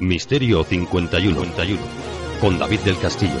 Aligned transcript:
Misterio 0.00 0.64
51, 0.64 1.42
con 2.40 2.58
David 2.58 2.80
del 2.80 2.98
Castillo. 2.98 3.34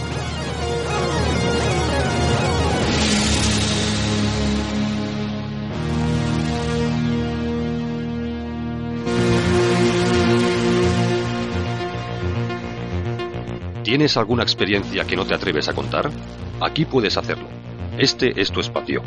¿Tienes 13.82 14.18
alguna 14.18 14.42
experiencia 14.42 15.04
que 15.04 15.16
no 15.16 15.24
te 15.24 15.34
atreves 15.34 15.66
a 15.70 15.72
contar? 15.72 16.10
Aquí 16.60 16.84
puedes 16.84 17.16
hacerlo. 17.16 17.48
Este 17.96 18.38
es 18.38 18.52
tu 18.52 18.60
espacio. 18.60 19.02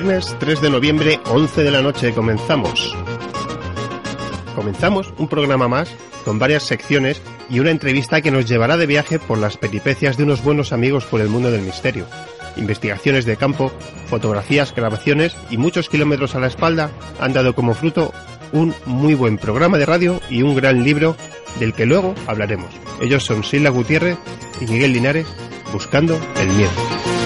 Viernes 0.00 0.36
3 0.38 0.60
de 0.60 0.70
noviembre, 0.70 1.20
11 1.24 1.64
de 1.64 1.72
la 1.72 1.82
noche, 1.82 2.12
comenzamos. 2.12 2.96
Comenzamos 4.54 5.12
un 5.18 5.26
programa 5.26 5.66
más 5.66 5.90
con 6.24 6.38
varias 6.38 6.62
secciones 6.62 7.20
y 7.50 7.58
una 7.58 7.72
entrevista 7.72 8.20
que 8.20 8.30
nos 8.30 8.46
llevará 8.46 8.76
de 8.76 8.86
viaje 8.86 9.18
por 9.18 9.38
las 9.38 9.56
peripecias 9.56 10.16
de 10.16 10.22
unos 10.22 10.44
buenos 10.44 10.72
amigos 10.72 11.04
por 11.04 11.20
el 11.20 11.28
mundo 11.28 11.50
del 11.50 11.62
misterio. 11.62 12.06
Investigaciones 12.56 13.24
de 13.24 13.36
campo, 13.36 13.72
fotografías, 14.06 14.72
grabaciones 14.72 15.34
y 15.50 15.56
muchos 15.58 15.88
kilómetros 15.88 16.36
a 16.36 16.38
la 16.38 16.46
espalda 16.46 16.92
han 17.18 17.32
dado 17.32 17.56
como 17.56 17.74
fruto 17.74 18.14
un 18.52 18.76
muy 18.86 19.14
buen 19.14 19.36
programa 19.36 19.78
de 19.78 19.86
radio 19.86 20.20
y 20.30 20.42
un 20.42 20.54
gran 20.54 20.84
libro 20.84 21.16
del 21.58 21.74
que 21.74 21.86
luego 21.86 22.14
hablaremos. 22.28 22.70
Ellos 23.00 23.24
son 23.24 23.42
Sila 23.42 23.70
Gutiérrez 23.70 24.16
y 24.60 24.66
Miguel 24.66 24.92
Linares, 24.92 25.26
Buscando 25.72 26.20
el 26.40 26.48
Miedo. 26.50 27.17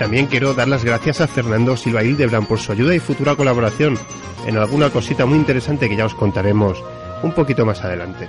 También 0.00 0.28
quiero 0.28 0.54
dar 0.54 0.66
las 0.66 0.82
gracias 0.82 1.20
a 1.20 1.26
Fernando 1.26 1.76
Silva 1.76 2.02
Hildebrand 2.02 2.48
por 2.48 2.58
su 2.58 2.72
ayuda 2.72 2.94
y 2.94 3.00
futura 3.00 3.36
colaboración 3.36 3.98
en 4.46 4.56
alguna 4.56 4.88
cosita 4.88 5.26
muy 5.26 5.36
interesante 5.36 5.90
que 5.90 5.96
ya 5.96 6.06
os 6.06 6.14
contaremos 6.14 6.82
un 7.22 7.32
poquito 7.32 7.66
más 7.66 7.84
adelante. 7.84 8.26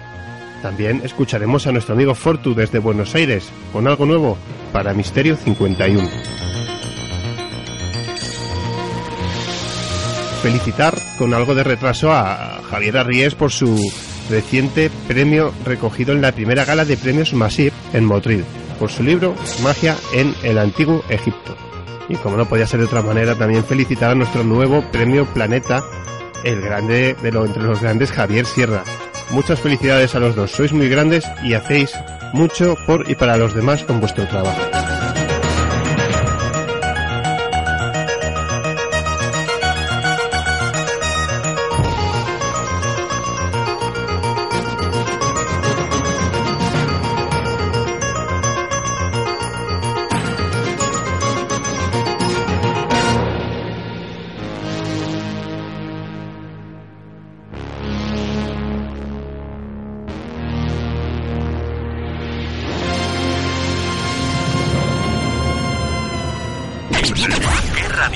También 0.62 1.00
escucharemos 1.02 1.68
a 1.68 1.72
nuestro 1.72 1.96
amigo 1.96 2.14
Fortu 2.14 2.54
desde 2.54 2.80
Buenos 2.80 3.16
Aires 3.16 3.50
con 3.72 3.88
algo 3.88 4.06
nuevo 4.06 4.38
para 4.74 4.94
Misterio 4.94 5.38
51. 5.38 6.10
Felicitar 10.44 10.94
con 11.18 11.34
algo 11.34 11.56
de 11.56 11.64
retraso 11.64 12.12
a 12.12 12.60
Javier 12.70 12.98
Arries 12.98 13.34
por 13.34 13.50
su 13.50 13.80
reciente 14.30 14.92
premio 15.08 15.54
recogido 15.64 16.12
en 16.12 16.22
la 16.22 16.34
primera 16.34 16.66
gala 16.66 16.84
de 16.84 16.98
premios 16.98 17.34
Masip 17.34 17.74
en 17.94 18.04
Motril 18.04 18.44
por 18.82 18.90
su 18.90 19.04
libro 19.04 19.36
Magia 19.62 19.96
en 20.12 20.34
el 20.42 20.58
Antiguo 20.58 21.04
Egipto. 21.08 21.56
Y 22.10 22.16
como 22.16 22.36
no 22.36 22.50
podía 22.50 22.66
ser 22.66 22.80
de 22.80 22.88
otra 22.88 23.04
manera, 23.04 23.38
también 23.38 23.64
felicitar 23.64 24.10
a 24.10 24.16
nuestro 24.16 24.44
nuevo 24.44 24.82
premio 24.92 25.24
Planeta, 25.36 25.84
el 26.44 26.62
grande 26.62 27.16
de 27.22 27.32
lo 27.32 27.46
entre 27.46 27.62
los 27.62 27.80
grandes 27.80 28.12
Javier 28.12 28.48
Sierra. 28.48 28.84
Muchas 29.30 29.60
felicidades 29.60 30.16
a 30.16 30.20
los 30.20 30.36
dos, 30.36 30.50
sois 30.50 30.74
muy 30.74 30.90
grandes 30.90 31.26
y 31.44 31.54
hacéis 31.54 31.94
mucho 32.34 32.76
por 32.88 33.08
y 33.08 33.14
para 33.14 33.38
los 33.38 33.54
demás 33.54 33.84
con 33.84 34.00
vuestro 34.00 34.28
trabajo. 34.28 34.60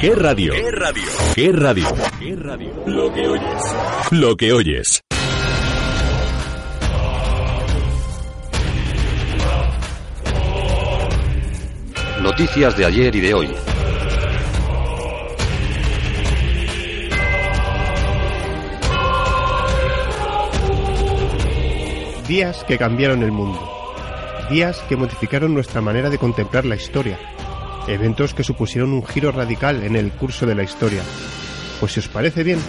¿Qué 0.05 0.13
radio? 0.13 0.53
¿Qué 0.53 0.71
radio? 0.71 1.03
¿Qué 1.33 1.51
radio? 1.51 1.87
¿Qué 2.19 2.35
radio? 2.35 2.83
Lo 2.85 3.11
que 3.11 3.27
oyes. 3.27 3.63
Lo 4.11 4.37
que 4.37 4.53
oyes. 4.53 5.01
Noticias 12.21 12.77
de 12.77 12.85
ayer 12.85 13.15
y 13.15 13.19
de 13.19 13.33
hoy. 13.33 13.49
Días 22.27 22.63
que 22.67 22.77
cambiaron 22.77 23.23
el 23.23 23.31
mundo. 23.31 23.59
Días 24.51 24.79
que 24.87 24.95
modificaron 24.95 25.55
nuestra 25.55 25.81
manera 25.81 26.11
de 26.11 26.19
contemplar 26.19 26.63
la 26.65 26.75
historia. 26.75 27.17
Eventos 27.87 28.33
que 28.33 28.43
supusieron 28.43 28.93
un 28.93 29.05
giro 29.05 29.31
radical 29.31 29.83
en 29.83 29.95
el 29.95 30.11
curso 30.11 30.45
de 30.45 30.55
la 30.55 30.63
historia. 30.63 31.01
Pues 31.79 31.93
si 31.93 31.99
os 31.99 32.07
parece 32.07 32.43
bien, 32.43 32.59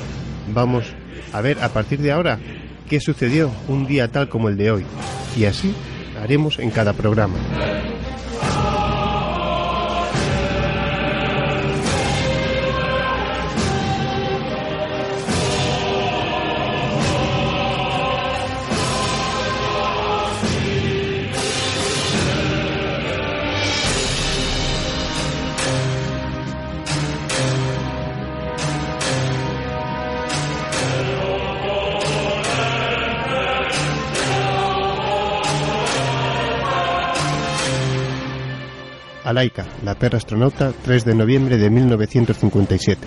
vamos 0.53 0.84
a 1.32 1.41
ver 1.41 1.62
a 1.62 1.71
partir 1.71 2.00
de 2.00 2.12
ahora 2.12 2.38
qué 2.88 3.00
sucedió 3.00 3.50
un 3.69 3.87
día 3.87 4.09
tal 4.09 4.28
como 4.28 4.49
el 4.49 4.56
de 4.56 4.71
hoy. 4.71 4.87
Y 5.37 5.44
así 5.44 5.75
haremos 6.22 6.59
en 6.59 6.71
cada 6.71 6.93
programa. 6.93 7.37
Laika, 39.33 39.67
la 39.85 39.95
perra 39.95 40.19
astronauta, 40.19 40.73
3 40.85 41.05
de 41.05 41.15
noviembre 41.15 41.57
de 41.57 41.71
1957. 41.71 43.07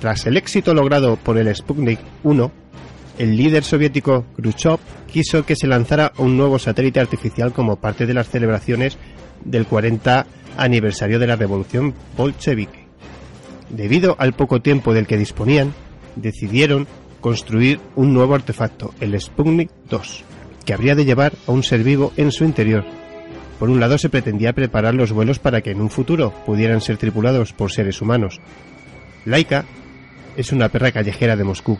Tras 0.00 0.26
el 0.26 0.36
éxito 0.36 0.74
logrado 0.74 1.16
por 1.16 1.38
el 1.38 1.54
Sputnik 1.54 2.00
1, 2.22 2.52
el 3.18 3.36
líder 3.36 3.64
soviético 3.64 4.26
Khrushchev 4.36 4.78
quiso 5.10 5.46
que 5.46 5.56
se 5.56 5.66
lanzara 5.66 6.12
un 6.18 6.36
nuevo 6.36 6.58
satélite 6.58 7.00
artificial 7.00 7.52
como 7.52 7.76
parte 7.76 8.06
de 8.06 8.14
las 8.14 8.28
celebraciones 8.28 8.98
del 9.44 9.66
40 9.66 10.26
aniversario 10.56 11.18
de 11.18 11.26
la 11.26 11.36
revolución 11.36 11.94
bolchevique. 12.16 12.86
Debido 13.70 14.16
al 14.18 14.32
poco 14.34 14.60
tiempo 14.60 14.92
del 14.92 15.06
que 15.06 15.16
disponían, 15.16 15.72
decidieron 16.16 16.86
construir 17.20 17.80
un 17.94 18.12
nuevo 18.12 18.34
artefacto, 18.34 18.94
el 19.00 19.18
Sputnik 19.20 19.70
2, 19.88 20.24
que 20.64 20.74
habría 20.74 20.94
de 20.94 21.04
llevar 21.04 21.32
a 21.46 21.52
un 21.52 21.62
ser 21.62 21.82
vivo 21.82 22.12
en 22.16 22.30
su 22.30 22.44
interior 22.44 22.84
por 23.58 23.70
un 23.70 23.80
lado 23.80 23.96
se 23.98 24.10
pretendía 24.10 24.52
preparar 24.52 24.94
los 24.94 25.12
vuelos 25.12 25.38
para 25.38 25.62
que 25.62 25.70
en 25.70 25.80
un 25.80 25.90
futuro 25.90 26.32
pudieran 26.44 26.80
ser 26.80 26.98
tripulados 26.98 27.52
por 27.52 27.72
seres 27.72 28.02
humanos. 28.02 28.40
Laika 29.24 29.64
es 30.36 30.52
una 30.52 30.68
perra 30.68 30.92
callejera 30.92 31.36
de 31.36 31.44
Moscú. 31.44 31.78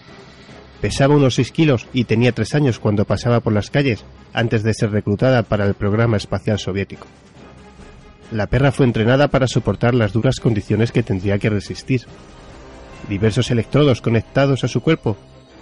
Pesaba 0.81 1.17
unos 1.17 1.35
6 1.35 1.53
kilos 1.53 1.87
y 1.93 2.05
tenía 2.05 2.33
3 2.33 2.55
años 2.55 2.79
cuando 2.79 3.05
pasaba 3.05 3.41
por 3.41 3.53
las 3.53 3.71
calles 3.71 4.05
antes 4.33 4.63
de 4.63 4.75
ser 4.75 4.91
reclutada 4.91 5.43
para 5.43 5.67
el 5.67 5.75
programa 5.75 6.17
espacial 6.17 6.59
soviético. 6.59 7.07
La 8.33 8.47
perra 8.47 8.73
fue 8.73 8.87
entrenada 8.87 9.29
para 9.29 9.47
soportar 9.47 9.95
las 9.95 10.13
duras 10.13 10.41
condiciones 10.41 10.93
que 10.93 11.03
tendría 11.03 11.39
que 11.39 11.51
resistir. 11.51 12.03
Diversos 13.09 13.51
electrodos 13.51 14.01
conectados 14.01 14.65
a 14.65 14.69
su 14.69 14.81
cuerpo 14.81 15.17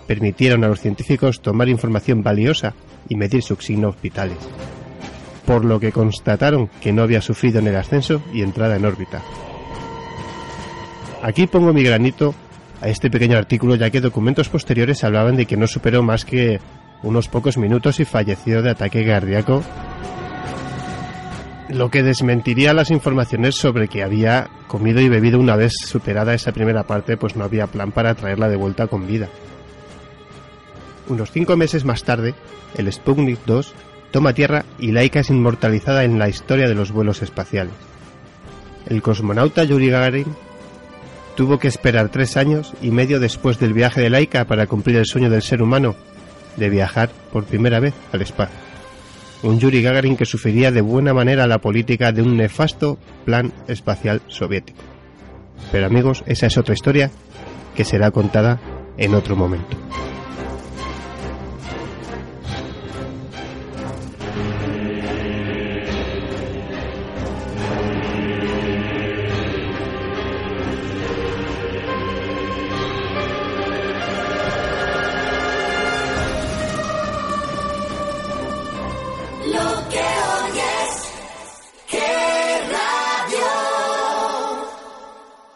permitieron 0.07 0.65
a 0.65 0.69
los 0.69 0.81
científicos 0.81 1.41
tomar 1.43 1.69
información 1.69 2.23
valiosa 2.23 2.75
y 3.09 3.17
medir 3.17 3.43
sus 3.43 3.65
signos 3.65 4.01
vitales 4.01 4.39
por 5.47 5.65
lo 5.65 5.81
que 5.81 5.93
constataron 5.93 6.69
que 6.81 6.93
no 6.93 7.03
había 7.03 7.21
sufrido 7.21 7.59
en 7.59 7.69
el 7.69 7.77
ascenso 7.77 8.23
y 8.33 8.43
entrada 8.43 8.77
en 8.77 8.85
órbita. 8.85 9.23
Aquí 11.23 11.47
pongo 11.47 11.73
mi 11.73 11.83
granito 11.83 12.35
a 12.81 12.89
este 12.89 13.11
pequeño 13.11 13.39
artículo 13.39 13.77
ya 13.77 13.91
que 13.91 14.01
documentos 14.01 14.49
posteriores 14.49 15.05
hablaban 15.05 15.37
de 15.37 15.47
que 15.47 15.57
no 15.57 15.67
superó 15.67 16.03
más 16.03 16.25
que 16.25 16.61
unos 17.03 17.29
pocos 17.29 17.57
minutos 17.57 18.01
y 18.01 18.05
falleció 18.05 18.63
de 18.63 18.71
ataque 18.71 19.07
cardíaco 19.07 19.63
lo 21.69 21.91
que 21.91 22.03
desmentiría 22.03 22.75
las 22.75 22.91
informaciones 22.91 23.55
sobre 23.55 23.89
que 23.89 24.03
había 24.03 24.49
comido 24.67 25.01
y 25.01 25.09
bebido 25.09 25.41
una 25.41 25.57
vez 25.57 25.73
superada 25.85 26.35
esa 26.35 26.53
primera 26.53 26.85
parte, 26.85 27.17
pues 27.17 27.37
no 27.37 27.45
había 27.45 27.67
plan 27.67 27.91
para 27.91 28.15
traerla 28.15 28.49
de 28.49 28.57
vuelta 28.57 28.87
con 28.87 29.07
vida. 29.07 29.29
Unos 31.09 31.31
cinco 31.31 31.57
meses 31.57 31.85
más 31.85 32.05
tarde, 32.05 32.35
el 32.77 32.93
Sputnik 32.93 33.41
2 33.47 33.75
toma 34.15 34.33
tierra 34.33 34.65
y 34.79 34.93
Laika 34.93 35.19
es 35.19 35.31
inmortalizada 35.31 36.05
en 36.05 36.21
la 36.21 36.29
historia 36.29 36.69
de 36.69 36.77
los 36.77 36.93
vuelos 36.93 37.21
espaciales. 37.21 37.75
El 38.87 39.03
cosmonauta 39.03 39.65
Yuri 39.65 39.91
Gagarin 39.91 40.37
tuvo 41.35 41.59
que 41.59 41.67
esperar 41.67 42.11
tres 42.11 42.37
años 42.37 42.75
y 42.81 42.93
medio 42.93 43.19
después 43.19 43.59
del 43.59 43.73
viaje 43.73 44.01
de 44.01 44.11
Laika 44.11 44.45
para 44.45 44.69
cumplir 44.69 44.99
el 44.99 45.07
sueño 45.07 45.31
del 45.31 45.43
ser 45.43 45.63
humano 45.63 45.97
de 46.57 46.71
viajar 46.71 47.11
por 47.33 47.43
primera 47.43 47.81
vez 47.81 47.93
al 48.13 48.23
espacio. 48.23 48.57
Un 49.43 49.59
Yuri 49.59 49.83
Gagarin 49.83 50.17
que 50.17 50.27
sufriría 50.27 50.71
de 50.71 50.81
buena 50.81 51.13
manera 51.13 51.49
la 51.49 51.59
política 51.59 52.13
de 52.13 52.23
un 52.23 52.37
nefasto 52.37 52.99
plan 53.25 53.53
espacial 53.67 54.23
soviético. 54.29 54.79
Pero 55.73 55.87
amigos, 55.87 56.23
esa 56.27 56.47
es 56.47 56.57
otra 56.57 56.75
historia 56.75 57.11
que 57.75 57.85
será 57.85 58.13
contada 58.13 58.61
en 58.97 59.13
otro 59.17 59.35
momento. 59.35 59.77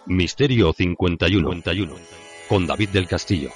Misterio 0.09 0.73
51, 0.73 1.51
con 2.49 2.67
David 2.67 2.89
del 2.89 3.07
Castillo. 3.07 3.51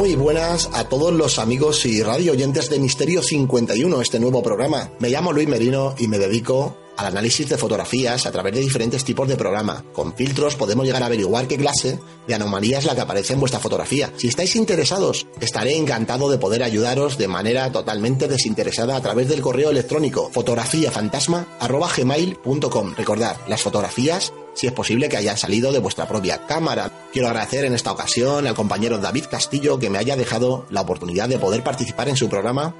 Muy 0.00 0.16
buenas 0.16 0.68
a 0.72 0.84
todos 0.84 1.12
los 1.12 1.38
amigos 1.38 1.84
y 1.84 2.02
radio 2.02 2.32
oyentes 2.32 2.70
de 2.70 2.78
Misterio 2.78 3.22
51, 3.22 4.00
este 4.00 4.18
nuevo 4.18 4.42
programa. 4.42 4.90
Me 4.98 5.10
llamo 5.10 5.30
Luis 5.30 5.46
Merino 5.46 5.94
y 5.98 6.08
me 6.08 6.18
dedico 6.18 6.74
al 6.96 7.08
análisis 7.08 7.50
de 7.50 7.58
fotografías 7.58 8.24
a 8.24 8.32
través 8.32 8.54
de 8.54 8.60
diferentes 8.60 9.04
tipos 9.04 9.28
de 9.28 9.36
programa. 9.36 9.84
Con 9.92 10.14
filtros 10.14 10.56
podemos 10.56 10.86
llegar 10.86 11.02
a 11.02 11.06
averiguar 11.06 11.46
qué 11.46 11.58
clase 11.58 11.98
de 12.26 12.34
anomalía 12.34 12.78
es 12.78 12.86
la 12.86 12.94
que 12.94 13.02
aparece 13.02 13.34
en 13.34 13.40
vuestra 13.40 13.60
fotografía. 13.60 14.10
Si 14.16 14.28
estáis 14.28 14.56
interesados, 14.56 15.26
estaré 15.38 15.76
encantado 15.76 16.30
de 16.30 16.38
poder 16.38 16.62
ayudaros 16.62 17.18
de 17.18 17.28
manera 17.28 17.70
totalmente 17.70 18.26
desinteresada 18.26 18.96
a 18.96 19.02
través 19.02 19.28
del 19.28 19.42
correo 19.42 19.68
electrónico 19.68 20.30
fotografiafantasma.gmail.com. 20.32 22.94
Recordad, 22.96 23.36
las 23.48 23.60
fotografías 23.60 24.32
si 24.60 24.66
es 24.66 24.74
posible 24.74 25.08
que 25.08 25.16
hayan 25.16 25.38
salido 25.38 25.72
de 25.72 25.78
vuestra 25.78 26.06
propia 26.06 26.44
cámara. 26.46 26.90
Quiero 27.14 27.28
agradecer 27.28 27.64
en 27.64 27.72
esta 27.72 27.92
ocasión 27.92 28.46
al 28.46 28.54
compañero 28.54 28.98
David 28.98 29.24
Castillo 29.30 29.78
que 29.78 29.88
me 29.88 29.96
haya 29.96 30.16
dejado 30.16 30.66
la 30.68 30.82
oportunidad 30.82 31.30
de 31.30 31.38
poder 31.38 31.64
participar 31.64 32.10
en 32.10 32.16
su 32.16 32.28
programa. 32.28 32.74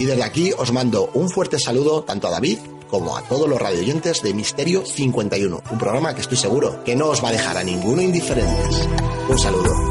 Y 0.00 0.06
desde 0.06 0.24
aquí 0.24 0.52
os 0.58 0.72
mando 0.72 1.08
un 1.14 1.30
fuerte 1.30 1.60
saludo 1.60 2.02
tanto 2.02 2.26
a 2.26 2.32
David 2.32 2.58
como 2.88 3.16
a 3.16 3.22
todos 3.22 3.48
los 3.48 3.62
radioyentes 3.62 4.20
de 4.20 4.34
Misterio 4.34 4.84
51, 4.84 5.62
un 5.70 5.78
programa 5.78 6.12
que 6.12 6.22
estoy 6.22 6.36
seguro 6.36 6.82
que 6.82 6.96
no 6.96 7.10
os 7.10 7.22
va 7.22 7.28
a 7.28 7.32
dejar 7.32 7.56
a 7.56 7.62
ninguno 7.62 8.02
indiferentes. 8.02 8.88
Un 9.28 9.38
saludo. 9.38 9.89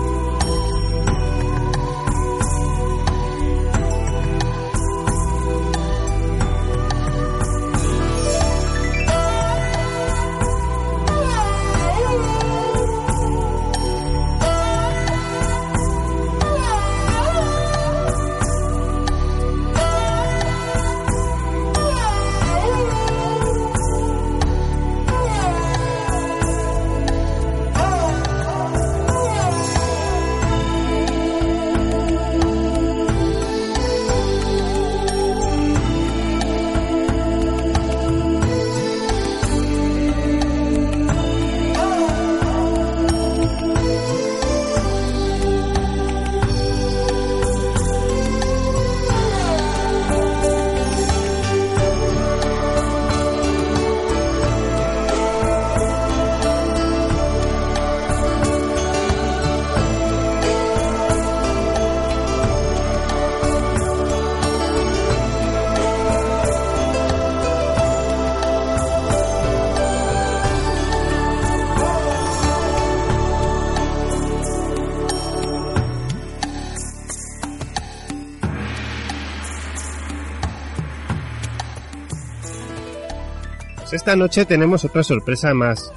Esta 84.09 84.17
noche 84.17 84.45
tenemos 84.45 84.83
otra 84.85 85.03
sorpresa 85.03 85.53
más. 85.53 85.93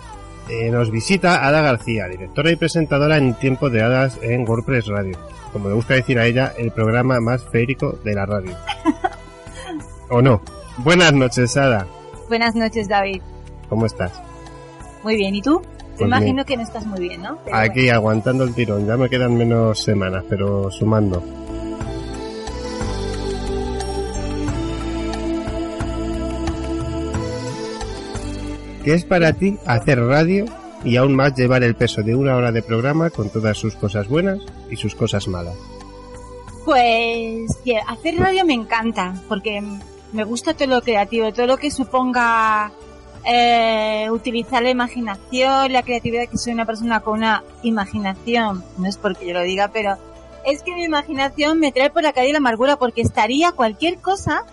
Eh, 0.46 0.70
nos 0.70 0.90
visita 0.90 1.46
Ada 1.48 1.62
García, 1.62 2.08
directora 2.08 2.50
y 2.50 2.56
presentadora 2.56 3.16
en 3.16 3.32
Tiempo 3.32 3.70
de 3.70 3.80
Hadas 3.80 4.18
en 4.20 4.46
WordPress 4.46 4.88
Radio. 4.88 5.16
Como 5.50 5.70
le 5.70 5.74
gusta 5.76 5.94
decir 5.94 6.18
a 6.18 6.26
ella, 6.26 6.52
el 6.58 6.72
programa 6.72 7.20
más 7.20 7.42
férico 7.42 7.98
de 8.04 8.14
la 8.14 8.26
radio. 8.26 8.54
¿O 10.10 10.20
no? 10.20 10.42
Buenas 10.76 11.14
noches, 11.14 11.56
Ada. 11.56 11.86
Buenas 12.28 12.54
noches, 12.54 12.86
David. 12.86 13.22
¿Cómo 13.70 13.86
estás? 13.86 14.12
Muy 15.02 15.16
bien, 15.16 15.34
¿y 15.34 15.40
tú? 15.40 15.62
Te 15.62 15.96
pues 15.96 16.08
imagino 16.08 16.44
que 16.44 16.58
no 16.58 16.64
estás 16.64 16.84
muy 16.84 17.00
bien, 17.00 17.22
¿no? 17.22 17.38
Aquí 17.50 17.88
aguantando 17.88 18.44
el 18.44 18.52
tirón, 18.52 18.86
ya 18.86 18.98
me 18.98 19.08
quedan 19.08 19.38
menos 19.38 19.82
semanas, 19.82 20.22
pero 20.28 20.70
sumando. 20.70 21.22
¿Qué 28.84 28.94
es 28.94 29.04
para 29.04 29.32
ti 29.32 29.58
hacer 29.64 30.00
radio 30.00 30.44
y 30.82 30.96
aún 30.96 31.14
más 31.14 31.36
llevar 31.36 31.62
el 31.62 31.76
peso 31.76 32.02
de 32.02 32.16
una 32.16 32.34
hora 32.34 32.50
de 32.50 32.62
programa 32.62 33.10
con 33.10 33.30
todas 33.30 33.56
sus 33.56 33.76
cosas 33.76 34.08
buenas 34.08 34.40
y 34.70 34.76
sus 34.76 34.96
cosas 34.96 35.28
malas? 35.28 35.54
Pues 36.64 37.46
hacer 37.86 38.18
radio 38.18 38.44
me 38.44 38.54
encanta, 38.54 39.14
porque 39.28 39.62
me 40.12 40.24
gusta 40.24 40.54
todo 40.54 40.66
lo 40.66 40.82
creativo, 40.82 41.32
todo 41.32 41.46
lo 41.46 41.58
que 41.58 41.70
suponga 41.70 42.72
eh, 43.24 44.08
utilizar 44.10 44.64
la 44.64 44.70
imaginación, 44.70 45.72
la 45.72 45.84
creatividad, 45.84 46.28
que 46.28 46.36
soy 46.36 46.52
una 46.52 46.66
persona 46.66 47.00
con 47.00 47.18
una 47.18 47.44
imaginación, 47.62 48.64
no 48.78 48.88
es 48.88 48.96
porque 48.96 49.28
yo 49.28 49.32
lo 49.32 49.42
diga, 49.42 49.68
pero 49.72 49.96
es 50.44 50.64
que 50.64 50.74
mi 50.74 50.82
imaginación 50.82 51.60
me 51.60 51.70
trae 51.70 51.90
por 51.90 52.02
la 52.02 52.12
calle 52.12 52.32
la 52.32 52.38
amargura 52.38 52.76
porque 52.76 53.02
estaría 53.02 53.52
cualquier 53.52 53.98
cosa 53.98 54.44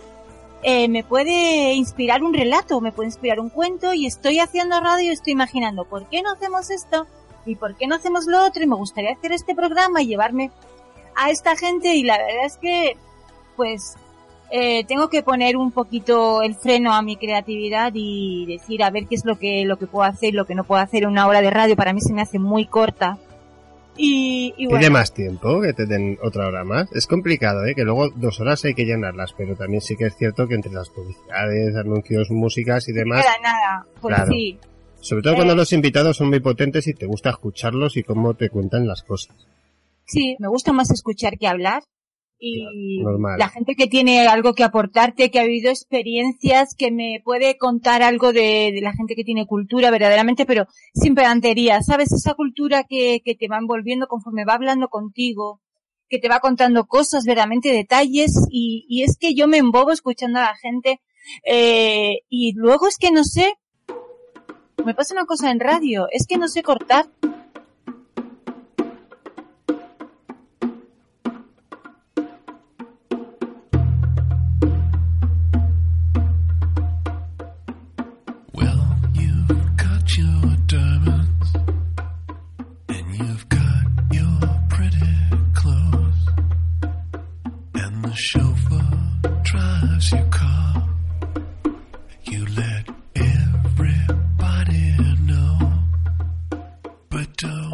eh, 0.62 0.90
me 0.90 1.04
puede 1.04 1.74
inspirar 1.74 2.24
un 2.24 2.34
relato, 2.34 2.82
me 2.82 2.92
puede 2.92 3.08
inspirar 3.08 3.40
un 3.40 3.50
cuento 3.50 3.94
y 3.94 4.06
estoy 4.06 4.40
haciendo 4.40 4.80
radio 4.82 5.10
y 5.10 5.14
estoy 5.14 5.34
imaginando, 5.34 5.86
¿por 5.86 6.08
qué 6.10 6.22
no 6.22 6.32
hacemos 6.32 6.70
esto? 6.70 7.08
¿Y 7.46 7.56
por 7.56 7.76
qué 7.76 7.88
no 7.88 7.96
hacemos 7.96 8.26
lo 8.26 8.44
otro? 8.46 8.64
Y 8.64 8.68
me 8.68 8.76
gustaría 8.76 9.12
hacer 9.12 9.32
este 9.32 9.56
programa 9.56 10.02
y 10.02 10.08
llevarme 10.08 10.52
a 11.16 11.30
esta 11.30 11.56
gente 11.56 11.96
y 11.96 12.04
la 12.04 12.18
verdad 12.18 12.46
es 12.46 12.58
que, 12.58 12.98
pues, 13.56 13.96
eh, 14.52 14.84
tengo 14.86 15.10
que 15.10 15.24
poner 15.24 15.56
un 15.56 15.72
poquito 15.72 16.42
el 16.42 16.56
freno 16.56 16.94
a 16.94 17.02
mi 17.02 17.16
creatividad 17.16 17.92
y 17.94 18.46
decir 18.48 18.84
a 18.84 18.90
ver 18.90 19.06
qué 19.08 19.16
es 19.16 19.24
lo 19.24 19.38
que, 19.38 19.64
lo 19.64 19.78
que 19.78 19.88
puedo 19.88 20.06
hacer 20.10 20.34
lo 20.34 20.46
que 20.46 20.56
no 20.56 20.64
puedo 20.64 20.82
hacer 20.82 21.08
una 21.08 21.28
hora 21.28 21.42
de 21.42 21.52
radio. 21.52 21.76
Para 21.76 21.94
mí 21.94 22.02
se 22.02 22.14
me 22.14 22.22
hace 22.22 22.40
muy 22.40 22.66
corta 22.66 23.18
Y, 24.02 24.54
y 24.58 24.66
bueno. 24.66 24.80
Pide 24.80 24.90
más 24.92 25.14
tiempo 25.14 25.60
que 25.62 25.74
te 25.74 25.86
den 25.86 26.18
otra 26.24 26.48
hora 26.48 26.64
más. 26.64 26.90
Es 26.94 27.06
complicado, 27.06 27.66
¿eh? 27.66 27.76
Que 27.76 27.84
luego 27.84 28.10
dos 28.16 28.40
horas 28.40 28.64
hay 28.64 28.74
que 28.74 28.86
llenarlas, 28.86 29.34
pero 29.38 29.58
también 29.58 29.82
sí 29.82 29.98
que 29.98 30.06
es 30.06 30.16
cierto 30.16 30.48
que 30.48 30.56
entre 30.56 30.72
las 30.72 30.90
publicidades, 30.90 31.76
anuncios, 31.76 32.30
músicas 32.32 32.88
y 32.88 32.94
demás. 32.94 33.24
Queda 33.26 33.42
nada, 33.44 33.86
pues 34.00 34.16
Claro. 34.16 34.32
sí. 34.32 34.58
Sobre 35.02 35.22
todo 35.24 35.36
cuando 35.36 35.54
Eh. 35.54 35.58
los 35.58 35.74
invitados 35.74 36.16
son 36.16 36.30
muy 36.30 36.40
potentes 36.40 36.88
y 36.88 36.94
te 36.94 37.06
gusta 37.08 37.30
escucharlos 37.32 37.98
y 37.98 38.04
cómo 38.04 38.36
te 38.36 38.50
cuentan 38.50 38.88
las 38.88 39.04
cosas. 39.04 39.36
Sí, 40.06 40.38
me 40.40 40.48
gusta 40.48 40.72
más 40.72 40.90
escuchar 40.92 41.38
que 41.38 41.48
hablar. 41.48 41.84
Y 42.42 43.02
normal. 43.04 43.38
la 43.38 43.50
gente 43.50 43.76
que 43.76 43.88
tiene 43.88 44.26
algo 44.28 44.54
que 44.54 44.64
aportarte, 44.64 45.30
que 45.30 45.40
ha 45.40 45.44
vivido 45.44 45.70
experiencias, 45.70 46.74
que 46.74 46.90
me 46.90 47.22
puede 47.24 47.58
contar 47.58 48.02
algo 48.02 48.32
de, 48.32 48.72
de 48.74 48.80
la 48.82 48.94
gente 48.94 49.16
que 49.16 49.26
tiene 49.26 49.46
cultura 49.46 49.92
verdaderamente, 49.92 50.46
pero 50.46 50.66
sin 50.94 51.16
pedantería, 51.16 51.82
¿sabes? 51.82 52.14
Esa 52.14 52.36
cultura 52.36 52.86
que, 52.86 53.22
que 53.26 53.36
te 53.36 53.50
va 53.50 53.58
envolviendo 53.58 54.08
conforme 54.08 54.46
va 54.46 54.54
hablando 54.54 54.88
contigo, 54.88 55.60
que 56.08 56.18
te 56.18 56.30
va 56.30 56.40
contando 56.40 56.86
cosas, 56.86 57.26
verdaderamente 57.26 57.74
detalles, 57.74 58.34
y, 58.50 58.86
y 58.88 59.04
es 59.04 59.18
que 59.18 59.36
yo 59.36 59.48
me 59.48 59.58
embobo 59.58 59.92
escuchando 59.92 60.40
a 60.40 60.44
la 60.44 60.56
gente, 60.56 61.02
eh, 61.44 62.22
y 62.30 62.54
luego 62.56 62.88
es 62.88 62.98
que 62.98 63.12
no 63.12 63.24
sé, 63.24 63.54
me 64.86 64.96
pasa 64.96 65.14
una 65.14 65.26
cosa 65.26 65.52
en 65.52 65.60
radio, 65.60 66.08
es 66.12 66.26
que 66.28 66.38
no 66.38 66.48
sé 66.48 66.64
cortar. 66.64 67.08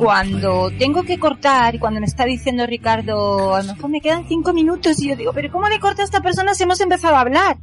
Cuando 0.05 0.69
tengo 0.77 1.01
que 1.01 1.17
cortar 1.17 1.79
cuando 1.79 2.00
me 2.00 2.05
está 2.05 2.25
diciendo 2.25 2.67
Ricardo, 2.67 3.55
a 3.55 3.63
lo 3.63 3.74
mejor 3.74 3.89
me 3.89 4.01
quedan 4.01 4.27
cinco 4.27 4.53
minutos 4.53 5.01
y 5.01 5.09
yo 5.09 5.15
digo, 5.15 5.33
pero 5.33 5.51
¿cómo 5.51 5.67
le 5.67 5.79
corta 5.79 6.03
a 6.03 6.05
esta 6.05 6.21
persona 6.21 6.53
si 6.53 6.62
hemos 6.62 6.79
empezado 6.79 7.15
a 7.15 7.21
hablar? 7.21 7.57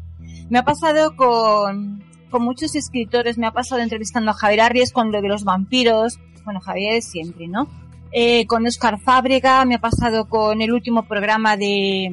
Me 0.50 0.58
ha 0.58 0.64
pasado 0.64 1.14
con, 1.14 2.02
con 2.30 2.42
muchos 2.42 2.74
escritores, 2.74 3.38
me 3.38 3.46
ha 3.46 3.52
pasado 3.52 3.80
entrevistando 3.80 4.32
a 4.32 4.34
Javier 4.34 4.62
Arries 4.62 4.92
con 4.92 5.12
lo 5.12 5.22
de 5.22 5.28
los 5.28 5.44
vampiros, 5.44 6.18
bueno, 6.44 6.58
Javier 6.58 6.96
es 6.96 7.04
siempre, 7.04 7.46
¿no? 7.46 7.68
Eh, 8.10 8.44
con 8.46 8.66
Oscar 8.66 8.98
Fábrega, 8.98 9.64
me 9.64 9.76
ha 9.76 9.80
pasado 9.80 10.28
con 10.28 10.62
el 10.62 10.72
último 10.72 11.04
programa 11.04 11.56
de 11.56 12.10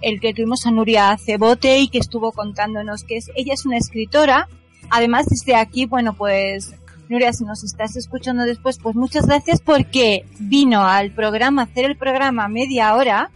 el 0.00 0.20
que 0.20 0.32
tuvimos 0.32 0.64
a 0.64 0.70
Nuria 0.70 1.18
Cebote 1.18 1.80
y 1.80 1.88
que 1.88 1.98
estuvo 1.98 2.32
contándonos 2.32 3.04
que 3.04 3.18
es, 3.18 3.30
ella 3.36 3.52
es 3.52 3.66
una 3.66 3.76
escritora, 3.76 4.48
además 4.88 5.26
desde 5.26 5.54
aquí, 5.54 5.84
bueno, 5.84 6.14
pues 6.14 6.74
Nuria, 7.08 7.32
si 7.32 7.44
nos 7.44 7.62
estás 7.62 7.96
escuchando 7.96 8.44
después, 8.44 8.78
pues 8.82 8.96
muchas 8.96 9.26
gracias 9.26 9.60
porque 9.60 10.24
vino 10.40 10.84
al 10.84 11.12
programa, 11.12 11.62
hacer 11.62 11.84
el 11.84 11.96
programa 11.96 12.48
media 12.48 12.94
hora, 12.94 13.30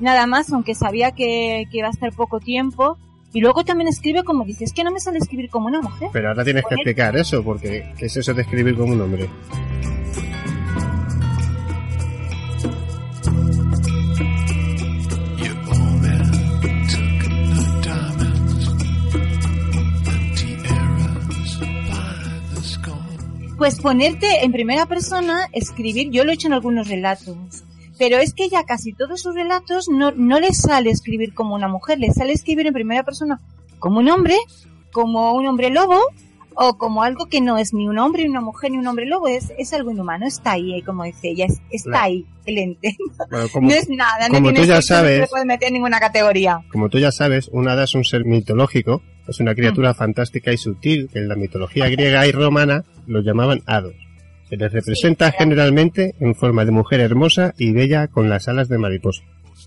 nada 0.00 0.26
más, 0.26 0.52
aunque 0.52 0.74
sabía 0.74 1.12
que, 1.12 1.64
que 1.70 1.78
iba 1.78 1.88
a 1.88 1.92
estar 1.92 2.12
poco 2.12 2.40
tiempo. 2.40 2.98
Y 3.34 3.40
luego 3.40 3.64
también 3.64 3.88
escribe 3.88 4.24
como 4.24 4.44
dices, 4.44 4.72
que 4.74 4.84
no 4.84 4.90
me 4.90 5.00
sale 5.00 5.18
escribir 5.18 5.48
como 5.48 5.66
una 5.68 5.80
mujer. 5.80 6.10
Pero 6.12 6.28
ahora 6.28 6.44
tienes 6.44 6.64
que 6.68 6.74
explicar 6.74 7.16
eso, 7.16 7.42
porque 7.42 7.92
¿qué 7.96 8.06
es 8.06 8.16
eso 8.16 8.34
de 8.34 8.42
escribir 8.42 8.76
como 8.76 8.92
un 8.92 9.00
hombre? 9.00 9.28
Pues 23.62 23.78
ponerte 23.78 24.44
en 24.44 24.50
primera 24.50 24.86
persona, 24.86 25.48
escribir, 25.52 26.10
yo 26.10 26.24
lo 26.24 26.32
he 26.32 26.34
hecho 26.34 26.48
en 26.48 26.54
algunos 26.54 26.88
relatos. 26.88 27.62
Pero 27.96 28.16
es 28.16 28.34
que 28.34 28.48
ya 28.48 28.64
casi 28.64 28.92
todos 28.92 29.22
sus 29.22 29.36
relatos 29.36 29.88
no, 29.88 30.10
no 30.10 30.40
le 30.40 30.52
sale 30.52 30.90
escribir 30.90 31.32
como 31.32 31.54
una 31.54 31.68
mujer, 31.68 32.00
le 32.00 32.12
sale 32.12 32.32
escribir 32.32 32.66
en 32.66 32.74
primera 32.74 33.04
persona 33.04 33.40
como 33.78 34.00
un 34.00 34.08
hombre, 34.08 34.36
como 34.90 35.34
un 35.34 35.46
hombre 35.46 35.70
lobo, 35.70 36.00
o 36.54 36.76
como 36.78 37.02
algo 37.02 37.26
que 37.26 37.40
no 37.40 37.58
es 37.58 37.72
ni 37.74 37.88
un 37.88 37.98
hombre, 37.98 38.22
ni 38.24 38.28
una 38.30 38.40
mujer, 38.40 38.70
ni 38.70 38.78
un 38.78 38.86
hombre 38.86 39.06
lobo, 39.06 39.28
es, 39.28 39.52
es 39.58 39.72
algo 39.72 39.90
inhumano, 39.90 40.26
está 40.26 40.52
ahí, 40.52 40.74
eh, 40.74 40.82
como 40.84 41.04
dice 41.04 41.28
ella, 41.30 41.46
es- 41.46 41.60
está 41.70 41.90
Claro. 41.90 42.04
ahí, 42.06 42.26
el 42.46 42.58
ente. 42.58 42.96
Bueno, 43.30 43.46
como, 43.52 43.68
no 43.68 43.74
es 43.74 43.88
nada, 43.88 44.28
no 44.28 44.34
como 44.34 44.48
tiene 44.48 44.60
tú 44.60 44.64
ya 44.66 44.76
sexo, 44.82 44.94
no 44.94 45.00
se 45.00 45.04
sabes- 45.18 45.30
puede 45.30 45.44
meter 45.44 45.68
en 45.68 45.74
ninguna 45.74 46.00
categoría. 46.00 46.60
como 46.70 46.88
tú 46.88 46.98
ya 46.98 47.12
sabes, 47.12 47.48
un 47.52 47.68
hada 47.68 47.84
es 47.84 47.94
un 47.94 48.04
ser 48.04 48.24
mitológico, 48.24 49.02
es 49.28 49.38
una 49.40 49.52
Mm. 49.52 49.56
criatura 49.56 49.94
fantástica 49.94 50.52
y 50.52 50.56
sutil 50.56 51.08
que 51.12 51.18
en 51.20 51.28
la 51.28 51.36
mitología 51.36 51.88
griega 51.88 52.26
y 52.26 52.32
romana 52.32 52.84
los 53.06 53.24
llamaban 53.24 53.62
hados. 53.66 53.94
Se 54.48 54.56
les 54.56 54.72
representa 54.72 55.30
generalmente 55.32 56.14
en 56.20 56.34
forma 56.34 56.64
de 56.64 56.72
mujer 56.72 57.00
hermosa 57.00 57.54
y 57.56 57.72
bella 57.72 58.08
con 58.08 58.28
las 58.28 58.48
alas 58.48 58.68
de 58.68 58.76
mariposa. 58.78 59.22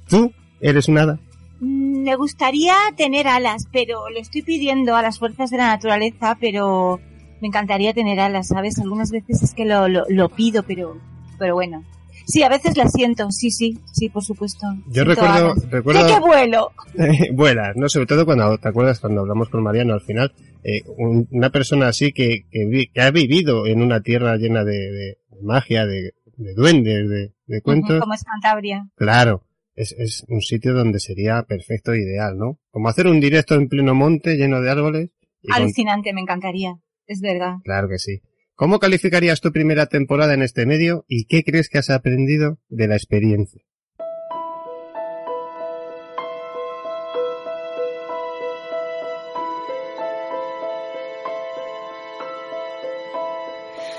¿Tú 0.07 0.31
eres 0.61 0.87
un 0.87 0.97
hada? 0.99 1.19
Mm, 1.59 2.03
Me 2.03 2.15
gustaría 2.15 2.73
tener 2.95 3.27
alas, 3.27 3.67
pero 3.71 4.09
lo 4.09 4.19
estoy 4.19 4.41
pidiendo 4.41 4.95
a 4.95 5.01
las 5.01 5.19
fuerzas 5.19 5.49
de 5.49 5.57
la 5.57 5.67
naturaleza, 5.67 6.37
pero 6.39 6.99
me 7.41 7.47
encantaría 7.47 7.93
tener 7.93 8.19
alas, 8.19 8.47
¿sabes? 8.49 8.79
Algunas 8.79 9.11
veces 9.11 9.41
es 9.43 9.53
que 9.53 9.65
lo, 9.65 9.87
lo, 9.87 10.03
lo 10.09 10.29
pido, 10.29 10.63
pero, 10.63 10.97
pero 11.39 11.55
bueno. 11.55 11.83
Sí, 12.27 12.41
a 12.41 12.49
veces 12.49 12.75
las 12.75 12.91
siento, 12.91 13.29
sí, 13.29 13.51
sí, 13.51 13.77
sí, 13.93 14.09
por 14.09 14.23
supuesto. 14.23 14.65
Yo 14.87 15.03
recuerdo, 15.03 15.51
alas. 15.51 15.69
recuerdo 15.69 16.07
¡Sí 16.07 16.13
que 16.15 16.19
vuelo! 16.19 16.71
vuelas, 17.33 17.75
¿no? 17.75 17.87
Sobre 17.87 18.07
todo 18.07 18.25
cuando, 18.25 18.57
¿te 18.57 18.67
acuerdas 18.67 18.99
cuando 18.99 19.21
hablamos 19.21 19.49
con 19.49 19.61
Mariano 19.61 19.93
al 19.93 20.01
final? 20.01 20.33
Eh, 20.63 20.81
un- 20.97 21.27
una 21.29 21.51
persona 21.51 21.87
así 21.87 22.11
que, 22.13 22.45
que, 22.49 22.65
vi- 22.65 22.87
que 22.87 23.01
ha 23.01 23.11
vivido 23.11 23.67
en 23.67 23.81
una 23.83 24.01
tierra 24.01 24.37
llena 24.37 24.63
de, 24.63 24.73
de 24.91 25.17
magia, 25.43 25.85
de, 25.85 26.13
de 26.37 26.53
duendes, 26.55 27.07
de, 27.09 27.33
de 27.45 27.61
cuentos. 27.61 27.99
Como 27.99 28.15
es 28.15 28.23
Cantabria. 28.23 28.87
Claro, 28.95 29.43
es, 29.75 29.93
es 29.97 30.23
un 30.27 30.41
sitio 30.41 30.73
donde 30.73 30.99
sería 30.99 31.43
perfecto 31.43 31.93
e 31.93 31.99
ideal, 32.01 32.37
¿no? 32.37 32.59
Como 32.71 32.87
hacer 32.89 33.07
un 33.07 33.19
directo 33.19 33.55
en 33.55 33.67
pleno 33.67 33.93
monte 33.93 34.35
lleno 34.35 34.61
de 34.61 34.69
árboles. 34.69 35.09
con- 35.41 35.53
Alucinante, 35.53 36.13
me 36.13 36.21
encantaría. 36.21 36.75
Es 37.07 37.21
verdad. 37.21 37.55
Claro 37.63 37.87
que 37.89 37.99
sí. 37.99 38.21
¿Cómo 38.55 38.79
calificarías 38.79 39.41
tu 39.41 39.51
primera 39.51 39.85
temporada 39.87 40.33
en 40.33 40.41
este 40.41 40.65
medio 40.65 41.03
y 41.07 41.25
qué 41.25 41.43
crees 41.43 41.67
que 41.69 41.77
has 41.77 41.89
aprendido 41.89 42.57
de 42.69 42.87
la 42.87 42.95
experiencia? 42.95 43.61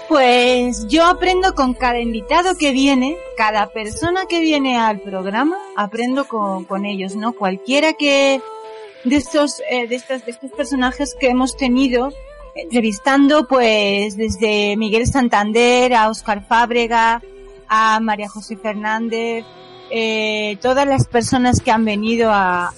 Pues 0.09 0.87
yo 0.87 1.05
aprendo 1.05 1.55
con 1.55 1.75
cada 1.75 1.99
invitado 1.99 2.57
que 2.57 2.71
viene, 2.71 3.17
cada 3.37 3.67
persona 3.71 4.27
que 4.29 4.41
viene 4.41 4.79
al 4.79 5.01
programa, 5.01 5.57
aprendo 5.77 6.27
con, 6.29 6.85
ellos, 6.85 7.17
¿no? 7.17 7.33
Cualquiera 7.33 7.93
que 7.95 8.41
de 9.05 9.17
estos, 9.17 9.61
eh, 9.69 9.89
de 9.89 9.97
estos, 9.97 10.25
de 10.25 10.31
estos 10.31 10.53
personajes 10.53 11.17
que 11.19 11.29
hemos 11.29 11.57
tenido 11.57 12.13
entrevistando, 12.55 13.49
pues 13.49 14.17
desde 14.17 14.77
Miguel 14.77 15.07
Santander 15.09 15.93
a 15.95 16.09
Oscar 16.09 16.47
Fábrega, 16.47 17.21
a 17.69 17.99
María 18.01 18.29
José 18.29 18.57
Fernández, 18.57 19.45
eh, 19.91 20.57
todas 20.63 20.87
las 20.87 21.09
personas 21.09 21.61
que 21.61 21.73
han 21.73 21.85
venido 21.85 22.31
a- 22.33 22.73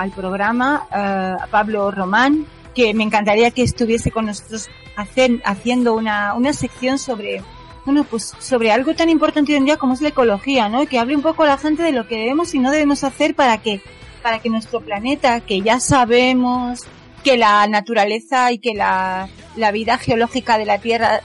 al 0.00 0.10
programa, 0.12 0.86
eh, 0.94 1.34
Pablo 1.50 1.90
Román, 1.90 2.46
que 2.74 2.94
me 2.94 3.02
encantaría 3.02 3.50
que 3.50 3.62
estuviese 3.62 4.12
con 4.12 4.26
nosotros 4.26 4.68
hacer, 5.00 5.40
haciendo 5.44 5.94
una, 5.94 6.34
una 6.34 6.52
sección 6.52 6.98
sobre, 6.98 7.42
bueno, 7.84 8.04
pues 8.04 8.34
sobre 8.38 8.70
algo 8.72 8.94
tan 8.94 9.08
importante 9.10 9.52
hoy 9.52 9.58
en 9.58 9.64
día 9.64 9.76
como 9.76 9.94
es 9.94 10.00
la 10.00 10.08
ecología, 10.10 10.68
¿no? 10.68 10.82
Y 10.82 10.86
que 10.86 10.98
hable 10.98 11.16
un 11.16 11.22
poco 11.22 11.42
a 11.44 11.46
la 11.48 11.58
gente 11.58 11.82
de 11.82 11.92
lo 11.92 12.06
que 12.08 12.16
debemos 12.18 12.54
y 12.54 12.58
no 12.58 12.70
debemos 12.70 13.04
hacer 13.04 13.34
para 13.34 13.58
que, 13.58 13.80
para 14.22 14.38
que 14.38 14.50
nuestro 14.50 14.80
planeta, 14.80 15.40
que 15.40 15.60
ya 15.62 15.80
sabemos 15.80 16.80
que 17.24 17.36
la 17.36 17.66
naturaleza 17.66 18.50
y 18.52 18.58
que 18.58 18.74
la, 18.74 19.28
la 19.56 19.70
vida 19.72 19.98
geológica 19.98 20.56
de 20.58 20.64
la 20.64 20.78
Tierra 20.78 21.20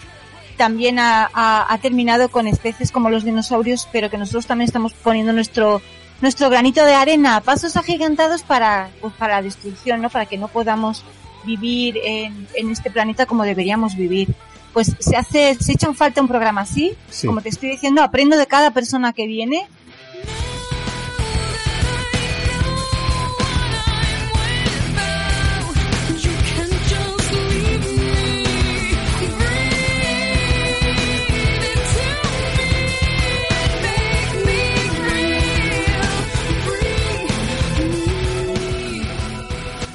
también 0.58 1.00
ha, 1.00 1.30
ha- 1.34 1.66
ha 1.74 1.78
terminado 1.80 2.30
con 2.30 2.48
especies 2.48 2.92
como 2.92 3.10
los 3.10 3.24
dinosaurios, 3.26 3.88
pero 3.92 4.10
que 4.10 4.18
nosotros 4.18 4.46
también 4.46 4.68
estamos 4.68 4.94
poniendo 4.94 5.34
nuestro, 5.34 5.82
nuestro 6.22 6.50
granito 6.50 6.86
de 6.86 6.94
arena 6.94 7.36
a 7.36 7.42
pasos 7.42 7.76
agigantados 7.76 8.44
para, 8.44 8.90
pues 9.02 9.14
para 9.16 9.36
la 9.36 9.42
destrucción, 9.42 10.02
¿no? 10.02 10.10
Para 10.10 10.26
que 10.26 10.38
no 10.38 10.48
podamos 10.48 11.04
vivir 11.46 12.00
en, 12.04 12.48
en 12.56 12.72
este 12.72 12.90
planeta 12.90 13.26
como 13.26 13.44
deberíamos 13.44 13.96
vivir 13.96 14.36
pues 14.76 14.94
se 15.00 15.16
hace, 15.16 15.56
se 15.56 15.72
echa 15.72 15.88
en 15.88 15.96
falta 15.96 16.20
un 16.20 16.28
programa 16.28 16.60
así, 16.60 16.98
como 17.26 17.42
te 17.42 17.48
estoy 17.48 17.70
diciendo, 17.70 18.04
aprendo 18.04 18.36
de 18.38 18.46
cada 18.46 18.72
persona 18.72 19.14
que 19.14 19.26
viene. 19.26 19.66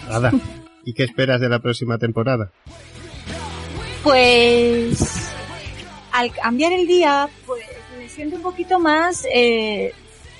Nada. 0.09 0.33
¿Y 0.85 0.95
qué 0.95 1.05
esperas 1.05 1.41
de 1.41 1.49
la 1.49 1.59
próxima 1.59 1.99
temporada? 1.99 2.51
Pues 4.03 5.31
al 6.13 6.33
cambiar 6.33 6.73
el 6.73 6.87
día, 6.87 7.29
pues 7.47 7.65
me 7.99 8.09
siento 8.09 8.37
un 8.37 8.43
poquito 8.43 8.79
más 8.79 9.27
eh, 9.33 9.93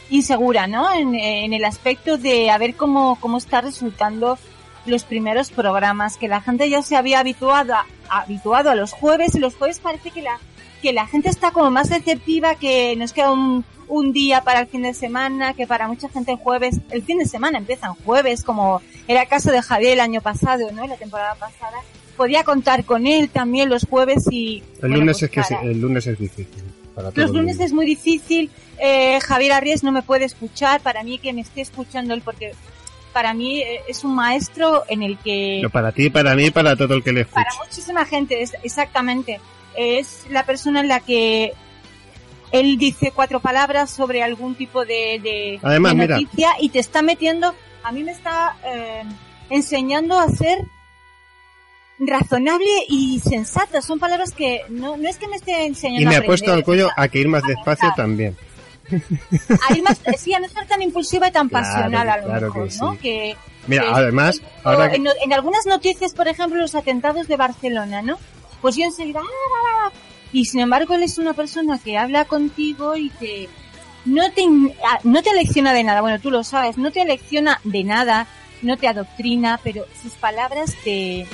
insegura, 0.09 0.67
¿no? 0.67 0.93
En, 0.93 1.15
el 1.53 1.65
aspecto 1.65 2.17
de 2.17 2.51
a 2.51 2.59
ver 2.59 2.75
cómo, 2.75 3.19
cómo 3.21 3.39
está 3.39 3.61
resultando 3.61 4.39
los 4.87 5.05
primeros 5.05 5.51
programas, 5.51 6.17
que 6.17 6.29
la 6.29 6.41
gente 6.41 6.69
ya 6.71 6.83
se 6.83 6.97
había 6.97 7.21
habituado 7.21 7.75
habituado 8.09 8.71
a 8.71 8.75
los 8.75 8.93
jueves 8.93 9.37
y 9.37 9.39
los 9.39 9.55
jueves 9.55 9.79
parece 9.79 10.11
que 10.11 10.23
la, 10.23 10.41
que 10.81 10.93
la 10.93 11.07
gente 11.07 11.29
está 11.29 11.51
como 11.51 11.71
más 11.71 11.91
receptiva, 11.91 12.55
que 12.55 12.97
nos 12.97 13.13
queda 13.13 13.33
un, 13.33 13.65
un 13.89 14.13
día 14.13 14.43
para 14.43 14.61
el 14.61 14.67
fin 14.69 14.83
de 14.83 14.95
semana, 14.95 15.55
que 15.55 15.67
para 15.67 15.89
mucha 15.89 16.09
gente 16.09 16.33
el 16.33 16.39
jueves, 16.39 16.81
el 16.91 17.03
fin 17.03 17.19
de 17.19 17.27
semana 17.27 17.59
empieza 17.59 17.89
en 17.89 17.95
jueves, 17.95 18.45
como 18.45 18.81
era 19.09 19.23
el 19.23 19.29
caso 19.29 19.51
de 19.51 19.61
Javier 19.61 19.95
el 19.95 20.01
año 20.01 20.21
pasado, 20.21 20.71
¿no? 20.73 20.87
La 20.87 20.97
temporada 20.97 21.35
pasada. 21.35 21.79
Podía 22.17 22.45
contar 22.45 22.85
con 22.85 23.07
él 23.07 23.31
también 23.31 23.69
los 23.69 23.87
jueves 23.87 24.25
y... 24.31 24.63
El 24.75 24.81
bueno, 24.81 24.97
lunes 24.99 25.19
pues 25.19 25.37
es 25.37 25.49
que 25.49 25.71
el 25.71 25.81
lunes 25.81 26.07
es 26.07 26.19
difícil. 26.19 26.65
Para 26.95 27.11
los 27.15 27.31
lunes 27.31 27.59
es 27.61 27.73
muy 27.73 27.87
difícil. 27.87 28.51
Eh, 28.79 29.19
Javier 29.21 29.53
Arries 29.53 29.83
no 29.83 29.93
me 29.93 30.03
puede 30.03 30.25
escuchar. 30.27 30.81
Para 30.81 31.03
mí 31.03 31.19
que 31.19 31.33
me 31.33 31.41
esté 31.41 31.63
escuchando 31.63 32.15
él 32.15 32.23
porque 32.23 32.53
para 33.13 33.33
mí 33.33 33.61
eh, 33.61 33.81
es 33.89 34.05
un 34.05 34.15
maestro 34.15 34.85
en 34.89 35.03
el 35.03 35.19
que 35.19 35.59
Pero 35.61 35.71
para 35.71 35.93
ti, 35.93 36.11
para 36.11 36.35
mí, 36.35 36.51
para 36.51 36.77
todo 36.77 36.95
el 36.95 37.03
que 37.03 37.13
le 37.13 37.23
escuche. 37.23 37.43
para 37.43 37.65
muchísima 37.65 38.05
gente 38.05 38.43
es 38.43 38.55
exactamente 38.63 39.41
es 39.77 40.25
la 40.31 40.45
persona 40.45 40.81
en 40.81 40.89
la 40.89 41.01
que 41.01 41.53
él 42.53 42.79
dice 42.79 43.13
cuatro 43.15 43.41
palabras 43.41 43.91
sobre 43.91 44.23
algún 44.23 44.55
tipo 44.57 44.85
de, 44.85 45.21
de, 45.23 45.61
Además, 45.63 45.93
de 45.95 45.99
mira. 46.03 46.19
noticia 46.19 46.51
y 46.61 46.69
te 46.71 46.79
está 46.81 47.03
metiendo 47.03 47.55
a 47.83 47.93
mí 47.93 48.03
me 48.05 48.13
está 48.13 48.57
eh, 48.65 49.03
enseñando 49.51 50.19
a 50.19 50.29
ser 50.29 50.59
razonable 51.99 52.67
y 52.89 53.21
sensata 53.21 53.83
son 53.83 53.99
palabras 53.99 54.33
que 54.33 54.63
no, 54.69 54.97
no 54.97 55.09
es 55.09 55.17
que 55.19 55.29
me 55.29 55.37
esté 55.37 55.67
enseñando 55.67 56.03
Y 56.03 56.07
me 56.07 56.17
a 56.17 56.19
ha 56.21 56.23
puesto 56.23 56.53
al 56.53 56.65
cuello 56.65 56.89
a- 56.97 57.09
que 57.09 57.19
ir 57.19 57.29
más 57.29 57.43
despacio 57.43 57.93
también. 57.95 58.37
a 58.91 59.75
ir 59.77 59.83
más, 59.83 60.01
sí, 60.19 60.35
a 60.35 60.41
no 60.41 60.49
ser 60.49 60.67
tan 60.67 60.83
impulsiva 60.83 61.29
y 61.29 61.31
tan 61.31 61.49
Claro, 61.49 61.65
pasional 61.67 62.09
a 62.09 62.17
lo 62.17 62.25
claro 62.25 62.47
mejor, 62.49 62.69
que 62.69 62.75
¿no? 62.79 62.93
sí. 62.93 62.99
Que, 62.99 63.37
Mira, 63.67 63.83
que- 63.85 63.89
además, 63.91 64.41
o 64.65 64.69
ahora 64.69 64.91
que- 64.91 64.97
en, 64.97 65.07
en 65.23 65.33
algunas 65.33 65.67
noticias, 65.67 66.13
por 66.15 66.27
ejemplo, 66.27 66.59
los 66.59 66.75
atentados 66.75 67.29
de 67.29 67.37
Barcelona, 67.37 68.03
¿no? 68.03 68.19
Pues 68.61 68.77
yo 68.77 68.85
enseguida, 68.85 69.21
"Ah", 69.21 69.91
y 70.33 70.45
sin 70.45 70.61
embargo 70.61 70.95
él 70.95 71.03
es 71.03 71.19
una 71.19 71.33
persona 71.35 71.79
que 71.79 71.97
habla 71.99 72.25
contigo 72.27 72.97
y 72.97 73.11
te, 73.11 73.49
no 74.05 74.31
te, 74.33 74.45
ah, 74.87 74.99
no 75.05 75.23
te 75.23 75.35
lecciona 75.35 75.73
de 75.73 75.85
nada, 75.85 76.01
bueno, 76.01 76.21
tú 76.21 76.31
lo 76.31 76.45
sabes, 76.45 76.77
no 76.79 76.91
te 76.91 77.05
lecciona 77.05 77.61
de 77.65 77.85
nada, 77.85 78.27
no 78.63 78.77
te 78.77 78.87
adoctrina, 78.89 79.59
pero 79.65 79.87
sus 80.03 80.13
palabras 80.13 80.75
te, 80.85 81.27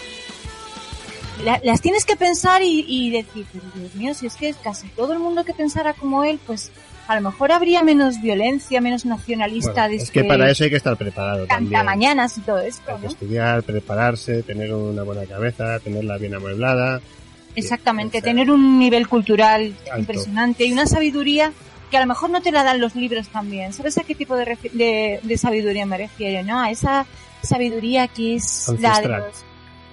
la- 1.45 1.61
las 1.65 1.81
tienes 1.81 2.05
que 2.05 2.17
pensar 2.17 2.63
y, 2.63 2.85
y 2.89 3.11
decir, 3.11 3.47
pero 3.53 3.65
Dios 3.75 3.95
mío, 3.95 4.15
si 4.15 4.27
es 4.27 4.35
que 4.37 4.55
casi 4.55 4.89
todo 4.89 5.13
el 5.13 5.19
mundo 5.19 5.45
que 5.45 5.53
pensara 5.53 5.93
como 5.95 6.25
él, 6.25 6.39
pues 6.47 6.71
a 7.09 7.15
lo 7.15 7.21
mejor 7.21 7.53
habría 7.53 7.83
menos 7.83 8.21
violencia, 8.21 8.81
menos 8.81 9.05
nacionalista 9.07 9.87
bueno, 9.89 10.03
es 10.03 10.11
que 10.11 10.25
para 10.25 10.51
eso 10.51 10.65
hay 10.65 10.71
que 10.71 10.77
estar 10.77 10.97
preparado 10.97 11.47
también. 11.47 11.73
cantamañanas 11.73 12.37
y 12.39 12.41
todo 12.41 12.59
esto, 12.61 12.95
Hay 12.95 13.01
que 13.03 13.07
estudiar, 13.07 13.63
prepararse, 13.63 14.43
tener 14.43 14.73
una 14.75 15.03
buena 15.05 15.25
cabeza, 15.25 15.79
tenerla 15.81 16.19
bien 16.19 16.35
amueblada. 16.35 17.01
Exactamente, 17.55 18.19
o 18.19 18.21
sea, 18.21 18.31
tener 18.31 18.51
un 18.51 18.79
nivel 18.79 19.09
cultural 19.09 19.75
Alto. 19.87 19.99
impresionante 20.01 20.65
y 20.67 20.73
una 20.73 20.87
sabiduría 20.87 21.53
que 21.91 21.97
a 21.97 22.01
lo 22.01 22.07
mejor 22.07 22.31
no 22.31 22.43
te 22.43 22.51
la 22.53 22.65
dan 22.65 22.81
los 22.81 22.95
libros 22.97 23.29
también. 23.29 23.73
¿Sabes 23.73 23.97
a 23.99 24.03
qué 24.03 24.15
tipo 24.15 24.37
de, 24.37 24.59
de, 24.73 25.21
de 25.23 25.39
sabiduría 25.39 25.87
me 25.87 25.97
refiero? 25.97 26.45
¿No? 26.47 26.61
A 26.61 26.71
esa 26.71 27.07
sabiduría 27.43 28.09
que 28.09 28.35
es 28.35 28.69
la 28.81 29.01
de, 29.01 29.09
los- 29.09 29.45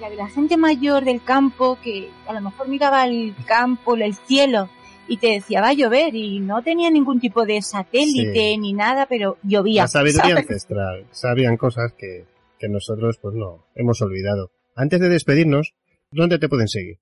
la 0.02 0.10
de 0.10 0.16
la 0.16 0.28
gente 0.28 0.58
mayor 0.58 1.06
del 1.06 1.24
campo 1.24 1.78
que 1.82 2.10
a 2.28 2.34
lo 2.34 2.42
mejor 2.42 2.68
miraba 2.68 3.06
el 3.06 3.34
campo, 3.46 3.96
el 3.96 4.16
cielo 4.28 4.68
y 5.08 5.18
te 5.18 5.28
decía 5.28 5.62
va 5.62 5.70
a 5.70 5.74
llover 5.74 6.16
y 6.16 6.40
no 6.40 6.62
tenía 6.64 6.90
ningún 6.90 7.20
tipo 7.20 7.46
de 7.46 7.62
satélite 7.62 8.52
Sí. 8.52 8.58
ni 8.58 8.74
nada, 8.74 9.06
pero 9.08 9.38
llovía. 9.44 9.84
La 9.84 9.88
sabiduría 9.88 10.36
¿sabes? 10.36 10.50
ancestral. 10.50 11.06
Sabían 11.12 11.58
cosas 11.58 11.94
que, 11.98 12.26
que 12.60 12.70
nosotros 12.70 13.18
pues 13.22 13.36
no 13.36 13.66
hemos 13.76 14.02
olvidado. 14.02 14.52
Antes 14.76 15.00
de 15.00 15.10
despedirnos, 15.10 15.74
¿dónde 16.12 16.40
te 16.40 16.50
pueden 16.50 16.68
seguir? 16.68 17.00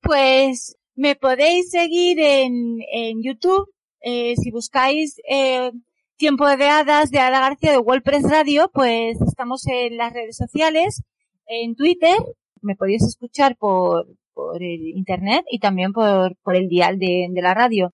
Pues 0.00 0.76
me 0.94 1.14
podéis 1.16 1.70
seguir 1.70 2.18
en, 2.20 2.78
en 2.92 3.22
YouTube 3.22 3.68
eh, 4.00 4.34
si 4.36 4.50
buscáis 4.50 5.16
eh, 5.28 5.70
Tiempo 6.16 6.46
de 6.48 6.66
Hadas 6.68 7.10
de 7.10 7.18
Ada 7.18 7.40
García 7.40 7.72
de 7.72 7.78
WordPress 7.78 8.24
Radio, 8.30 8.70
pues 8.72 9.20
estamos 9.20 9.66
en 9.66 9.96
las 9.96 10.12
redes 10.12 10.36
sociales, 10.36 11.02
en 11.46 11.74
Twitter, 11.76 12.16
me 12.60 12.74
podéis 12.76 13.02
escuchar 13.04 13.56
por, 13.56 14.06
por 14.42 14.62
el 14.62 14.88
internet 14.96 15.44
y 15.50 15.58
también 15.58 15.92
por, 15.92 16.36
por 16.42 16.56
el 16.56 16.68
dial 16.68 16.98
de, 16.98 17.28
de 17.30 17.42
la 17.42 17.54
radio. 17.54 17.92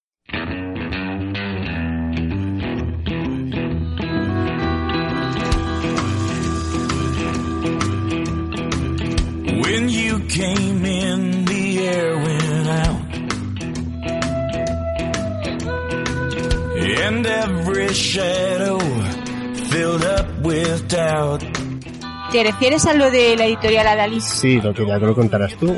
When 9.62 9.88
you 9.88 10.18
came 10.28 10.84
in, 10.84 11.44
the 11.44 11.78
air 11.86 12.16
went 12.16 12.68
out. 12.68 13.08
And 17.06 17.26
every 17.26 17.88
shadow 17.92 18.78
filled 19.70 20.04
up 20.04 20.26
with 20.44 20.88
doubt. 20.88 21.42
¿Te 22.32 22.42
refieres 22.44 22.86
a 22.86 22.94
lo 22.94 23.10
de 23.10 23.36
la 23.36 23.46
editorial 23.46 23.86
Adalys? 23.86 24.24
Sí, 24.24 24.60
lo 24.60 24.74
que 24.74 24.86
ya 24.86 24.98
te 24.98 25.06
lo 25.06 25.14
contarás 25.14 25.54
tú. 25.56 25.74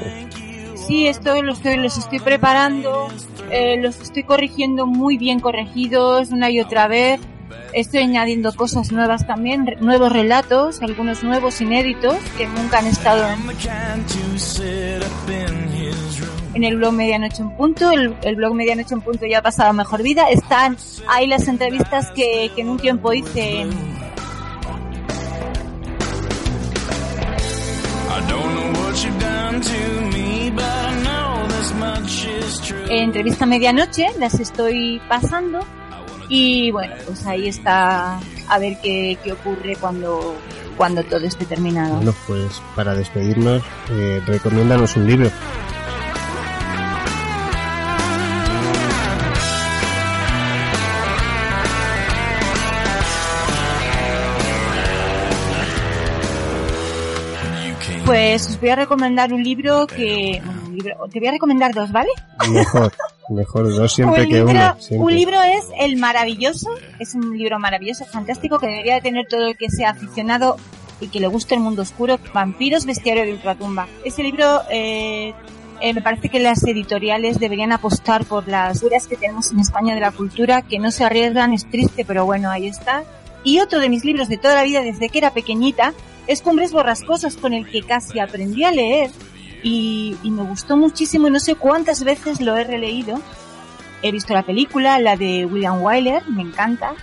Sí, 0.91 1.07
esto 1.07 1.41
lo 1.41 1.53
estoy, 1.53 1.77
los 1.77 1.97
estoy 1.99 2.19
preparando, 2.19 3.07
eh, 3.53 3.77
los 3.81 4.01
estoy 4.01 4.25
corrigiendo 4.25 4.87
muy 4.89 5.19
bien 5.19 5.39
corregidos 5.39 6.31
una 6.31 6.51
y 6.51 6.59
otra 6.59 6.89
vez. 6.89 7.21
Estoy 7.73 8.01
añadiendo 8.01 8.53
cosas 8.57 8.91
nuevas 8.91 9.25
también, 9.25 9.69
re- 9.69 9.77
nuevos 9.77 10.13
relatos, 10.13 10.83
algunos 10.83 11.23
nuevos 11.23 11.61
inéditos 11.61 12.17
que 12.37 12.49
nunca 12.49 12.79
han 12.81 12.89
estado 12.89 13.25
en, 16.55 16.65
el 16.65 16.77
blog 16.77 16.93
Medianoche 16.93 17.43
en 17.43 17.51
Punto. 17.57 17.93
El, 17.93 18.17
el 18.23 18.35
blog 18.35 18.55
Medianoche 18.55 18.93
en 18.95 19.01
Punto 19.01 19.27
ya 19.27 19.39
ha 19.39 19.43
pasado 19.43 19.73
mejor 19.73 20.03
vida. 20.03 20.29
Están 20.29 20.77
ahí 21.09 21.29
las 21.29 21.47
entrevistas 21.47 22.11
que, 22.17 22.51
que 22.53 22.63
en 22.63 22.69
un 22.69 22.79
tiempo 22.81 23.13
hice 23.13 23.61
I 28.13 28.21
don't 28.29 28.73
know 28.75 28.80
entrevista 33.11 33.47
medianoche, 33.47 34.07
las 34.19 34.39
estoy 34.41 35.01
pasando 35.09 35.61
y 36.29 36.71
bueno, 36.71 36.95
pues 37.07 37.27
ahí 37.27 37.49
está 37.49 38.19
a 38.49 38.59
ver 38.59 38.79
qué, 38.83 39.19
qué 39.23 39.33
ocurre 39.33 39.77
cuando, 39.81 40.37
cuando 40.77 41.03
todo 41.05 41.27
esté 41.27 41.45
terminado. 41.45 41.97
Bueno, 41.97 42.15
pues 42.27 42.63
para 42.77 42.95
despedirnos, 42.95 43.63
eh, 43.91 44.23
recomiéndanos 44.27 44.97
un 44.97 45.07
libro. 45.07 45.31
Pues 58.11 58.49
os 58.49 58.61
voy 58.61 58.71
a 58.71 58.77
recomendar 58.77 59.33
un 59.33 59.43
libro 59.43 59.87
que... 59.87 60.43
bueno, 60.45 60.63
un 60.67 60.75
libro- 60.75 60.97
te 61.13 61.21
voy 61.21 61.29
a 61.29 61.31
recomendar 61.31 61.73
dos, 61.73 61.93
¿vale? 61.93 62.09
Mejor, 62.51 62.93
mejor 63.29 63.73
dos 63.73 63.93
siempre 63.93 64.23
un, 64.23 64.29
que 64.29 64.35
libro, 64.35 64.51
uno. 64.51 64.77
siempre. 64.81 65.05
un 65.07 65.15
libro 65.15 65.41
es 65.43 65.65
El 65.79 65.97
Maravilloso, 65.97 66.71
es 66.99 67.15
un 67.15 67.39
libro 67.39 67.61
maravilloso, 67.61 68.05
fantástico, 68.07 68.59
que 68.59 68.67
debería 68.67 68.95
de 68.95 69.01
tener 69.03 69.27
todo 69.29 69.47
el 69.47 69.57
que 69.57 69.71
sea 69.71 69.91
aficionado 69.91 70.57
y 71.01 71.07
que 71.07 71.21
le 71.21 71.29
guste 71.29 71.55
el 71.55 71.61
mundo 71.61 71.83
oscuro, 71.83 72.19
Vampiros, 72.35 72.85
Bestiario 72.85 73.25
de 73.25 73.33
Ultratumba. 73.35 73.87
Ese 74.05 74.25
libro, 74.25 74.61
eh, 74.71 75.33
eh, 75.81 75.95
me 75.95 76.03
parece 76.03 76.29
que 76.29 76.41
las 76.41 76.65
editoriales 76.65 77.39
deberían 77.39 77.71
apostar 77.71 78.25
por 78.25 78.49
las 78.49 78.81
duras 78.81 79.07
que 79.07 79.17
tenemos 79.17 79.53
en 79.53 79.61
España 79.61 79.95
de 79.95 80.01
la 80.01 80.11
cultura, 80.11 80.63
que 80.63 80.81
no 80.81 80.91
se 80.91 81.05
arriesgan, 81.05 81.53
es 81.53 81.65
triste, 81.71 82.05
pero 82.05 82.25
bueno, 82.25 82.51
ahí 82.51 82.67
está. 82.67 83.05
Y 83.45 83.61
otro 83.61 83.79
de 83.79 83.89
mis 83.89 84.05
libros 84.05 84.29
de 84.29 84.37
toda 84.37 84.57
la 84.57 84.65
vida, 84.65 84.83
desde 84.83 85.09
que 85.09 85.19
era 85.19 85.31
pequeñita, 85.31 85.95
es 86.31 86.43
Cumbres 86.43 86.71
Borrascosas, 86.71 87.37
con 87.37 87.55
el 87.55 87.69
que 87.69 87.83
casi 87.83 88.21
aprendí 88.21 88.63
a 88.63 88.71
leer 88.71 89.11
y, 89.65 90.17
me 90.23 90.45
gustó 90.45 90.77
muchísimo 90.77 91.27
y 91.27 91.31
no 91.33 91.41
sé 91.41 91.57
cuántas 91.57 92.05
veces 92.05 92.41
lo 92.41 92.57
he 92.57 92.63
releído. 92.63 93.21
He 94.01 94.13
visto 94.13 94.33
la 94.33 94.45
película, 94.45 95.01
la 95.01 95.17
de 95.17 95.45
William 95.45 95.83
Wyler, 95.83 96.23
me 96.29 96.43
encanta. 96.43 96.95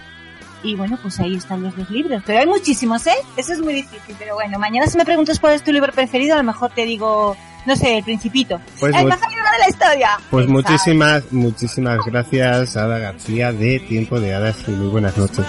Y 0.63 0.75
bueno, 0.75 0.97
pues 1.01 1.19
ahí 1.19 1.35
están 1.35 1.61
los 1.61 1.75
dos 1.75 1.89
libros. 1.89 2.23
Pero 2.25 2.39
hay 2.39 2.47
muchísimos, 2.47 3.05
¿eh? 3.05 3.17
Eso 3.35 3.51
es 3.51 3.59
muy 3.59 3.73
difícil. 3.73 4.15
Pero 4.17 4.35
bueno, 4.35 4.59
mañana 4.59 4.87
si 4.87 4.97
me 4.97 5.03
preguntas 5.03 5.41
cuál 5.41 5.55
es 5.55 5.63
tu 5.63 5.73
libro 5.73 5.91
preferido, 5.91 6.33
a 6.33 6.37
lo 6.37 6.43
mejor 6.43 6.71
te 6.71 6.85
digo 6.85 7.35
no 7.67 7.75
sé, 7.75 7.97
el 7.97 8.03
principito. 8.03 8.59
Pues 8.79 8.95
el 8.95 9.05
mejor 9.05 9.29
libro 9.29 9.45
de 9.51 9.59
la 9.59 9.69
historia. 9.69 10.09
Pues 10.31 10.47
muchísimas, 10.47 11.23
muchísimas 11.31 11.99
gracias, 12.05 12.77
Ada 12.77 12.97
García, 12.97 13.51
de 13.51 13.79
Tiempo 13.79 14.21
de 14.21 14.33
Hadas 14.33 14.63
y 14.67 14.71
muy 14.71 14.87
buenas 14.87 15.17
noches. 15.17 15.45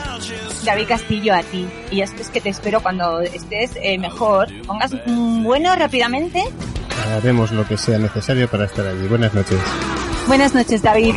David 0.65 0.89
Castillo 0.89 1.33
a 1.33 1.43
ti. 1.45 1.65
Y 1.93 2.01
es 2.01 2.13
es 2.19 2.29
que 2.31 2.41
te 2.41 2.49
espero 2.49 2.81
cuando 2.81 3.21
estés 3.21 3.71
eh, 3.81 3.97
mejor. 3.99 4.49
Pongas 4.67 4.93
un 5.07 5.45
bueno 5.45 5.75
rápidamente. 5.77 6.43
Haremos 7.17 7.53
lo 7.53 7.65
que 7.65 7.77
sea 7.77 7.99
necesario 7.99 8.49
para 8.49 8.65
estar 8.65 8.85
allí. 8.85 9.07
Buenas 9.07 9.33
noches. 9.33 9.59
Buenas 10.27 10.53
noches, 10.55 10.83
David. 10.83 11.15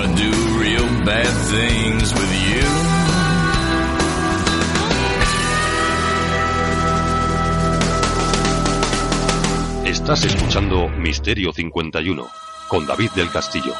Estás 9.92 10.24
escuchando 10.24 10.88
Misterio 10.88 11.52
51 11.52 12.26
con 12.70 12.88
David 12.88 13.10
del 13.12 13.30
Castillo. 13.30 13.74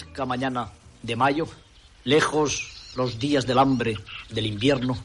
Fresca 0.00 0.24
mañana 0.24 0.68
de 1.02 1.16
mayo, 1.16 1.46
lejos 2.04 2.92
los 2.96 3.18
días 3.18 3.46
del 3.46 3.58
hambre, 3.58 3.96
del 4.30 4.46
invierno, 4.46 4.96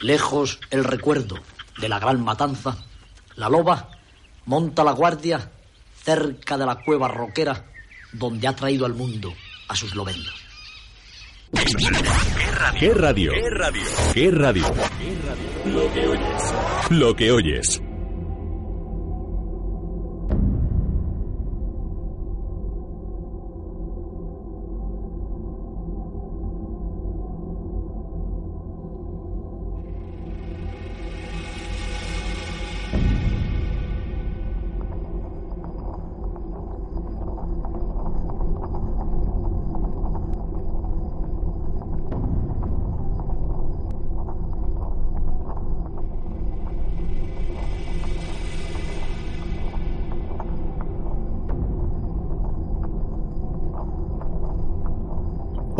lejos 0.00 0.60
el 0.70 0.84
recuerdo 0.84 1.36
de 1.80 1.88
la 1.88 1.98
gran 1.98 2.22
matanza, 2.22 2.76
la 3.36 3.48
loba 3.48 3.90
monta 4.46 4.84
la 4.84 4.92
guardia 4.92 5.50
cerca 6.02 6.56
de 6.56 6.66
la 6.66 6.76
cueva 6.76 7.08
roquera 7.08 7.64
donde 8.12 8.46
ha 8.46 8.54
traído 8.54 8.86
al 8.86 8.94
mundo 8.94 9.34
a 9.68 9.74
sus 9.74 9.94
lobendos. 9.94 10.34
¿Qué 12.78 12.94
radio? 12.94 13.32
¿Qué 13.32 13.50
radio? 13.50 13.82
¿Qué 14.12 14.30
radio? 14.30 14.74
Lo 15.66 15.92
que 15.92 16.08
oyes. 16.08 16.54
Lo 16.90 17.16
que 17.16 17.32
oyes. 17.32 17.82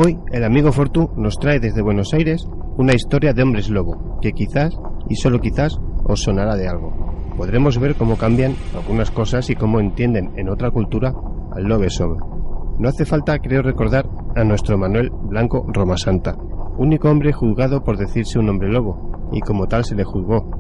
Hoy 0.05 0.19
el 0.33 0.45
amigo 0.45 0.71
Fortu 0.71 1.09
nos 1.17 1.39
trae 1.39 1.61
desde 1.61 1.81
Buenos 1.81 2.13
Aires 2.13 2.47
una 2.77 2.93
historia 2.93 3.33
de 3.33 3.43
hombres 3.43 3.71
lobo 3.71 4.19
que 4.21 4.33
quizás, 4.33 4.77
y 5.09 5.17
solo 5.17 5.41
quizás, 5.41 5.79
os 6.05 6.21
sonará 6.21 6.57
de 6.57 6.69
algo. 6.69 6.93
Podremos 7.39 7.79
ver 7.79 7.95
cómo 7.95 8.19
cambian 8.19 8.55
algunas 8.75 9.11
cosas 9.11 9.49
y 9.49 9.55
cómo 9.55 9.81
entienden 9.81 10.31
en 10.37 10.51
otra 10.51 10.71
cultura 10.71 11.15
al 11.53 11.65
lobe 11.65 11.89
sobre. 11.89 12.19
No 12.79 12.91
hace 12.91 13.07
falta, 13.07 13.39
creo 13.39 13.63
recordar, 13.63 14.07
a 14.37 14.45
nuestro 14.45 14.77
Manuel 14.77 15.11
Blanco 15.11 15.65
Romasanta, 15.73 16.37
único 16.77 17.09
hombre 17.09 17.33
juzgado 17.33 17.83
por 17.83 17.97
decirse 17.97 18.39
un 18.39 18.51
hombre 18.51 18.71
lobo, 18.71 19.31
y 19.33 19.41
como 19.41 19.69
tal 19.69 19.87
se 19.87 19.95
le 19.95 20.05
juzgó. 20.05 20.51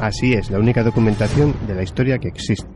Así 0.00 0.32
es, 0.32 0.50
la 0.50 0.58
única 0.58 0.82
documentación 0.82 1.54
de 1.68 1.76
la 1.76 1.84
historia 1.84 2.18
que 2.18 2.26
existe. 2.26 2.68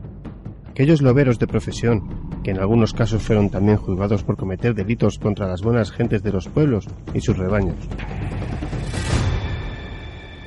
Aquellos 0.69 1.01
loberos 1.01 1.39
de 1.39 1.47
profesión, 1.47 2.03
que 2.43 2.51
en 2.51 2.59
algunos 2.59 2.93
casos 2.93 3.23
fueron 3.23 3.49
también 3.49 3.77
juzgados 3.77 4.23
por 4.23 4.37
cometer 4.37 4.75
delitos 4.75 5.17
contra 5.17 5.47
las 5.47 5.61
buenas 5.61 5.91
gentes 5.91 6.21
de 6.21 6.31
los 6.31 6.47
pueblos 6.47 6.87
y 7.13 7.21
sus 7.21 7.37
rebaños. 7.37 7.77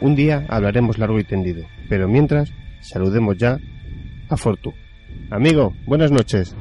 Un 0.01 0.15
día 0.15 0.47
hablaremos 0.49 0.99
largo 0.99 1.19
y 1.19 1.25
tendido, 1.25 1.65
pero 1.89 2.07
mientras, 2.07 2.53
saludemos 2.81 3.39
ya 3.39 3.59
a 4.29 4.37
Fortu. 4.37 4.73
Amigo, 5.31 5.73
buenas 5.87 6.13
noches. 6.13 6.55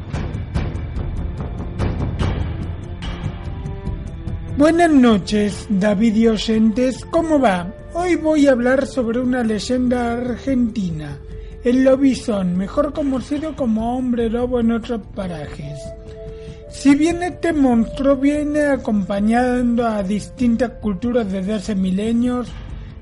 Buenas 4.58 4.90
noches, 4.90 5.68
David 5.70 6.16
y 6.16 6.28
oyentes, 6.28 7.04
¿cómo 7.12 7.40
va? 7.40 7.74
Hoy 7.94 8.16
voy 8.16 8.48
a 8.48 8.52
hablar 8.52 8.86
sobre 8.86 9.20
una 9.20 9.44
leyenda 9.44 10.14
argentina, 10.14 11.18
el 11.66 11.84
lobizón, 11.84 12.56
mejor 12.56 12.94
conocido 12.94 13.56
como 13.56 13.98
hombre 13.98 14.30
lobo 14.30 14.60
en 14.60 14.72
otros 14.72 15.02
parajes. 15.16 15.80
Si 16.70 16.94
bien 16.94 17.24
este 17.24 17.54
monstruo 17.54 18.18
viene 18.18 18.66
acompañando 18.66 19.88
a 19.88 20.04
distintas 20.04 20.74
culturas 20.80 21.32
desde 21.32 21.56
hace 21.56 21.74
milenios, 21.74 22.50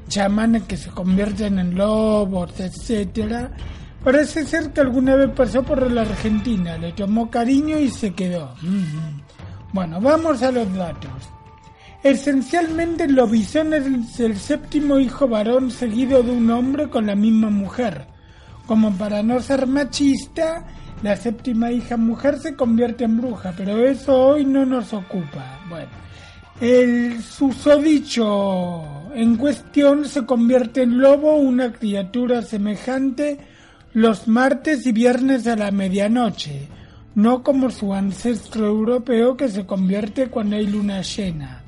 chamanes 0.08 0.64
que 0.64 0.78
se 0.78 0.90
convierten 0.92 1.60
en 1.60 1.76
lobos, 1.76 2.58
etc., 2.58 3.50
parece 4.02 4.46
ser 4.46 4.72
que 4.72 4.80
alguna 4.80 5.18
vez 5.18 5.32
pasó 5.36 5.62
por 5.62 5.92
la 5.92 6.04
Argentina, 6.04 6.78
le 6.78 6.94
tomó 6.94 7.30
cariño 7.30 7.78
y 7.78 7.90
se 7.90 8.14
quedó. 8.14 8.56
Bueno, 9.74 10.00
vamos 10.00 10.42
a 10.42 10.54
los 10.54 10.74
datos. 10.74 11.12
Esencialmente 12.02 13.04
el 13.04 13.16
lobizón 13.16 13.74
es 13.74 14.20
el 14.22 14.38
séptimo 14.38 15.00
hijo 15.00 15.28
varón 15.28 15.70
seguido 15.70 16.24
de 16.24 16.32
un 16.32 16.50
hombre 16.50 16.90
con 16.90 17.08
la 17.08 17.16
misma 17.16 17.50
mujer. 17.50 18.13
Como 18.66 18.92
para 18.94 19.22
no 19.24 19.40
ser 19.42 19.68
machista, 19.68 20.66
la 21.02 21.16
séptima 21.18 21.72
hija 21.72 21.98
mujer 21.98 22.40
se 22.40 22.56
convierte 22.56 23.04
en 23.04 23.18
bruja, 23.18 23.54
pero 23.58 23.86
eso 23.86 24.18
hoy 24.18 24.46
no 24.46 24.66
nos 24.66 24.94
ocupa. 24.94 25.60
Bueno, 25.70 25.92
el 26.62 27.22
susodicho 27.22 29.12
en 29.14 29.36
cuestión 29.36 30.06
se 30.06 30.26
convierte 30.26 30.84
en 30.84 31.00
lobo, 31.00 31.36
una 31.36 31.74
criatura 31.74 32.42
semejante 32.42 33.38
los 33.94 34.28
martes 34.28 34.88
y 34.88 34.92
viernes 34.92 35.46
a 35.46 35.56
la 35.56 35.72
medianoche, 35.72 36.68
no 37.16 37.44
como 37.44 37.70
su 37.70 37.94
ancestro 37.94 38.66
europeo 38.66 39.38
que 39.38 39.50
se 39.50 39.66
convierte 39.66 40.28
cuando 40.28 40.56
hay 40.56 40.66
luna 40.66 41.02
llena 41.02 41.64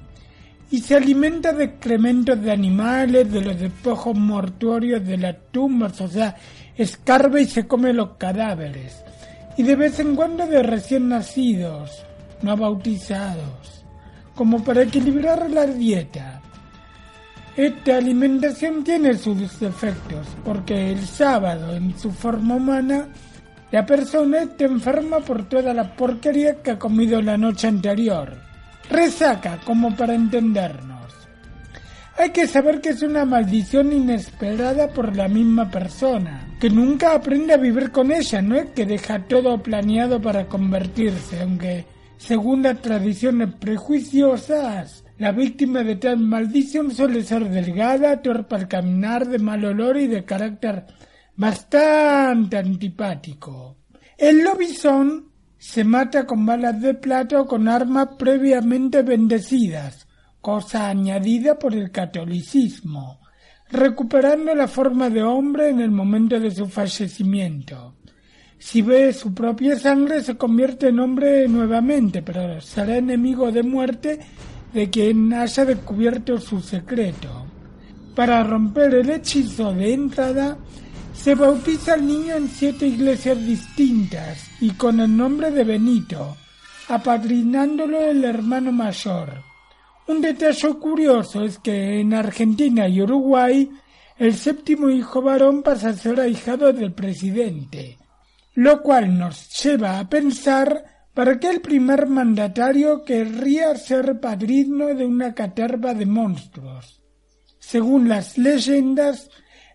y 0.71 0.79
se 0.79 0.95
alimenta 0.95 1.53
de 1.53 1.65
excrementos 1.65 2.41
de 2.41 2.51
animales, 2.51 3.31
de 3.31 3.41
los 3.41 3.60
despojos 3.60 4.17
mortuorios 4.17 5.05
de 5.05 5.17
las 5.17 5.36
tumbas, 5.51 6.01
o 6.01 6.08
sea, 6.08 6.36
escarba 6.77 7.39
y 7.39 7.45
se 7.45 7.67
come 7.67 7.93
los 7.93 8.11
cadáveres, 8.17 9.03
y 9.57 9.63
de 9.63 9.75
vez 9.75 9.99
en 9.99 10.15
cuando 10.15 10.45
de 10.45 10.63
recién 10.63 11.09
nacidos, 11.09 12.03
no 12.41 12.57
bautizados, 12.57 13.85
como 14.35 14.63
para 14.63 14.83
equilibrar 14.83 15.49
la 15.49 15.65
dieta. 15.65 16.41
Esta 17.55 17.97
alimentación 17.97 18.83
tiene 18.83 19.17
sus 19.17 19.59
defectos, 19.59 20.27
porque 20.43 20.91
el 20.91 21.05
sábado, 21.07 21.73
en 21.73 21.97
su 21.97 22.11
forma 22.11 22.55
humana, 22.55 23.07
la 23.71 23.85
persona 23.85 24.43
está 24.43 24.65
enferma 24.65 25.19
por 25.19 25.47
toda 25.47 25.73
la 25.73 25.95
porquería 25.95 26.61
que 26.61 26.71
ha 26.71 26.79
comido 26.79 27.21
la 27.21 27.38
noche 27.38 27.67
anterior. 27.67 28.35
Resaca, 28.89 29.59
como 29.65 29.95
para 29.95 30.13
entendernos. 30.13 30.94
Hay 32.17 32.30
que 32.30 32.47
saber 32.47 32.80
que 32.80 32.89
es 32.89 33.01
una 33.01 33.25
maldición 33.25 33.91
inesperada 33.91 34.88
por 34.88 35.15
la 35.17 35.28
misma 35.28 35.69
persona, 35.69 36.47
que 36.62 36.69
nunca 36.69 37.13
aprende 37.13 37.54
a 37.54 37.58
vivir 37.58 37.91
con 37.91 38.10
ella, 38.10 38.41
no 38.41 38.56
es 38.56 38.67
que 38.69 38.86
deja 38.86 39.28
todo 39.28 39.62
planeado 39.62 40.21
para 40.21 40.47
convertirse, 40.47 41.41
aunque, 41.41 41.86
según 42.15 42.63
las 42.63 42.82
tradiciones 42.82 43.54
prejuiciosas, 43.56 45.04
la 45.17 45.34
víctima 45.34 45.84
de 45.84 45.97
tal 45.97 46.19
maldición 46.19 46.91
suele 46.91 47.21
ser 47.21 47.49
delgada, 47.49 48.21
torpe 48.21 48.56
al 48.56 48.67
caminar, 48.69 49.28
de 49.28 49.39
mal 49.39 49.65
olor 49.65 49.97
y 49.97 50.08
de 50.08 50.23
carácter 50.23 50.86
bastante 51.36 52.58
antipático. 52.58 53.75
El 54.17 54.41
lobizón 54.41 55.32
se 55.58 55.84
mata 55.84 56.25
con 56.25 56.45
balas 56.45 56.80
de 56.82 56.93
plata 56.93 57.41
o 57.41 57.45
con 57.45 57.67
armas 57.67 58.10
previamente 58.17 59.01
bendecidas, 59.01 60.04
cosa 60.45 60.89
añadida 60.89 61.58
por 61.58 61.73
el 61.73 61.89
catolicismo. 61.89 63.19
recuperando 63.71 64.53
la 64.53 64.67
forma 64.67 65.10
de 65.10 65.23
hombre 65.23 65.69
en 65.69 65.79
el 65.79 65.89
momento 65.89 66.39
de 66.39 66.51
su 66.51 66.67
fallecimiento. 66.67 67.95
Si 68.60 68.84
ve 68.84 69.12
su 69.12 69.34
propia 69.34 69.75
sangre 69.75 70.21
se 70.21 70.38
convierte 70.38 70.89
en 70.89 70.99
hombre 70.99 71.47
nuevamente, 71.47 72.21
pero 72.21 72.62
será 72.62 72.97
enemigo 72.97 73.51
de 73.51 73.63
muerte 73.63 74.19
de 74.71 74.88
quien 74.91 75.34
haya 75.34 75.65
descubierto 75.65 76.38
su 76.38 76.62
secreto. 76.62 77.47
Para 78.15 78.43
romper 78.43 78.93
el 78.93 79.10
hechizo 79.10 79.73
de 79.73 79.93
entrada, 79.93 80.60
se 81.12 81.34
bautiza 81.34 81.95
al 81.95 82.05
niño 82.05 82.36
en 82.36 82.49
siete 82.49 82.86
iglesias 82.86 83.43
distintas 83.43 84.47
y 84.62 84.69
con 84.69 84.99
el 84.99 85.17
nombre 85.17 85.49
de 85.49 85.63
Benito, 85.63 86.38
apadrinándolo 86.88 87.99
el 87.99 88.23
hermano 88.23 88.71
mayor. 88.71 89.54
Un 90.07 90.21
detalle 90.21 90.73
curioso 90.75 91.43
es 91.43 91.57
que 91.57 91.99
en 91.99 92.13
Argentina 92.13 92.87
y 92.87 93.01
Uruguay 93.01 93.69
el 94.17 94.35
séptimo 94.35 94.89
hijo 94.89 95.21
varón 95.21 95.63
pasa 95.63 95.89
a 95.89 95.93
ser 95.93 96.19
ahijado 96.19 96.71
del 96.71 96.93
presidente, 96.93 97.97
lo 98.53 98.81
cual 98.81 99.17
nos 99.17 99.49
lleva 99.61 99.99
a 99.99 100.07
pensar 100.07 101.07
para 101.13 101.39
qué 101.39 101.49
el 101.49 101.61
primer 101.61 102.07
mandatario 102.07 103.03
querría 103.03 103.75
ser 103.75 104.19
padrino 104.19 104.87
de 104.93 105.05
una 105.05 105.33
caterva 105.33 105.93
de 105.93 106.05
monstruos. 106.05 107.01
Según 107.59 108.07
las 108.07 108.37
leyendas, 108.37 109.29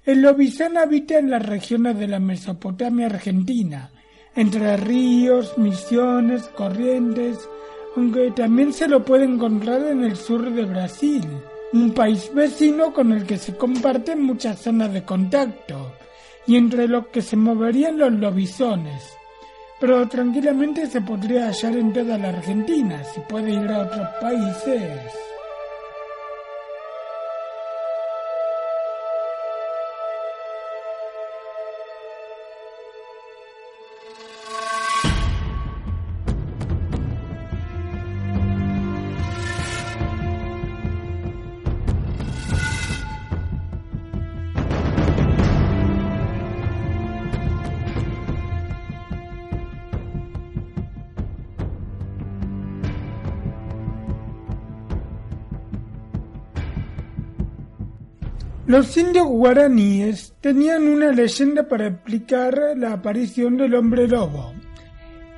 el 0.04 0.22
lobizón 0.22 0.78
habita 0.78 1.18
en 1.18 1.30
las 1.30 1.44
regiones 1.44 1.98
de 1.98 2.08
la 2.08 2.20
Mesopotamia 2.20 3.06
argentina, 3.06 3.90
entre 4.36 4.76
ríos, 4.76 5.58
misiones, 5.58 6.44
corrientes, 6.56 7.48
aunque 8.00 8.30
también 8.30 8.72
se 8.72 8.88
lo 8.88 9.04
puede 9.04 9.24
encontrar 9.24 9.82
en 9.82 10.02
el 10.02 10.16
sur 10.16 10.50
de 10.50 10.64
Brasil, 10.64 11.22
un 11.74 11.92
país 11.92 12.32
vecino 12.32 12.94
con 12.94 13.12
el 13.12 13.26
que 13.26 13.36
se 13.36 13.54
comparten 13.54 14.22
muchas 14.22 14.58
zonas 14.58 14.90
de 14.94 15.02
contacto, 15.02 15.92
y 16.46 16.56
entre 16.56 16.88
los 16.88 17.08
que 17.08 17.20
se 17.20 17.36
moverían 17.36 17.98
los 17.98 18.10
lobisones. 18.10 19.02
Pero 19.78 20.08
tranquilamente 20.08 20.86
se 20.86 21.02
podría 21.02 21.48
hallar 21.48 21.76
en 21.76 21.92
toda 21.92 22.16
la 22.16 22.30
Argentina, 22.30 23.04
si 23.04 23.20
puede 23.20 23.50
ir 23.50 23.70
a 23.70 23.80
otros 23.80 24.08
países. 24.18 25.29
Los 58.70 58.96
indios 58.96 59.26
guaraníes 59.26 60.32
tenían 60.40 60.86
una 60.86 61.10
leyenda 61.10 61.66
para 61.66 61.88
explicar 61.88 62.56
la 62.76 62.92
aparición 62.92 63.56
del 63.56 63.74
hombre 63.74 64.06
lobo. 64.06 64.54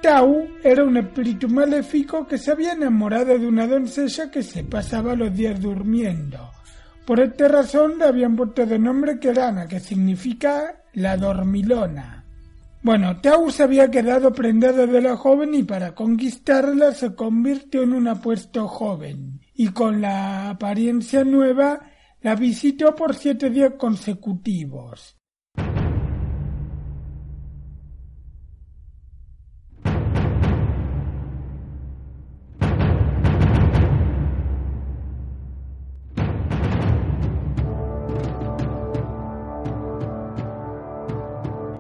Tau 0.03 0.49
era 0.63 0.85
un 0.85 0.99
espíritu 0.99 1.49
maléfico 1.49 2.27
que 2.27 2.37
se 2.37 2.51
había 2.51 2.75
enamorado 2.75 3.39
de 3.39 3.47
una 3.47 3.67
doncella 3.67 4.31
que 4.31 4.43
se 4.43 4.65
pasaba 4.65 5.17
los 5.17 5.35
días 5.35 5.59
durmiendo. 5.59 6.51
Por 7.07 7.21
esta 7.21 7.49
razón 7.49 7.97
le 7.99 8.05
habían 8.05 8.37
puesto 8.37 8.67
de 8.67 8.79
nombre 8.79 9.19
Kerana, 9.19 9.67
que 9.67 9.81
significa 9.81 10.83
la 10.93 11.17
dormilona. 11.17 12.27
Bueno, 12.83 13.19
Tau 13.23 13.51
se 13.51 13.63
había 13.63 13.91
quedado 13.91 14.35
prendado 14.35 14.87
de 14.87 15.01
la 15.01 15.17
joven 15.17 15.55
y 15.55 15.63
para 15.63 15.95
conquistarla 15.95 16.93
se 16.93 17.15
convirtió 17.15 17.83
en 17.83 17.95
un 17.95 18.09
apuesto 18.09 18.69
joven. 18.69 19.41
Y 19.55 19.69
con 19.69 20.03
la 20.03 20.51
apariencia 20.51 21.25
nueva 21.25 21.92
la 22.23 22.35
visitó 22.37 22.95
por 22.95 23.15
siete 23.15 23.51
días 23.51 23.73
consecutivos. 23.77 25.17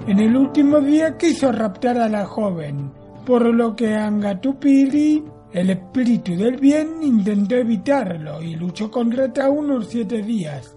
En 0.05 0.19
el 0.19 0.37
último 0.37 0.81
día 0.81 1.17
quiso 1.17 1.53
raptar 1.53 1.97
a 1.97 2.09
la 2.09 2.27
joven, 2.27 2.93
por 3.25 3.47
lo 3.47 3.75
que 3.75 3.95
Angatupiri 3.95 5.25
el 5.53 5.69
espíritu 5.71 6.35
del 6.35 6.57
bien 6.57 7.03
intentó 7.03 7.57
evitarlo 7.57 8.43
y 8.43 8.55
luchó 8.55 8.91
contra 8.91 9.33
Tau 9.33 9.53
unos 9.53 9.89
siete 9.89 10.23
días. 10.23 10.75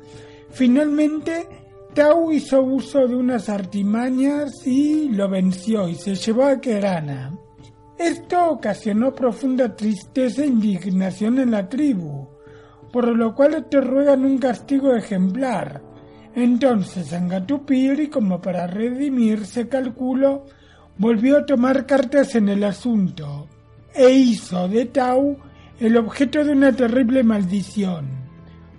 Finalmente, 0.50 1.48
Tau 1.94 2.32
hizo 2.32 2.62
uso 2.62 3.08
de 3.08 3.16
unas 3.16 3.48
artimañas 3.48 4.68
y 4.68 5.10
lo 5.10 5.30
venció 5.30 5.88
y 5.88 5.96
se 5.96 6.16
llevó 6.16 6.46
a 6.46 6.60
Kerana. 6.60 7.38
Esto 7.98 8.52
ocasionó 8.52 9.16
profunda 9.16 9.74
tristeza 9.74 10.44
e 10.44 10.48
indignación 10.48 11.40
en 11.40 11.52
la 11.52 11.70
tribu, 11.70 12.28
por 12.92 13.08
lo 13.16 13.34
cual 13.34 13.68
te 13.70 13.80
ruegan 13.80 14.26
un 14.26 14.38
castigo 14.38 14.94
ejemplar. 14.94 15.82
Entonces 16.36 17.14
Angatupiri, 17.14 18.10
como 18.10 18.42
para 18.42 18.68
redimirse, 18.68 19.70
calculó, 19.70 20.44
volvió 20.98 21.38
a 21.38 21.46
tomar 21.46 21.86
cartas 21.86 22.36
en 22.36 22.50
el 22.50 22.66
asunto 22.66 23.48
e 23.96 24.10
hizo 24.12 24.68
de 24.68 24.86
Tau 24.86 25.38
el 25.80 25.98
objeto 25.98 26.44
de 26.44 26.52
una 26.52 26.72
terrible 26.72 27.24
maldición. 27.24 28.08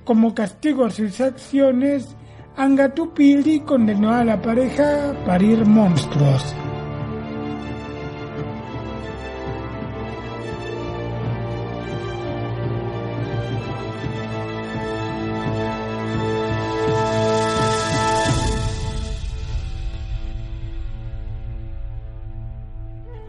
Como 0.05 0.35
castigo 0.35 0.85
a 0.85 0.91
sus 0.91 1.21
acciones, 1.21 2.15
Angatupiri 2.57 3.61
condenó 3.61 4.13
a 4.13 4.25
la 4.25 4.41
pareja 4.41 5.11
a 5.11 5.25
parir 5.25 5.65
monstruos. 5.67 6.55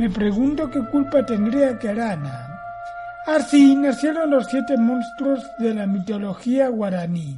Me 0.07 0.13
pregunto 0.13 0.71
qué 0.71 0.79
culpa 0.85 1.25
tendría 1.25 1.77
Karana. 1.77 2.47
Así 3.25 3.75
nacieron 3.75 4.31
los 4.31 4.47
siete 4.47 4.77
monstruos 4.77 5.45
de 5.59 5.73
la 5.73 5.85
mitología 5.85 6.69
guaraní. 6.69 7.35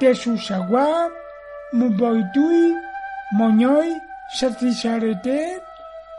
Teshushawa, 0.00 1.10
Muboitui, 1.72 2.74
Moñoy, 3.32 4.00
Shatisharete, 4.34 5.60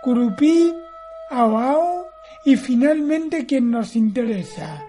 Curupí, 0.04 0.72
Aoao 1.32 2.06
y 2.46 2.56
finalmente 2.56 3.48
quien 3.48 3.72
nos 3.72 3.96
interesa, 3.96 4.84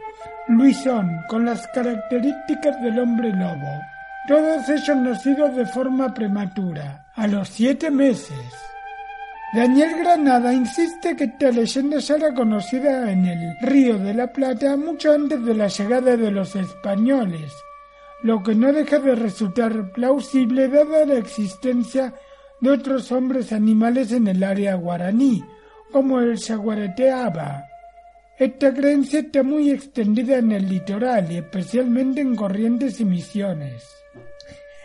Luisón, 0.48 1.22
con 1.26 1.46
las 1.46 1.66
características 1.68 2.82
del 2.82 2.98
hombre 2.98 3.30
lobo. 3.30 3.80
Todos 4.28 4.68
ellos 4.68 4.96
nacidos 4.98 5.56
de 5.56 5.64
forma 5.64 6.12
prematura, 6.12 7.06
a 7.14 7.26
los 7.26 7.48
siete 7.48 7.90
meses. 7.90 8.36
Daniel 9.52 9.96
Granada 9.98 10.52
insiste 10.52 11.16
que 11.16 11.24
esta 11.24 11.50
leyenda 11.50 12.00
será 12.00 12.32
conocida 12.32 13.10
en 13.10 13.26
el 13.26 13.56
Río 13.60 13.98
de 13.98 14.14
la 14.14 14.32
Plata 14.32 14.76
mucho 14.76 15.12
antes 15.12 15.44
de 15.44 15.54
la 15.54 15.66
llegada 15.66 16.16
de 16.16 16.30
los 16.30 16.54
españoles, 16.54 17.52
lo 18.22 18.44
que 18.44 18.54
no 18.54 18.72
deja 18.72 19.00
de 19.00 19.16
resultar 19.16 19.90
plausible 19.90 20.68
dada 20.68 21.04
la 21.04 21.16
existencia 21.16 22.14
de 22.60 22.70
otros 22.70 23.10
hombres 23.10 23.52
animales 23.52 24.12
en 24.12 24.28
el 24.28 24.44
área 24.44 24.76
guaraní, 24.76 25.42
como 25.90 26.20
el 26.20 26.38
Aba. 27.12 27.64
Esta 28.38 28.72
creencia 28.72 29.18
está 29.18 29.42
muy 29.42 29.70
extendida 29.70 30.38
en 30.38 30.52
el 30.52 30.68
litoral 30.68 31.30
y 31.32 31.38
especialmente 31.38 32.20
en 32.20 32.36
Corrientes 32.36 33.00
y 33.00 33.04
Misiones. 33.04 33.82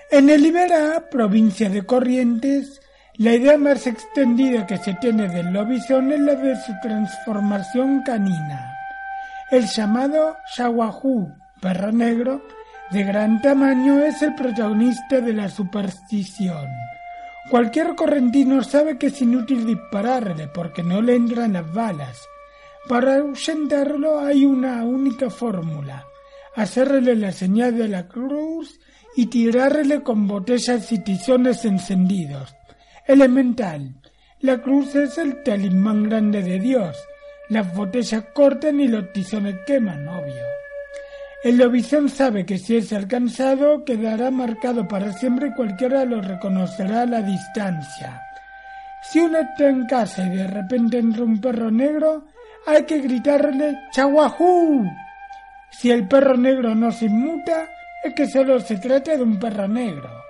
En 0.10 0.28
el 0.30 0.44
Iberá, 0.44 1.08
provincia 1.12 1.70
de 1.70 1.86
Corrientes, 1.86 2.82
la 3.18 3.34
idea 3.34 3.58
más 3.58 3.88
extendida 3.88 4.68
que 4.68 4.78
se 4.78 4.94
tiene 4.96 5.30
del 5.30 5.54
lobizón 5.54 6.12
es 6.12 6.20
la 6.20 6.36
de 6.36 6.56
su 6.58 6.74
transformación 6.82 8.02
canina. 8.04 8.76
El 9.50 9.66
llamado 9.68 10.36
Shawahu, 10.58 11.32
perro 11.62 11.94
negro, 11.94 12.42
de 12.92 13.04
gran 13.04 13.42
tamaño, 13.42 14.04
es 14.04 14.22
el 14.22 14.36
protagonista 14.36 15.22
de 15.22 15.32
la 15.32 15.48
superstición. 15.48 16.68
Cualquier 17.50 17.96
correntino 17.96 18.62
sabe 18.64 18.98
que 18.98 19.08
es 19.08 19.22
inútil 19.22 19.66
dispararle 19.66 20.50
porque 20.50 20.84
no 20.84 21.02
le 21.02 21.16
entran 21.16 21.54
las 21.54 21.72
balas. 21.72 22.20
Para 22.90 23.16
ahuyentarlo 23.16 24.20
hay 24.20 24.44
una 24.44 24.84
única 24.84 25.30
fórmula, 25.30 26.06
hacerle 26.56 27.16
la 27.16 27.32
señal 27.32 27.78
de 27.78 27.88
la 27.88 28.08
cruz 28.10 28.78
y 29.16 29.28
tirarle 29.28 30.04
con 30.04 30.28
botellas 30.28 30.92
y 30.92 31.00
tizones 31.00 31.64
encendidos. 31.64 32.54
Elemental. 33.08 33.94
La 34.40 34.58
cruz 34.58 34.96
es 34.96 35.20
el 35.20 35.44
talismán 35.44 36.10
grande 36.10 36.42
de 36.42 36.60
Dios. 36.60 36.98
Las 37.50 37.72
botellas 37.76 38.24
cortan 38.34 38.80
y 38.80 38.88
los 38.88 39.14
tizones 39.14 39.58
queman, 39.68 40.08
obvio. 40.08 40.44
El 41.44 41.58
lobizón 41.58 42.10
sabe 42.10 42.48
que 42.48 42.58
si 42.58 42.78
es 42.78 42.92
alcanzado 42.94 43.86
quedará 43.86 44.32
marcado 44.32 44.88
para 44.88 45.14
siempre 45.14 45.50
y 45.50 45.54
cualquiera 45.54 46.04
lo 46.04 46.20
reconocerá 46.20 47.04
a 47.04 47.06
la 47.06 47.22
distancia. 47.22 48.24
Si 49.04 49.20
uno 49.20 49.38
está 49.38 49.70
en 49.70 49.86
casa 49.86 50.26
y 50.26 50.38
de 50.38 50.48
repente 50.48 50.98
entra 50.98 51.24
un 51.24 51.40
perro 51.40 51.70
negro, 51.70 52.26
hay 52.66 52.86
que 52.86 53.02
gritarle 53.02 53.78
¡Chaguajú! 53.92 54.84
Si 55.70 55.92
el 55.92 56.08
perro 56.08 56.36
negro 56.36 56.74
no 56.74 56.92
se 56.92 57.06
inmuta, 57.06 57.70
es 58.04 58.16
que 58.16 58.26
solo 58.26 58.60
se 58.60 58.78
trata 58.78 59.16
de 59.16 59.22
un 59.22 59.38
perro 59.38 59.68
negro. 59.68 60.25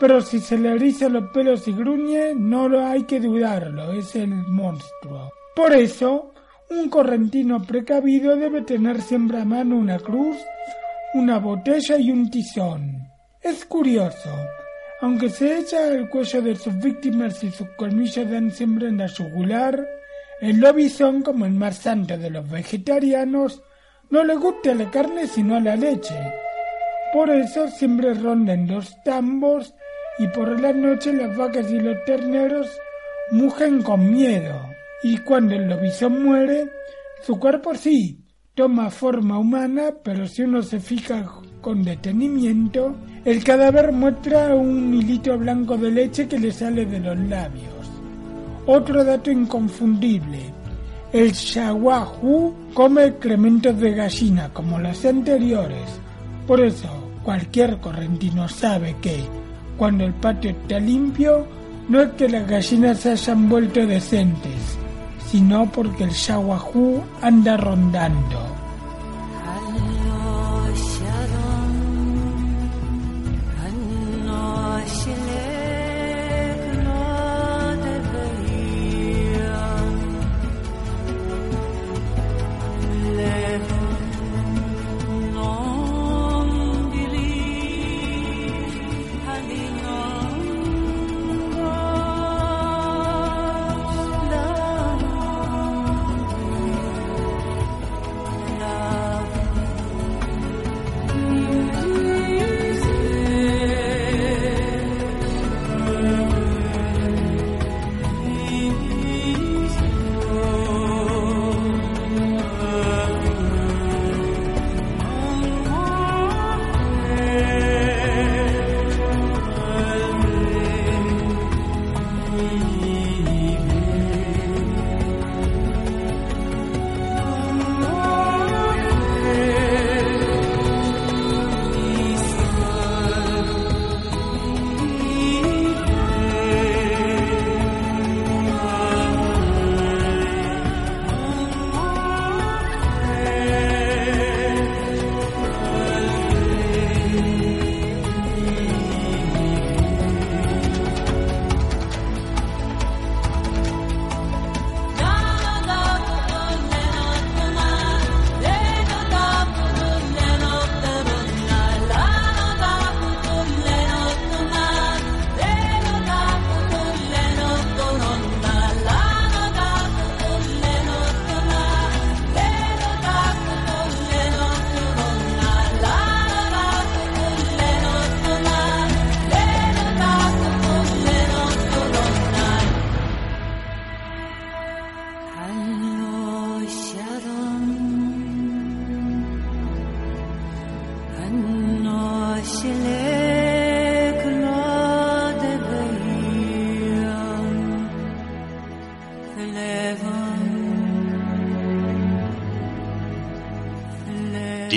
Pero 0.00 0.22
si 0.22 0.40
se 0.40 0.56
le 0.56 0.72
erizan 0.72 1.12
los 1.12 1.30
pelos 1.30 1.68
y 1.68 1.72
gruñe, 1.72 2.34
no 2.34 2.70
hay 2.86 3.04
que 3.04 3.20
dudarlo, 3.20 3.92
es 3.92 4.16
el 4.16 4.28
monstruo. 4.28 5.30
Por 5.54 5.74
eso, 5.74 6.32
un 6.70 6.88
correntino 6.88 7.62
precavido 7.62 8.34
debe 8.34 8.62
tener 8.62 9.02
siempre 9.02 9.42
a 9.42 9.44
mano 9.44 9.76
una 9.76 9.98
cruz, 9.98 10.38
una 11.12 11.38
botella 11.38 11.98
y 11.98 12.10
un 12.10 12.30
tizón. 12.30 13.10
Es 13.42 13.66
curioso, 13.66 14.30
aunque 15.02 15.28
se 15.28 15.58
echa 15.58 15.88
al 15.88 16.08
cuello 16.08 16.40
de 16.40 16.56
sus 16.56 16.78
víctimas 16.78 17.44
y 17.44 17.50
sus 17.50 17.68
colmillos 17.76 18.30
dan 18.30 18.50
siempre 18.50 18.88
en 18.88 18.96
la 18.96 19.06
yugular, 19.06 19.86
el 20.40 20.60
lobizón, 20.60 21.20
como 21.20 21.44
el 21.44 21.52
más 21.52 21.76
santo 21.76 22.16
de 22.16 22.30
los 22.30 22.48
vegetarianos, 22.48 23.62
no 24.08 24.24
le 24.24 24.34
gusta 24.36 24.74
la 24.74 24.90
carne 24.90 25.26
sino 25.26 25.60
la 25.60 25.76
leche. 25.76 26.16
Por 27.12 27.28
eso 27.28 27.68
siempre 27.68 28.14
rondan 28.14 28.66
los 28.66 29.02
tambos 29.02 29.74
y 30.20 30.28
por 30.28 30.60
la 30.60 30.70
noche 30.70 31.14
las 31.14 31.34
vacas 31.34 31.70
y 31.70 31.80
los 31.80 32.04
terneros 32.04 32.68
mugen 33.30 33.82
con 33.82 34.12
miedo. 34.12 34.68
Y 35.02 35.16
cuando 35.16 35.54
el 35.54 35.66
lobizón 35.66 36.22
muere, 36.22 36.68
su 37.22 37.38
cuerpo 37.38 37.74
sí 37.74 38.18
toma 38.54 38.90
forma 38.90 39.38
humana, 39.38 39.94
pero 40.04 40.28
si 40.28 40.42
uno 40.42 40.60
se 40.60 40.78
fija 40.78 41.24
con 41.62 41.82
detenimiento, 41.82 42.94
el 43.24 43.42
cadáver 43.42 43.92
muestra 43.92 44.54
un 44.54 44.92
hilito 44.92 45.38
blanco 45.38 45.78
de 45.78 45.90
leche 45.90 46.28
que 46.28 46.38
le 46.38 46.52
sale 46.52 46.84
de 46.84 47.00
los 47.00 47.18
labios. 47.18 47.90
Otro 48.66 49.02
dato 49.02 49.30
inconfundible. 49.30 50.52
El 51.14 51.32
shawahu 51.32 52.54
come 52.74 53.06
excrementos 53.06 53.80
de 53.80 53.94
gallina 53.94 54.50
como 54.52 54.78
los 54.78 55.02
anteriores. 55.06 55.98
Por 56.46 56.60
eso, 56.60 56.88
cualquier 57.24 57.78
correntino 57.78 58.46
sabe 58.48 58.96
que, 59.00 59.39
cuando 59.80 60.04
el 60.04 60.12
patio 60.12 60.50
está 60.50 60.78
limpio, 60.78 61.46
no 61.88 62.02
es 62.02 62.10
que 62.10 62.28
las 62.28 62.46
gallinas 62.46 63.00
se 63.00 63.12
hayan 63.12 63.48
vuelto 63.48 63.86
decentes, 63.86 64.76
sino 65.30 65.72
porque 65.72 66.04
el 66.04 66.10
shawahu 66.10 67.02
anda 67.22 67.56
rondando. 67.56 68.59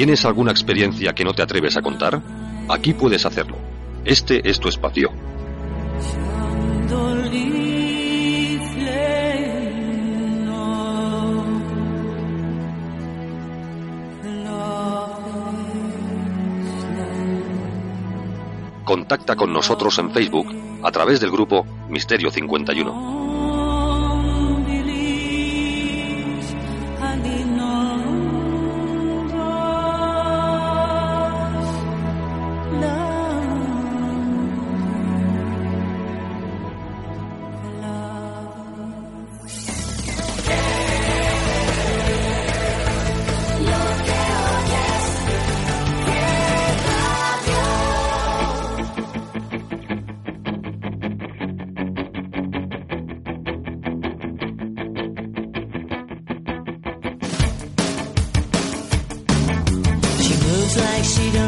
¿Tienes 0.03 0.25
alguna 0.25 0.51
experiencia 0.51 1.13
que 1.13 1.23
no 1.23 1.31
te 1.31 1.41
atreves 1.43 1.77
a 1.77 1.81
contar? 1.81 2.21
Aquí 2.67 2.93
puedes 2.93 3.25
hacerlo. 3.25 3.55
Este 4.03 4.49
es 4.49 4.59
tu 4.59 4.67
espacio. 4.67 5.09
Contacta 18.83 19.37
con 19.37 19.53
nosotros 19.53 19.97
en 19.99 20.11
Facebook 20.11 20.53
a 20.83 20.91
través 20.91 21.21
del 21.21 21.31
grupo 21.31 21.65
Misterio 21.87 22.29
51. 22.29 23.22
She 61.03 61.31
don't 61.31 61.42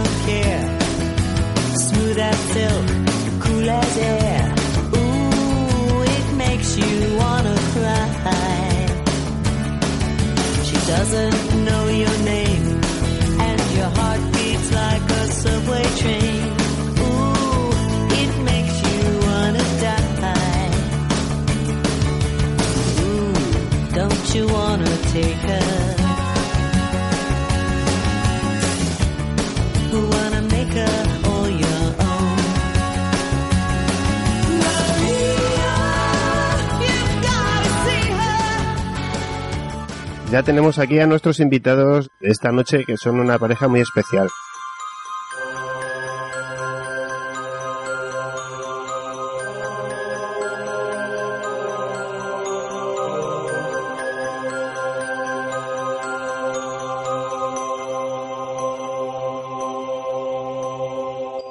Ya 40.36 40.44
tenemos 40.44 40.80
aquí 40.80 41.00
a 41.00 41.08
nuestros 41.08 41.40
invitados 41.40 42.10
esta 42.20 42.52
noche, 42.52 42.84
que 42.86 42.98
son 42.98 43.22
una 43.22 43.40
pareja 43.40 43.70
muy 43.70 43.80
especial. 43.80 44.30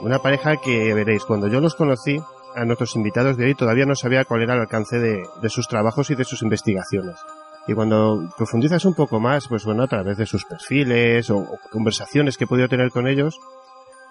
Una 0.02 0.18
pareja 0.18 0.58
que 0.58 0.92
veréis, 0.92 1.24
cuando 1.24 1.48
yo 1.48 1.60
los 1.60 1.74
conocí, 1.74 2.18
a 2.54 2.66
nuestros 2.66 2.94
invitados 2.96 3.38
de 3.38 3.46
hoy 3.46 3.54
todavía 3.54 3.86
no 3.86 3.94
sabía 3.94 4.26
cuál 4.26 4.42
era 4.42 4.52
el 4.52 4.60
alcance 4.60 4.98
de 4.98 5.48
sus 5.48 5.68
trabajos 5.68 6.10
y 6.10 6.16
de 6.16 6.24
sus 6.24 6.42
investigaciones. 6.42 7.16
Y 7.66 7.74
cuando 7.74 8.30
profundizas 8.36 8.84
un 8.84 8.94
poco 8.94 9.20
más, 9.20 9.48
pues 9.48 9.64
bueno, 9.64 9.84
a 9.84 9.88
través 9.88 10.18
de 10.18 10.26
sus 10.26 10.44
perfiles 10.44 11.30
o, 11.30 11.46
conversaciones 11.70 12.36
que 12.36 12.44
he 12.44 12.46
podido 12.46 12.68
tener 12.68 12.90
con 12.90 13.08
ellos, 13.08 13.38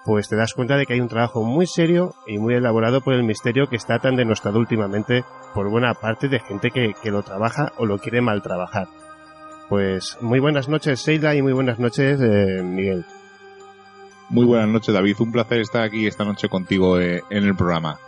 pues 0.06 0.28
te 0.28 0.36
das 0.36 0.54
cuenta 0.54 0.76
de 0.76 0.86
que 0.86 0.94
hay 0.94 1.00
un 1.00 1.08
trabajo 1.08 1.44
muy 1.44 1.68
serio 1.68 2.16
y 2.26 2.40
muy 2.40 2.56
elaborado 2.56 3.02
por 3.02 3.14
el 3.14 3.24
misterio 3.24 3.68
que 3.68 3.76
está 3.76 4.00
tan 4.00 4.16
denostado 4.16 4.60
últimamente 4.60 5.24
por 5.54 5.70
buena 5.70 5.94
parte 5.94 6.28
de 6.28 6.40
gente 6.40 6.72
que, 6.72 6.94
que 7.02 7.12
lo 7.12 7.22
trabaja 7.22 7.72
o 7.78 7.86
lo 7.86 8.00
quiere 8.00 8.22
mal 8.22 8.42
trabajar. 8.42 8.88
Pues 9.70 10.18
muy 10.20 10.40
buenas 10.40 10.68
noches, 10.68 11.06
Sheila, 11.06 11.36
y 11.36 11.42
muy 11.42 11.54
buenas 11.54 11.80
noches, 11.80 12.20
eh, 12.22 12.62
Miguel. 12.64 13.06
Muy 14.30 14.46
buenas 14.46 14.68
noches, 14.68 14.94
David. 14.94 15.16
Un 15.20 15.32
placer 15.32 15.62
estar 15.62 15.84
aquí 15.84 16.08
esta 16.08 16.26
noche 16.26 16.50
contigo 16.50 17.00
eh, 17.00 17.22
en 17.30 17.44
el 17.44 17.56
programa. 17.56 18.00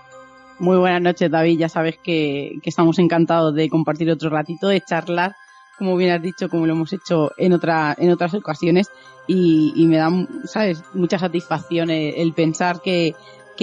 Muy 0.60 0.78
buenas 0.78 1.02
noches, 1.02 1.30
David. 1.30 1.60
Ya 1.60 1.70
sabes 1.70 1.98
que, 1.98 2.60
estamos 2.64 2.98
encantados 3.00 3.54
de 3.54 3.70
compartir 3.70 4.10
otro 4.10 4.30
ratito, 4.30 4.68
de 4.68 4.82
charlar, 4.82 5.36
como 5.78 5.98
bien 5.98 6.12
has 6.12 6.22
dicho, 6.22 6.50
como 6.50 6.66
lo 6.66 6.74
hemos 6.74 6.94
hecho 6.94 7.32
en, 7.38 7.54
otra, 7.54 7.96
en 7.98 8.10
otras 8.12 8.34
ocasiones. 8.34 8.90
Y, 9.28 9.86
me 9.88 9.98
da, 9.98 10.10
sabes, 10.46 10.84
mucha 10.94 11.18
satisfacción 11.18 11.90
el, 11.90 12.14
el 12.16 12.34
pensar 12.34 12.82
que, 12.82 13.16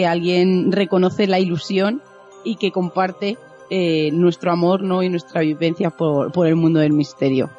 alguien 0.06 0.72
reconoce 0.72 1.26
la 1.26 1.38
ilusión 1.38 2.02
y 2.44 2.56
que 2.56 2.72
comparte 2.72 3.36
eh, 3.70 4.10
nuestro 4.12 4.50
amor 4.50 4.82
¿no? 4.82 5.02
y 5.02 5.08
nuestra 5.08 5.42
vivencia 5.42 5.90
por, 5.90 6.32
por 6.32 6.46
el 6.46 6.56
mundo 6.56 6.80
del 6.80 6.92
misterio. 6.92 7.50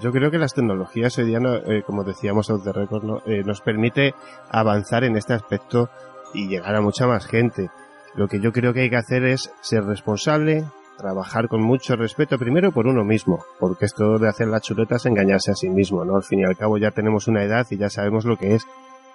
Yo 0.00 0.10
creo 0.10 0.30
que 0.30 0.38
las 0.38 0.54
tecnologías 0.54 1.16
hoy 1.18 1.26
día, 1.26 1.38
no- 1.38 1.56
eh, 1.56 1.82
como 1.84 2.02
decíamos 2.04 2.48
off 2.48 2.64
the 2.64 2.72
record, 2.72 3.04
¿no? 3.04 3.22
Eh, 3.26 3.42
nos 3.44 3.60
permite 3.60 4.14
avanzar 4.50 5.04
en 5.04 5.16
este 5.16 5.34
aspecto 5.34 5.90
y 6.32 6.48
llegar 6.48 6.74
a 6.74 6.80
mucha 6.80 7.06
más 7.06 7.26
gente. 7.26 7.70
Lo 8.14 8.28
que 8.28 8.40
yo 8.40 8.52
creo 8.52 8.72
que 8.72 8.80
hay 8.80 8.90
que 8.90 8.96
hacer 8.96 9.24
es 9.24 9.52
ser 9.60 9.84
responsable, 9.84 10.64
trabajar 10.98 11.48
con 11.48 11.62
mucho 11.62 11.96
respeto, 11.96 12.38
primero 12.38 12.72
por 12.72 12.86
uno 12.86 13.04
mismo, 13.04 13.44
porque 13.58 13.86
esto 13.86 14.18
de 14.18 14.28
hacer 14.28 14.48
las 14.48 14.62
chuletas 14.62 15.02
es 15.02 15.06
engañarse 15.06 15.52
a 15.52 15.54
sí 15.54 15.68
mismo, 15.68 16.04
¿no? 16.04 16.16
Al 16.16 16.22
fin 16.22 16.40
y 16.40 16.44
al 16.44 16.56
cabo 16.56 16.76
ya 16.78 16.90
tenemos 16.90 17.28
una 17.28 17.44
edad 17.44 17.66
y 17.70 17.76
ya 17.76 17.88
sabemos 17.88 18.24
lo 18.24 18.36
que 18.36 18.54
es, 18.54 18.66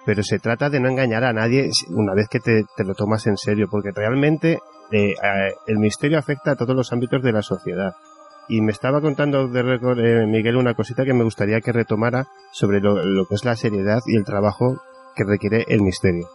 pero 0.04 0.22
se 0.22 0.38
trata 0.38 0.70
de 0.70 0.80
no 0.80 0.88
engañar 0.88 1.24
a 1.24 1.32
nadie 1.32 1.70
una 1.90 2.14
vez 2.14 2.28
que 2.28 2.40
te, 2.40 2.64
lo 2.84 2.94
tomas 2.94 3.26
en 3.26 3.36
serio, 3.36 3.68
porque 3.70 3.90
realmente 3.94 4.58
eh, 4.90 5.14
el 5.66 5.78
misterio 5.78 6.18
afecta 6.18 6.52
a 6.52 6.56
todos 6.56 6.74
los 6.74 6.92
ámbitos 6.92 7.22
de 7.22 7.32
la 7.32 7.42
sociedad. 7.42 7.94
Y 8.48 8.60
me 8.60 8.70
estaba 8.70 9.00
contando 9.00 9.48
de 9.48 9.62
récord, 9.62 9.98
eh, 9.98 10.24
Miguel, 10.26 10.56
una 10.56 10.74
cosita 10.74 11.04
que 11.04 11.12
me 11.12 11.24
gustaría 11.24 11.60
que 11.60 11.72
retomara 11.72 12.28
sobre 12.52 12.80
lo 12.80 13.26
que 13.26 13.34
es 13.34 13.44
la 13.44 13.56
seriedad 13.56 13.98
y 14.06 14.16
el 14.16 14.24
trabajo 14.24 14.80
que 15.16 15.24
requiere 15.24 15.64
el 15.68 15.82
misterio. 15.82 16.28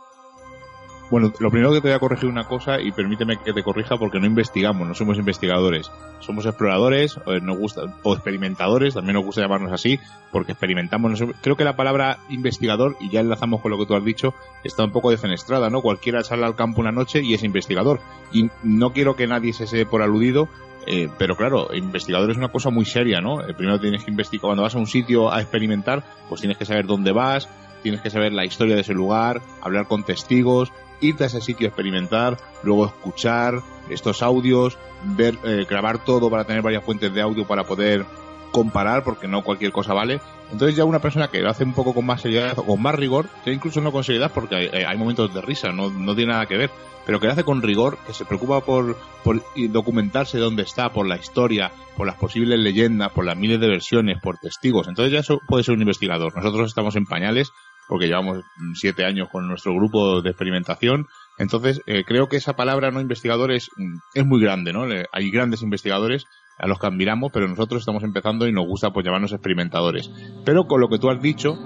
Bueno, 1.12 1.34
lo 1.40 1.52
primero 1.52 1.74
que 1.74 1.82
te 1.82 1.90
voy 1.90 1.96
a 1.96 2.00
corregir 2.00 2.30
una 2.30 2.46
cosa 2.46 2.80
y 2.80 2.94
permíteme 2.94 3.36
que 3.36 3.52
te 3.52 3.64
corrija 3.64 3.98
porque 3.98 4.22
no 4.22 4.28
investigamos, 4.28 4.88
no 4.88 4.94
somos 4.94 5.18
investigadores. 5.18 5.92
Somos 6.22 6.46
exploradores, 6.46 7.20
eh, 7.28 7.42
nos 7.42 7.58
gusta, 7.58 7.82
o 8.04 8.14
experimentadores, 8.14 8.94
también 8.94 9.16
nos 9.16 9.26
gusta 9.26 9.42
llamarnos 9.42 9.74
así, 9.74 10.00
porque 10.32 10.54
experimentamos. 10.54 11.22
Creo 11.42 11.58
que 11.58 11.66
la 11.66 11.76
palabra 11.76 12.20
investigador, 12.30 12.96
y 13.02 13.10
ya 13.10 13.20
enlazamos 13.20 13.60
con 13.60 13.72
lo 13.72 13.78
que 13.78 13.86
tú 13.86 13.94
has 13.94 14.06
dicho, 14.06 14.34
está 14.64 14.86
un 14.86 14.92
poco 14.92 15.12
defenestrada, 15.12 15.70
¿no? 15.70 15.82
Cualquiera 15.82 16.24
sale 16.24 16.46
al 16.46 16.56
campo 16.56 16.80
una 16.80 16.94
noche 16.94 17.22
y 17.22 17.34
es 17.34 17.44
investigador. 17.44 18.00
Y 18.32 18.50
no 18.64 18.94
quiero 18.94 19.18
que 19.18 19.28
nadie 19.28 19.52
se 19.52 19.68
se 19.68 19.86
por 19.86 20.02
aludido, 20.02 20.48
eh, 20.88 21.10
pero 21.18 21.36
claro, 21.36 21.76
investigador 21.76 22.32
es 22.32 22.38
una 22.38 22.54
cosa 22.54 22.70
muy 22.70 22.86
seria, 22.86 23.20
¿no? 23.20 23.46
Eh, 23.46 23.54
primero 23.54 23.82
tienes 23.82 24.06
que 24.06 24.12
investigar, 24.12 24.44
cuando 24.44 24.64
vas 24.64 24.76
a 24.76 24.80
un 24.80 24.88
sitio 24.88 25.30
a 25.30 25.42
experimentar, 25.42 26.06
pues 26.30 26.40
tienes 26.40 26.58
que 26.58 26.64
saber 26.66 26.86
dónde 26.86 27.12
vas, 27.12 27.50
tienes 27.84 28.00
que 28.00 28.10
saber 28.10 28.32
la 28.32 28.46
historia 28.46 28.76
de 28.76 28.82
ese 28.82 28.94
lugar, 28.94 29.42
hablar 29.62 29.88
con 29.88 30.04
testigos, 30.04 30.72
irte 31.02 31.24
a 31.24 31.28
ese 31.28 31.42
sitio 31.42 31.68
a 31.68 31.70
experimentar, 31.70 32.38
luego 32.64 32.86
escuchar 32.86 33.62
estos 33.90 34.22
audios, 34.22 34.78
ver, 35.04 35.38
eh, 35.44 35.66
grabar 35.70 36.04
todo 36.04 36.30
para 36.30 36.46
tener 36.46 36.62
varias 36.62 36.84
fuentes 36.84 37.14
de 37.14 37.22
audio 37.22 37.46
para 37.46 37.64
poder 37.64 38.06
comparar, 38.52 39.04
porque 39.04 39.28
no 39.28 39.44
cualquier 39.44 39.72
cosa 39.72 39.94
vale. 39.94 40.20
Entonces 40.52 40.76
ya 40.76 40.86
una 40.86 41.00
persona 41.00 41.30
que 41.30 41.40
lo 41.40 41.50
hace 41.50 41.64
un 41.64 41.74
poco 41.74 41.94
con 41.94 42.06
más 42.06 42.22
seriedad 42.22 42.58
o 42.60 42.66
con 42.66 42.82
más 42.82 42.96
rigor, 42.96 43.28
que 43.44 43.54
incluso 43.54 43.82
no 43.82 43.92
con 43.92 44.04
seriedad 44.04 44.32
porque 44.34 44.56
hay, 44.56 44.70
eh, 44.72 44.98
momentos 44.98 45.34
de 45.34 45.42
risa, 45.42 45.72
no, 45.72 45.90
no 45.90 46.16
tiene 46.16 46.34
nada 46.34 46.46
que 46.46 46.58
ver, 46.58 46.70
pero 47.06 47.20
que 47.20 47.28
lo 47.28 47.34
hace 47.34 47.44
con 47.44 47.62
rigor, 47.62 47.98
que 48.06 48.14
se 48.14 48.26
preocupa 48.26 48.62
por, 48.62 48.98
por 49.24 49.42
documentarse 49.70 50.38
dónde 50.38 50.64
está, 50.64 50.92
por 50.92 51.08
la 51.08 51.18
historia, 51.18 51.72
por 51.96 52.06
las 52.06 52.16
posibles 52.16 52.60
leyendas, 52.60 53.12
por 53.12 53.26
las 53.26 53.38
miles 53.38 53.60
de 53.60 53.68
versiones, 53.68 54.20
por 54.22 54.38
testigos. 54.38 54.88
Entonces 54.88 55.14
ya 55.14 55.20
eso 55.20 55.40
puede 55.48 55.64
ser 55.64 55.76
un 55.76 55.82
investigador. 55.82 56.36
Nosotros 56.36 56.68
estamos 56.68 56.96
en 56.96 57.06
pañales 57.06 57.52
porque 57.92 58.08
llevamos 58.08 58.46
siete 58.74 59.04
años 59.04 59.28
con 59.30 59.50
nuestro 59.50 59.76
grupo 59.76 60.22
de 60.22 60.30
experimentación. 60.30 61.08
Entonces, 61.38 61.82
eh, 61.88 62.06
creo 62.06 62.30
que 62.30 62.38
esa 62.38 62.56
palabra 62.56 62.90
no 62.90 63.02
investigador 63.02 63.52
es, 63.52 63.70
mm, 63.76 63.98
es 64.14 64.26
muy 64.26 64.40
grande, 64.40 64.72
¿no? 64.72 64.86
Hay 65.12 65.30
grandes 65.30 65.62
investigadores 65.62 66.26
a 66.58 66.68
los 66.68 66.80
que 66.80 66.88
admiramos, 66.88 67.34
pero 67.34 67.50
nosotros 67.50 67.82
estamos 67.82 68.04
empezando 68.04 68.48
y 68.48 68.54
nos 68.54 68.66
gusta 68.66 68.92
pues 68.92 69.06
llamarnos 69.06 69.34
experimentadores. 69.34 70.10
Pero 70.46 70.68
con 70.68 70.80
lo 70.80 70.88
que 70.88 71.00
tú 71.00 71.10
has 71.10 71.22
dicho, 71.22 71.58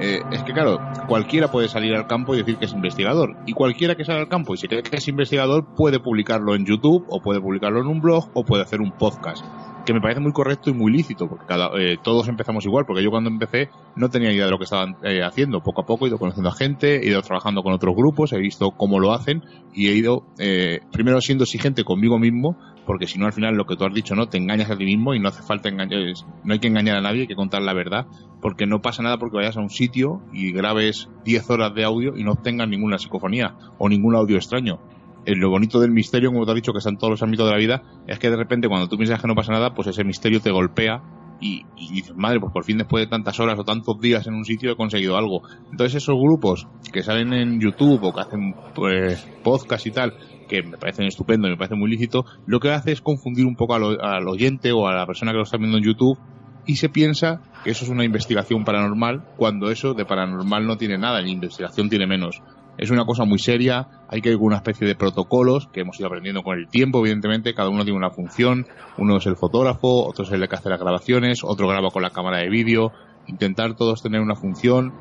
eh, 0.00 0.22
es 0.32 0.42
que 0.44 0.54
claro, 0.54 0.78
cualquiera 1.06 1.50
puede 1.50 1.68
salir 1.68 1.94
al 1.94 2.06
campo 2.06 2.34
y 2.34 2.38
decir 2.38 2.56
que 2.56 2.66
es 2.66 2.72
investigador. 2.72 3.36
Y 3.46 3.52
cualquiera 3.52 3.94
que 3.94 4.04
sale 4.04 4.20
al 4.20 4.28
campo 4.28 4.54
y 4.54 4.58
se 4.58 4.68
cree 4.68 4.82
que 4.82 4.96
es 4.96 5.08
investigador 5.08 5.74
puede 5.74 6.00
publicarlo 6.00 6.54
en 6.54 6.66
YouTube, 6.66 7.04
o 7.08 7.20
puede 7.20 7.40
publicarlo 7.40 7.80
en 7.80 7.86
un 7.86 8.00
blog, 8.00 8.30
o 8.34 8.44
puede 8.44 8.62
hacer 8.62 8.80
un 8.80 8.92
podcast. 8.92 9.44
Que 9.86 9.94
me 9.94 10.00
parece 10.00 10.18
muy 10.18 10.32
correcto 10.32 10.68
y 10.68 10.74
muy 10.74 10.90
lícito, 10.90 11.28
porque 11.28 11.46
cada, 11.46 11.70
eh, 11.78 11.96
todos 12.02 12.26
empezamos 12.26 12.64
igual, 12.66 12.84
porque 12.86 13.04
yo 13.04 13.10
cuando 13.10 13.30
empecé 13.30 13.70
no 13.94 14.10
tenía 14.10 14.32
idea 14.32 14.46
de 14.46 14.50
lo 14.50 14.58
que 14.58 14.64
estaban 14.64 14.96
eh, 15.04 15.22
haciendo. 15.22 15.62
Poco 15.62 15.82
a 15.82 15.86
poco 15.86 16.04
he 16.04 16.08
ido 16.08 16.18
conociendo 16.18 16.50
a 16.50 16.54
gente, 16.54 17.04
he 17.04 17.08
ido 17.08 17.22
trabajando 17.22 17.62
con 17.62 17.72
otros 17.72 17.94
grupos, 17.94 18.32
he 18.32 18.38
visto 18.38 18.72
cómo 18.72 18.98
lo 18.98 19.12
hacen 19.12 19.44
y 19.72 19.86
he 19.88 19.94
ido 19.94 20.24
eh, 20.40 20.80
primero 20.90 21.20
siendo 21.20 21.44
exigente 21.44 21.84
conmigo 21.84 22.18
mismo, 22.18 22.56
porque 22.84 23.06
si 23.06 23.16
no 23.20 23.26
al 23.26 23.32
final 23.32 23.54
lo 23.54 23.64
que 23.64 23.76
tú 23.76 23.84
has 23.84 23.94
dicho, 23.94 24.16
¿no? 24.16 24.26
Te 24.26 24.38
engañas 24.38 24.72
a 24.72 24.76
ti 24.76 24.84
mismo 24.84 25.14
y 25.14 25.20
no 25.20 25.28
hace 25.28 25.44
falta 25.44 25.68
engañar, 25.68 26.00
no 26.42 26.52
hay 26.52 26.58
que 26.58 26.66
engañar 26.66 26.96
a 26.96 27.00
nadie, 27.00 27.20
hay 27.20 27.26
que 27.28 27.36
contar 27.36 27.62
la 27.62 27.72
verdad, 27.72 28.06
porque 28.42 28.66
no 28.66 28.82
pasa 28.82 29.04
nada 29.04 29.18
porque 29.18 29.36
vayas 29.36 29.56
a 29.56 29.60
un 29.60 29.70
sitio 29.70 30.20
y 30.32 30.50
grabes 30.50 31.08
10 31.24 31.48
horas 31.50 31.74
de 31.76 31.84
audio 31.84 32.16
y 32.16 32.24
no 32.24 32.32
obtengas 32.32 32.68
ninguna 32.68 32.98
psicofonía 32.98 33.54
o 33.78 33.88
ningún 33.88 34.16
audio 34.16 34.36
extraño. 34.36 34.80
Eh, 35.26 35.34
lo 35.34 35.50
bonito 35.50 35.80
del 35.80 35.90
misterio, 35.90 36.30
como 36.30 36.44
te 36.44 36.52
has 36.52 36.54
dicho, 36.54 36.72
que 36.72 36.78
está 36.78 36.90
en 36.90 36.98
todos 36.98 37.10
los 37.10 37.22
ámbitos 37.22 37.46
de 37.46 37.52
la 37.52 37.58
vida, 37.58 37.82
es 38.06 38.18
que 38.20 38.30
de 38.30 38.36
repente 38.36 38.68
cuando 38.68 38.88
tú 38.88 38.96
piensas 38.96 39.20
que 39.20 39.26
no 39.26 39.34
pasa 39.34 39.52
nada, 39.52 39.74
pues 39.74 39.88
ese 39.88 40.04
misterio 40.04 40.40
te 40.40 40.52
golpea 40.52 41.02
y, 41.40 41.64
dices, 41.76 42.14
madre, 42.16 42.40
pues 42.40 42.52
por 42.52 42.64
fin 42.64 42.78
después 42.78 43.04
de 43.04 43.10
tantas 43.10 43.38
horas 43.40 43.58
o 43.58 43.64
tantos 43.64 44.00
días 44.00 44.26
en 44.28 44.34
un 44.34 44.44
sitio 44.44 44.72
he 44.72 44.76
conseguido 44.76 45.16
algo. 45.16 45.42
Entonces 45.70 45.96
esos 45.96 46.14
grupos 46.14 46.68
que 46.92 47.02
salen 47.02 47.32
en 47.32 47.60
YouTube 47.60 48.04
o 48.04 48.14
que 48.14 48.20
hacen 48.20 48.54
pues 48.74 49.26
podcast 49.42 49.84
y 49.86 49.90
tal, 49.90 50.14
que 50.48 50.62
me 50.62 50.78
parecen 50.78 51.06
estupendo 51.06 51.48
y 51.48 51.50
me 51.50 51.56
parece 51.56 51.74
muy 51.74 51.90
lícito, 51.90 52.24
lo 52.46 52.60
que 52.60 52.70
hace 52.70 52.92
es 52.92 53.00
confundir 53.00 53.46
un 53.46 53.56
poco 53.56 53.74
al, 53.74 54.00
al 54.00 54.28
oyente 54.28 54.70
o 54.72 54.86
a 54.86 54.94
la 54.94 55.06
persona 55.06 55.32
que 55.32 55.38
lo 55.38 55.42
está 55.42 55.58
viendo 55.58 55.76
en 55.76 55.84
YouTube 55.84 56.18
y 56.66 56.76
se 56.76 56.88
piensa 56.88 57.40
que 57.64 57.70
eso 57.70 57.84
es 57.84 57.90
una 57.90 58.04
investigación 58.04 58.64
paranormal 58.64 59.24
cuando 59.36 59.70
eso 59.70 59.94
de 59.94 60.04
paranormal 60.04 60.66
no 60.66 60.76
tiene 60.76 60.98
nada, 60.98 61.20
ni 61.22 61.32
investigación 61.32 61.88
tiene 61.88 62.06
menos. 62.06 62.42
Es 62.78 62.90
una 62.90 63.04
cosa 63.04 63.24
muy 63.24 63.38
seria, 63.38 63.88
hay 64.08 64.20
que 64.20 64.30
ir 64.30 64.36
con 64.36 64.46
una 64.46 64.56
especie 64.56 64.86
de 64.86 64.94
protocolos 64.94 65.68
que 65.68 65.80
hemos 65.80 65.98
ido 65.98 66.08
aprendiendo 66.08 66.42
con 66.42 66.58
el 66.58 66.68
tiempo, 66.68 67.00
evidentemente, 67.00 67.54
cada 67.54 67.68
uno 67.68 67.84
tiene 67.84 67.98
una 67.98 68.10
función, 68.10 68.66
uno 68.98 69.16
es 69.16 69.26
el 69.26 69.36
fotógrafo, 69.36 70.06
otro 70.06 70.24
es 70.24 70.32
el 70.32 70.46
que 70.48 70.54
hace 70.54 70.68
las 70.68 70.80
grabaciones, 70.80 71.42
otro 71.42 71.68
graba 71.68 71.90
con 71.90 72.02
la 72.02 72.10
cámara 72.10 72.38
de 72.38 72.48
vídeo, 72.48 72.92
intentar 73.26 73.74
todos 73.74 74.02
tener 74.02 74.20
una 74.20 74.36
función, 74.36 74.92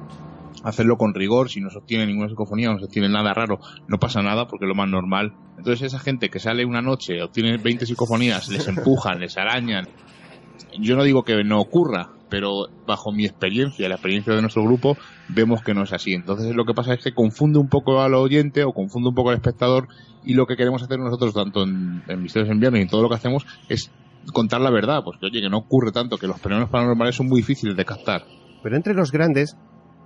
hacerlo 0.64 0.98
con 0.98 1.14
rigor, 1.14 1.50
si 1.50 1.62
no 1.62 1.70
sostiene 1.70 2.08
ninguna 2.08 2.30
psicofonía, 2.30 2.72
no 2.72 2.80
sostiene 2.80 3.10
nada 3.10 3.34
raro, 3.34 3.60
no 3.88 4.00
pasa 4.00 4.22
nada 4.22 4.48
porque 4.48 4.66
es 4.66 4.70
lo 4.70 4.76
más 4.76 4.90
normal. 4.90 5.34
Entonces 5.58 5.84
esa 5.84 6.00
gente 6.00 6.30
que 6.30 6.40
sale 6.40 6.66
una 6.66 6.82
noche, 6.82 7.22
obtiene 7.22 7.58
20 7.58 7.86
psicofonías, 7.86 8.50
les 8.50 8.68
empujan, 8.68 9.20
les 9.20 9.38
arañan, 9.38 9.88
yo 10.80 10.96
no 10.96 11.04
digo 11.04 11.24
que 11.24 11.44
no 11.44 11.60
ocurra, 11.60 12.10
pero 12.30 12.68
bajo 12.86 13.12
mi 13.12 13.26
experiencia, 13.26 13.88
la 13.88 13.96
experiencia 13.96 14.34
de 14.34 14.42
nuestro 14.42 14.64
grupo, 14.64 14.98
vemos 15.30 15.62
que 15.62 15.74
no 15.74 15.84
es 15.84 15.94
así. 15.94 16.14
Entonces 16.14 16.56
lo 16.56 16.66
que 16.66 16.74
pasa 16.74 16.94
es 16.94 17.04
que 17.04 17.14
confunde 17.14 17.60
un 17.60 17.70
poco 17.70 18.02
al 18.02 18.14
oyente 18.14 18.64
o 18.64 18.74
confunde 18.74 19.10
un 19.10 19.16
poco 19.16 19.30
al 19.30 19.36
espectador 19.36 19.88
y 20.24 20.34
lo 20.34 20.46
que 20.46 20.56
queremos 20.56 20.82
hacer 20.84 21.00
nosotros, 21.00 21.34
tanto 21.34 21.64
en, 21.64 22.04
en 22.08 22.22
Misterios 22.22 22.52
en 22.52 22.60
Viernes 22.60 22.80
y 22.80 22.84
en 22.84 22.90
todo 22.90 23.04
lo 23.04 23.10
que 23.10 23.16
hacemos, 23.16 23.46
es 23.70 23.92
contar 24.34 24.62
la 24.62 24.72
verdad, 24.72 25.02
porque 25.04 25.28
oye, 25.28 25.42
que 25.42 25.50
no 25.50 25.60
ocurre 25.60 25.92
tanto, 25.92 26.18
que 26.18 26.28
los 26.28 26.42
fenómenos 26.42 26.70
paranormales 26.70 27.16
son 27.16 27.28
muy 27.28 27.42
difíciles 27.42 27.76
de 27.76 27.86
captar. 27.86 28.24
Pero 28.64 28.76
entre 28.76 28.94
los 28.94 29.12
grandes, 29.12 29.56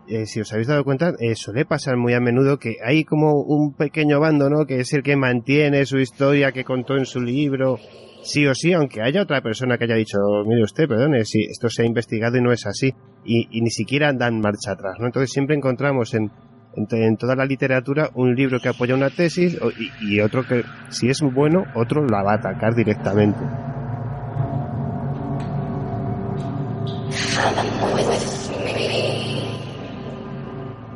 eh, 0.08 0.26
si 0.26 0.41
os 0.41 0.52
habéis 0.52 0.68
dado 0.68 0.84
cuenta, 0.84 1.14
eh, 1.20 1.36
suele 1.36 1.66
pasar 1.66 1.95
muy 1.95 2.14
a 2.14 2.20
menudo 2.20 2.58
que 2.58 2.76
hay 2.84 3.06
como 3.06 3.41
un 3.41 3.74
pequeño 3.74 4.20
bando, 4.20 4.50
¿no? 4.50 4.66
Que 4.66 4.80
es 4.80 4.91
el 4.93 5.04
que 5.04 5.16
mantiene 5.16 5.86
su 5.86 6.00
historia 6.00 6.52
que 6.52 6.64
contó 6.64 6.97
en 6.97 7.06
su 7.06 7.22
libro, 7.22 7.78
sí 8.22 8.45
o 8.45 8.53
sí, 8.53 8.74
aunque 8.74 9.01
haya 9.01 9.22
otra 9.22 9.41
persona 9.41 9.78
que 9.78 9.86
haya 9.86 9.95
dicho, 9.95 10.17
mire 10.45 10.63
usted, 10.63 10.88
perdone, 10.88 11.26
si 11.26 11.41
esto 11.41 11.70
se 11.70 11.84
ha 11.84 11.86
investigado 11.86 12.38
y 12.38 12.41
no 12.41 12.51
es 12.51 12.65
así, 12.65 12.93
y, 13.26 13.61
ni 13.61 13.70
siquiera 13.70 14.13
dan 14.13 14.39
marcha 14.39 14.72
atrás, 14.72 14.95
¿no? 14.99 15.07
Entonces 15.07 15.32
siempre 15.32 15.55
encontramos 15.55 16.13
en, 16.13 16.32
en, 16.76 17.17
toda 17.17 17.36
la 17.36 17.45
literatura 17.45 18.09
un 18.15 18.36
libro 18.36 18.59
que 18.59 18.70
apoya 18.70 18.95
una 18.95 19.09
tesis 19.09 19.57
y, 19.78 20.15
y 20.15 20.22
otro 20.22 20.45
que, 20.45 20.63
si 20.89 21.09
es 21.09 21.22
bueno, 21.22 21.65
otro 21.76 22.05
la 22.05 22.24
va 22.24 22.34
a 22.34 22.36
atacar 22.36 22.76
directamente. 22.76 23.39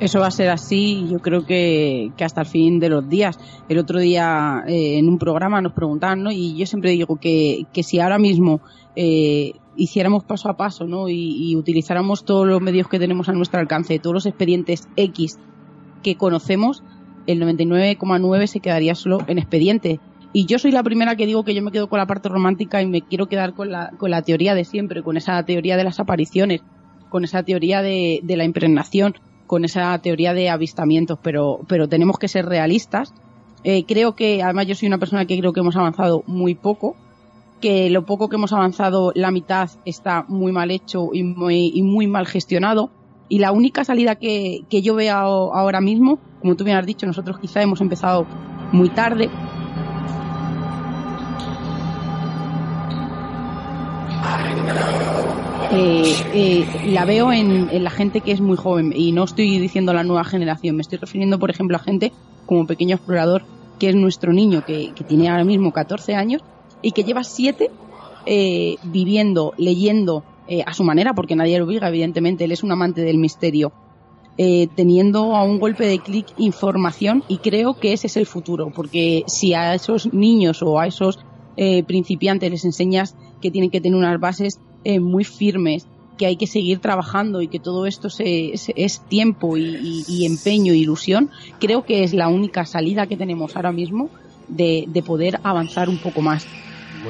Eso 0.04 0.20
va 0.20 0.28
a 0.28 0.32
ser 0.32 0.50
así, 0.50 1.08
yo 1.10 1.20
creo 1.20 1.46
que, 1.46 2.12
hasta 2.20 2.42
el 2.42 2.48
fin 2.48 2.78
de 2.78 2.90
los 2.90 3.08
días. 3.08 3.40
El 3.70 3.78
otro 3.78 4.02
día 4.02 4.62
eh, 4.68 4.98
en 4.98 5.08
un 5.08 5.18
programa 5.18 5.62
nos 5.62 5.72
preguntaban, 5.72 6.24
¿no? 6.24 6.30
Y 6.30 6.58
yo 6.58 6.66
siempre 6.66 6.92
digo 6.92 7.16
que, 7.16 7.68
que 7.72 7.84
si 7.84 8.02
ahora 8.02 8.20
mismo 8.20 8.60
eh, 8.98 9.54
hiciéramos 9.78 10.26
paso 10.26 10.50
a 10.50 10.58
paso, 10.58 10.88
¿no? 10.88 11.08
Y, 11.08 11.52
y 11.52 11.56
utilizáramos 11.56 12.26
todos 12.26 12.46
los 12.46 12.60
medios 12.60 12.90
que 12.90 13.00
tenemos 13.00 13.30
a 13.30 13.32
nuestro 13.32 13.62
alcance, 13.62 13.98
todos 13.98 14.14
los 14.14 14.26
expedientes 14.26 14.90
X 14.98 15.40
que 16.02 16.18
conocemos, 16.18 16.84
el 17.26 17.42
99,9 17.42 18.48
se 18.48 18.60
quedaría 18.60 18.96
solo 18.96 19.20
en 19.28 19.38
expediente. 19.38 20.02
Y 20.34 20.48
yo 20.48 20.60
soy 20.60 20.72
la 20.72 20.84
primera 20.84 21.16
que 21.16 21.28
digo 21.28 21.46
que 21.46 21.56
yo 21.56 21.62
me 21.62 21.72
quedo 21.72 21.88
con 21.88 22.00
la 22.00 22.08
parte 22.08 22.28
romántica 22.28 22.82
y 22.82 22.88
me 22.88 23.04
quiero 23.04 23.28
quedar 23.28 23.54
con 23.54 23.72
la, 23.72 23.92
con 23.98 24.12
la 24.12 24.22
teoría 24.22 24.54
de 24.54 24.66
siempre, 24.66 25.02
con 25.02 25.16
esa 25.16 25.42
teoría 25.46 25.78
de 25.78 25.86
las 25.86 26.02
apariciones, 26.02 26.62
con 27.08 27.24
esa 27.24 27.44
teoría 27.44 27.82
de, 27.82 28.20
de 28.22 28.36
la 28.36 28.44
impregnación, 28.44 29.16
con 29.54 29.66
esa 29.66 29.96
teoría 30.00 30.34
de 30.34 30.50
avistamientos, 30.50 31.20
pero, 31.22 31.60
pero 31.68 31.88
tenemos 31.88 32.18
que 32.18 32.28
ser 32.28 32.48
realistas. 32.48 33.14
Eh, 33.64 33.84
creo 33.86 34.16
que, 34.16 34.42
además 34.42 34.66
yo 34.66 34.74
soy 34.74 34.88
una 34.88 34.98
persona 34.98 35.28
que 35.28 35.38
creo 35.38 35.54
que 35.54 35.60
hemos 35.60 35.76
avanzado 35.76 36.24
muy 36.26 36.56
poco, 36.56 36.96
que 37.62 37.92
lo 37.92 38.04
poco 38.04 38.30
que 38.30 38.38
hemos 38.38 38.52
avanzado, 38.52 39.12
la 39.14 39.30
mitad 39.30 39.70
está 39.86 40.26
muy 40.28 40.52
mal 40.52 40.72
hecho 40.72 41.10
y 41.14 41.22
muy, 41.22 41.80
muy 41.84 42.08
mal 42.08 42.26
gestionado. 42.26 42.90
Y 43.30 43.38
la 43.38 43.52
única 43.52 43.84
salida 43.84 44.16
que, 44.16 44.62
que 44.72 44.82
yo 44.82 44.96
veo 44.96 45.14
ahora 45.14 45.82
mismo, 45.82 46.18
como 46.42 46.56
tú 46.56 46.64
bien 46.64 46.78
has 46.78 46.88
dicho, 46.88 47.06
nosotros 47.06 47.38
quizá 47.38 47.62
hemos 47.62 47.80
empezado 47.80 48.26
muy 48.72 48.90
tarde, 48.90 49.30
eh, 55.72 56.14
eh, 56.34 56.66
la 56.88 57.06
veo 57.06 57.32
en, 57.32 57.70
en 57.70 57.84
la 57.84 57.90
gente 57.90 58.22
que 58.22 58.32
es 58.32 58.42
muy 58.42 58.58
joven 58.58 58.94
y 58.96 59.12
no 59.12 59.24
estoy 59.24 59.58
diciendo 59.60 59.94
la 59.94 60.04
nueva 60.04 60.24
generación, 60.24 60.76
me 60.76 60.82
estoy 60.82 61.00
refiriendo 61.00 61.40
por 61.40 61.50
ejemplo 61.50 61.78
a 61.78 61.80
gente 61.80 62.12
como 62.46 62.68
Pequeño 62.68 62.96
Explorador, 62.96 63.44
que 63.80 63.90
es 63.90 63.96
nuestro 63.96 64.34
niño 64.34 64.64
que, 64.66 64.92
que 64.94 65.04
tiene 65.04 65.30
ahora 65.30 65.44
mismo 65.44 65.72
14 65.72 66.16
años 66.16 66.42
y 66.82 66.92
que 66.92 67.04
lleva 67.04 67.24
7 67.24 67.72
eh, 68.26 68.78
viviendo, 68.84 69.54
leyendo 69.58 70.24
eh, 70.48 70.64
a 70.66 70.74
su 70.74 70.84
manera, 70.84 71.14
porque 71.14 71.36
nadie 71.36 71.58
lo 71.58 71.66
obliga, 71.66 71.90
evidentemente, 71.90 72.46
él 72.46 72.54
es 72.54 72.64
un 72.64 72.72
amante 72.72 73.02
del 73.02 73.18
misterio, 73.18 73.74
eh, 74.38 74.68
teniendo 74.76 75.36
a 75.36 75.44
un 75.44 75.60
golpe 75.60 75.86
de 75.86 76.00
clic 76.00 76.28
información 76.38 77.24
y 77.28 77.38
creo 77.38 77.80
que 77.80 77.94
ese 77.94 78.08
es 78.08 78.18
el 78.18 78.26
futuro, 78.26 78.72
porque 78.74 79.24
si 79.28 79.54
a 79.54 79.74
esos 79.74 80.14
niños 80.14 80.62
o 80.62 80.80
a 80.80 80.88
esos 80.88 81.20
eh, 81.56 81.84
principiantes 81.84 82.52
les 82.52 82.66
enseñas 82.66 83.16
que 83.42 83.52
tienen 83.52 83.70
que 83.70 83.82
tener 83.82 83.98
unas 83.98 84.20
bases 84.20 84.60
eh, 84.84 85.00
muy 85.00 85.24
firmes, 85.24 85.88
que 86.18 86.26
hay 86.28 86.38
que 86.38 86.48
seguir 86.48 86.80
trabajando 86.80 87.42
y 87.42 87.48
que 87.48 87.60
todo 87.60 87.86
esto 87.86 88.10
se, 88.10 88.52
se- 88.56 88.74
es 88.76 89.02
tiempo 89.08 89.58
y, 89.58 89.62
y- 89.82 90.06
y 90.08 90.26
empeño 90.26 90.74
e 90.74 90.78
ilusión, 90.78 91.30
creo 91.60 91.84
que 91.84 92.04
es 92.04 92.14
la 92.14 92.28
única 92.28 92.66
salida 92.66 93.08
que 93.08 93.18
tenemos 93.18 93.56
ahora 93.56 93.72
mismo 93.72 94.10
de, 94.48 94.86
de 94.88 95.02
poder 95.04 95.40
avanzar 95.44 95.90
un 95.90 96.00
poco 96.00 96.22
más. 96.22 96.46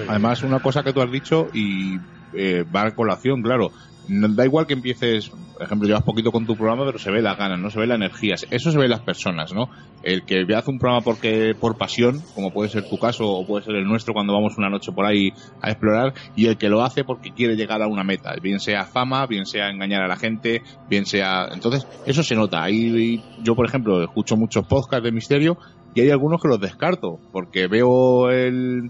Además, 0.07 0.43
una 0.43 0.59
cosa 0.59 0.83
que 0.83 0.93
tú 0.93 1.01
has 1.01 1.11
dicho 1.11 1.47
y 1.53 1.97
eh, 2.31 2.63
va 2.63 2.87
a 2.87 2.95
colación, 2.95 3.41
claro. 3.41 3.71
Da 4.07 4.43
igual 4.43 4.67
que 4.67 4.73
empieces, 4.73 5.29
por 5.29 5.63
ejemplo, 5.63 5.87
llevas 5.87 6.03
poquito 6.03 6.31
con 6.31 6.45
tu 6.45 6.57
programa, 6.57 6.85
pero 6.85 6.99
se 6.99 7.09
ve 7.09 7.21
las 7.21 7.37
ganas, 7.37 7.57
no 7.57 7.69
se 7.69 7.79
ve 7.79 7.87
la 7.87 7.95
energía. 7.95 8.35
Eso 8.49 8.71
se 8.71 8.77
ve 8.77 8.85
en 8.85 8.91
las 8.91 8.99
personas, 8.99 9.53
¿no? 9.53 9.69
El 10.03 10.25
que 10.25 10.45
hace 10.55 10.71
un 10.71 10.77
programa 10.77 11.01
porque 11.03 11.55
por 11.57 11.77
pasión, 11.77 12.21
como 12.35 12.51
puede 12.51 12.69
ser 12.69 12.89
tu 12.89 12.97
caso 12.97 13.25
o 13.29 13.45
puede 13.45 13.63
ser 13.63 13.75
el 13.75 13.85
nuestro 13.85 14.13
cuando 14.13 14.33
vamos 14.33 14.57
una 14.57 14.69
noche 14.69 14.91
por 14.91 15.05
ahí 15.05 15.31
a 15.61 15.71
explorar, 15.71 16.13
y 16.35 16.47
el 16.47 16.57
que 16.57 16.67
lo 16.67 16.83
hace 16.83 17.05
porque 17.05 17.31
quiere 17.31 17.55
llegar 17.55 17.81
a 17.81 17.87
una 17.87 18.03
meta, 18.03 18.33
bien 18.41 18.59
sea 18.59 18.85
fama, 18.85 19.25
bien 19.25 19.45
sea 19.45 19.69
engañar 19.69 20.01
a 20.01 20.07
la 20.07 20.17
gente, 20.17 20.61
bien 20.89 21.05
sea. 21.05 21.47
Entonces, 21.53 21.87
eso 22.05 22.23
se 22.23 22.35
nota. 22.35 22.61
Ahí 22.61 23.23
yo, 23.41 23.55
por 23.55 23.65
ejemplo, 23.65 24.03
escucho 24.03 24.35
muchos 24.35 24.67
podcasts 24.67 25.05
de 25.05 25.11
misterio 25.13 25.57
y 25.95 26.01
hay 26.01 26.09
algunos 26.09 26.41
que 26.41 26.49
los 26.49 26.59
descarto 26.59 27.19
porque 27.31 27.67
veo 27.67 28.29
el 28.29 28.89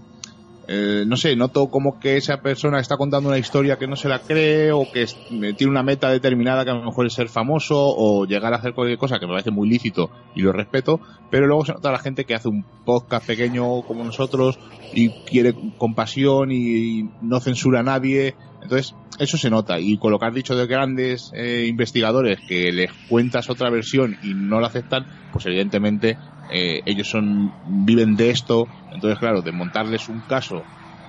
eh, 0.66 1.04
no 1.06 1.16
sé, 1.16 1.36
noto 1.36 1.68
como 1.68 2.00
que 2.00 2.16
esa 2.16 2.38
persona 2.38 2.80
está 2.80 2.96
contando 2.96 3.28
una 3.28 3.38
historia 3.38 3.76
que 3.76 3.86
no 3.86 3.96
se 3.96 4.08
la 4.08 4.20
cree 4.20 4.72
o 4.72 4.90
que 4.90 5.02
eh, 5.02 5.54
tiene 5.54 5.70
una 5.70 5.82
meta 5.82 6.08
determinada 6.10 6.64
que 6.64 6.70
a 6.70 6.74
lo 6.74 6.84
mejor 6.84 7.06
es 7.06 7.12
ser 7.12 7.28
famoso 7.28 7.76
o 7.76 8.24
llegar 8.24 8.54
a 8.54 8.56
hacer 8.56 8.72
cualquier 8.72 8.98
cosa 8.98 9.18
que 9.18 9.26
me 9.26 9.32
parece 9.32 9.50
muy 9.50 9.68
lícito 9.68 10.10
y 10.34 10.40
lo 10.40 10.52
respeto, 10.52 11.00
pero 11.30 11.46
luego 11.46 11.66
se 11.66 11.72
nota 11.72 11.92
la 11.92 11.98
gente 11.98 12.24
que 12.24 12.34
hace 12.34 12.48
un 12.48 12.64
podcast 12.84 13.26
pequeño 13.26 13.82
como 13.82 14.04
nosotros 14.04 14.58
y 14.94 15.10
quiere 15.24 15.54
compasión 15.76 16.50
y 16.50 17.10
no 17.20 17.40
censura 17.40 17.80
a 17.80 17.82
nadie. 17.82 18.34
Entonces, 18.62 18.94
eso 19.18 19.36
se 19.36 19.50
nota. 19.50 19.78
Y 19.78 19.98
con 19.98 20.10
lo 20.10 20.18
que 20.18 20.26
has 20.26 20.34
dicho 20.34 20.56
de 20.56 20.66
grandes 20.66 21.30
eh, 21.34 21.66
investigadores 21.68 22.38
que 22.48 22.72
les 22.72 22.90
cuentas 23.08 23.50
otra 23.50 23.70
versión 23.70 24.16
y 24.22 24.32
no 24.34 24.60
la 24.60 24.68
aceptan, 24.68 25.06
pues 25.32 25.44
evidentemente 25.46 26.16
eh, 26.50 26.82
ellos 26.86 27.08
son 27.08 27.52
viven 27.66 28.16
de 28.16 28.30
esto. 28.30 28.66
Entonces, 28.92 29.18
claro, 29.18 29.42
de 29.42 29.52
montarles 29.52 30.08
un 30.08 30.20
caso 30.20 30.62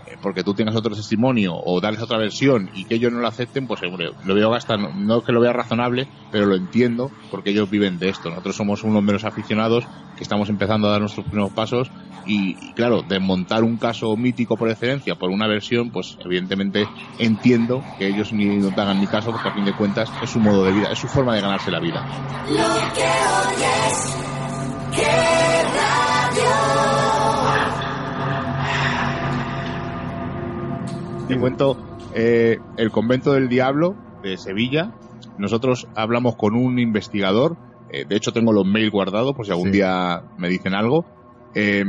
eh, 0.07 0.17
porque 0.21 0.43
tú 0.43 0.53
tengas 0.53 0.75
otro 0.75 0.95
testimonio 0.95 1.55
o 1.55 1.81
darles 1.81 2.01
otra 2.01 2.17
versión 2.17 2.69
y 2.75 2.85
que 2.85 2.95
ellos 2.95 3.11
no 3.11 3.19
lo 3.19 3.27
acepten, 3.27 3.65
pues 3.65 3.81
hombre, 3.83 4.11
lo 4.23 4.35
veo 4.35 4.53
hasta, 4.53 4.77
no 4.77 5.21
que 5.21 5.31
lo 5.31 5.41
vea 5.41 5.53
razonable, 5.53 6.07
pero 6.31 6.45
lo 6.45 6.55
entiendo 6.55 7.11
porque 7.31 7.49
ellos 7.51 7.69
viven 7.69 7.97
de 7.97 8.09
esto. 8.09 8.29
Nosotros 8.29 8.55
somos 8.55 8.83
unos 8.83 9.03
menos 9.03 9.23
aficionados 9.23 9.85
que 10.15 10.23
estamos 10.23 10.49
empezando 10.49 10.87
a 10.87 10.91
dar 10.91 11.01
nuestros 11.01 11.25
primeros 11.25 11.51
pasos 11.53 11.89
y, 12.25 12.55
y, 12.61 12.73
claro, 12.73 13.01
desmontar 13.01 13.63
un 13.63 13.77
caso 13.77 14.15
mítico 14.15 14.57
por 14.57 14.69
excelencia 14.69 15.15
por 15.15 15.29
una 15.29 15.47
versión, 15.47 15.91
pues 15.91 16.17
evidentemente 16.23 16.87
entiendo 17.19 17.83
que 17.97 18.07
ellos 18.07 18.31
ni 18.31 18.57
no 18.57 18.73
te 18.73 18.81
hagan 18.81 18.99
ni 18.99 19.07
caso 19.07 19.31
porque 19.31 19.49
a 19.49 19.53
fin 19.53 19.65
de 19.65 19.73
cuentas 19.73 20.11
es 20.21 20.29
su 20.29 20.39
modo 20.39 20.63
de 20.65 20.71
vida, 20.71 20.91
es 20.91 20.99
su 20.99 21.07
forma 21.07 21.35
de 21.35 21.41
ganarse 21.41 21.71
la 21.71 21.79
vida. 21.79 22.05
Te 31.27 31.39
cuento 31.39 31.77
eh, 32.13 32.59
el 32.77 32.91
convento 32.91 33.33
del 33.33 33.49
diablo 33.49 33.95
de 34.21 34.37
Sevilla. 34.37 34.91
Nosotros 35.37 35.87
hablamos 35.95 36.35
con 36.35 36.55
un 36.55 36.79
investigador. 36.79 37.57
eh, 37.91 38.03
de 38.07 38.15
hecho, 38.15 38.31
tengo 38.33 38.51
los 38.51 38.65
mails 38.65 38.91
guardados 38.91 39.33
por 39.35 39.45
si 39.45 39.51
algún 39.51 39.67
Sí. 39.67 39.73
día 39.73 40.23
me 40.37 40.49
dicen 40.49 40.73
algo. 40.73 41.05
Eh, 41.53 41.85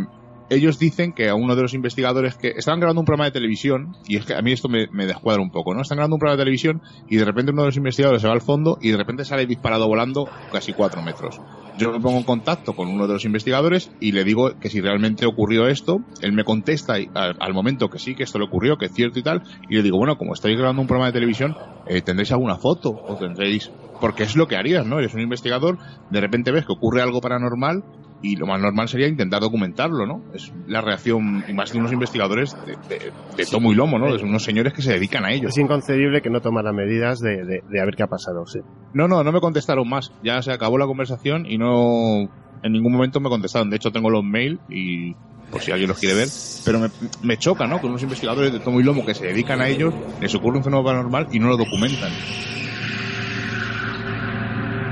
ellos 0.51 0.79
dicen 0.79 1.13
que 1.13 1.29
a 1.29 1.35
uno 1.35 1.57
de 1.57 1.63
los 1.63 1.75
investigadores 1.75 2.37
que 2.37 2.49
estaban 2.57 2.81
grabando 2.81 3.01
un 3.01 3.07
programa 3.07 3.27
de 3.27 3.33
televisión, 3.33 3.97
y 4.07 4.17
es 4.17 4.25
que 4.25 4.35
a 4.35 4.43
mí 4.43 4.53
esto 4.53 4.69
me, 4.69 4.87
descuadra 5.07 5.43
un 5.43 5.51
poco, 5.51 5.75
¿no? 5.75 5.83
Están 5.83 5.97
grabando 5.97 6.17
un 6.17 6.21
programa 6.21 6.37
de 6.37 6.45
televisión 6.45 6.83
y 7.09 7.17
de 7.17 7.25
repente 7.25 7.53
uno 7.53 7.63
de 7.63 7.69
los 7.69 7.77
investigadores 7.77 8.23
se 8.23 8.29
va 8.29 8.35
al 8.35 8.41
fondo 8.41 8.79
y 8.81 8.91
de 8.91 8.97
repente 8.97 9.25
sale 9.25 9.47
disparado 9.47 9.87
volando 9.89 10.29
casi 10.53 10.73
cuatro 10.73 11.03
metros. 11.03 11.41
Yo 11.79 11.93
me 11.93 12.01
pongo 12.01 12.19
en 12.19 12.25
contacto 12.25 12.75
con 12.75 12.89
uno 12.89 13.07
de 13.07 13.15
los 13.15 13.25
investigadores 13.25 13.91
y 14.01 14.13
le 14.13 14.25
digo 14.25 14.59
que 14.59 14.71
si 14.71 14.81
realmente 14.81 15.27
ocurrió 15.27 15.67
esto, 15.69 15.99
él 16.23 16.33
me 16.33 16.45
contesta 16.45 16.95
al 16.95 17.55
momento 17.55 17.89
que 17.89 17.99
sí, 17.99 18.15
que 18.15 18.23
esto 18.23 18.39
le 18.39 18.47
ocurrió, 18.47 18.79
que 18.79 18.87
es 18.87 18.93
cierto 18.93 19.19
y 19.19 19.23
tal, 19.23 19.43
y 19.69 19.77
le 19.77 19.83
digo, 19.83 19.99
bueno, 19.99 20.17
como 20.17 20.33
estáis 20.33 20.57
grabando 20.57 20.81
un 20.81 20.89
programa 20.89 21.09
de 21.09 21.13
televisión, 21.13 21.55
eh, 21.87 22.01
¿tendréis 22.01 22.33
alguna 22.33 22.57
foto 22.57 22.91
o 22.91 23.17
tendréis 23.17 23.71
porque 24.01 24.25
es 24.25 24.37
lo 24.37 24.47
que 24.47 24.57
harías, 24.57 24.87
¿no? 24.87 24.99
Eres 24.99 25.15
un 25.15 25.21
investigador, 25.21 25.79
de 26.11 26.21
repente 26.21 26.53
ves 26.53 26.67
que 26.67 26.73
ocurre 26.73 27.03
algo 27.03 27.21
paranormal 27.21 27.83
y 28.23 28.37
lo 28.37 28.47
más 28.47 28.61
normal 28.61 28.89
sería 28.89 29.07
intentar 29.09 29.41
documentarlo, 29.41 30.07
¿no? 30.07 30.23
Es 30.35 30.51
la 30.67 30.81
reacción, 30.81 31.45
y 31.47 31.53
más 31.53 31.73
de 31.73 31.79
unos 31.79 31.93
investigadores 31.93 32.57
de, 32.67 32.73
de- 32.89 33.13
de 33.37 33.47
tomo 33.47 33.73
y 33.73 33.75
lomo, 33.75 33.99
¿no? 33.99 34.15
De 34.17 34.23
unos 34.25 34.43
señores 34.43 34.73
que 34.73 34.83
se 34.83 34.93
dedican 34.93 35.25
a 35.25 35.33
ello. 35.33 35.49
Es 35.49 35.59
inconcebible 35.59 36.23
que 36.23 36.31
no 36.31 36.41
tomara 36.41 36.73
medidas 36.73 37.21
de, 37.21 37.45
de, 37.45 37.63
de 37.69 37.81
a 37.81 37.85
ver 37.85 37.95
qué 37.95 38.03
ha 38.03 38.07
pasado, 38.09 38.47
sí. 38.47 38.61
No, 38.95 39.07
no, 39.07 39.23
no 39.23 39.33
me 39.33 39.41
contestaron 39.41 39.89
más. 39.89 40.11
Ya 40.23 40.41
se 40.43 40.51
acabó 40.53 40.79
la 40.79 40.87
conversación 40.87 41.45
y 41.47 41.59
no 41.59 42.29
en 42.63 42.73
ningún 42.73 42.93
momento 42.93 43.21
me 43.21 43.29
contestaron. 43.29 43.69
De 43.71 43.77
hecho, 43.77 43.93
tengo 43.93 44.09
los 44.11 44.25
mails 44.25 44.59
y 44.69 45.15
por 45.51 45.61
si 45.61 45.71
alguien 45.71 45.89
los 45.89 45.99
quiere 45.99 46.15
ver. 46.17 46.29
Pero 46.65 46.81
me, 46.81 46.89
me 47.23 47.37
choca, 47.37 47.67
¿no? 47.67 47.81
Que 47.81 47.87
unos 47.87 48.03
investigadores 48.03 48.53
de 48.53 48.61
tomo 48.61 48.81
y 48.81 48.83
lomo 48.83 49.05
que 49.05 49.15
se 49.15 49.27
dedican 49.27 49.61
a 49.61 49.69
ellos 49.69 49.93
les 50.21 50.35
ocurre 50.35 50.57
un 50.59 50.65
fenómeno 50.65 50.85
paranormal 50.87 51.29
y 51.33 51.39
no 51.39 51.49
lo 51.49 51.57
documentan. 51.57 52.11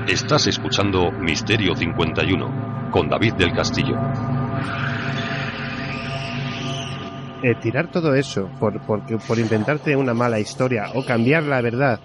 Estás 0.08 0.46
escuchando 0.46 1.10
Misterio 1.12 1.74
51 1.74 2.90
con 2.90 3.08
David 3.08 3.34
del 3.34 3.54
Castillo. 3.54 3.96
Eh, 7.42 7.54
tirar 7.62 7.90
todo 7.90 8.14
eso 8.14 8.50
por, 8.60 8.84
porque, 8.86 9.16
por 9.16 9.38
inventarte 9.38 9.96
una 9.96 10.12
mala 10.12 10.38
historia 10.40 10.90
o 10.94 11.06
cambiar 11.06 11.44
la 11.44 11.62
verdad 11.62 12.00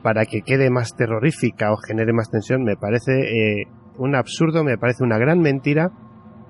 para 0.00 0.26
que 0.26 0.42
quede 0.42 0.70
más 0.70 0.94
terrorífica 0.94 1.72
o 1.72 1.76
genere 1.76 2.12
más 2.12 2.30
tensión 2.30 2.62
me 2.62 2.76
parece 2.76 3.12
eh, 3.20 3.66
un 3.98 4.14
absurdo, 4.14 4.62
me 4.62 4.78
parece 4.78 5.02
una 5.02 5.18
gran 5.18 5.40
mentira 5.40 5.90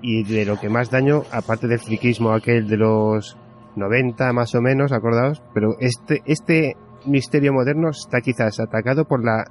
y 0.03 0.23
de 0.23 0.45
lo 0.45 0.59
que 0.59 0.69
más 0.69 0.91
daño, 0.91 1.23
aparte 1.31 1.67
del 1.67 1.79
friquismo 1.79 2.31
aquel 2.31 2.67
de 2.67 2.77
los 2.77 3.37
90 3.75 4.33
más 4.33 4.53
o 4.53 4.61
menos, 4.61 4.91
acordaos, 4.91 5.41
pero 5.55 5.75
este, 5.79 6.21
este 6.25 6.75
misterio 7.07 7.53
moderno 7.53 7.89
está 7.89 8.21
quizás 8.21 8.59
atacado 8.59 9.05
por 9.05 9.25
la 9.25 9.45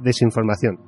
desinformación. 0.00 0.78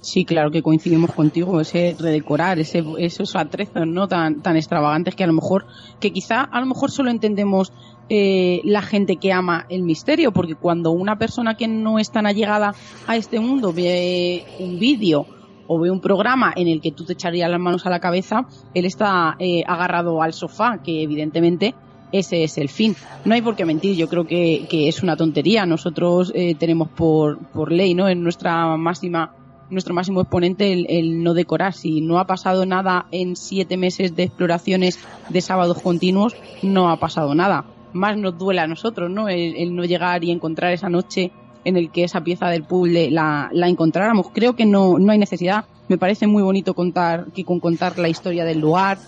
Sí, 0.00 0.24
claro 0.24 0.50
que 0.50 0.62
coincidimos 0.62 1.12
contigo, 1.12 1.60
ese 1.60 1.96
redecorar, 1.98 2.58
ese, 2.58 2.84
esos 2.98 3.34
atrezos 3.34 3.86
no 3.86 4.06
tan, 4.06 4.40
tan 4.40 4.56
extravagantes 4.56 5.16
que 5.16 5.24
a 5.24 5.26
lo 5.26 5.32
mejor, 5.32 5.66
que 5.98 6.12
quizá 6.12 6.42
a 6.42 6.60
lo 6.60 6.66
mejor 6.66 6.90
solo 6.90 7.10
entendemos 7.10 7.72
eh, 8.08 8.60
la 8.62 8.82
gente 8.82 9.16
que 9.16 9.32
ama 9.32 9.66
el 9.68 9.82
misterio, 9.82 10.32
porque 10.32 10.54
cuando 10.54 10.92
una 10.92 11.18
persona 11.18 11.56
que 11.56 11.66
no 11.66 11.98
es 11.98 12.12
tan 12.12 12.26
allegada 12.26 12.72
a 13.08 13.16
este 13.16 13.40
mundo 13.40 13.72
ve 13.72 14.44
un 14.60 14.78
vídeo 14.78 15.26
o 15.66 15.80
ve 15.80 15.90
un 15.90 16.00
programa 16.00 16.52
en 16.54 16.68
el 16.68 16.80
que 16.80 16.92
tú 16.92 17.04
te 17.04 17.14
echarías 17.14 17.50
las 17.50 17.58
manos 17.58 17.84
a 17.84 17.90
la 17.90 17.98
cabeza, 17.98 18.46
él 18.74 18.84
está 18.84 19.34
eh, 19.40 19.64
agarrado 19.66 20.22
al 20.22 20.34
sofá, 20.34 20.82
que 20.84 21.02
evidentemente 21.02 21.74
ese 22.18 22.44
es 22.44 22.58
el 22.58 22.68
fin. 22.68 22.96
No 23.24 23.34
hay 23.34 23.42
por 23.42 23.56
qué 23.56 23.64
mentir, 23.64 23.96
yo 23.96 24.08
creo 24.08 24.26
que, 24.26 24.66
que 24.68 24.88
es 24.88 25.02
una 25.02 25.16
tontería. 25.16 25.66
Nosotros 25.66 26.32
eh, 26.34 26.54
tenemos 26.54 26.88
por, 26.88 27.38
por 27.38 27.72
ley, 27.72 27.94
¿no? 27.94 28.08
En 28.08 28.22
nuestra 28.22 28.76
máxima, 28.76 29.34
nuestro 29.70 29.94
máximo 29.94 30.20
exponente 30.20 30.72
el, 30.72 30.86
el 30.88 31.22
no 31.22 31.34
decorar. 31.34 31.72
Si 31.72 32.00
no 32.00 32.18
ha 32.18 32.26
pasado 32.26 32.66
nada 32.66 33.06
en 33.10 33.36
siete 33.36 33.76
meses 33.76 34.14
de 34.14 34.24
exploraciones 34.24 34.98
de 35.28 35.40
sábados 35.40 35.80
continuos, 35.82 36.34
no 36.62 36.90
ha 36.90 36.98
pasado 36.98 37.34
nada. 37.34 37.64
Más 37.92 38.16
nos 38.16 38.36
duele 38.36 38.60
a 38.60 38.66
nosotros, 38.66 39.10
¿no? 39.10 39.28
El, 39.28 39.56
el 39.56 39.74
no 39.74 39.84
llegar 39.84 40.22
y 40.24 40.30
encontrar 40.30 40.72
esa 40.72 40.88
noche 40.88 41.32
en 41.64 41.76
el 41.76 41.90
que 41.90 42.04
esa 42.04 42.22
pieza 42.22 42.48
del 42.48 42.62
puzzle 42.62 43.10
la, 43.10 43.48
la 43.52 43.68
encontráramos. 43.68 44.28
Creo 44.32 44.54
que 44.54 44.66
no, 44.66 44.98
no 44.98 45.10
hay 45.12 45.18
necesidad. 45.18 45.64
Me 45.88 45.98
parece 45.98 46.26
muy 46.26 46.42
bonito 46.42 46.74
contar, 46.74 47.26
que 47.32 47.44
con 47.44 47.60
contar 47.60 47.98
la 47.98 48.08
historia 48.08 48.44
del 48.44 48.60
lugar, 48.60 48.98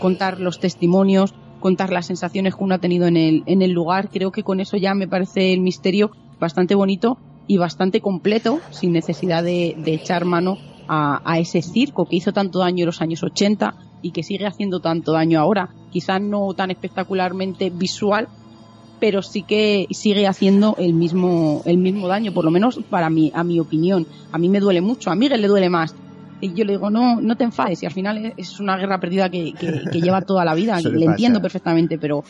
contar 0.00 0.40
los 0.40 0.60
testimonios, 0.60 1.34
contar 1.60 1.90
las 1.92 2.06
sensaciones 2.06 2.54
que 2.54 2.64
uno 2.64 2.74
ha 2.74 2.78
tenido 2.78 3.06
en 3.06 3.16
el, 3.16 3.42
en 3.46 3.62
el 3.62 3.72
lugar. 3.72 4.10
Creo 4.10 4.32
que 4.32 4.42
con 4.42 4.60
eso 4.60 4.76
ya 4.76 4.94
me 4.94 5.08
parece 5.08 5.52
el 5.52 5.60
misterio 5.60 6.10
bastante 6.38 6.74
bonito 6.74 7.18
y 7.46 7.56
bastante 7.56 8.00
completo, 8.00 8.60
sin 8.70 8.92
necesidad 8.92 9.42
de, 9.42 9.74
de 9.78 9.94
echar 9.94 10.24
mano 10.24 10.58
a, 10.86 11.20
a 11.24 11.38
ese 11.38 11.62
circo 11.62 12.06
que 12.06 12.16
hizo 12.16 12.32
tanto 12.32 12.58
daño 12.58 12.82
en 12.82 12.86
los 12.86 13.00
años 13.00 13.22
80 13.22 13.74
y 14.02 14.12
que 14.12 14.22
sigue 14.22 14.46
haciendo 14.46 14.80
tanto 14.80 15.12
daño 15.12 15.40
ahora. 15.40 15.70
Quizás 15.90 16.20
no 16.20 16.52
tan 16.54 16.70
espectacularmente 16.70 17.70
visual, 17.70 18.28
pero 19.00 19.22
sí 19.22 19.42
que 19.42 19.86
sigue 19.90 20.26
haciendo 20.26 20.74
el 20.78 20.94
mismo, 20.94 21.62
el 21.64 21.78
mismo 21.78 22.08
daño, 22.08 22.32
por 22.32 22.44
lo 22.44 22.50
menos 22.50 22.80
para 22.90 23.10
mí, 23.10 23.32
a 23.34 23.44
mi 23.44 23.60
opinión. 23.60 24.06
A 24.32 24.38
mí 24.38 24.48
me 24.48 24.60
duele 24.60 24.80
mucho, 24.80 25.10
a 25.10 25.14
Miguel 25.14 25.40
le 25.40 25.48
duele 25.48 25.70
más. 25.70 25.94
Y 26.40 26.54
yo 26.54 26.64
le 26.64 26.72
digo, 26.74 26.90
no, 26.90 27.20
no 27.20 27.36
te 27.36 27.44
enfades, 27.44 27.82
y 27.82 27.86
al 27.86 27.92
final 27.92 28.32
es- 28.36 28.60
una 28.60 28.76
guerra 28.76 28.98
perdida 29.00 29.28
que, 29.28 29.52
que- 29.52 29.84
que 29.90 30.00
lleva 30.00 30.20
toda 30.22 30.44
la 30.44 30.54
vida, 30.54 30.76
le 31.00 31.04
entiendo 31.06 31.38
perfectamente, 31.42 31.98
pero, 31.98 32.22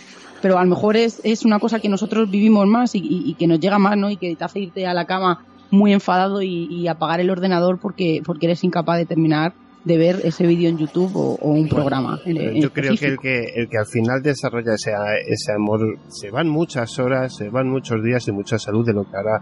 pero 0.43 0.59
a 0.59 0.63
lo 0.65 0.71
mejor 0.71 0.97
es, 0.97 1.21
es 1.25 1.45
una 1.45 1.59
cosa 1.59 1.79
que 1.81 1.89
nosotros 1.89 2.31
vivimos 2.31 2.67
más 2.67 2.95
y, 2.95 2.99
y- 2.99 3.31
y 3.31 3.35
que 3.35 3.47
nos 3.47 3.61
llega 3.61 3.79
más, 3.79 3.97
¿no? 3.97 4.11
Y 4.11 4.17
que 4.17 4.35
te 4.37 4.45
hace 4.45 4.61
irte 4.61 4.87
a 4.87 4.95
la 4.95 5.05
cama 5.05 5.45
muy 5.71 5.93
enfadado 5.93 6.41
y, 6.43 6.67
y 6.71 6.89
apagar 6.89 7.21
el 7.21 7.29
ordenador 7.31 7.79
porque, 7.79 8.23
porque 8.25 8.47
eres 8.47 8.65
incapaz 8.65 8.97
de 8.99 9.05
terminar 9.07 9.53
de 9.85 9.97
ver 9.97 10.21
ese 10.25 10.47
vídeo 10.47 10.69
en 10.69 10.77
YouTube 10.79 11.15
o, 11.15 11.35
o 11.41 11.51
un 11.51 11.69
programa. 11.69 12.19
en- 12.25 12.37
en 12.39 12.61
Yo 12.63 12.71
creo 12.73 12.95
que 12.97 13.07
el 13.07 13.19
que 13.19 13.45
el 13.55 13.69
que 13.69 13.79
al 13.79 13.87
final 13.87 14.23
desarrolla 14.23 14.75
ese, 14.75 14.91
ese 15.29 15.53
amor 15.53 15.81
se 16.09 16.31
van 16.31 16.49
muchas 16.49 16.99
horas, 16.99 17.35
se 17.37 17.49
van 17.49 17.69
muchos 17.71 18.03
días 18.03 18.27
y 18.29 18.33
mucha 18.33 18.59
salud 18.59 18.85
de 18.87 18.93
lo 18.95 19.05
que 19.05 19.17
ahora 19.17 19.41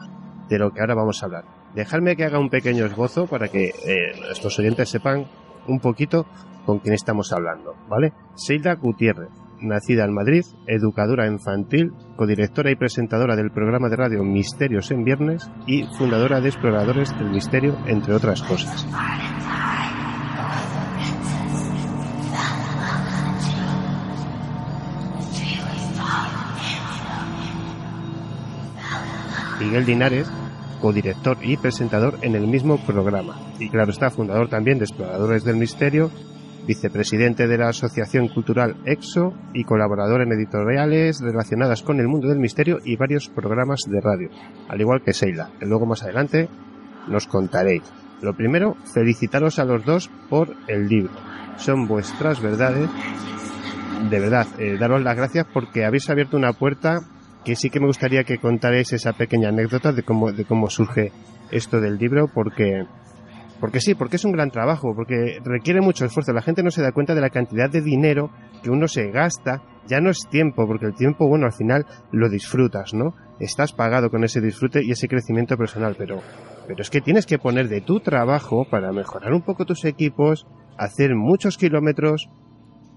de 0.48 0.58
lo 0.58 0.70
que 0.72 0.80
ahora 0.80 0.94
vamos 0.94 1.22
a 1.22 1.26
hablar. 1.26 1.44
Dejadme 1.76 2.16
que 2.16 2.24
haga 2.24 2.38
un 2.38 2.48
pequeño 2.48 2.86
esbozo 2.86 3.26
para 3.26 3.48
que 3.48 3.66
eh, 3.66 4.18
nuestros 4.18 4.58
oyentes 4.58 4.88
sepan 4.88 5.26
un 5.68 5.78
poquito 5.78 6.26
con 6.64 6.78
quién 6.78 6.94
estamos 6.94 7.34
hablando, 7.34 7.74
¿vale? 7.86 8.14
Seila 8.34 8.76
Gutiérrez, 8.76 9.28
nacida 9.60 10.04
en 10.04 10.14
Madrid, 10.14 10.42
educadora 10.66 11.26
infantil, 11.26 11.92
codirectora 12.16 12.70
y 12.70 12.76
presentadora 12.76 13.36
del 13.36 13.50
programa 13.50 13.90
de 13.90 13.96
radio 13.96 14.24
Misterios 14.24 14.90
en 14.90 15.04
Viernes 15.04 15.50
y 15.66 15.84
fundadora 15.98 16.40
de 16.40 16.48
Exploradores 16.48 17.14
del 17.18 17.28
Misterio, 17.28 17.76
entre 17.86 18.14
otras 18.14 18.42
cosas. 18.42 18.86
Miguel 29.60 29.84
Linares, 29.84 30.30
codirector 30.80 31.38
y 31.42 31.56
presentador 31.56 32.18
en 32.22 32.34
el 32.34 32.46
mismo 32.46 32.78
programa. 32.84 33.40
Y 33.58 33.68
claro 33.68 33.90
está, 33.90 34.10
fundador 34.10 34.48
también 34.48 34.78
de 34.78 34.84
Exploradores 34.84 35.44
del 35.44 35.56
Misterio, 35.56 36.10
vicepresidente 36.66 37.46
de 37.46 37.58
la 37.58 37.68
Asociación 37.68 38.28
Cultural 38.28 38.76
EXO 38.84 39.32
y 39.54 39.64
colaborador 39.64 40.22
en 40.22 40.32
editoriales 40.32 41.20
relacionadas 41.20 41.82
con 41.82 42.00
el 42.00 42.08
mundo 42.08 42.28
del 42.28 42.38
misterio 42.38 42.78
y 42.84 42.96
varios 42.96 43.28
programas 43.28 43.80
de 43.86 44.00
radio, 44.00 44.28
al 44.68 44.80
igual 44.80 45.02
que 45.02 45.12
Seila, 45.12 45.50
luego 45.60 45.86
más 45.86 46.02
adelante 46.02 46.48
nos 47.08 47.26
contaréis. 47.26 47.82
Lo 48.22 48.34
primero, 48.34 48.76
felicitaros 48.92 49.58
a 49.58 49.64
los 49.64 49.84
dos 49.84 50.10
por 50.28 50.54
el 50.66 50.88
libro. 50.88 51.12
Son 51.56 51.86
vuestras 51.86 52.40
verdades. 52.40 52.88
De 54.10 54.20
verdad, 54.20 54.46
eh, 54.58 54.76
daros 54.78 55.02
las 55.02 55.16
gracias 55.16 55.46
porque 55.52 55.84
habéis 55.84 56.08
abierto 56.10 56.36
una 56.36 56.52
puerta 56.52 57.00
que 57.46 57.54
sí 57.54 57.70
que 57.70 57.78
me 57.78 57.86
gustaría 57.86 58.24
que 58.24 58.38
contarais 58.38 58.92
esa 58.92 59.12
pequeña 59.12 59.50
anécdota 59.50 59.92
de 59.92 60.02
cómo, 60.02 60.32
de 60.32 60.44
cómo 60.44 60.68
surge 60.68 61.12
esto 61.52 61.80
del 61.80 61.96
libro, 61.96 62.26
porque, 62.26 62.86
porque 63.60 63.78
sí, 63.80 63.94
porque 63.94 64.16
es 64.16 64.24
un 64.24 64.32
gran 64.32 64.50
trabajo, 64.50 64.96
porque 64.96 65.38
requiere 65.44 65.80
mucho 65.80 66.04
esfuerzo. 66.04 66.32
La 66.32 66.42
gente 66.42 66.64
no 66.64 66.72
se 66.72 66.82
da 66.82 66.90
cuenta 66.90 67.14
de 67.14 67.20
la 67.20 67.30
cantidad 67.30 67.70
de 67.70 67.82
dinero 67.82 68.32
que 68.64 68.70
uno 68.70 68.88
se 68.88 69.12
gasta. 69.12 69.62
Ya 69.86 70.00
no 70.00 70.10
es 70.10 70.26
tiempo, 70.28 70.66
porque 70.66 70.86
el 70.86 70.96
tiempo, 70.96 71.28
bueno, 71.28 71.46
al 71.46 71.52
final 71.52 71.86
lo 72.10 72.28
disfrutas, 72.28 72.94
¿no? 72.94 73.14
Estás 73.38 73.72
pagado 73.72 74.10
con 74.10 74.24
ese 74.24 74.40
disfrute 74.40 74.82
y 74.82 74.90
ese 74.90 75.06
crecimiento 75.06 75.56
personal, 75.56 75.94
pero, 75.96 76.22
pero 76.66 76.82
es 76.82 76.90
que 76.90 77.00
tienes 77.00 77.26
que 77.26 77.38
poner 77.38 77.68
de 77.68 77.80
tu 77.80 78.00
trabajo 78.00 78.66
para 78.68 78.90
mejorar 78.90 79.32
un 79.32 79.42
poco 79.42 79.66
tus 79.66 79.84
equipos, 79.84 80.48
hacer 80.76 81.14
muchos 81.14 81.58
kilómetros, 81.58 82.28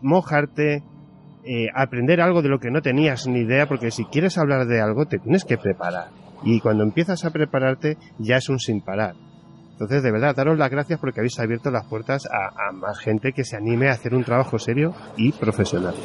mojarte, 0.02 0.84
eh, 1.44 1.68
aprender 1.76 2.22
algo 2.22 2.42
de 2.42 2.50
lo 2.50 2.60
que 2.60 2.72
no 2.72 2.82
tenías 2.82 3.28
ni 3.28 3.40
idea, 3.40 3.68
porque 3.68 3.92
si 3.92 4.06
quieres 4.06 4.38
hablar 4.38 4.68
de 4.68 4.82
algo 4.82 5.06
te 5.06 5.20
tienes 5.20 5.46
que 5.46 5.58
preparar. 5.58 6.08
Y 6.44 6.60
cuando 6.60 6.84
empiezas 6.84 7.26
a 7.26 7.32
prepararte 7.32 7.98
ya 8.18 8.38
es 8.38 8.50
un 8.50 8.60
sin 8.60 8.82
parar. 8.82 9.16
Entonces, 9.72 10.04
de 10.04 10.12
verdad, 10.12 10.36
daros 10.36 10.58
las 10.58 10.70
gracias 10.70 11.00
porque 11.00 11.22
habéis 11.22 11.40
abierto 11.40 11.72
las 11.72 11.86
puertas 11.88 12.26
a, 12.26 12.70
a 12.70 12.72
más 12.74 13.00
gente 13.00 13.32
que 13.32 13.46
se 13.46 13.56
anime 13.56 13.88
a 13.88 13.94
hacer 13.94 14.14
un 14.14 14.26
trabajo 14.26 14.60
serio 14.60 14.94
y 15.16 15.32
profesional. 15.32 15.96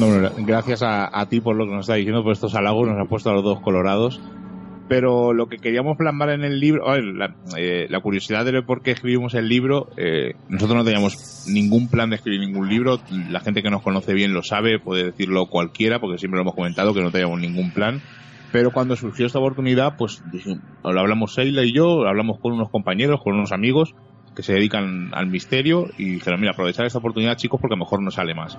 No, 0.00 0.08
no, 0.18 0.30
gracias 0.38 0.82
a, 0.82 1.16
a 1.16 1.26
ti 1.28 1.40
por 1.40 1.54
lo 1.54 1.66
que 1.66 1.72
nos 1.72 1.82
está 1.82 1.94
diciendo, 1.94 2.24
por 2.24 2.32
estos 2.32 2.56
halagos, 2.56 2.88
nos 2.88 2.98
ha 2.98 3.08
puesto 3.08 3.30
a 3.30 3.34
los 3.34 3.44
dos 3.44 3.60
colorados. 3.60 4.20
Pero 4.88 5.32
lo 5.32 5.46
que 5.46 5.56
queríamos 5.56 5.96
plasmar 5.96 6.30
en 6.30 6.44
el 6.44 6.60
libro, 6.60 6.90
ver, 6.90 7.04
la, 7.04 7.34
eh, 7.56 7.86
la 7.88 8.00
curiosidad 8.00 8.44
de 8.44 8.62
por 8.62 8.82
qué 8.82 8.90
escribimos 8.90 9.34
el 9.34 9.48
libro, 9.48 9.88
eh, 9.96 10.34
nosotros 10.48 10.76
no 10.76 10.84
teníamos 10.84 11.46
ningún 11.48 11.88
plan 11.88 12.10
de 12.10 12.16
escribir 12.16 12.40
ningún 12.40 12.68
libro, 12.68 13.00
la 13.30 13.40
gente 13.40 13.62
que 13.62 13.70
nos 13.70 13.82
conoce 13.82 14.12
bien 14.12 14.34
lo 14.34 14.42
sabe, 14.42 14.78
puede 14.78 15.04
decirlo 15.04 15.46
cualquiera, 15.46 16.00
porque 16.00 16.18
siempre 16.18 16.36
lo 16.36 16.42
hemos 16.42 16.54
comentado 16.54 16.92
que 16.92 17.00
no 17.00 17.10
teníamos 17.10 17.40
ningún 17.40 17.72
plan. 17.72 18.02
Pero 18.52 18.72
cuando 18.72 18.94
surgió 18.94 19.26
esta 19.26 19.38
oportunidad, 19.38 19.96
pues 19.96 20.22
lo 20.84 21.00
hablamos 21.00 21.34
Seila 21.34 21.64
y 21.64 21.72
yo, 21.72 22.06
hablamos 22.06 22.38
con 22.38 22.52
unos 22.52 22.70
compañeros, 22.70 23.20
con 23.24 23.34
unos 23.34 23.52
amigos 23.52 23.94
que 24.34 24.42
se 24.42 24.54
dedican 24.54 25.10
al 25.12 25.26
misterio 25.26 25.86
y 25.96 26.14
dijeron, 26.14 26.40
mira, 26.40 26.52
aprovechar 26.52 26.86
esta 26.86 26.98
oportunidad 26.98 27.36
chicos 27.36 27.60
porque 27.60 27.74
a 27.74 27.78
lo 27.78 27.84
mejor 27.84 28.02
no 28.02 28.10
sale 28.10 28.34
más. 28.34 28.58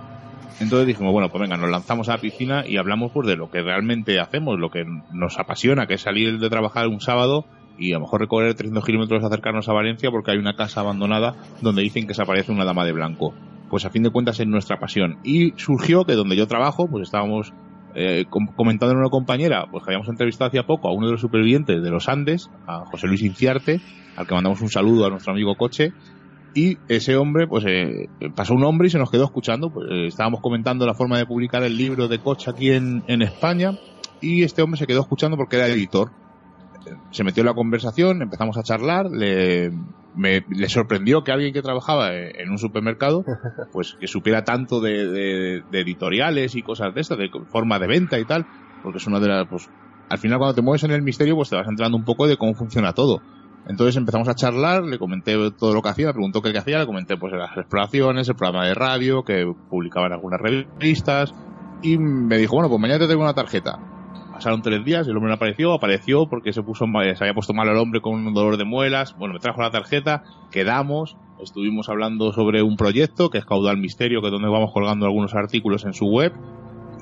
Entonces 0.60 0.88
dijimos, 0.88 1.12
bueno, 1.12 1.30
pues 1.30 1.42
venga, 1.42 1.58
nos 1.58 1.70
lanzamos 1.70 2.08
a 2.08 2.14
la 2.14 2.22
piscina 2.22 2.64
y 2.66 2.78
hablamos 2.78 3.12
pues 3.12 3.28
de 3.28 3.36
lo 3.36 3.50
que 3.50 3.62
realmente 3.62 4.20
hacemos, 4.20 4.58
lo 4.58 4.70
que 4.70 4.86
nos 5.12 5.38
apasiona, 5.38 5.86
que 5.86 5.96
es 5.96 6.02
salir 6.02 6.40
de 6.40 6.50
trabajar 6.50 6.88
un 6.88 7.02
sábado 7.02 7.46
y 7.78 7.92
a 7.92 7.96
lo 7.96 8.02
mejor 8.02 8.22
recorrer 8.22 8.54
300 8.56 8.86
kilómetros 8.86 9.24
acercarnos 9.24 9.68
a 9.68 9.74
Valencia 9.74 10.10
porque 10.12 10.32
hay 10.32 10.38
una 10.38 10.56
casa 10.56 10.80
abandonada 10.80 11.36
donde 11.62 11.82
dicen 11.82 12.08
que 12.08 12.14
se 12.14 12.22
aparece 12.22 12.54
una 12.54 12.64
dama 12.64 12.86
de 12.86 12.94
blanco. 12.94 13.34
Pues 13.70 13.84
a 13.84 13.90
fin 13.90 14.04
de 14.04 14.12
cuentas 14.12 14.40
es 14.40 14.48
nuestra 14.48 14.80
pasión. 14.80 15.18
Y 15.24 15.54
surgió 15.58 16.06
que 16.06 16.14
donde 16.14 16.38
yo 16.38 16.48
trabajo, 16.48 16.88
pues 16.88 17.04
estábamos 17.04 17.52
eh, 17.96 18.26
com- 18.30 18.54
comentando 18.56 18.94
en 18.94 19.00
una 19.00 19.10
compañera, 19.10 19.66
pues 19.72 19.84
que 19.84 19.92
habíamos 19.92 20.10
entrevistado 20.10 20.50
hacía 20.50 20.64
poco 20.64 20.88
a 20.88 20.94
uno 20.94 21.08
de 21.08 21.14
los 21.14 21.22
supervivientes 21.22 21.82
de 21.82 21.90
los 21.90 22.08
Andes, 22.10 22.50
a 22.68 22.86
José 22.86 23.08
Luis 23.08 23.24
Inciarte, 23.24 23.82
al 24.16 24.28
que 24.28 24.34
mandamos 24.36 24.62
un 24.62 24.70
saludo 24.70 25.06
a 25.06 25.10
nuestro 25.10 25.34
amigo 25.34 25.56
Coche, 25.56 25.94
y 26.54 26.78
ese 26.88 27.18
hombre, 27.18 27.48
pues 27.48 27.66
eh, 27.68 28.08
pasó 28.34 28.54
un 28.54 28.64
hombre 28.64 28.88
y 28.88 28.90
se 28.90 28.98
nos 28.98 29.12
quedó 29.12 29.26
escuchando. 29.26 29.72
Pues, 29.72 29.88
eh, 29.92 30.08
estábamos 30.08 30.40
comentando 30.40 30.86
la 30.86 30.94
forma 30.94 31.18
de 31.18 31.26
publicar 31.26 31.64
el 31.64 31.76
libro 31.76 32.08
de 32.08 32.20
Coche 32.20 32.50
aquí 32.50 32.72
en, 32.72 33.04
en 33.08 33.22
España, 33.22 33.72
y 34.22 34.44
este 34.44 34.62
hombre 34.62 34.78
se 34.80 34.88
quedó 34.88 35.02
escuchando 35.02 35.36
porque 35.36 35.58
era 35.58 35.68
editor. 35.68 36.12
Se 37.12 37.24
metió 37.24 37.42
en 37.42 37.48
la 37.48 37.54
conversación, 37.54 38.22
empezamos 38.22 38.58
a 38.58 38.64
charlar, 38.64 39.10
le, 39.10 39.72
me- 40.16 40.44
le 40.48 40.70
sorprendió 40.70 41.24
que 41.24 41.32
alguien 41.32 41.54
que 41.54 41.62
trabajaba 41.62 42.14
en 42.16 42.50
un 42.50 42.58
supermercado, 42.58 43.24
pues 43.72 43.96
que 44.00 44.08
supiera 44.08 44.44
tanto 44.44 44.82
de, 44.82 45.08
de- 45.10 45.62
de 45.68 45.82
editoriales 45.82 46.56
y 46.56 46.64
cosas 46.64 46.94
de 46.94 47.02
estas, 47.02 47.18
de 47.18 47.30
forma 47.52 47.80
de 47.80 47.88
venta 47.88 48.20
y 48.20 48.26
tal, 48.26 48.48
porque 48.82 48.98
es 48.98 49.08
una 49.08 49.20
de 49.20 49.28
las, 49.28 49.48
pues, 49.50 49.70
al 50.10 50.18
final 50.20 50.38
cuando 50.40 50.56
te 50.56 50.62
mueves 50.62 50.84
en 50.84 50.92
el 50.92 51.02
misterio, 51.02 51.36
pues 51.36 51.50
te 51.50 51.56
vas 51.56 51.68
enterando 51.68 51.98
un 51.98 52.04
poco 52.06 52.28
de 52.28 52.38
cómo 52.38 52.54
funciona 52.56 52.94
todo. 52.94 53.24
Entonces 53.66 53.96
empezamos 53.98 54.28
a 54.28 54.36
charlar, 54.36 54.84
le 54.84 55.00
comenté 55.00 55.36
todo 55.58 55.74
lo 55.74 55.82
que 55.82 55.90
hacía, 55.90 56.08
me 56.08 56.14
preguntó 56.14 56.42
qué 56.42 56.56
hacía, 56.56 56.78
le 56.80 56.86
comenté 56.86 57.18
pues 57.18 57.34
las 57.34 57.50
exploraciones, 57.58 58.30
el 58.30 58.36
programa 58.36 58.68
de 58.68 58.76
radio, 58.76 59.24
que 59.24 59.44
publicaba 59.68 60.06
en 60.08 60.14
algunas 60.14 60.40
revistas, 60.40 61.34
y 61.82 61.98
me 61.98 62.38
dijo, 62.38 62.56
bueno, 62.56 62.70
pues 62.70 62.80
mañana 62.80 63.00
te 63.00 63.06
traigo 63.06 63.24
una 63.24 63.34
tarjeta. 63.34 63.80
Pasaron 64.36 64.62
tres 64.62 64.84
días, 64.84 65.08
el 65.08 65.16
hombre 65.16 65.30
no 65.30 65.36
apareció, 65.36 65.74
apareció 65.74 66.28
porque 66.28 66.52
se 66.54 66.62
puso 66.62 66.86
se 66.86 67.24
había 67.24 67.34
puesto 67.34 67.54
mal 67.54 67.68
el 67.70 67.78
hombre 67.78 68.02
con 68.02 68.14
un 68.16 68.34
dolor 68.34 68.58
de 68.58 68.66
muelas. 68.66 69.16
Bueno, 69.18 69.34
me 69.34 69.40
trajo 69.40 69.62
la 69.62 69.72
tarjeta, 69.72 70.24
quedamos, 70.52 71.16
estuvimos 71.42 71.88
hablando 71.90 72.34
sobre 72.34 72.62
un 72.62 72.76
proyecto 72.76 73.30
que 73.30 73.38
es 73.38 73.46
Caudal 73.46 73.78
Misterio, 73.78 74.20
que 74.22 74.28
es 74.28 74.32
donde 74.34 74.50
vamos 74.50 74.72
colgando 74.74 75.06
algunos 75.06 75.34
artículos 75.36 75.86
en 75.86 75.94
su 75.94 76.06
web, 76.08 76.34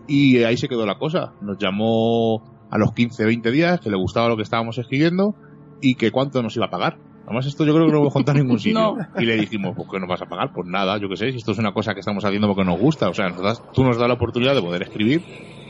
y 0.07 0.43
ahí 0.43 0.57
se 0.57 0.67
quedó 0.69 0.85
la 0.85 0.99
cosa. 0.99 1.33
Nos 1.41 1.57
llamó 1.57 2.43
a 2.69 2.77
los 2.77 2.93
15, 2.93 3.25
20 3.25 3.51
días, 3.51 3.79
que 3.79 3.89
le 3.89 3.97
gustaba 3.97 4.29
lo 4.29 4.35
que 4.37 4.43
estábamos 4.43 4.77
escribiendo, 4.77 5.33
y 5.81 5.95
que 5.95 6.11
cuánto 6.11 6.41
nos 6.43 6.55
iba 6.55 6.67
a 6.67 6.69
pagar. 6.69 6.97
Además, 7.25 7.45
esto 7.47 7.65
yo 7.65 7.73
creo 7.73 7.85
que 7.85 7.91
no 7.93 7.97
lo 7.97 8.01
hemos 8.03 8.13
contado 8.13 8.37
en 8.37 8.43
ningún 8.45 8.59
sitio. 8.59 8.79
No. 8.79 8.97
Y 9.19 9.25
le 9.25 9.37
dijimos, 9.37 9.73
pues, 9.75 9.87
¿qué 9.89 9.99
nos 9.99 10.07
vas 10.09 10.21
a 10.21 10.25
pagar? 10.27 10.51
Pues 10.53 10.67
nada, 10.67 10.97
yo 10.99 11.09
qué 11.09 11.15
sé, 11.17 11.31
si 11.31 11.37
esto 11.37 11.53
es 11.53 11.57
una 11.57 11.73
cosa 11.73 11.93
que 11.95 12.01
estamos 12.01 12.23
haciendo 12.25 12.47
porque 12.47 12.63
nos 12.63 12.79
gusta. 12.79 13.09
O 13.09 13.13
sea, 13.13 13.29
nos 13.29 13.41
das- 13.41 13.63
tú 13.73 13.83
nos 13.83 13.97
das 13.97 14.07
la 14.07 14.13
oportunidad 14.13 14.53
de 14.55 14.61
poder 14.61 14.83
escribir. 14.83 15.23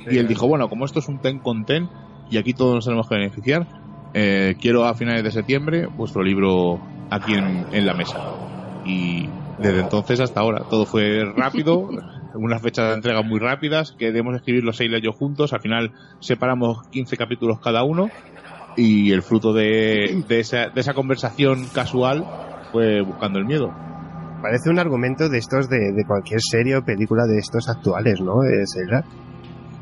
Y 0.10 0.18
él 0.18 0.28
dijo, 0.28 0.48
bueno, 0.48 0.70
como 0.70 0.86
esto 0.86 1.00
es 1.00 1.08
un 1.08 1.20
ten 1.20 1.40
con 1.40 1.66
ten, 1.66 1.90
y 2.30 2.38
aquí 2.38 2.54
todos 2.54 2.76
nos 2.76 2.86
tenemos 2.86 3.08
que 3.08 3.16
beneficiar, 3.16 3.68
eh, 4.14 4.56
quiero 4.60 4.86
a 4.86 4.94
finales 4.94 5.24
de 5.24 5.32
septiembre 5.32 5.88
vuestro 5.88 6.24
libro 6.24 6.80
aquí 7.10 7.34
en, 7.34 7.66
en 7.72 7.86
la 7.86 7.94
mesa. 7.94 8.20
Y 8.86 9.28
desde 9.60 9.82
entonces 9.82 10.20
hasta 10.20 10.40
ahora, 10.40 10.66
todo 10.70 10.86
fue 10.86 11.24
rápido, 11.36 11.90
unas 12.36 12.62
fechas 12.62 12.90
de 12.90 12.96
entrega 12.96 13.22
muy 13.22 13.40
rápidas, 13.40 13.92
que 13.98 14.06
debemos 14.06 14.36
escribir 14.36 14.64
los 14.64 14.78
seis 14.78 14.92
yo 15.02 15.12
juntos, 15.12 15.54
al 15.54 15.62
final 15.62 15.92
separamos 16.20 16.88
15 16.90 17.18
capítulos 17.18 17.60
cada 17.60 17.84
uno, 17.84 18.10
y 18.76 19.12
el 19.12 19.22
fruto 19.22 19.54
de, 19.54 20.24
de, 20.28 20.40
esa, 20.40 20.70
de 20.70 20.82
esa 20.82 20.94
conversación 20.94 21.68
casual 21.74 22.26
fue 22.72 23.02
buscando 23.02 23.40
el 23.40 23.46
miedo. 23.46 23.72
Parece 24.42 24.70
un 24.70 24.80
argumento 24.80 25.30
de 25.30 25.38
estos 25.38 25.70
de, 25.70 25.94
de 25.94 26.06
cualquier 26.06 26.42
serie 26.42 26.76
o 26.76 26.84
película 26.84 27.26
de 27.26 27.38
estos 27.38 27.70
actuales, 27.70 28.20
¿no? 28.20 28.44
Es 28.44 28.76
verdad. 28.76 29.06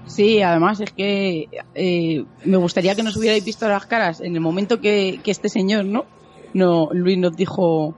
Sí, 0.05 0.41
además 0.41 0.79
es 0.81 0.91
que 0.91 1.47
eh, 1.75 2.25
me 2.43 2.57
gustaría 2.57 2.95
que 2.95 3.03
nos 3.03 3.15
hubierais 3.15 3.45
visto 3.45 3.67
las 3.67 3.85
caras 3.85 4.21
en 4.21 4.35
el 4.35 4.41
momento 4.41 4.81
que, 4.81 5.19
que 5.23 5.31
este 5.31 5.49
señor, 5.49 5.85
¿no? 5.85 6.05
No, 6.53 6.89
Luis 6.91 7.17
nos 7.17 7.35
dijo 7.35 7.95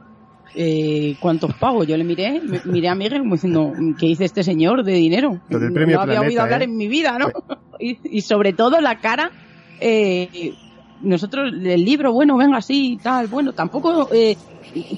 eh, 0.56 1.16
cuántos 1.20 1.54
pagos. 1.56 1.88
Yo 1.88 1.98
le 1.98 2.04
miré, 2.04 2.42
miré 2.66 2.90
a 2.90 2.96
Miguel 2.96 3.22
como 3.22 3.36
diciendo, 3.36 3.74
¿qué 4.00 4.08
dice 4.08 4.26
este 4.26 4.44
señor 4.44 4.84
de 4.84 4.94
dinero? 4.94 5.40
Lo 5.50 5.60
del 5.60 5.74
premio 5.74 5.96
no 5.96 6.02
había 6.02 6.16
Planeta, 6.16 6.30
oído 6.30 6.42
hablar 6.44 6.62
¿eh? 6.62 6.66
en 6.66 6.78
mi 6.78 6.88
vida, 6.88 7.18
¿no? 7.18 7.28
Y, 7.80 7.98
y 8.18 8.22
sobre 8.22 8.54
todo 8.54 8.80
la 8.80 9.00
cara, 9.00 9.32
eh, 9.80 10.54
nosotros, 11.02 11.52
el 11.52 11.84
libro, 11.84 12.14
bueno, 12.14 12.38
venga, 12.38 12.62
sí, 12.62 13.00
tal, 13.02 13.28
bueno, 13.28 13.52
tampoco 13.52 14.08
eh, 14.14 14.38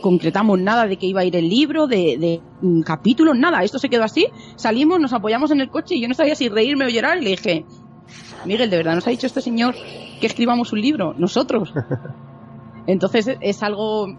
concretamos 0.01 0.59
nada 0.59 0.87
de 0.87 0.97
que 0.97 1.05
iba 1.05 1.21
a 1.21 1.25
ir 1.25 1.35
el 1.35 1.49
libro, 1.49 1.87
de, 1.87 2.17
de 2.17 2.41
mm, 2.61 2.81
capítulos, 2.81 3.37
nada. 3.37 3.63
Esto 3.63 3.79
se 3.79 3.89
quedó 3.89 4.03
así, 4.03 4.27
salimos, 4.55 4.99
nos 4.99 5.13
apoyamos 5.13 5.51
en 5.51 5.61
el 5.61 5.69
coche 5.69 5.95
y 5.95 6.01
yo 6.01 6.07
no 6.07 6.13
sabía 6.13 6.35
si 6.35 6.49
reírme 6.49 6.85
o 6.85 6.89
llorar 6.89 7.17
y 7.17 7.23
le 7.23 7.29
dije, 7.31 7.65
Miguel, 8.45 8.69
¿de 8.69 8.77
verdad 8.77 8.95
nos 8.95 9.07
ha 9.07 9.11
dicho 9.11 9.27
este 9.27 9.41
señor 9.41 9.75
que 10.19 10.27
escribamos 10.27 10.71
un 10.73 10.81
libro? 10.81 11.13
Nosotros. 11.17 11.73
Entonces 12.87 13.37
es 13.41 13.63
algo, 13.63 14.15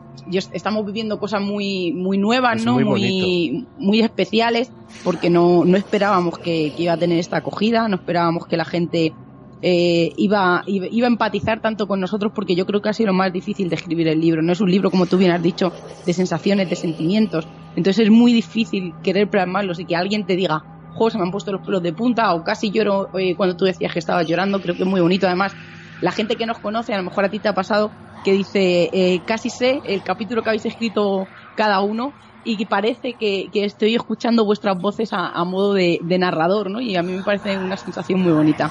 estamos 0.53 0.85
viviendo 0.85 1.21
cosas 1.21 1.41
muy, 1.41 1.93
muy 1.93 2.19
nuevas, 2.19 2.57
Es 2.57 2.65
¿no? 2.65 2.75
muy 2.75 2.85
Muy, 2.85 3.67
muy 3.79 4.01
especiales, 4.01 4.73
porque 5.05 5.31
no, 5.31 5.65
no 5.65 5.77
esperábamos 5.77 6.39
que, 6.39 6.73
que 6.77 6.83
iba 6.83 6.95
a 6.95 6.97
tener 6.97 7.19
esta 7.19 7.37
acogida, 7.37 7.87
no 7.89 7.97
esperábamos 7.97 8.47
que 8.47 8.57
la 8.57 8.65
gente 8.65 9.15
eh, 9.63 10.13
iba, 10.17 10.63
iba, 10.67 10.87
iba 10.91 11.07
a 11.07 11.11
empatizar 11.11 11.61
tanto 11.61 11.87
con 11.87 12.01
nosotros, 12.01 12.33
porque 12.35 12.55
yo 12.55 12.67
creo 12.67 12.83
que 12.83 12.89
ha 12.89 12.93
sido 12.93 13.09
lo 13.09 13.15
más 13.15 13.33
difícil 13.33 13.69
de 13.69 13.77
escribir 13.77 14.09
el 14.09 14.21
libro. 14.21 14.43
No 14.43 14.53
es 14.53 14.61
un 14.61 14.71
libro, 14.71 14.91
como 14.91 15.07
tú 15.07 15.17
bien 15.17 15.31
has 15.31 15.43
dicho, 15.43 15.73
de 16.05 16.13
sensaciones, 16.13 16.69
de 16.69 16.77
sentimientos. 16.77 17.47
Entonces 17.77 18.07
es 18.07 18.11
muy 18.11 18.33
difícil 18.33 18.95
querer 19.03 19.29
plasmarlos 19.29 19.79
y 19.81 19.85
que 19.85 19.97
alguien 19.97 20.27
te 20.27 20.37
diga, 20.37 20.65
jo, 20.95 21.11
se 21.11 21.19
me 21.19 21.25
han 21.25 21.31
puesto 21.31 21.53
los 21.53 21.65
pelos 21.65 21.83
de 21.83 21.93
punta, 21.93 22.35
o 22.35 22.45
casi 22.45 22.71
lloro 22.71 23.09
eh, 23.19 23.35
cuando 23.37 23.57
tú 23.57 23.65
decías 23.65 23.93
que 23.93 23.99
estabas 23.99 24.27
llorando. 24.27 24.61
Creo 24.61 24.75
que 24.75 24.83
es 24.83 24.89
muy 24.89 25.01
bonito. 25.01 25.27
Además, 25.27 25.55
la 26.01 26.13
gente 26.13 26.37
que 26.37 26.47
nos 26.47 26.59
conoce, 26.59 26.95
a 26.95 26.99
lo 26.99 27.05
mejor 27.05 27.25
a 27.25 27.29
ti 27.29 27.39
te 27.39 27.49
ha 27.49 27.55
pasado, 27.55 27.91
que 28.25 28.33
dice, 28.33 28.91
eh, 28.93 29.21
casi 29.25 29.51
sé 29.51 29.81
el 29.85 30.03
capítulo 30.03 30.43
que 30.43 30.51
habéis 30.51 30.67
escrito 30.67 31.27
cada 31.55 31.81
uno 31.81 32.13
y 32.47 32.57
que 32.57 32.65
parece 32.65 33.15
que, 33.15 33.49
que 33.53 33.65
estoy 33.65 33.97
escuchando 33.97 34.45
vuestras 34.45 34.81
voces 34.81 35.11
a, 35.13 35.45
modo 35.45 35.75
de, 35.75 35.99
de 36.01 36.19
narrador, 36.19 36.71
¿no? 36.71 36.81
Y 36.81 36.97
a 36.97 37.03
mí 37.03 37.13
me 37.13 37.23
parece 37.25 37.59
una 37.59 37.77
sensación 37.77 38.21
muy 38.21 38.33
bonita. 38.33 38.71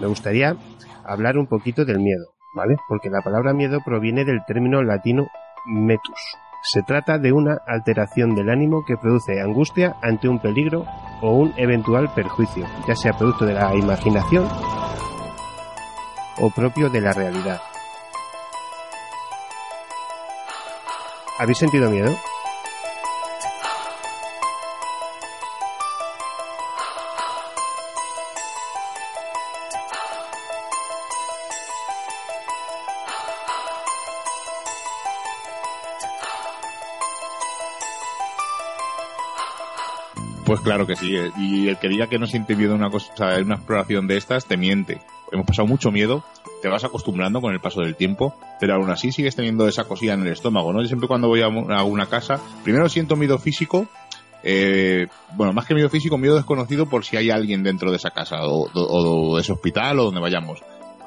Me 0.00 0.06
gustaría 0.06 0.56
hablar 1.04 1.36
un 1.36 1.46
poquito 1.46 1.84
del 1.84 1.98
miedo, 1.98 2.32
¿vale? 2.54 2.76
Porque 2.88 3.10
la 3.10 3.20
palabra 3.20 3.52
miedo 3.52 3.80
proviene 3.84 4.24
del 4.24 4.40
término 4.46 4.82
latino 4.82 5.28
metus. 5.66 6.18
Se 6.62 6.82
trata 6.82 7.18
de 7.18 7.32
una 7.32 7.58
alteración 7.66 8.34
del 8.34 8.48
ánimo 8.48 8.84
que 8.86 8.96
produce 8.96 9.40
angustia 9.40 9.96
ante 10.02 10.28
un 10.28 10.40
peligro 10.40 10.86
o 11.20 11.32
un 11.32 11.52
eventual 11.58 12.10
perjuicio, 12.14 12.66
ya 12.88 12.96
sea 12.96 13.12
producto 13.12 13.44
de 13.44 13.54
la 13.54 13.74
imaginación 13.74 14.48
o 16.38 16.50
propio 16.50 16.88
de 16.88 17.02
la 17.02 17.12
realidad. 17.12 17.60
¿Habéis 21.40 21.56
sentido 21.56 21.90
miedo? 21.90 22.14
Pues 40.44 40.60
claro 40.60 40.86
que 40.86 40.94
sí. 40.96 41.16
eh. 41.16 41.30
Y 41.38 41.68
el 41.68 41.78
que 41.78 41.88
diga 41.88 42.08
que 42.08 42.18
no 42.18 42.26
siente 42.26 42.54
miedo 42.54 42.74
una 42.74 42.90
cosa, 42.90 43.38
en 43.38 43.46
una 43.46 43.54
exploración 43.54 44.06
de 44.06 44.18
estas, 44.18 44.44
te 44.44 44.58
miente. 44.58 45.00
Hemos 45.32 45.46
pasado 45.46 45.66
mucho 45.66 45.90
miedo, 45.90 46.22
te 46.60 46.68
vas 46.68 46.84
acostumbrando 46.84 47.40
con 47.40 47.52
el 47.52 47.60
paso 47.60 47.80
del 47.80 47.96
tiempo, 47.96 48.34
pero 48.58 48.74
aún 48.74 48.90
así 48.90 49.12
sigues 49.12 49.36
teniendo 49.36 49.66
esa 49.68 49.84
cosilla 49.84 50.14
en 50.14 50.22
el 50.22 50.32
estómago, 50.32 50.72
¿no? 50.72 50.82
Yo 50.82 50.88
siempre 50.88 51.08
cuando 51.08 51.28
voy 51.28 51.42
a 51.42 51.48
una 51.48 52.06
casa, 52.06 52.40
primero 52.62 52.88
siento 52.88 53.16
miedo 53.16 53.38
físico, 53.38 53.86
eh, 54.42 55.06
bueno, 55.36 55.52
más 55.52 55.66
que 55.66 55.74
miedo 55.74 55.90
físico, 55.90 56.16
miedo 56.16 56.36
desconocido 56.36 56.86
por 56.86 57.04
si 57.04 57.16
hay 57.16 57.30
alguien 57.30 57.62
dentro 57.62 57.90
de 57.90 57.96
esa 57.96 58.10
casa 58.10 58.46
o, 58.46 58.68
o 58.72 59.36
de 59.36 59.42
ese 59.42 59.52
hospital 59.52 59.98
o 59.98 60.04
donde 60.04 60.20
vayamos. 60.20 60.60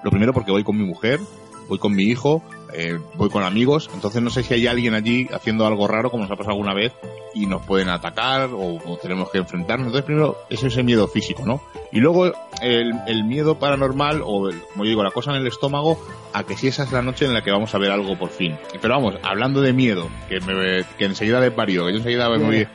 Lo 0.04 0.12
primero 0.12 0.34
porque 0.34 0.52
voy 0.52 0.64
con 0.64 0.78
mi 0.78 0.86
mujer, 0.86 1.20
voy 1.68 1.78
con 1.80 1.94
mi 1.96 2.04
hijo, 2.04 2.44
eh, 2.74 2.98
voy 3.16 3.30
con 3.30 3.44
amigos, 3.44 3.90
entonces 3.94 4.22
no 4.22 4.30
sé 4.30 4.44
si 4.44 4.54
hay 4.54 4.68
alguien 4.68 4.94
allí 4.96 5.28
haciendo 5.34 5.66
algo 5.66 5.88
raro 5.88 6.10
como 6.10 6.24
nos 6.24 6.32
ha 6.32 6.36
pasado 6.36 6.52
alguna 6.54 6.74
vez 6.74 6.92
y 7.36 7.46
nos 7.48 7.64
pueden 7.66 7.90
atacar 7.90 8.50
o, 8.54 8.78
o 8.86 8.98
tenemos 9.02 9.30
que 9.32 9.40
enfrentarnos. 9.40 9.88
Entonces 9.88 10.06
primero 10.06 10.38
es 10.50 10.64
ese 10.64 10.84
miedo 10.84 11.08
físico, 11.08 11.44
¿no? 11.46 11.62
Y 11.92 12.00
luego 12.00 12.32
el, 12.62 12.94
el 13.08 13.24
miedo 13.26 13.58
paranormal 13.60 14.22
o, 14.24 14.50
el- 14.50 14.60
como 14.72 14.84
yo 14.86 14.90
digo, 14.90 15.04
la 15.04 15.12
cosa 15.12 15.32
en 15.32 15.38
el 15.38 15.48
estómago 15.48 16.00
a 16.34 16.44
que 16.44 16.56
si 16.58 16.68
esa 16.68 16.84
es 16.84 16.92
la 16.92 17.02
noche 17.02 17.26
en 17.26 17.34
la 17.34 17.44
que 17.44 17.52
vamos 17.52 17.74
a 17.76 17.78
ver 17.78 17.92
algo 17.92 18.18
por 18.18 18.30
fin. 18.30 18.56
Pero 18.82 18.94
vamos, 18.96 19.16
hablando 19.24 19.62
de 19.62 19.74
miedo, 19.74 20.10
que, 20.30 20.40
me, 20.42 20.84
que 20.98 21.06
enseguida 21.06 21.40
de 21.40 21.52
parió, 21.52 21.86
que 21.86 21.92
yo 21.94 21.98
enseguida 21.98 22.30
me 22.30 22.38
voy... 22.38 22.68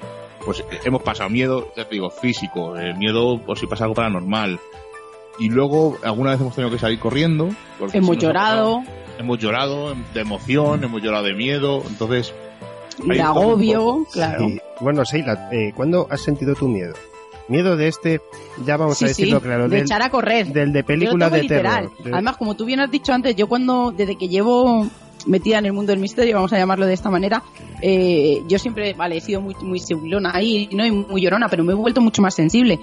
Pues 0.45 0.65
hemos 0.85 1.03
pasado 1.03 1.29
miedo, 1.29 1.73
ya 1.77 1.85
te 1.87 1.97
digo, 1.97 2.09
físico, 2.11 2.77
eh, 2.79 2.95
miedo 2.95 3.39
por 3.45 3.59
si 3.59 3.67
pasa 3.67 3.85
algo 3.85 3.95
paranormal. 3.97 4.59
Y 5.39 5.49
luego 5.51 5.97
alguna 6.03 6.31
vez 6.33 6.41
hemos 6.41 6.55
tenido 6.55 6.71
que 6.73 6.79
salir 6.79 6.99
corriendo. 6.99 7.49
Hemos 7.93 8.17
ha 8.17 8.21
llorado. 8.21 8.83
Hemos 9.19 9.39
llorado 9.39 9.95
de 10.15 10.21
emoción, 10.21 10.83
hemos 10.85 11.03
llorado 11.03 11.25
de 11.25 11.35
miedo. 11.35 11.83
Entonces, 11.89 12.33
de 13.05 13.21
agobio, 13.21 14.07
claro. 14.13 14.47
Sí. 14.49 14.61
Bueno, 14.81 15.05
Seila, 15.05 15.49
eh, 15.53 15.73
¿cuándo 15.75 16.07
has 16.11 16.21
sentido 16.21 16.55
tu 16.55 16.69
miedo? 16.69 16.95
Miedo 17.49 17.77
de 17.77 17.89
este, 17.89 18.21
ya 18.67 18.77
vamos 18.77 18.99
Sí, 18.99 19.07
a 19.07 19.09
decirlo 19.09 19.39
sí, 19.39 19.45
claro, 19.47 19.69
de 19.69 19.77
del, 19.77 19.85
echar 19.87 20.03
a 20.03 20.11
correr. 20.11 20.49
del 20.49 20.73
de 20.73 20.85
películas 20.85 21.33
de 21.33 21.43
literal. 21.43 21.89
terror. 21.89 22.05
De- 22.05 22.13
Además, 22.13 22.37
como 22.37 22.55
tú 22.55 22.65
bien 22.67 22.81
has 22.81 22.91
dicho 22.91 23.13
antes, 23.13 23.35
yo 23.37 23.47
cuando, 23.49 23.91
desde 23.97 24.17
que 24.17 24.29
llevo 24.29 24.87
metida 25.27 25.59
en 25.59 25.67
el 25.67 25.73
mundo 25.73 25.93
del 25.93 25.99
misterio, 26.01 26.35
vamos 26.37 26.53
a 26.53 26.59
llamarlo 26.59 26.85
de 26.87 26.93
esta 26.95 27.09
manera, 27.11 27.43
eh, 27.81 28.43
yo 28.49 28.59
siempre, 28.59 28.93
vale, 28.95 29.17
he 29.17 29.21
sido 29.21 29.41
muy, 29.41 29.55
muy 29.63 29.79
segulona 29.81 30.31
ahí, 30.35 30.69
no 30.73 30.85
y 30.85 30.91
muy 30.91 31.23
llorona, 31.23 31.49
pero 31.49 31.65
me 31.65 31.73
he 31.73 31.77
vuelto 31.77 32.01
mucho 32.03 32.21
más 32.23 32.35
sensible. 32.35 32.79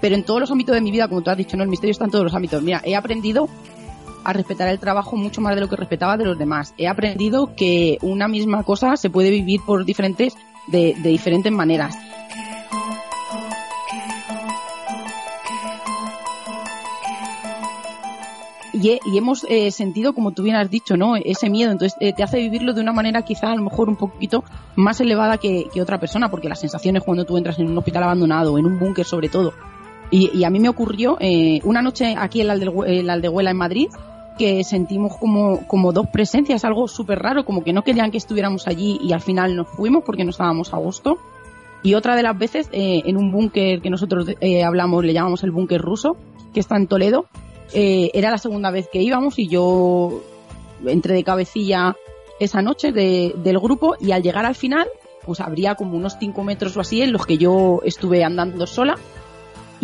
Pero 0.00 0.14
en 0.14 0.24
todos 0.24 0.40
los 0.40 0.50
ámbitos 0.50 0.74
de 0.74 0.80
mi 0.80 0.90
vida, 0.90 1.08
como 1.08 1.22
tú 1.22 1.30
has 1.30 1.36
dicho, 1.36 1.56
no, 1.56 1.62
el 1.62 1.68
misterio 1.68 1.92
está 1.92 2.04
en 2.04 2.10
todos 2.10 2.24
los 2.24 2.34
ámbitos. 2.34 2.62
Mira, 2.62 2.80
he 2.84 2.94
aprendido 2.96 3.48
a 4.24 4.32
respetar 4.32 4.68
el 4.68 4.78
trabajo 4.78 5.16
mucho 5.16 5.40
más 5.40 5.54
de 5.54 5.60
lo 5.60 5.68
que 5.68 5.76
respetaba 5.76 6.16
de 6.16 6.24
los 6.24 6.38
demás. 6.38 6.74
He 6.78 6.88
aprendido 6.88 7.54
que 7.56 7.98
una 8.02 8.26
misma 8.28 8.62
cosa 8.62 8.96
se 8.96 9.10
puede 9.10 9.30
vivir 9.30 9.60
por 9.66 9.84
diferentes, 9.84 10.34
de, 10.66 10.94
de 11.02 11.08
diferentes 11.10 11.52
maneras. 11.52 11.94
y, 18.72 18.90
he- 18.90 19.00
y 19.04 19.18
hemos 19.18 19.46
eh, 19.48 19.70
sentido, 19.70 20.14
como 20.14 20.32
tú 20.32 20.42
bien 20.42 20.56
has 20.56 20.68
dicho, 20.68 20.96
¿no? 20.96 21.14
Ese 21.16 21.48
miedo. 21.48 21.70
Entonces 21.70 21.96
eh, 22.00 22.12
te 22.12 22.22
hace 22.24 22.38
vivirlo 22.38 22.72
de 22.72 22.80
una 22.80 22.92
manera 22.92 23.22
quizá 23.22 23.52
a 23.52 23.56
lo 23.56 23.62
mejor 23.62 23.88
un 23.88 23.96
poquito 23.96 24.42
más 24.74 25.00
elevada 25.00 25.38
que, 25.38 25.66
que 25.72 25.80
otra 25.80 25.98
persona, 26.00 26.28
porque 26.30 26.48
las 26.48 26.58
sensaciones 26.60 27.04
cuando 27.04 27.24
tú 27.24 27.36
entras 27.36 27.58
en 27.60 27.68
un 27.68 27.78
hospital 27.78 28.02
abandonado, 28.02 28.58
en 28.58 28.66
un 28.66 28.78
búnker 28.78 29.04
sobre 29.04 29.28
todo. 29.28 29.52
Y, 30.16 30.44
a 30.44 30.50
mí 30.50 30.60
me 30.60 30.68
ocurrió 30.68 31.16
eh, 31.18 31.60
una 31.64 31.82
noche 31.82 32.14
aquí 32.16 32.40
en 32.40 32.46
la, 32.46 32.52
Aldehuela 33.12 33.50
en 33.50 33.56
Madrid 33.56 33.88
que 34.38 34.62
sentimos 34.62 35.16
como, 35.16 35.66
como 35.66 35.92
dos 35.92 36.06
presencias, 36.12 36.64
algo 36.64 36.86
súper 36.88 37.18
raro, 37.20 37.44
como 37.44 37.64
que 37.64 37.72
no 37.72 37.82
querían 37.82 38.10
que 38.12 38.18
estuviéramos 38.18 38.68
allí 38.68 38.98
y 39.02 39.12
al 39.12 39.20
final 39.20 39.56
nos 39.56 39.68
fuimos 39.68 40.04
porque 40.04 40.24
no 40.24 40.30
estábamos 40.30 40.72
a 40.72 40.76
gusto. 40.76 41.18
Y 41.82 41.94
otra 41.94 42.14
de 42.16 42.22
las 42.22 42.38
veces 42.38 42.68
eh, 42.72 43.02
en 43.06 43.16
un 43.16 43.32
búnker 43.32 43.80
que 43.80 43.90
nosotros 43.90 44.26
eh, 44.40 44.62
hablamos, 44.62 45.04
le 45.04 45.12
llamamos 45.12 45.42
el 45.42 45.50
búnker 45.50 45.80
ruso, 45.80 46.16
que 46.52 46.60
está 46.60 46.76
en 46.76 46.86
Toledo, 46.86 47.26
eh, 47.72 48.10
era 48.14 48.30
la 48.30 48.38
segunda 48.38 48.70
vez 48.70 48.88
que 48.92 49.02
íbamos 49.02 49.38
y 49.38 49.48
yo 49.48 50.20
entré 50.86 51.14
de 51.14 51.24
cabecilla 51.24 51.96
esa 52.38 52.62
noche 52.62 52.92
de- 52.92 53.34
del 53.36 53.58
grupo 53.58 53.96
y 54.00 54.12
al 54.12 54.22
llegar 54.22 54.46
al 54.46 54.54
final, 54.54 54.86
pues 55.24 55.40
habría 55.40 55.74
como 55.74 55.96
unos 55.96 56.16
5 56.20 56.42
metros 56.44 56.76
o 56.76 56.80
así 56.80 57.02
en 57.02 57.12
los 57.12 57.26
que 57.26 57.36
yo 57.38 57.80
estuve 57.84 58.22
andando 58.24 58.66
sola 58.66 58.96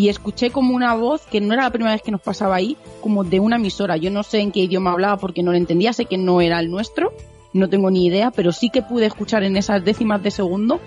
y 0.01 0.09
escuché 0.09 0.49
como 0.49 0.75
una 0.75 0.95
voz 0.95 1.27
que 1.27 1.43
no 1.43 1.53
era 1.53 1.65
la 1.65 1.71
primera 1.71 1.93
vez 1.93 2.01
que 2.01 2.11
nos 2.11 2.23
pasaba 2.23 2.57
ahí, 2.57 2.75
como 3.03 3.23
de 3.23 3.39
una 3.39 3.57
emisora. 3.57 3.99
Yo 3.99 4.11
no 4.11 4.23
sé 4.23 4.39
en 4.39 4.51
qué 4.51 4.61
idioma 4.61 4.93
hablaba 4.93 5.19
porque 5.19 5.43
no 5.43 5.51
lo 5.51 5.59
entendía, 5.59 5.93
sé 5.93 6.07
que 6.07 6.17
no 6.17 6.41
era 6.41 6.59
el 6.59 6.71
nuestro, 6.71 7.13
no 7.53 7.69
tengo 7.69 7.91
ni 7.91 8.07
idea, 8.07 8.31
pero 8.31 8.51
sí 8.51 8.71
que 8.71 8.81
pude 8.81 9.05
escuchar 9.05 9.43
en 9.43 9.59
esas 9.59 9.85
décimas 9.85 10.23
de 10.23 10.31
segundo 10.31 10.81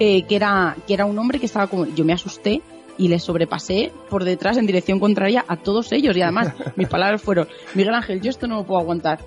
eh, 0.00 0.22
que, 0.22 0.36
era, 0.36 0.78
que 0.86 0.94
era 0.94 1.04
un 1.04 1.18
hombre 1.18 1.38
que 1.38 1.44
estaba 1.44 1.66
como... 1.66 1.84
Yo 1.88 2.06
me 2.06 2.14
asusté 2.14 2.62
y 2.96 3.08
le 3.08 3.18
sobrepasé 3.18 3.92
por 4.08 4.24
detrás 4.24 4.56
en 4.56 4.64
dirección 4.64 4.98
contraria 4.98 5.44
a 5.46 5.58
todos 5.58 5.92
ellos 5.92 6.16
y 6.16 6.22
además 6.22 6.54
mis 6.76 6.88
palabras 6.88 7.20
fueron, 7.20 7.46
Miguel 7.74 7.94
Ángel, 7.94 8.22
yo 8.22 8.30
esto 8.30 8.46
no 8.46 8.56
lo 8.56 8.64
puedo 8.64 8.80
aguantar. 8.80 9.18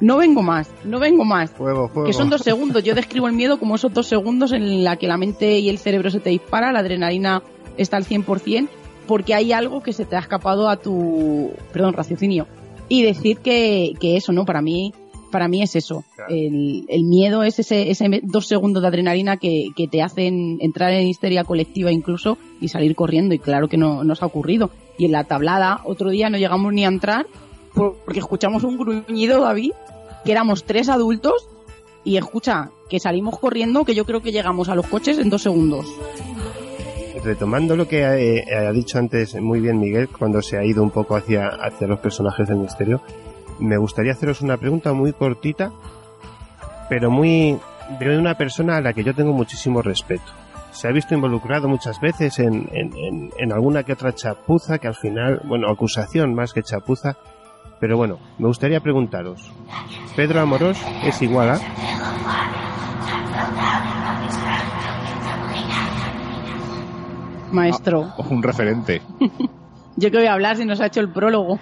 No 0.00 0.18
vengo 0.18 0.42
más, 0.42 0.70
no 0.84 0.98
vengo 0.98 1.24
más. 1.24 1.52
Fuego, 1.52 1.88
fuego. 1.88 2.06
Que 2.06 2.12
son 2.12 2.28
dos 2.28 2.42
segundos. 2.42 2.84
Yo 2.84 2.94
describo 2.94 3.28
el 3.28 3.32
miedo 3.32 3.58
como 3.58 3.76
esos 3.76 3.94
dos 3.94 4.06
segundos 4.08 4.52
en 4.52 4.84
la 4.84 4.96
que 4.96 5.08
la 5.08 5.16
mente 5.16 5.58
y 5.58 5.70
el 5.70 5.78
cerebro 5.78 6.10
se 6.10 6.20
te 6.20 6.28
dispara, 6.28 6.70
la 6.70 6.80
adrenalina 6.80 7.42
está 7.76 7.96
al 7.96 8.04
100%, 8.04 8.68
porque 9.06 9.34
hay 9.34 9.52
algo 9.52 9.82
que 9.82 9.92
se 9.92 10.04
te 10.04 10.16
ha 10.16 10.20
escapado 10.20 10.68
a 10.68 10.76
tu, 10.76 11.52
perdón, 11.72 11.92
raciocinio. 11.94 12.46
Y 12.88 13.02
decir 13.02 13.38
que, 13.38 13.92
que 14.00 14.16
eso, 14.16 14.32
¿no? 14.32 14.44
Para 14.44 14.60
mí, 14.62 14.92
para 15.30 15.48
mí 15.48 15.62
es 15.62 15.74
eso. 15.76 16.04
El, 16.28 16.84
el 16.88 17.04
miedo 17.04 17.42
es 17.42 17.58
ese, 17.58 17.90
ese 17.90 18.20
dos 18.22 18.46
segundos 18.46 18.82
de 18.82 18.88
adrenalina 18.88 19.36
que, 19.36 19.68
que 19.76 19.88
te 19.88 20.02
hacen 20.02 20.58
entrar 20.60 20.92
en 20.92 21.08
histeria 21.08 21.44
colectiva 21.44 21.90
incluso 21.90 22.38
y 22.60 22.68
salir 22.68 22.94
corriendo. 22.94 23.34
Y 23.34 23.38
claro 23.38 23.68
que 23.68 23.76
no 23.76 24.04
nos 24.04 24.22
ha 24.22 24.26
ocurrido. 24.26 24.70
Y 24.96 25.06
en 25.06 25.12
la 25.12 25.24
tablada, 25.24 25.80
otro 25.84 26.10
día 26.10 26.30
no 26.30 26.38
llegamos 26.38 26.72
ni 26.72 26.84
a 26.84 26.88
entrar 26.88 27.26
por- 27.74 27.96
porque 28.04 28.20
escuchamos 28.20 28.62
un 28.64 28.76
gruñido, 28.78 29.40
David, 29.42 29.72
que 30.24 30.32
éramos 30.32 30.64
tres 30.64 30.88
adultos 30.88 31.48
y 32.04 32.16
escucha, 32.18 32.70
que 32.88 33.00
salimos 33.00 33.38
corriendo, 33.38 33.84
que 33.84 33.94
yo 33.94 34.04
creo 34.04 34.20
que 34.22 34.30
llegamos 34.30 34.68
a 34.68 34.74
los 34.74 34.86
coches 34.86 35.18
en 35.18 35.30
dos 35.30 35.42
segundos. 35.42 35.86
Retomando 37.24 37.74
lo 37.74 37.88
que 37.88 38.02
eh, 38.02 38.44
ha 38.54 38.70
dicho 38.72 38.98
antes 38.98 39.34
muy 39.40 39.60
bien 39.60 39.80
Miguel, 39.80 40.08
cuando 40.10 40.42
se 40.42 40.58
ha 40.58 40.64
ido 40.64 40.82
un 40.82 40.90
poco 40.90 41.16
hacia, 41.16 41.48
hacia 41.48 41.86
los 41.86 41.98
personajes 42.00 42.46
del 42.48 42.58
misterio, 42.58 43.00
me 43.58 43.78
gustaría 43.78 44.12
haceros 44.12 44.42
una 44.42 44.58
pregunta 44.58 44.92
muy 44.92 45.12
cortita, 45.14 45.72
pero 46.90 47.10
muy 47.10 47.58
de 47.98 48.18
una 48.18 48.34
persona 48.36 48.76
a 48.76 48.80
la 48.82 48.92
que 48.92 49.04
yo 49.04 49.14
tengo 49.14 49.32
muchísimo 49.32 49.80
respeto. 49.80 50.24
Se 50.72 50.86
ha 50.88 50.90
visto 50.92 51.14
involucrado 51.14 51.66
muchas 51.68 51.98
veces 52.00 52.38
en, 52.40 52.68
en- 52.72 52.94
en- 52.96 53.30
en 53.38 53.52
alguna 53.52 53.84
que 53.84 53.92
otra 53.94 54.12
chapuza, 54.14 54.78
que 54.78 54.88
al 54.88 54.94
final, 54.96 55.40
bueno, 55.44 55.70
acusación 55.70 56.34
más 56.34 56.52
que 56.52 56.62
chapuza, 56.62 57.16
pero 57.80 57.96
bueno, 57.96 58.18
me 58.38 58.48
gustaría 58.48 58.80
preguntaros, 58.80 59.50
¿Pedro 60.14 60.40
Amorós 60.42 60.78
es 61.04 61.22
igual 61.22 61.50
a...? 61.50 61.60
Maestro, 67.54 68.12
Un 68.30 68.42
referente. 68.42 69.02
yo 69.96 70.10
que 70.10 70.18
voy 70.18 70.26
a 70.26 70.34
hablar 70.34 70.56
si 70.56 70.64
nos 70.64 70.80
ha 70.80 70.86
hecho 70.86 71.00
el 71.00 71.10
prólogo. 71.10 71.58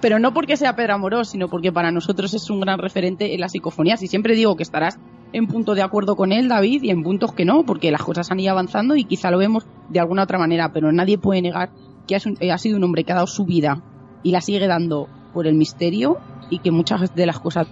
Pero 0.00 0.18
no 0.18 0.32
porque 0.32 0.56
sea 0.56 0.76
Pedro 0.76 0.94
Amorós, 0.94 1.28
sino 1.28 1.48
porque 1.48 1.72
para 1.72 1.90
nosotros 1.90 2.32
es 2.32 2.48
un 2.48 2.60
gran 2.60 2.78
referente 2.78 3.34
en 3.34 3.40
las 3.40 3.52
psicofonías. 3.52 4.02
Y 4.02 4.06
siempre 4.06 4.34
digo 4.34 4.56
que 4.56 4.62
estarás 4.62 4.98
en 5.32 5.46
punto 5.46 5.74
de 5.74 5.82
acuerdo 5.82 6.16
con 6.16 6.32
él, 6.32 6.48
David, 6.48 6.82
y 6.82 6.90
en 6.90 7.02
puntos 7.02 7.32
que 7.32 7.44
no, 7.44 7.64
porque 7.64 7.90
las 7.90 8.02
cosas 8.02 8.30
han 8.30 8.40
ido 8.40 8.52
avanzando 8.52 8.96
y 8.96 9.04
quizá 9.04 9.30
lo 9.30 9.38
vemos 9.38 9.66
de 9.90 10.00
alguna 10.00 10.22
otra 10.22 10.38
manera. 10.38 10.72
Pero 10.72 10.90
nadie 10.90 11.18
puede 11.18 11.42
negar 11.42 11.70
que 12.08 12.16
eh, 12.16 12.50
ha 12.50 12.58
sido 12.58 12.78
un 12.78 12.84
hombre 12.84 13.04
que 13.04 13.12
ha 13.12 13.16
dado 13.16 13.26
su 13.26 13.44
vida 13.44 13.82
y 14.22 14.32
la 14.32 14.40
sigue 14.40 14.66
dando 14.66 15.08
por 15.34 15.46
el 15.46 15.54
misterio 15.54 16.16
y 16.48 16.60
que 16.60 16.70
muchas 16.70 17.14
de 17.14 17.26
las 17.26 17.38
cosas 17.38 17.68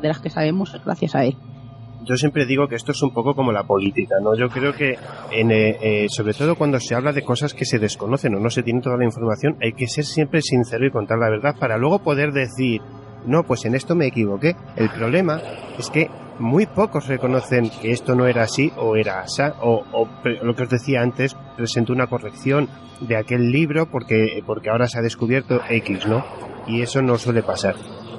de 0.00 0.08
las 0.08 0.20
que 0.20 0.30
sabemos 0.30 0.74
es 0.74 0.84
gracias 0.84 1.14
a 1.14 1.24
él. 1.24 1.36
Yo 2.06 2.16
siempre 2.16 2.46
digo 2.46 2.68
que 2.68 2.76
esto 2.76 2.92
es 2.92 3.02
un 3.02 3.12
poco 3.12 3.34
como 3.34 3.50
la 3.52 3.64
política, 3.64 4.16
¿no? 4.22 4.36
Yo 4.36 4.48
creo 4.48 4.72
que, 4.72 4.96
en, 5.32 5.50
eh, 5.50 5.76
eh, 5.80 6.06
sobre 6.08 6.34
todo 6.34 6.54
cuando 6.54 6.78
se 6.78 6.94
habla 6.94 7.12
de 7.12 7.22
cosas 7.22 7.52
que 7.52 7.64
se 7.64 7.78
desconocen 7.78 8.34
o 8.36 8.40
no 8.40 8.48
se 8.48 8.62
tiene 8.62 8.80
toda 8.80 8.96
la 8.96 9.04
información, 9.04 9.56
hay 9.60 9.72
que 9.72 9.88
ser 9.88 10.04
siempre 10.04 10.40
sincero 10.40 10.86
y 10.86 10.90
contar 10.90 11.18
la 11.18 11.28
verdad 11.28 11.56
para 11.58 11.76
luego 11.76 11.98
poder 11.98 12.32
decir, 12.32 12.80
no, 13.26 13.42
pues 13.42 13.64
en 13.64 13.74
esto 13.74 13.96
me 13.96 14.06
equivoqué. 14.06 14.54
El 14.76 14.88
problema 14.90 15.40
es 15.78 15.90
que 15.90 16.08
muy 16.38 16.66
pocos 16.66 17.08
reconocen 17.08 17.70
que 17.82 17.90
esto 17.90 18.14
no 18.14 18.26
era 18.26 18.42
así 18.42 18.70
o 18.76 18.94
era 18.94 19.20
así, 19.20 19.42
o, 19.60 19.82
o 19.92 20.08
lo 20.42 20.54
que 20.54 20.62
os 20.62 20.70
decía 20.70 21.02
antes, 21.02 21.36
presentó 21.56 21.92
una 21.92 22.06
corrección 22.06 22.68
de 23.00 23.16
aquel 23.16 23.50
libro 23.50 23.86
porque, 23.90 24.42
porque 24.46 24.70
ahora 24.70 24.86
se 24.86 24.98
ha 24.98 25.02
descubierto 25.02 25.60
X, 25.68 26.06
¿no? 26.06 26.24
Y 26.68 26.82
eso 26.82 27.02
no 27.02 27.18
suele 27.18 27.42
pasar. 27.42 27.74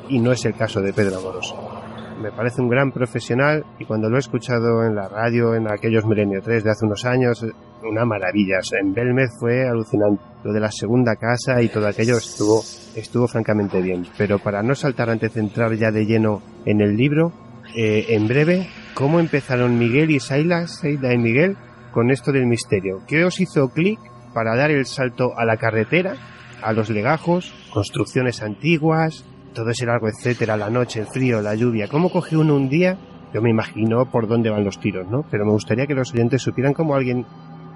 Y 0.09 0.19
no 0.19 0.31
es 0.31 0.43
el 0.45 0.55
caso 0.55 0.81
de 0.81 0.93
Pedro 0.93 1.19
Amoroso 1.19 1.76
me 2.21 2.31
parece 2.31 2.61
un 2.61 2.69
gran 2.69 2.91
profesional 2.91 3.63
y 3.79 3.85
cuando 3.85 4.09
lo 4.09 4.17
he 4.17 4.19
escuchado 4.19 4.83
en 4.85 4.95
la 4.95 5.07
radio 5.07 5.55
en 5.55 5.71
aquellos 5.71 6.05
Milenio 6.05 6.41
3 6.41 6.63
de 6.63 6.71
hace 6.71 6.85
unos 6.85 7.05
años, 7.05 7.45
una 7.83 8.05
maravilla. 8.05 8.57
En 8.81 8.93
Belmez 8.93 9.29
fue 9.39 9.67
alucinante. 9.67 10.23
Lo 10.43 10.53
de 10.53 10.59
la 10.59 10.71
segunda 10.71 11.15
casa 11.15 11.61
y 11.61 11.69
todo 11.69 11.87
aquello 11.87 12.17
estuvo, 12.17 12.61
estuvo 12.95 13.27
francamente 13.27 13.81
bien. 13.81 14.05
Pero 14.17 14.39
para 14.39 14.63
no 14.63 14.75
saltar 14.75 15.09
antes 15.09 15.33
de 15.33 15.41
entrar 15.41 15.73
ya 15.73 15.91
de 15.91 16.05
lleno 16.05 16.41
en 16.65 16.81
el 16.81 16.95
libro, 16.95 17.33
eh, 17.75 18.05
en 18.09 18.27
breve, 18.27 18.67
¿cómo 18.93 19.19
empezaron 19.19 19.77
Miguel 19.77 20.11
y 20.11 20.19
Saila, 20.19 20.67
Saila 20.67 21.13
y 21.13 21.17
Miguel, 21.17 21.57
con 21.91 22.09
esto 22.11 22.31
del 22.31 22.47
misterio? 22.47 23.01
¿Qué 23.07 23.25
os 23.25 23.39
hizo 23.39 23.69
clic 23.69 23.99
para 24.33 24.55
dar 24.55 24.71
el 24.71 24.85
salto 24.85 25.37
a 25.37 25.45
la 25.45 25.57
carretera, 25.57 26.15
a 26.61 26.73
los 26.73 26.89
legajos, 26.89 27.53
construcciones 27.73 28.41
antiguas, 28.41 29.25
todo 29.61 29.69
ese 29.71 29.85
largo 29.85 30.07
etcétera, 30.07 30.55
la 30.57 30.69
noche, 30.69 30.99
el 31.01 31.07
frío, 31.07 31.41
la 31.41 31.55
lluvia. 31.55 31.87
¿Cómo 31.87 32.09
coge 32.09 32.37
uno 32.37 32.55
un 32.55 32.69
día? 32.69 32.97
Yo 33.33 33.41
me 33.41 33.49
imagino 33.49 34.05
por 34.09 34.27
dónde 34.27 34.49
van 34.49 34.63
los 34.63 34.79
tiros, 34.79 35.07
¿no? 35.09 35.23
Pero 35.29 35.45
me 35.45 35.51
gustaría 35.51 35.85
que 35.85 35.93
los 35.93 36.13
oyentes 36.13 36.41
supieran 36.41 36.73
como 36.73 36.95
alguien 36.95 37.25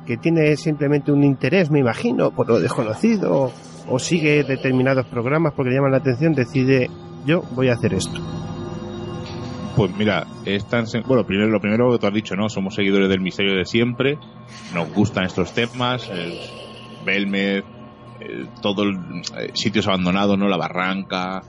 que 0.06 0.18
tiene 0.18 0.56
simplemente 0.56 1.12
un 1.12 1.24
interés, 1.24 1.70
me 1.70 1.80
imagino, 1.80 2.32
por 2.32 2.48
lo 2.48 2.60
desconocido, 2.60 3.52
o 3.88 4.00
sigue 4.00 4.44
determinados 4.44 5.06
programas 5.08 5.54
porque 5.54 5.70
le 5.72 5.76
llaman 5.76 5.92
la 5.92 5.98
atención, 5.98 6.34
decide, 6.34 6.90
yo 7.26 7.42
voy 7.56 7.70
a 7.70 7.74
hacer 7.74 7.94
esto. 7.94 8.20
Pues 9.76 9.96
mira, 9.98 10.26
es 10.46 10.66
tan 10.66 10.86
bueno, 11.08 11.26
primero 11.26 11.50
lo 11.50 11.60
primero 11.60 11.92
que 11.92 11.98
tú 11.98 12.08
has 12.08 12.14
dicho, 12.14 12.36
¿no? 12.36 12.50
Somos 12.50 12.76
seguidores 12.76 13.10
del 13.10 13.22
misterio 13.22 13.56
de 13.56 13.66
siempre, 13.66 14.18
nos 14.74 14.94
gustan 14.94 15.26
estos 15.26 15.54
temas, 15.54 16.10
el 16.10 16.34
Belmez, 17.06 17.64
el- 18.20 18.50
todo 18.62 18.84
el 18.84 18.96
eh, 19.38 19.52
sitios 19.54 19.88
abandonados, 19.88 20.38
¿no? 20.38 20.48
La 20.48 20.58
Barranca, 20.58 21.42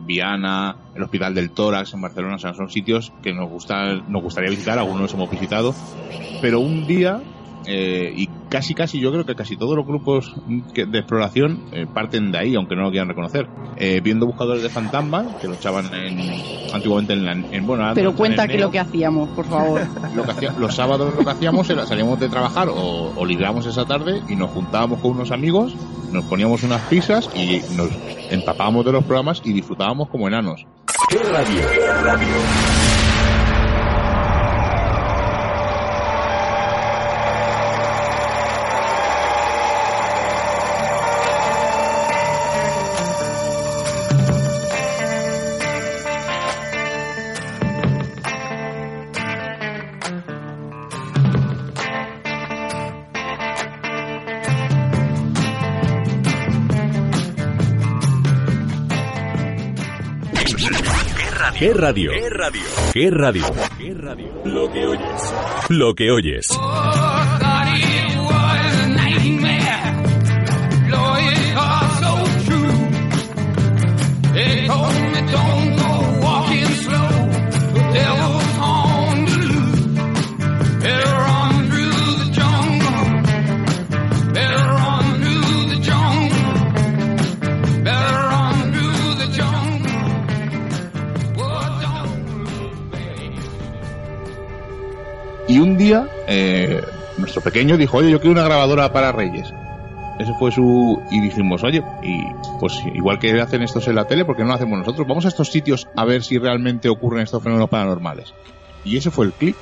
Viana, 0.00 0.76
el 0.94 1.02
Hospital 1.02 1.34
del 1.34 1.50
Tórax 1.50 1.94
en 1.94 2.00
Barcelona, 2.00 2.36
o 2.36 2.38
sea, 2.38 2.54
son 2.54 2.70
sitios 2.70 3.12
que 3.22 3.32
nos 3.32 3.48
gusta, 3.48 3.94
nos 4.08 4.22
gustaría 4.22 4.50
visitar, 4.50 4.78
algunos 4.78 5.12
hemos 5.14 5.30
visitado, 5.30 5.74
pero 6.40 6.60
un 6.60 6.86
día 6.86 7.20
eh, 7.66 8.12
y 8.16 8.28
casi 8.48 8.74
casi 8.74 9.00
yo 9.00 9.10
creo 9.12 9.24
que 9.26 9.34
casi 9.34 9.56
todos 9.56 9.76
los 9.76 9.86
grupos 9.86 10.34
de 10.46 10.98
exploración 10.98 11.64
eh, 11.72 11.86
parten 11.92 12.30
de 12.32 12.38
ahí, 12.38 12.54
aunque 12.54 12.76
no 12.76 12.82
lo 12.82 12.90
quieran 12.90 13.08
reconocer. 13.08 13.48
Eh, 13.76 14.00
viendo 14.02 14.26
buscadores 14.26 14.62
de 14.62 14.68
fantasmas, 14.70 15.26
que 15.40 15.48
lo 15.48 15.54
echaban 15.54 15.86
en, 15.94 16.18
antiguamente 16.72 17.12
en, 17.12 17.24
la, 17.24 17.32
en 17.32 17.66
bueno, 17.66 17.90
Pero 17.94 18.14
cuenta 18.14 18.44
en 18.44 18.50
que 18.50 18.58
lo 18.58 18.70
que 18.70 18.78
hacíamos, 18.78 19.28
por 19.30 19.44
favor. 19.46 19.80
Lo 20.14 20.22
que 20.24 20.30
hacía- 20.30 20.54
los 20.58 20.74
sábados 20.74 21.14
lo 21.14 21.24
que 21.24 21.30
hacíamos 21.30 21.68
era 21.68 21.84
salíamos 21.86 22.18
de 22.18 22.28
trabajar 22.28 22.68
o, 22.68 23.12
o 23.14 23.26
libramos 23.26 23.66
esa 23.66 23.84
tarde 23.84 24.22
y 24.28 24.36
nos 24.36 24.50
juntábamos 24.50 25.00
con 25.00 25.10
unos 25.12 25.30
amigos, 25.30 25.74
nos 26.12 26.24
poníamos 26.24 26.62
unas 26.62 26.80
pizzas 26.82 27.28
y 27.34 27.60
nos 27.76 27.90
empapábamos 28.30 28.84
de 28.86 28.92
los 28.92 29.04
programas 29.04 29.42
y 29.44 29.52
disfrutábamos 29.52 30.08
como 30.08 30.26
enanos. 30.28 30.66
¿Qué 31.10 31.18
radio? 31.18 31.60
¿Qué 31.72 31.86
radio? 32.02 32.85
¿Qué 61.66 61.74
radio? 61.74 62.12
¿Qué 62.12 62.30
radio? 62.30 62.62
¿Qué 62.92 63.10
radio? 63.10 63.44
¿Qué 63.76 63.92
radio? 63.92 64.28
Lo 64.44 64.72
que 64.72 64.86
oyes. 64.86 65.34
Lo 65.68 65.94
que 65.96 66.12
oyes. 66.12 66.46
Eh, 96.26 96.82
nuestro 97.18 97.42
pequeño 97.42 97.76
dijo, 97.76 97.98
oye, 97.98 98.10
yo 98.10 98.20
quiero 98.20 98.32
una 98.32 98.44
grabadora 98.44 98.92
para 98.92 99.12
Reyes. 99.12 99.52
Ese 100.18 100.32
fue 100.38 100.50
su... 100.50 101.02
Y 101.10 101.20
dijimos, 101.20 101.62
oye, 101.62 101.82
y 102.02 102.24
pues 102.58 102.74
igual 102.94 103.18
que 103.18 103.38
hacen 103.40 103.62
estos 103.62 103.86
en 103.88 103.96
la 103.96 104.06
tele, 104.06 104.24
¿por 104.24 104.36
qué 104.36 104.42
no 104.42 104.48
lo 104.48 104.54
hacemos 104.54 104.78
nosotros? 104.78 105.06
Vamos 105.06 105.24
a 105.26 105.28
estos 105.28 105.52
sitios 105.52 105.88
a 105.94 106.04
ver 106.04 106.22
si 106.22 106.38
realmente 106.38 106.88
ocurren 106.88 107.22
estos 107.22 107.42
fenómenos 107.42 107.68
paranormales. 107.68 108.32
Y 108.84 108.96
ese 108.96 109.10
fue 109.10 109.26
el 109.26 109.32
clic, 109.32 109.56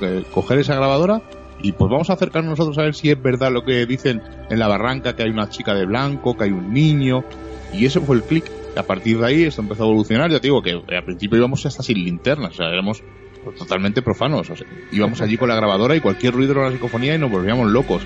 eh, 0.00 0.24
coger 0.32 0.58
esa 0.58 0.74
grabadora 0.74 1.22
y 1.62 1.72
pues 1.72 1.90
vamos 1.90 2.08
a 2.10 2.14
acercarnos 2.14 2.50
nosotros 2.50 2.78
a 2.78 2.82
ver 2.82 2.94
si 2.94 3.10
es 3.10 3.20
verdad 3.20 3.52
lo 3.52 3.64
que 3.64 3.84
dicen 3.84 4.22
en 4.48 4.58
la 4.58 4.68
barranca, 4.68 5.14
que 5.14 5.24
hay 5.24 5.30
una 5.30 5.48
chica 5.48 5.74
de 5.74 5.84
blanco, 5.84 6.36
que 6.36 6.44
hay 6.44 6.50
un 6.50 6.72
niño. 6.72 7.24
Y 7.72 7.84
ese 7.84 8.00
fue 8.00 8.16
el 8.16 8.22
clic. 8.22 8.50
A 8.76 8.82
partir 8.84 9.18
de 9.18 9.26
ahí 9.26 9.44
esto 9.44 9.60
empezó 9.60 9.84
a 9.84 9.86
evolucionar. 9.86 10.30
Ya 10.30 10.40
te 10.40 10.46
digo 10.46 10.62
que 10.62 10.72
al 10.72 11.04
principio 11.04 11.38
íbamos 11.38 11.66
hasta 11.66 11.82
sin 11.82 12.02
linternas, 12.02 12.52
o 12.52 12.54
sea, 12.54 12.68
éramos 12.68 13.02
totalmente 13.58 14.02
profanos. 14.02 14.50
O 14.50 14.56
sea, 14.56 14.66
íbamos 14.92 15.20
allí 15.20 15.36
con 15.36 15.48
la 15.48 15.56
grabadora 15.56 15.96
y 15.96 16.00
cualquier 16.00 16.34
ruido 16.34 16.52
era 16.52 16.62
una 16.62 16.72
psicofonía 16.72 17.14
y 17.14 17.18
nos 17.18 17.30
volvíamos 17.30 17.70
locos. 17.70 18.02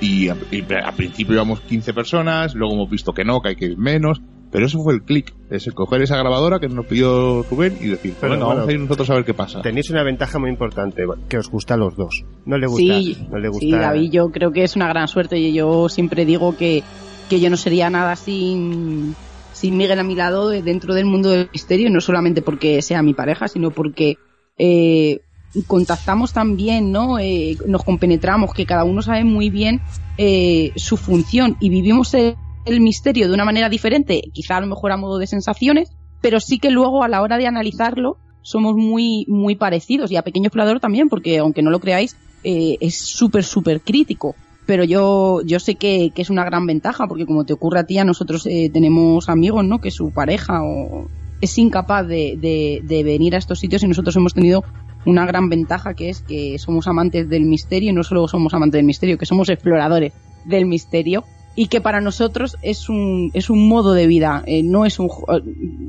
Y, 0.00 0.28
a- 0.28 0.36
y 0.50 0.64
al 0.72 0.94
principio 0.94 1.34
íbamos 1.34 1.60
15 1.60 1.94
personas, 1.94 2.54
luego 2.54 2.74
hemos 2.74 2.90
visto 2.90 3.12
que 3.12 3.24
no, 3.24 3.40
que 3.40 3.50
hay 3.50 3.56
que 3.56 3.66
ir 3.66 3.78
menos. 3.78 4.20
Pero 4.50 4.66
eso 4.66 4.80
fue 4.84 4.94
el 4.94 5.02
clic, 5.02 5.34
es 5.50 5.66
el 5.66 5.74
coger 5.74 6.02
esa 6.02 6.16
grabadora 6.16 6.60
que 6.60 6.68
nos 6.68 6.86
pidió 6.86 7.42
Rubén 7.42 7.76
y 7.80 7.88
decir, 7.88 8.14
Pero 8.20 8.30
bueno, 8.34 8.44
bueno, 8.46 8.60
vamos 8.60 8.68
a 8.68 8.72
ir 8.72 8.78
nosotros 8.78 9.10
a 9.10 9.14
ver 9.14 9.24
qué 9.24 9.34
pasa. 9.34 9.62
Tenéis 9.62 9.90
una 9.90 10.04
ventaja 10.04 10.38
muy 10.38 10.48
importante, 10.48 11.02
que 11.28 11.38
os 11.38 11.50
gusta 11.50 11.74
a 11.74 11.76
los 11.76 11.96
dos. 11.96 12.22
No 12.46 12.56
le 12.56 12.68
gusta, 12.68 12.94
Sí, 13.00 13.16
no 13.32 13.38
le 13.38 13.48
gusta. 13.48 13.64
sí, 13.66 13.72
David, 13.72 14.10
yo 14.12 14.30
creo 14.30 14.52
que 14.52 14.62
es 14.62 14.76
una 14.76 14.86
gran 14.86 15.08
suerte 15.08 15.38
y 15.38 15.52
yo 15.52 15.88
siempre 15.88 16.24
digo 16.24 16.56
que, 16.56 16.84
que 17.28 17.40
yo 17.40 17.50
no 17.50 17.56
sería 17.56 17.90
nada 17.90 18.14
sin, 18.14 19.16
sin 19.52 19.76
Miguel 19.76 19.98
a 19.98 20.04
mi 20.04 20.14
lado 20.14 20.48
dentro 20.50 20.94
del 20.94 21.06
mundo 21.06 21.30
del 21.30 21.48
misterio, 21.52 21.90
no 21.90 22.00
solamente 22.00 22.40
porque 22.40 22.80
sea 22.80 23.02
mi 23.02 23.12
pareja, 23.12 23.48
sino 23.48 23.72
porque 23.72 24.18
eh, 24.58 25.20
contactamos 25.66 26.32
también, 26.32 26.90
¿no? 26.90 27.18
Eh, 27.18 27.56
nos 27.66 27.84
compenetramos, 27.84 28.52
que 28.52 28.66
cada 28.66 28.84
uno 28.84 29.02
sabe 29.02 29.24
muy 29.24 29.50
bien 29.50 29.80
eh, 30.18 30.72
su 30.76 30.96
función 30.96 31.56
y 31.60 31.68
vivimos 31.68 32.14
el, 32.14 32.36
misterio 32.80 33.28
de 33.28 33.34
una 33.34 33.44
manera 33.44 33.68
diferente, 33.68 34.22
quizá 34.32 34.56
a 34.56 34.60
lo 34.60 34.66
mejor 34.66 34.92
a 34.92 34.96
modo 34.96 35.18
de 35.18 35.26
sensaciones, 35.26 35.90
pero 36.20 36.40
sí 36.40 36.58
que 36.58 36.70
luego 36.70 37.04
a 37.04 37.08
la 37.08 37.20
hora 37.22 37.36
de 37.36 37.46
analizarlo 37.46 38.16
somos 38.42 38.74
muy, 38.74 39.26
muy 39.28 39.54
parecidos 39.54 40.10
y 40.10 40.16
a 40.16 40.22
Pequeño 40.22 40.46
Explorador 40.46 40.80
también, 40.80 41.08
porque 41.08 41.38
aunque 41.38 41.62
no 41.62 41.70
lo 41.70 41.80
creáis, 41.80 42.16
eh, 42.42 42.76
es 42.80 42.98
súper, 42.98 43.44
súper 43.44 43.80
crítico. 43.80 44.34
Pero 44.66 44.84
yo, 44.84 45.42
yo 45.44 45.60
sé 45.60 45.74
que, 45.74 46.10
que 46.14 46.22
es 46.22 46.30
una 46.30 46.44
gran 46.44 46.64
ventaja, 46.66 47.06
porque 47.06 47.26
como 47.26 47.44
te 47.44 47.52
ocurre 47.52 47.80
a 47.80 47.84
ti, 47.84 47.98
a 47.98 48.04
nosotros 48.04 48.46
eh, 48.46 48.70
tenemos 48.72 49.28
amigos, 49.28 49.64
¿no? 49.64 49.78
Que 49.78 49.90
su 49.90 50.10
pareja 50.10 50.62
o 50.62 51.06
es 51.44 51.56
incapaz 51.58 52.06
de, 52.06 52.36
de, 52.82 53.04
venir 53.04 53.34
a 53.34 53.38
estos 53.38 53.58
sitios 53.60 53.82
y 53.82 53.88
nosotros 53.88 54.16
hemos 54.16 54.34
tenido 54.34 54.64
una 55.06 55.26
gran 55.26 55.48
ventaja 55.48 55.94
que 55.94 56.08
es 56.08 56.22
que 56.22 56.58
somos 56.58 56.86
amantes 56.88 57.28
del 57.28 57.44
misterio 57.44 57.90
y 57.90 57.92
no 57.92 58.02
solo 58.02 58.26
somos 58.28 58.54
amantes 58.54 58.78
del 58.78 58.86
misterio, 58.86 59.18
que 59.18 59.26
somos 59.26 59.48
exploradores 59.48 60.12
del 60.44 60.66
misterio 60.66 61.24
y 61.56 61.68
que 61.68 61.80
para 61.80 62.00
nosotros 62.00 62.56
es 62.62 62.88
un, 62.88 63.30
es 63.32 63.48
un 63.50 63.68
modo 63.68 63.92
de 63.92 64.06
vida, 64.06 64.42
eh, 64.46 64.62
no 64.64 64.84
es 64.86 64.98
un, 64.98 65.08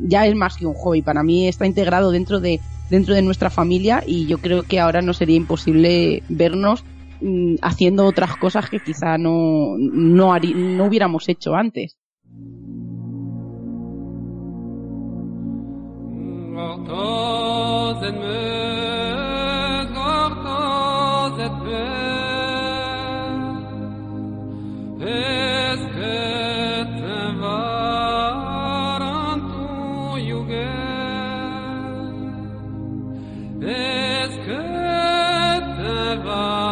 ya 0.08 0.28
es 0.28 0.36
más 0.36 0.58
que 0.58 0.66
un 0.68 0.74
hobby, 0.76 1.02
para 1.02 1.24
mí 1.24 1.48
está 1.48 1.66
integrado 1.66 2.12
dentro 2.12 2.40
de, 2.40 2.60
dentro 2.90 3.16
de 3.16 3.22
nuestra 3.24 3.50
familia 3.50 4.04
y 4.06 4.28
yo 4.28 4.38
creo 4.40 4.64
que 4.64 4.80
ahora 4.80 5.02
no 5.02 5.14
sería 5.14 5.38
imposible 5.38 6.22
vernos 6.30 6.84
mm, 7.22 7.56
haciendo 7.62 8.06
otras 8.06 8.36
cosas 8.38 8.70
que 8.70 8.80
quizá 8.80 9.18
no, 9.18 9.76
no, 9.80 10.34
harí- 10.34 10.54
no 10.56 10.86
hubiéramos 10.86 11.28
hecho 11.30 11.56
antes. 11.56 11.98
Is 33.68 34.38
que 34.46 34.56
te. 36.24 36.65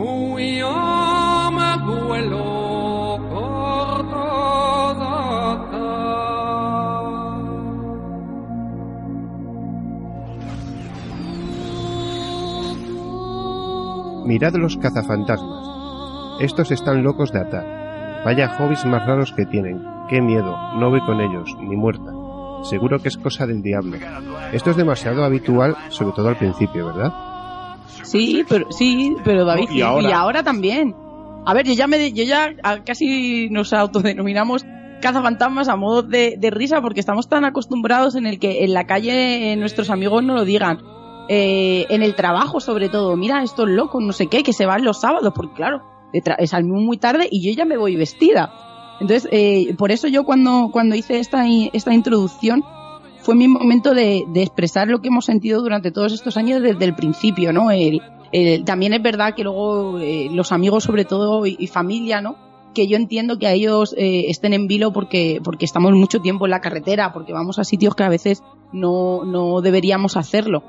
Huyam 0.00 1.56
guelo 1.86 3.18
cortozata. 3.30 3.90
Mirad 14.26 14.54
los 14.54 14.76
cazafantasmas. 14.76 15.60
Estos 16.40 16.70
están 16.70 17.02
locos 17.02 17.32
de 17.32 17.40
atar. 17.40 17.80
Vaya 18.24 18.48
hobbies 18.56 18.84
más 18.86 19.04
raros 19.06 19.32
que 19.32 19.46
tienen. 19.46 19.82
Qué 20.08 20.20
miedo. 20.20 20.56
No 20.76 20.90
voy 20.90 21.00
con 21.00 21.20
ellos, 21.20 21.56
ni 21.60 21.76
muerta. 21.76 22.19
Seguro 22.62 22.98
que 22.98 23.08
es 23.08 23.16
cosa 23.16 23.46
del 23.46 23.62
diablo. 23.62 23.96
Esto 24.52 24.70
es 24.70 24.76
demasiado 24.76 25.24
habitual, 25.24 25.76
sobre 25.88 26.12
todo 26.12 26.28
al 26.28 26.36
principio, 26.36 26.86
¿verdad? 26.86 27.12
Sí, 28.02 28.44
pero 28.48 28.70
sí, 28.70 29.16
pero 29.24 29.44
David, 29.44 29.70
y 29.70 29.82
ahora. 29.82 30.42
también. 30.42 30.94
A 31.46 31.54
ver, 31.54 31.66
yo 31.66 31.72
ya 31.72 31.86
me, 31.86 32.12
yo 32.12 32.24
ya 32.24 32.54
casi 32.84 33.48
nos 33.50 33.72
autodenominamos 33.72 34.64
cazafantasmas 35.00 35.68
a 35.68 35.76
modo 35.76 36.02
de, 36.02 36.36
de 36.38 36.50
risa 36.50 36.82
porque 36.82 37.00
estamos 37.00 37.28
tan 37.28 37.44
acostumbrados 37.44 38.14
en 38.14 38.26
el 38.26 38.38
que 38.38 38.64
en 38.64 38.74
la 38.74 38.86
calle 38.86 39.56
nuestros 39.56 39.90
amigos 39.90 40.22
no 40.22 40.34
lo 40.34 40.44
digan. 40.44 40.78
Eh, 41.28 41.86
en 41.88 42.02
el 42.02 42.16
trabajo, 42.16 42.60
sobre 42.60 42.88
todo, 42.88 43.16
mira 43.16 43.42
estos 43.42 43.68
locos, 43.68 44.02
no 44.02 44.12
sé 44.12 44.26
qué, 44.26 44.42
que 44.42 44.52
se 44.52 44.66
van 44.66 44.84
los 44.84 45.00
sábados, 45.00 45.32
porque 45.34 45.54
claro, 45.54 45.80
salimos 46.44 46.82
muy 46.82 46.98
tarde 46.98 47.28
y 47.30 47.46
yo 47.46 47.56
ya 47.56 47.64
me 47.64 47.76
voy 47.76 47.94
vestida. 47.96 48.52
Entonces, 49.00 49.28
eh, 49.32 49.74
por 49.76 49.90
eso 49.90 50.08
yo 50.08 50.24
cuando, 50.24 50.70
cuando 50.72 50.94
hice 50.94 51.18
esta, 51.18 51.44
esta 51.72 51.94
introducción, 51.94 52.62
fue 53.22 53.34
mi 53.34 53.48
momento 53.48 53.94
de, 53.94 54.24
de 54.32 54.42
expresar 54.42 54.88
lo 54.88 55.00
que 55.00 55.08
hemos 55.08 55.24
sentido 55.24 55.62
durante 55.62 55.90
todos 55.90 56.12
estos 56.12 56.36
años 56.36 56.62
desde 56.62 56.84
el 56.84 56.94
principio, 56.94 57.52
¿no? 57.52 57.70
El, 57.70 58.00
también 58.64 58.92
es 58.92 59.02
verdad 59.02 59.34
que 59.34 59.44
luego 59.44 59.98
eh, 59.98 60.28
los 60.30 60.52
amigos, 60.52 60.84
sobre 60.84 61.04
todo, 61.04 61.46
y, 61.46 61.66
familia, 61.66 62.20
¿no? 62.20 62.36
Que 62.74 62.86
yo 62.86 62.96
entiendo 62.96 63.38
que 63.38 63.48
a 63.48 63.52
ellos 63.52 63.94
eh, 63.98 64.26
estén 64.28 64.52
en 64.52 64.68
vilo 64.68 64.92
porque, 64.92 65.40
porque 65.42 65.64
estamos 65.64 65.92
mucho 65.92 66.20
tiempo 66.20 66.46
en 66.46 66.52
la 66.52 66.60
carretera, 66.60 67.12
porque 67.12 67.32
vamos 67.32 67.58
a 67.58 67.64
sitios 67.64 67.96
que 67.96 68.04
a 68.04 68.08
veces 68.08 68.42
no, 68.72 69.24
no 69.24 69.60
deberíamos 69.60 70.16
hacerlo. 70.16 70.62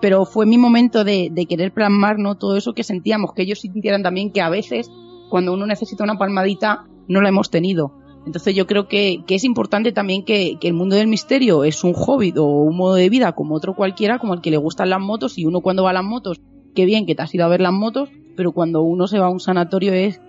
Pero 0.00 0.24
fue 0.24 0.46
mi 0.46 0.58
momento 0.58 1.02
de, 1.02 1.28
de 1.32 1.46
querer 1.46 1.72
plasmar. 1.72 2.18
Todo 2.38 2.56
eso 2.56 2.72
que 2.72 2.84
sentíamos, 2.84 3.32
que 3.32 3.42
ellos 3.42 3.60
sintieran 3.60 4.04
también 4.04 4.30
que 4.30 4.40
a 4.40 4.48
veces, 4.48 4.88
cuando 5.28 5.52
uno 5.52 5.66
necesita 5.66 6.04
una 6.04 6.18
palmadita, 6.18 6.86
no 7.08 7.20
la 7.20 7.28
hemos 7.30 7.50
tenido. 7.50 7.92
Entonces 8.26 8.54
yo 8.54 8.66
creo 8.66 8.88
que, 8.88 9.22
que 9.26 9.34
es 9.36 9.44
importante 9.44 9.92
también 9.92 10.24
que, 10.24 10.56
que 10.60 10.68
el 10.68 10.74
mundo 10.74 10.96
del 10.96 11.06
misterio 11.08 11.64
es 11.64 11.82
un 11.84 11.94
hobby 11.94 12.34
o 12.36 12.44
un 12.44 12.76
modo 12.76 12.94
de 12.96 13.08
vida 13.08 13.32
como 13.32 13.54
otro 13.54 13.74
cualquiera, 13.74 14.18
como 14.18 14.34
el 14.34 14.40
que 14.40 14.50
le 14.50 14.56
gustan 14.58 14.90
las 14.90 15.00
motos 15.00 15.38
y 15.38 15.46
uno 15.46 15.60
cuando 15.60 15.84
va 15.84 15.90
a 15.90 15.94
las 15.94 16.04
motos, 16.04 16.40
qué 16.74 16.84
bien 16.84 17.06
que 17.06 17.14
te 17.14 17.22
has 17.22 17.34
ido 17.34 17.44
a 17.44 17.48
ver 17.48 17.60
las 17.60 17.72
motos, 17.72 18.10
pero 18.36 18.52
cuando 18.52 18.82
uno 18.82 19.06
se 19.06 19.18
va 19.18 19.26
a 19.26 19.30
un 19.30 19.40
sanatorio 19.40 19.92
es 19.94 20.20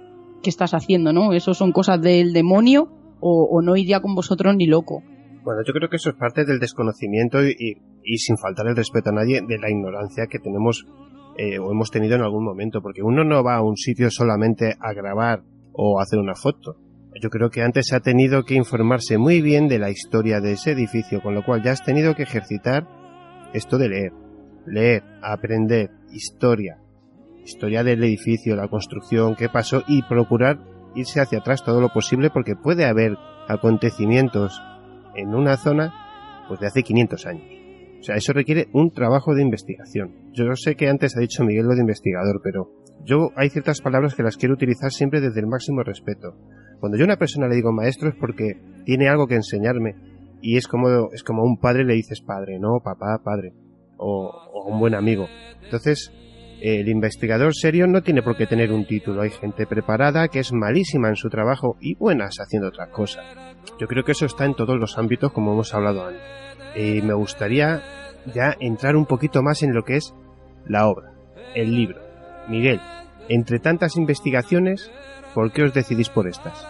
qué 0.41 0.49
estás 0.49 0.73
haciendo, 0.73 1.11
¿no? 1.11 1.33
Eso 1.33 1.53
son 1.53 1.71
cosas 1.73 2.01
del 2.01 2.31
demonio 2.31 2.87
o, 3.19 3.43
o 3.51 3.61
no 3.61 3.75
iría 3.75 3.99
con 3.99 4.15
vosotros 4.15 4.55
ni 4.55 4.65
loco. 4.65 5.03
Bueno, 5.43 5.61
yo 5.67 5.73
creo 5.73 5.89
que 5.89 5.97
eso 5.97 6.09
es 6.11 6.15
parte 6.15 6.45
del 6.45 6.59
desconocimiento 6.59 7.43
y, 7.45 7.49
y- 7.57 7.75
y 8.01 8.17
sin 8.17 8.37
faltar 8.37 8.65
el 8.67 8.75
respeto 8.77 9.09
a 9.09 9.13
nadie, 9.13 9.41
de 9.45 9.57
la 9.57 9.69
ignorancia 9.69 10.27
que 10.27 10.39
tenemos 10.39 10.85
eh, 11.37 11.59
o 11.59 11.71
hemos 11.71 11.91
tenido 11.91 12.15
en 12.15 12.21
algún 12.21 12.45
momento, 12.45 12.81
porque 12.81 13.01
uno 13.03 13.23
no 13.25 13.43
va 13.43 13.57
a 13.57 13.61
un 13.61 13.75
sitio 13.75 14.09
solamente 14.09 14.75
a 14.79 14.93
grabar 14.93 15.43
o 15.73 15.99
hacer 15.99 16.19
una 16.19 16.35
foto. 16.35 16.77
Yo 17.21 17.29
creo 17.29 17.49
que 17.49 17.63
antes 17.63 17.91
ha 17.93 17.99
tenido 17.99 18.43
que 18.43 18.55
informarse 18.55 19.17
muy 19.17 19.41
bien 19.41 19.67
de 19.67 19.79
la 19.79 19.89
historia 19.89 20.39
de 20.39 20.53
ese 20.53 20.71
edificio, 20.71 21.21
con 21.21 21.33
lo 21.33 21.43
cual 21.43 21.63
ya 21.63 21.71
has 21.71 21.83
tenido 21.83 22.15
que 22.15 22.23
ejercitar 22.23 22.87
esto 23.53 23.77
de 23.77 23.89
leer. 23.89 24.13
Leer, 24.65 25.03
aprender, 25.21 25.89
historia. 26.11 26.77
Historia 27.43 27.83
del 27.83 28.03
edificio, 28.03 28.55
la 28.55 28.67
construcción, 28.67 29.35
qué 29.35 29.49
pasó 29.49 29.83
y 29.87 30.03
procurar 30.03 30.59
irse 30.95 31.19
hacia 31.19 31.39
atrás 31.39 31.63
todo 31.63 31.81
lo 31.81 31.89
posible 31.89 32.29
porque 32.29 32.55
puede 32.55 32.85
haber 32.85 33.17
acontecimientos 33.47 34.61
en 35.15 35.33
una 35.33 35.57
zona 35.57 36.45
pues 36.47 36.59
de 36.59 36.67
hace 36.67 36.83
500 36.83 37.25
años. 37.25 37.59
O 37.99 38.03
sea, 38.03 38.15
eso 38.15 38.33
requiere 38.33 38.69
un 38.73 38.91
trabajo 38.91 39.35
de 39.35 39.41
investigación. 39.41 40.31
Yo 40.31 40.45
sé 40.55 40.75
que 40.75 40.87
antes 40.87 41.17
ha 41.17 41.19
dicho 41.19 41.43
Miguel 41.43 41.65
lo 41.65 41.75
de 41.75 41.81
investigador, 41.81 42.39
pero 42.43 42.71
yo 43.05 43.31
hay 43.35 43.49
ciertas 43.49 43.81
palabras 43.81 44.15
que 44.15 44.23
las 44.23 44.37
quiero 44.37 44.53
utilizar 44.53 44.91
siempre 44.91 45.21
desde 45.21 45.39
el 45.39 45.47
máximo 45.47 45.83
respeto. 45.83 46.35
Cuando 46.79 46.97
yo 46.97 47.03
a 47.03 47.07
una 47.07 47.17
persona 47.17 47.47
le 47.47 47.55
digo 47.55 47.71
maestro 47.71 48.09
es 48.09 48.15
porque 48.15 48.53
tiene 48.85 49.09
algo 49.09 49.27
que 49.27 49.35
enseñarme 49.35 49.95
y 50.41 50.57
es 50.57 50.67
como 50.67 51.11
es 51.11 51.23
como 51.23 51.43
un 51.43 51.57
padre 51.57 51.83
le 51.83 51.95
dices 51.95 52.21
padre, 52.21 52.59
no 52.59 52.79
papá, 52.83 53.19
padre 53.23 53.53
o, 53.97 54.31
o 54.53 54.71
un 54.71 54.79
buen 54.79 54.95
amigo. 54.95 55.27
Entonces, 55.61 56.11
el 56.61 56.89
investigador 56.89 57.55
serio 57.55 57.87
no 57.87 58.01
tiene 58.01 58.21
por 58.21 58.35
qué 58.35 58.45
tener 58.45 58.71
un 58.71 58.85
título. 58.85 59.21
Hay 59.21 59.29
gente 59.29 59.65
preparada 59.65 60.27
que 60.27 60.39
es 60.39 60.51
malísima 60.51 61.07
en 61.09 61.15
su 61.15 61.29
trabajo 61.29 61.77
y 61.79 61.95
buenas 61.95 62.37
haciendo 62.39 62.67
otra 62.67 62.89
cosa. 62.89 63.21
Yo 63.79 63.87
creo 63.87 64.03
que 64.03 64.11
eso 64.11 64.25
está 64.25 64.45
en 64.45 64.55
todos 64.55 64.77
los 64.77 64.97
ámbitos 64.97 65.31
como 65.31 65.53
hemos 65.53 65.73
hablado 65.73 66.05
antes. 66.05 66.21
Y 66.75 67.01
me 67.01 67.13
gustaría 67.13 67.81
ya 68.33 68.55
entrar 68.59 68.95
un 68.95 69.05
poquito 69.05 69.41
más 69.41 69.63
en 69.63 69.73
lo 69.73 69.83
que 69.83 69.95
es 69.95 70.13
la 70.65 70.87
obra, 70.87 71.13
el 71.55 71.75
libro. 71.75 72.08
Miguel, 72.49 72.79
entre 73.29 73.59
tantas 73.59 73.95
investigaciones, 73.95 74.91
¿por 75.33 75.51
qué 75.51 75.63
os 75.63 75.73
decidís 75.73 76.09
por 76.09 76.27
estas? 76.27 76.67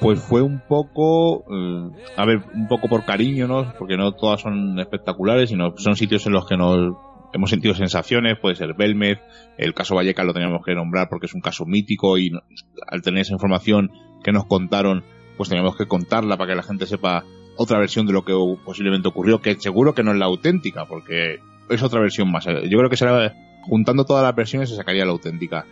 Pues 0.00 0.18
fue 0.18 0.40
un 0.40 0.62
poco, 0.66 1.44
eh, 1.52 1.90
a 2.16 2.24
ver, 2.24 2.42
un 2.54 2.66
poco 2.68 2.88
por 2.88 3.04
cariño, 3.04 3.46
¿no? 3.46 3.74
Porque 3.78 3.98
no 3.98 4.12
todas 4.12 4.40
son 4.40 4.78
espectaculares, 4.80 5.50
sino 5.50 5.76
son 5.76 5.94
sitios 5.94 6.26
en 6.26 6.32
los 6.32 6.46
que 6.46 6.56
nos 6.56 6.96
hemos 7.32 7.50
sentido 7.50 7.74
sensaciones, 7.74 8.38
puede 8.40 8.56
ser 8.56 8.74
Belmez, 8.74 9.18
el 9.56 9.74
caso 9.74 9.94
Vallecas 9.94 10.26
lo 10.26 10.32
teníamos 10.32 10.64
que 10.64 10.74
nombrar 10.74 11.08
porque 11.08 11.26
es 11.26 11.34
un 11.34 11.40
caso 11.40 11.64
mítico 11.64 12.18
y 12.18 12.32
al 12.88 13.02
tener 13.02 13.20
esa 13.20 13.34
información 13.34 13.90
que 14.24 14.32
nos 14.32 14.46
contaron, 14.46 15.04
pues 15.36 15.48
teníamos 15.48 15.76
que 15.76 15.86
contarla 15.86 16.36
para 16.36 16.50
que 16.50 16.56
la 16.56 16.62
gente 16.62 16.86
sepa 16.86 17.24
otra 17.56 17.78
versión 17.78 18.06
de 18.06 18.12
lo 18.12 18.24
que 18.24 18.32
posiblemente 18.64 19.08
ocurrió, 19.08 19.40
que 19.40 19.54
seguro 19.56 19.94
que 19.94 20.02
no 20.02 20.12
es 20.12 20.18
la 20.18 20.26
auténtica, 20.26 20.86
porque 20.86 21.40
es 21.68 21.82
otra 21.82 22.00
versión 22.00 22.30
más. 22.30 22.46
Yo 22.46 22.78
creo 22.78 22.88
que 22.88 22.96
será, 22.96 23.34
juntando 23.62 24.04
todas 24.04 24.22
las 24.22 24.34
versiones 24.34 24.68
se 24.68 24.76
sacaría 24.76 25.04
la 25.04 25.12
auténtica. 25.12 25.66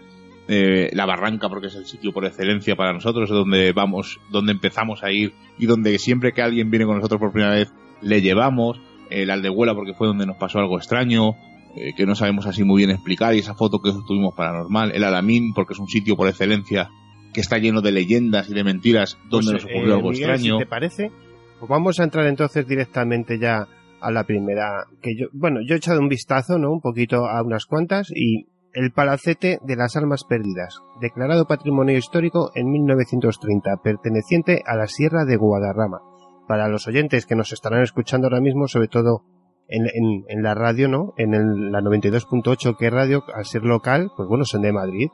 Eh, 0.50 0.90
la 0.94 1.04
barranca 1.04 1.48
porque 1.50 1.66
es 1.66 1.74
el 1.74 1.84
sitio 1.84 2.12
por 2.12 2.24
excelencia 2.24 2.74
para 2.74 2.94
nosotros, 2.94 3.28
es 3.28 3.36
donde 3.36 3.72
vamos, 3.72 4.18
donde 4.30 4.52
empezamos 4.52 5.04
a 5.04 5.10
ir 5.10 5.34
y 5.58 5.66
donde 5.66 5.98
siempre 5.98 6.32
que 6.32 6.40
alguien 6.40 6.70
viene 6.70 6.86
con 6.86 6.96
nosotros 6.96 7.20
por 7.20 7.32
primera 7.32 7.52
vez 7.52 7.70
le 8.00 8.22
llevamos, 8.22 8.80
eh, 9.10 9.26
la 9.26 9.34
aldehuela 9.34 9.74
porque 9.74 9.92
fue 9.92 10.06
donde 10.06 10.24
nos 10.24 10.38
pasó 10.38 10.58
algo 10.58 10.78
extraño, 10.78 11.34
eh, 11.76 11.92
que 11.94 12.06
no 12.06 12.14
sabemos 12.14 12.46
así 12.46 12.64
muy 12.64 12.78
bien 12.78 12.90
explicar 12.90 13.34
y 13.34 13.40
esa 13.40 13.54
foto 13.54 13.80
que 13.80 13.92
tuvimos 14.06 14.34
paranormal, 14.34 14.92
el 14.92 15.04
Alamín 15.04 15.52
porque 15.52 15.74
es 15.74 15.78
un 15.78 15.88
sitio 15.88 16.16
por 16.16 16.28
excelencia 16.28 16.88
que 17.34 17.42
está 17.42 17.58
lleno 17.58 17.82
de 17.82 17.92
leyendas 17.92 18.48
y 18.48 18.54
de 18.54 18.64
mentiras 18.64 19.18
donde 19.28 19.52
Pues, 19.52 19.64
nos 19.64 19.70
ocurrió 19.70 19.92
eh, 19.92 19.96
algo 19.96 20.10
Miguel, 20.10 20.30
extraño. 20.30 20.54
Si 20.54 20.64
te 20.64 20.66
parece, 20.66 21.12
pues 21.58 21.68
vamos 21.68 22.00
a 22.00 22.04
entrar 22.04 22.26
entonces 22.26 22.66
directamente 22.66 23.38
ya 23.38 23.68
a 24.00 24.10
la 24.10 24.24
primera. 24.24 24.84
Que 25.02 25.16
yo, 25.16 25.26
bueno, 25.32 25.60
yo 25.66 25.74
he 25.74 25.78
echado 25.78 26.00
un 26.00 26.08
vistazo, 26.08 26.58
¿no? 26.58 26.72
Un 26.72 26.80
poquito 26.80 27.26
a 27.26 27.42
unas 27.42 27.66
cuantas 27.66 28.10
y 28.14 28.46
el 28.74 28.92
Palacete 28.92 29.58
de 29.64 29.76
las 29.76 29.96
Almas 29.96 30.24
Perdidas, 30.28 30.78
declarado 31.00 31.46
Patrimonio 31.46 31.96
Histórico 31.96 32.50
en 32.54 32.70
1930, 32.70 33.76
perteneciente 33.82 34.62
a 34.66 34.76
la 34.76 34.86
Sierra 34.86 35.24
de 35.24 35.36
Guadarrama. 35.36 36.00
Para 36.46 36.68
los 36.68 36.86
oyentes 36.86 37.26
que 37.26 37.34
nos 37.34 37.52
estarán 37.52 37.82
escuchando 37.82 38.26
ahora 38.26 38.40
mismo, 38.40 38.68
sobre 38.68 38.88
todo 38.88 39.22
en, 39.68 39.84
en- 39.86 40.24
en 40.28 40.42
la 40.42 40.54
radio, 40.54 40.88
¿no? 40.88 41.12
En 41.16 41.34
el- 41.34 41.72
la 41.72 41.80
92.8 41.80 42.76
que 42.78 42.90
radio, 42.90 43.22
al 43.34 43.44
ser 43.44 43.64
local, 43.64 44.10
pues 44.16 44.28
bueno, 44.28 44.44
son 44.44 44.62
de 44.62 44.72
Madrid, 44.72 45.08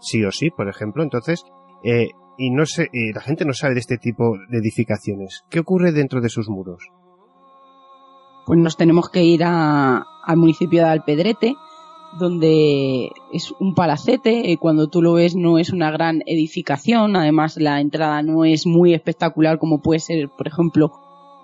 sí 0.00 0.24
o 0.24 0.30
sí, 0.32 0.50
por 0.50 0.68
ejemplo. 0.68 1.02
Entonces, 1.02 1.44
eh, 1.84 2.08
y 2.38 2.50
no 2.50 2.64
sé, 2.66 2.88
y 2.92 3.12
la 3.12 3.20
gente 3.20 3.44
no 3.44 3.52
sabe 3.52 3.74
de 3.74 3.80
este 3.80 3.98
tipo 3.98 4.36
de 4.48 4.58
edificaciones. 4.58 5.42
¿Qué 5.50 5.60
ocurre 5.60 5.92
dentro 5.92 6.20
de 6.20 6.28
sus 6.30 6.48
muros? 6.48 6.82
Pues 8.46 8.58
nos 8.58 8.76
tenemos 8.76 9.08
que 9.08 9.22
ir 9.24 9.44
a- 9.44 10.06
al 10.24 10.36
municipio 10.36 10.82
de 10.82 10.88
Alpedrete, 10.88 11.56
donde 12.18 13.10
es 13.32 13.54
un 13.58 13.74
palacete, 13.74 14.52
eh, 14.52 14.58
cuando 14.58 14.88
tú 14.88 15.00
lo 15.00 15.14
ves 15.14 15.34
no 15.34 15.58
es 15.58 15.72
una 15.72 15.90
gran 15.90 16.22
edificación, 16.26 17.16
además 17.16 17.56
la 17.56 17.80
entrada 17.80 18.22
no 18.22 18.44
es 18.44 18.66
muy 18.66 18.92
espectacular 18.92 19.58
como 19.58 19.80
puede 19.80 20.00
ser, 20.00 20.28
por 20.28 20.46
ejemplo, 20.46 20.92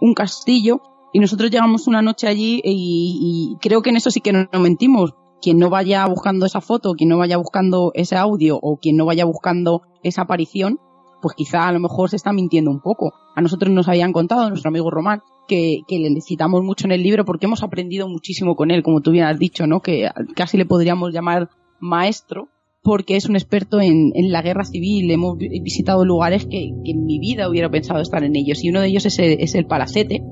un 0.01 0.13
castillo, 0.15 0.81
y 1.13 1.21
nosotros 1.21 1.51
llegamos 1.51 1.87
una 1.87 2.03
noche 2.03 2.29
allí 2.29 2.61
y, 2.63 3.57
creo 3.63 3.81
que 3.81 3.91
en 3.91 3.97
eso 3.97 4.11
sí 4.11 4.21
que 4.21 4.33
no, 4.33 4.47
no 4.53 4.61
mentimos. 4.61 5.15
Quien 5.41 5.59
no 5.59 5.71
vaya 5.71 6.05
buscando 6.07 6.45
esa 6.47 6.61
foto, 6.61 6.95
quien 6.95 7.09
no 7.09 7.17
vaya 7.17 7.37
buscando 7.39 7.93
ese 7.95 8.17
audio 8.17 8.59
o 8.61 8.77
quien 8.77 8.97
no 8.97 9.07
vaya 9.07 9.25
buscando 9.25 9.83
esa 10.03 10.23
aparición, 10.23 10.81
pues 11.23 11.35
quizá 11.35 11.67
a 11.69 11.73
lo 11.73 11.81
mejor 11.81 12.11
se 12.11 12.17
está 12.17 12.33
mintiendo 12.33 12.71
un 12.71 12.81
poco. 12.81 13.15
A 13.35 13.41
nosotros 13.41 13.73
nos 13.73 13.89
habían 13.89 14.13
contado, 14.13 14.49
nuestro 14.49 14.69
amigo 14.69 14.91
Román, 14.91 15.23
que, 15.49 15.81
le 15.91 16.11
necesitamos 16.11 16.63
mucho 16.63 16.87
en 16.87 16.93
el 16.93 17.03
libro 17.03 17.25
porque 17.25 17.47
hemos 17.47 17.65
aprendido 17.65 18.07
muchísimo 18.09 18.55
con 18.55 18.71
él, 18.71 18.85
como 18.85 19.01
tú 19.01 19.11
bien 19.11 19.25
has 19.25 19.39
dicho, 19.39 19.67
¿no? 19.67 19.81
Que 19.81 20.09
casi 20.37 20.57
le 20.57 20.67
podríamos 20.67 21.13
llamar 21.13 21.49
maestro, 21.81 22.49
porque 22.83 23.17
es 23.17 23.29
un 23.29 23.35
experto 23.35 23.81
en, 23.81 24.13
en 24.15 24.31
la 24.31 24.43
guerra 24.43 24.65
civil. 24.65 25.11
Hemos 25.11 25.37
vi- 25.37 25.61
visitado 25.61 26.05
lugares 26.05 26.45
que, 26.47 26.71
que 26.85 26.91
en 26.93 27.05
mi 27.05 27.19
vida 27.19 27.49
hubiera 27.51 27.69
pensado 27.69 28.01
estar 28.01 28.23
en 28.23 28.37
ellos, 28.37 28.63
y 28.63 28.71
uno 28.71 28.81
de 28.81 28.89
ellos 28.89 29.07
es 29.07 29.19
el, 29.19 29.41
es 29.41 29.55
el 29.57 29.67
Palacete. 29.67 30.23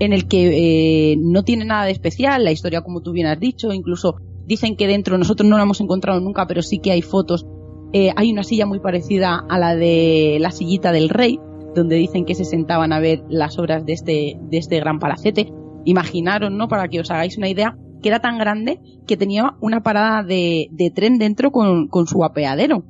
En 0.00 0.12
el 0.12 0.26
que 0.26 1.12
eh, 1.12 1.16
no 1.18 1.44
tiene 1.44 1.64
nada 1.64 1.84
de 1.84 1.92
especial, 1.92 2.42
la 2.42 2.50
historia 2.50 2.80
como 2.80 3.02
tú 3.02 3.12
bien 3.12 3.26
has 3.26 3.38
dicho, 3.38 3.72
incluso 3.72 4.16
dicen 4.46 4.74
que 4.74 4.88
dentro, 4.88 5.16
nosotros 5.18 5.48
no 5.48 5.56
la 5.56 5.62
hemos 5.62 5.80
encontrado 5.80 6.20
nunca, 6.20 6.46
pero 6.46 6.62
sí 6.62 6.78
que 6.78 6.90
hay 6.90 7.02
fotos, 7.02 7.46
eh, 7.92 8.10
hay 8.16 8.32
una 8.32 8.42
silla 8.42 8.66
muy 8.66 8.80
parecida 8.80 9.44
a 9.48 9.58
la 9.58 9.76
de 9.76 10.38
la 10.40 10.50
sillita 10.50 10.90
del 10.90 11.10
rey, 11.10 11.38
donde 11.74 11.96
dicen 11.96 12.24
que 12.24 12.34
se 12.34 12.44
sentaban 12.44 12.92
a 12.92 12.98
ver 12.98 13.22
las 13.28 13.58
obras 13.58 13.84
de 13.84 13.92
este, 13.92 14.38
de 14.40 14.58
este 14.58 14.80
gran 14.80 14.98
palacete. 14.98 15.52
Imaginaron, 15.84 16.56
¿no? 16.56 16.66
Para 16.66 16.88
que 16.88 17.00
os 17.00 17.10
hagáis 17.10 17.36
una 17.38 17.48
idea, 17.48 17.76
que 18.02 18.08
era 18.08 18.20
tan 18.20 18.38
grande 18.38 18.80
que 19.06 19.16
tenía 19.16 19.54
una 19.60 19.82
parada 19.82 20.22
de, 20.22 20.68
de 20.72 20.90
tren 20.90 21.18
dentro 21.18 21.52
con, 21.52 21.88
con 21.88 22.06
su 22.06 22.24
apeadero. 22.24 22.84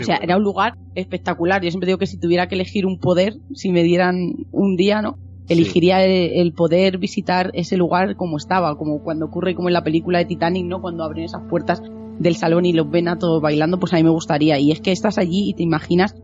O 0.00 0.02
sea, 0.02 0.16
era 0.16 0.36
un 0.36 0.42
lugar 0.42 0.74
espectacular. 0.96 1.62
Yo 1.62 1.70
siempre 1.70 1.86
digo 1.86 1.98
que 1.98 2.06
si 2.06 2.18
tuviera 2.18 2.48
que 2.48 2.56
elegir 2.56 2.86
un 2.86 2.98
poder, 2.98 3.36
si 3.54 3.70
me 3.70 3.84
dieran 3.84 4.32
un 4.50 4.74
día, 4.74 5.00
¿no? 5.02 5.18
Elegiría 5.48 6.04
el, 6.04 6.52
poder 6.54 6.98
visitar 6.98 7.50
ese 7.54 7.76
lugar 7.76 8.16
como 8.16 8.36
estaba, 8.38 8.76
como 8.76 9.02
cuando 9.02 9.26
ocurre 9.26 9.54
como 9.54 9.68
en 9.68 9.74
la 9.74 9.84
película 9.84 10.18
de 10.18 10.24
Titanic, 10.24 10.64
¿no? 10.64 10.80
Cuando 10.80 11.04
abren 11.04 11.24
esas 11.24 11.42
puertas 11.48 11.82
del 12.18 12.36
salón 12.36 12.64
y 12.64 12.72
los 12.72 12.90
ven 12.90 13.08
a 13.08 13.18
todos 13.18 13.42
bailando, 13.42 13.78
pues 13.78 13.92
a 13.92 13.96
mí 13.96 14.04
me 14.04 14.10
gustaría. 14.10 14.58
Y 14.58 14.72
es 14.72 14.80
que 14.80 14.92
estás 14.92 15.18
allí 15.18 15.50
y 15.50 15.54
te 15.54 15.62
imaginas 15.62 16.14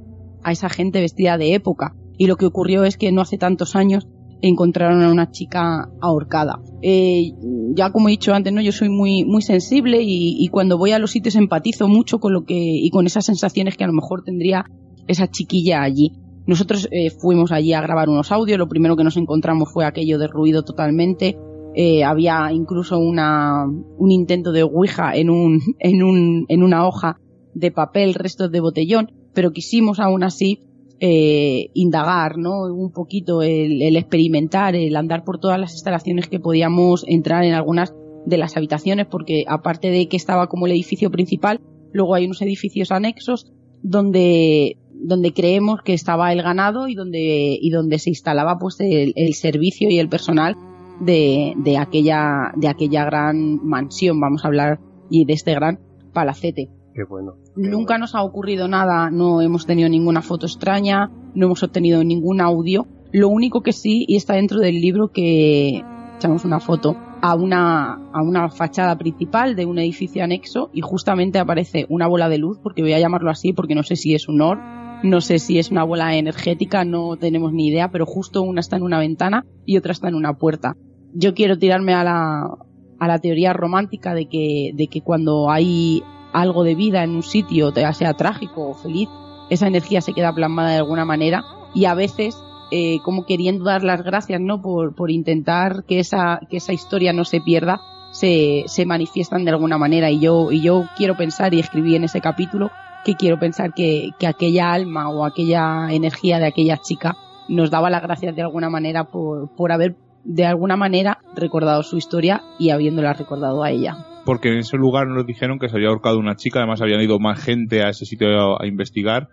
a 0.43 0.53
esa 0.53 0.69
gente 0.69 1.01
vestida 1.01 1.37
de 1.37 1.55
época. 1.55 1.95
Y 2.17 2.27
lo 2.27 2.37
que 2.37 2.47
ocurrió 2.47 2.85
es 2.85 2.97
que 2.97 3.13
no 3.13 3.21
hace 3.21 3.39
tantos 3.39 3.77
años 3.77 4.07
encontraron 4.43 5.03
a 5.03 5.11
una 5.11 5.31
chica 5.31 5.91
ahorcada. 6.01 6.61
Eh, 6.83 7.33
ya 7.75 7.91
como 7.93 8.09
he 8.09 8.13
dicho 8.13 8.33
antes, 8.33 8.53
¿no? 8.53 8.61
yo 8.63 8.73
soy 8.73 8.89
muy, 8.89 9.25
muy 9.25 9.43
sensible 9.43 10.03
y, 10.03 10.43
y 10.43 10.49
cuando 10.49 10.79
voy 10.79 10.93
a 10.93 10.99
los 10.99 11.11
sitios 11.11 11.37
empatizo 11.37 11.89
mucho 11.89 12.19
con 12.21 12.33
lo 12.33 12.45
que 12.45 12.57
y 12.57 12.91
con 12.91 13.07
esas 13.07 13.27
sensaciones 13.27 13.77
que 13.77 13.85
a 13.85 13.87
lo 13.87 13.93
mejor 13.93 14.23
tendría 14.25 14.65
esa 15.07 15.29
chiquilla 15.29 15.83
allí. 15.83 16.13
Nosotros 16.51 16.89
eh, 16.91 17.11
fuimos 17.11 17.53
allí 17.53 17.75
a 17.75 17.81
grabar 17.81 18.09
unos 18.09 18.33
audios, 18.33 18.59
lo 18.59 18.69
primero 18.69 18.97
que 18.97 19.05
nos 19.05 19.17
encontramos 19.17 19.73
fue 19.73 19.85
aquello 19.85 20.19
de 20.19 20.27
ruido 20.27 20.65
totalmente. 20.65 21.39
Eh, 21.77 22.03
había 22.03 22.51
incluso 22.51 22.99
una, 22.99 23.67
un 23.67 24.11
intento 24.11 24.51
de 24.51 24.65
ouija 24.65 25.15
en, 25.15 25.31
un, 25.31 25.61
en, 25.79 26.03
un, 26.03 26.47
en 26.49 26.65
una 26.65 26.89
hoja 26.89 27.21
de 27.55 27.71
papel, 27.71 28.15
restos 28.15 28.51
de 28.51 28.59
botellón, 28.59 29.13
pero 29.33 29.53
quisimos 29.53 30.01
aún 30.01 30.25
así 30.25 30.65
eh, 30.99 31.71
indagar, 31.75 32.37
¿no? 32.37 32.65
Un 32.65 32.91
poquito 32.91 33.43
el, 33.43 33.81
el 33.81 33.97
experimentar, 33.97 34.75
el 34.75 34.97
andar 34.97 35.23
por 35.23 35.39
todas 35.39 35.61
las 35.61 35.75
instalaciones 35.75 36.27
que 36.27 36.41
podíamos 36.41 37.05
entrar 37.07 37.45
en 37.45 37.55
algunas 37.55 37.95
de 38.27 38.39
las 38.39 38.57
habitaciones, 38.57 39.07
porque 39.07 39.45
aparte 39.47 39.93
de 39.93 40.09
que 40.09 40.17
estaba 40.17 40.49
como 40.49 40.67
el 40.67 40.73
edificio 40.73 41.13
principal, 41.13 41.61
luego 41.93 42.17
hay 42.17 42.25
unos 42.25 42.43
edificios 42.43 42.91
anexos 42.91 43.53
donde 43.83 44.80
donde 45.03 45.33
creemos 45.33 45.81
que 45.83 45.95
estaba 45.95 46.33
el 46.33 46.43
ganado 46.43 46.89
y 46.89 46.95
donde 46.95 47.59
y 47.61 47.71
donde 47.71 47.99
se 47.99 48.11
instalaba 48.11 48.59
pues 48.59 48.77
el, 48.81 49.13
el 49.17 49.35
servicio 49.35 49.91
y 49.91 49.99
el 49.99 50.09
personal 50.09 50.57
de, 51.01 51.55
de 51.57 51.79
aquella 51.79 52.53
de 52.57 52.69
aquella 52.69 53.05
gran 53.05 53.65
mansión 53.67 54.21
vamos 54.21 54.45
a 54.45 54.49
hablar 54.49 54.81
y 55.09 55.25
de 55.25 55.33
este 55.33 55.55
gran 55.55 55.81
palacete 56.13 56.71
Qué 56.95 57.05
bueno. 57.05 57.35
Nunca 57.57 57.99
nos 57.99 58.15
ha 58.15 58.23
ocurrido 58.23 58.67
nada, 58.67 59.11
no 59.11 59.41
hemos 59.41 59.67
tenido 59.67 59.89
ninguna 59.89 60.23
foto 60.23 60.47
extraña, 60.47 61.11
no 61.35 61.47
hemos 61.47 61.63
obtenido 61.63 62.03
ningún 62.03 62.41
audio. 62.41 62.87
Lo 63.13 63.29
único 63.29 63.63
que 63.63 63.73
sí, 63.73 64.05
y 64.09 64.17
está 64.17 64.35
dentro 64.35 64.59
del 64.59 64.81
libro 64.81 65.09
que 65.09 65.85
echamos 66.17 66.45
una 66.45 66.61
foto 66.61 66.97
a 67.23 67.35
una, 67.35 67.95
a 68.13 68.23
una 68.23 68.49
fachada 68.49 68.97
principal 68.97 69.55
de 69.55 69.67
un 69.67 69.79
edificio 69.79 70.25
anexo 70.25 70.71
y 70.73 70.81
justamente 70.81 71.39
aparece 71.39 71.87
una 71.89 72.07
bola 72.07 72.29
de 72.29 72.39
luz, 72.39 72.59
porque 72.63 72.83
voy 72.83 72.93
a 72.93 72.99
llamarlo 72.99 73.31
así 73.31 73.53
porque 73.53 73.75
no 73.75 73.83
sé 73.83 73.97
si 73.97 74.15
es 74.15 74.29
un 74.29 74.41
or, 74.41 74.59
no 75.03 75.21
sé 75.21 75.39
si 75.39 75.59
es 75.59 75.71
una 75.71 75.85
bola 75.85 76.15
energética, 76.17 76.85
no 76.85 77.17
tenemos 77.17 77.53
ni 77.53 77.69
idea, 77.69 77.91
pero 77.91 78.07
justo 78.07 78.43
una 78.43 78.61
está 78.61 78.77
en 78.77 78.83
una 78.83 78.99
ventana 78.99 79.47
y 79.65 79.77
otra 79.77 79.93
está 79.93 80.09
en 80.09 80.15
una 80.15 80.35
puerta. 80.35 80.77
Yo 81.13 81.35
quiero 81.35 81.59
tirarme 81.59 81.95
a 81.95 82.05
la, 82.05 82.59
a 82.99 83.09
la 83.09 83.19
teoría 83.19 83.53
romántica 83.53 84.15
de 84.15 84.29
que, 84.29 84.73
de 84.75 84.87
que 84.89 85.01
cuando 85.01 85.51
hay 85.51 86.03
algo 86.33 86.65
de 86.65 86.75
vida 86.75 87.03
en 87.03 87.11
un 87.11 87.23
sitio, 87.23 87.73
ya 87.75 87.93
sea 87.93 88.15
trágico 88.15 88.69
o 88.69 88.75
feliz, 88.75 89.09
esa 89.49 89.67
energía 89.67 90.01
se 90.01 90.13
queda 90.13 90.35
plasmada 90.35 90.71
de 90.71 90.77
alguna 90.77 91.05
manera 91.05 91.43
y 91.75 91.87
a 91.87 91.95
veces 91.95 92.37
eh, 92.71 92.99
como 93.05 93.27
queriendo 93.27 93.65
dar 93.65 93.83
las 93.83 94.03
gracias 94.05 94.41
no 94.41 94.63
por, 94.63 94.95
por 94.95 95.11
intentar 95.11 95.85
que 95.89 95.99
esa, 95.99 96.41
que 96.49 96.59
esa 96.59 96.73
historia 96.73 97.13
no 97.13 97.25
se 97.25 97.41
pierda 97.41 97.81
se, 98.13 98.65
se 98.67 98.87
manifiestan 98.87 99.45
de 99.45 99.51
alguna 99.51 99.79
manera 99.79 100.11
y 100.11 100.21
yo, 100.21 100.53
y 100.53 100.61
yo 100.61 100.85
quiero 100.97 101.17
pensar 101.17 101.53
y 101.55 101.61
escribí 101.61 101.97
en 101.97 102.05
ese 102.05 102.21
capítulo 102.21 102.71
que 103.05 103.15
quiero 103.15 103.39
pensar 103.39 103.73
que, 103.75 104.11
que 104.19 104.27
aquella 104.27 104.73
alma 104.73 105.09
o 105.11 105.25
aquella 105.25 105.93
energía 105.93 106.39
de 106.39 106.47
aquella 106.47 106.79
chica 106.79 107.17
nos 107.49 107.71
daba 107.71 107.91
las 107.91 108.03
gracias 108.03 108.35
de 108.37 108.43
alguna 108.43 108.71
manera 108.71 109.05
por, 109.05 109.55
por 109.57 109.73
haber 109.73 109.97
de 110.25 110.45
alguna 110.45 110.77
manera 110.77 111.19
recordado 111.35 111.83
su 111.83 111.97
historia 111.97 112.43
y 112.59 112.71
habiéndola 112.71 113.15
recordado 113.15 113.63
a 113.63 113.71
ella 113.71 113.97
porque 114.25 114.49
en 114.49 114.59
ese 114.59 114.77
lugar 114.77 115.09
nos 115.09 115.27
dijeron 115.27 115.59
que 115.59 115.69
se 115.69 115.77
había 115.77 115.89
ahorcado 115.89 116.19
una 116.19 116.37
chica, 116.37 116.61
además 116.61 116.83
habían 116.83 117.01
ido 117.01 117.19
más 117.19 117.43
gente 117.43 117.83
a 117.83 117.89
ese 117.89 118.05
sitio 118.05 118.29
a, 118.29 118.63
a 118.63 118.67
investigar 118.67 119.29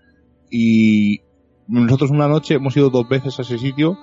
y 0.50 1.22
nosotros 1.68 2.12
una 2.12 2.28
noche 2.28 2.56
hemos 2.56 2.76
ido 2.78 2.90
dos 2.90 3.08
veces 3.08 3.38
a 3.40 3.42
ese 3.42 3.58
sitio. 3.58 3.98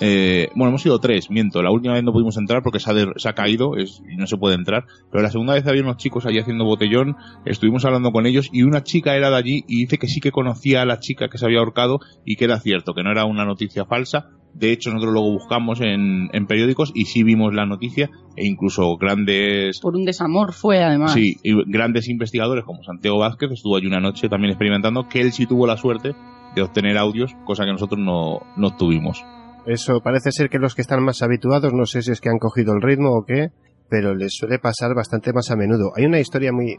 Eh, 0.00 0.48
bueno, 0.54 0.70
hemos 0.70 0.84
ido 0.84 0.98
tres, 0.98 1.30
miento. 1.30 1.62
La 1.62 1.70
última 1.70 1.94
vez 1.94 2.02
no 2.02 2.12
pudimos 2.12 2.36
entrar 2.36 2.62
porque 2.62 2.80
se 2.80 2.90
ha, 2.90 2.94
de- 2.94 3.12
se 3.16 3.28
ha 3.28 3.32
caído 3.34 3.76
es, 3.76 4.00
y 4.10 4.16
no 4.16 4.26
se 4.26 4.36
puede 4.36 4.56
entrar. 4.56 4.84
Pero 5.10 5.22
la 5.22 5.30
segunda 5.30 5.54
vez 5.54 5.66
había 5.66 5.82
unos 5.82 5.96
chicos 5.98 6.26
allí 6.26 6.38
haciendo 6.38 6.64
botellón. 6.64 7.14
Estuvimos 7.44 7.84
hablando 7.84 8.10
con 8.10 8.26
ellos 8.26 8.48
y 8.52 8.62
una 8.62 8.82
chica 8.82 9.16
era 9.16 9.30
de 9.30 9.36
allí 9.36 9.64
y 9.68 9.82
dice 9.82 9.98
que 9.98 10.08
sí 10.08 10.20
que 10.20 10.30
conocía 10.32 10.82
a 10.82 10.86
la 10.86 10.98
chica 10.98 11.28
que 11.28 11.38
se 11.38 11.46
había 11.46 11.60
ahorcado 11.60 12.00
y 12.24 12.36
que 12.36 12.44
era 12.46 12.58
cierto, 12.60 12.92
que 12.94 13.02
no 13.02 13.10
era 13.12 13.24
una 13.24 13.44
noticia 13.44 13.84
falsa. 13.84 14.26
De 14.52 14.70
hecho, 14.70 14.90
nosotros 14.90 15.12
luego 15.14 15.32
buscamos 15.32 15.80
en, 15.80 16.28
en 16.32 16.46
periódicos 16.46 16.92
y 16.94 17.06
sí 17.06 17.24
vimos 17.24 17.52
la 17.54 17.66
noticia 17.66 18.08
e 18.36 18.46
incluso 18.46 18.96
grandes 18.96 19.80
por 19.80 19.96
un 19.96 20.04
desamor 20.04 20.52
fue 20.52 20.82
además 20.82 21.12
Sí, 21.12 21.36
y 21.42 21.52
grandes 21.66 22.08
investigadores 22.08 22.64
como 22.64 22.84
Santiago 22.84 23.18
Vázquez 23.18 23.50
estuvo 23.50 23.76
allí 23.76 23.86
una 23.88 23.98
noche 24.00 24.28
también 24.28 24.50
experimentando, 24.52 25.08
que 25.08 25.20
él 25.22 25.32
sí 25.32 25.46
tuvo 25.46 25.66
la 25.66 25.76
suerte 25.76 26.12
de 26.54 26.62
obtener 26.62 26.96
audios, 26.98 27.32
cosa 27.44 27.64
que 27.64 27.72
nosotros 27.72 27.98
no, 27.98 28.42
no 28.56 28.76
tuvimos. 28.76 29.20
Eso 29.66 30.00
parece 30.00 30.30
ser 30.30 30.50
que 30.50 30.58
los 30.58 30.74
que 30.74 30.82
están 30.82 31.02
más 31.02 31.22
habituados, 31.22 31.72
no 31.72 31.86
sé 31.86 32.02
si 32.02 32.12
es 32.12 32.20
que 32.20 32.28
han 32.28 32.38
cogido 32.38 32.74
el 32.74 32.82
ritmo 32.82 33.10
o 33.10 33.24
qué, 33.24 33.50
pero 33.88 34.14
les 34.14 34.34
suele 34.34 34.58
pasar 34.58 34.94
bastante 34.94 35.32
más 35.32 35.50
a 35.50 35.56
menudo. 35.56 35.92
Hay 35.96 36.04
una 36.04 36.20
historia 36.20 36.52
muy 36.52 36.76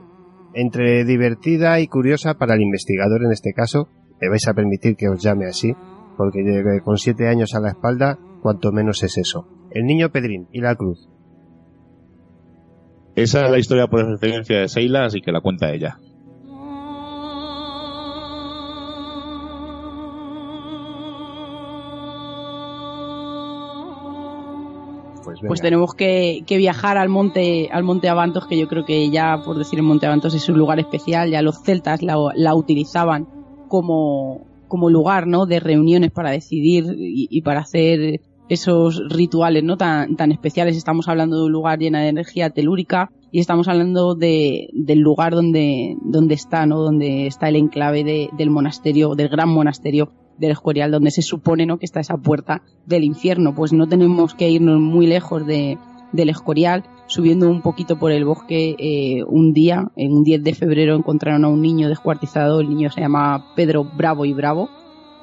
entre 0.53 1.03
divertida 1.03 1.79
y 1.79 1.87
curiosa 1.87 2.35
para 2.35 2.55
el 2.55 2.61
investigador 2.61 3.23
en 3.23 3.31
este 3.31 3.53
caso. 3.53 3.89
Me 4.21 4.29
vais 4.29 4.47
a 4.47 4.53
permitir 4.53 4.95
que 4.95 5.09
os 5.09 5.21
llame 5.21 5.45
así, 5.45 5.73
porque 6.17 6.41
con 6.83 6.97
siete 6.97 7.27
años 7.27 7.53
a 7.55 7.59
la 7.59 7.69
espalda, 7.69 8.17
cuanto 8.41 8.71
menos 8.71 9.03
es 9.03 9.17
eso. 9.17 9.47
El 9.71 9.85
niño 9.85 10.11
Pedrín 10.11 10.47
y 10.51 10.61
la 10.61 10.75
cruz. 10.75 11.09
Esa 13.15 13.45
es 13.45 13.51
la 13.51 13.59
historia 13.59 13.87
por 13.87 14.01
excelencia 14.01 14.59
de 14.59 14.67
Seila, 14.67 15.05
así 15.05 15.21
que 15.21 15.31
la 15.31 15.41
cuenta 15.41 15.73
ella. 15.73 15.99
Pues, 25.47 25.61
tenemos 25.61 25.93
que, 25.93 26.43
que 26.45 26.57
viajar 26.57 26.97
al 26.97 27.09
monte 27.09 27.69
al 27.71 27.83
monte 27.83 28.09
Avantos 28.09 28.47
que 28.47 28.57
yo 28.57 28.67
creo 28.67 28.85
que 28.85 29.09
ya 29.09 29.41
por 29.43 29.57
decir 29.57 29.79
el 29.79 29.85
monte 29.85 30.05
Avantos 30.05 30.33
es 30.33 30.47
un 30.49 30.57
lugar 30.57 30.79
especial. 30.79 31.29
Ya 31.29 31.41
los 31.41 31.61
celtas 31.63 32.01
la, 32.01 32.17
la 32.35 32.55
utilizaban 32.55 33.27
como 33.67 34.45
como 34.67 34.89
lugar 34.89 35.27
no 35.27 35.45
de 35.45 35.59
reuniones 35.59 36.11
para 36.11 36.31
decidir 36.31 36.85
y, 36.97 37.27
y 37.29 37.41
para 37.43 37.61
hacer 37.61 38.21
esos 38.49 39.01
rituales 39.09 39.63
no 39.63 39.77
tan 39.77 40.15
tan 40.15 40.31
especiales. 40.31 40.75
Estamos 40.77 41.07
hablando 41.07 41.37
de 41.39 41.45
un 41.45 41.51
lugar 41.51 41.79
lleno 41.79 41.97
de 41.99 42.07
energía 42.09 42.49
telúrica 42.49 43.11
y 43.31 43.39
estamos 43.39 43.67
hablando 43.67 44.15
de, 44.15 44.69
del 44.73 44.99
lugar 44.99 45.33
donde 45.33 45.95
donde 46.03 46.35
está 46.35 46.65
no 46.65 46.79
donde 46.81 47.27
está 47.27 47.49
el 47.49 47.55
enclave 47.57 48.03
de- 48.03 48.29
del 48.37 48.49
monasterio 48.49 49.15
del 49.15 49.29
gran 49.29 49.49
monasterio 49.49 50.11
del 50.37 50.51
Escorial, 50.51 50.91
donde 50.91 51.11
se 51.11 51.21
supone 51.21 51.65
¿no? 51.65 51.77
que 51.77 51.85
está 51.85 51.99
esa 51.99 52.17
puerta 52.17 52.61
del 52.85 53.03
infierno. 53.03 53.55
Pues 53.55 53.73
no 53.73 53.87
tenemos 53.87 54.33
que 54.33 54.49
irnos 54.49 54.79
muy 54.79 55.07
lejos 55.07 55.45
de, 55.45 55.77
del 56.11 56.29
Escorial, 56.29 56.83
subiendo 57.07 57.49
un 57.49 57.61
poquito 57.61 57.97
por 57.97 58.11
el 58.11 58.25
bosque. 58.25 58.75
eh, 58.77 59.23
un 59.27 59.53
día, 59.53 59.91
en 59.95 60.13
un 60.13 60.23
10 60.23 60.43
de 60.43 60.53
febrero, 60.53 60.95
encontraron 60.95 61.45
a 61.45 61.47
un 61.47 61.61
niño 61.61 61.89
descuartizado. 61.89 62.59
El 62.59 62.69
niño 62.69 62.91
se 62.91 63.01
llama 63.01 63.53
Pedro 63.55 63.83
Bravo 63.83 64.25
y 64.25 64.33
Bravo. 64.33 64.69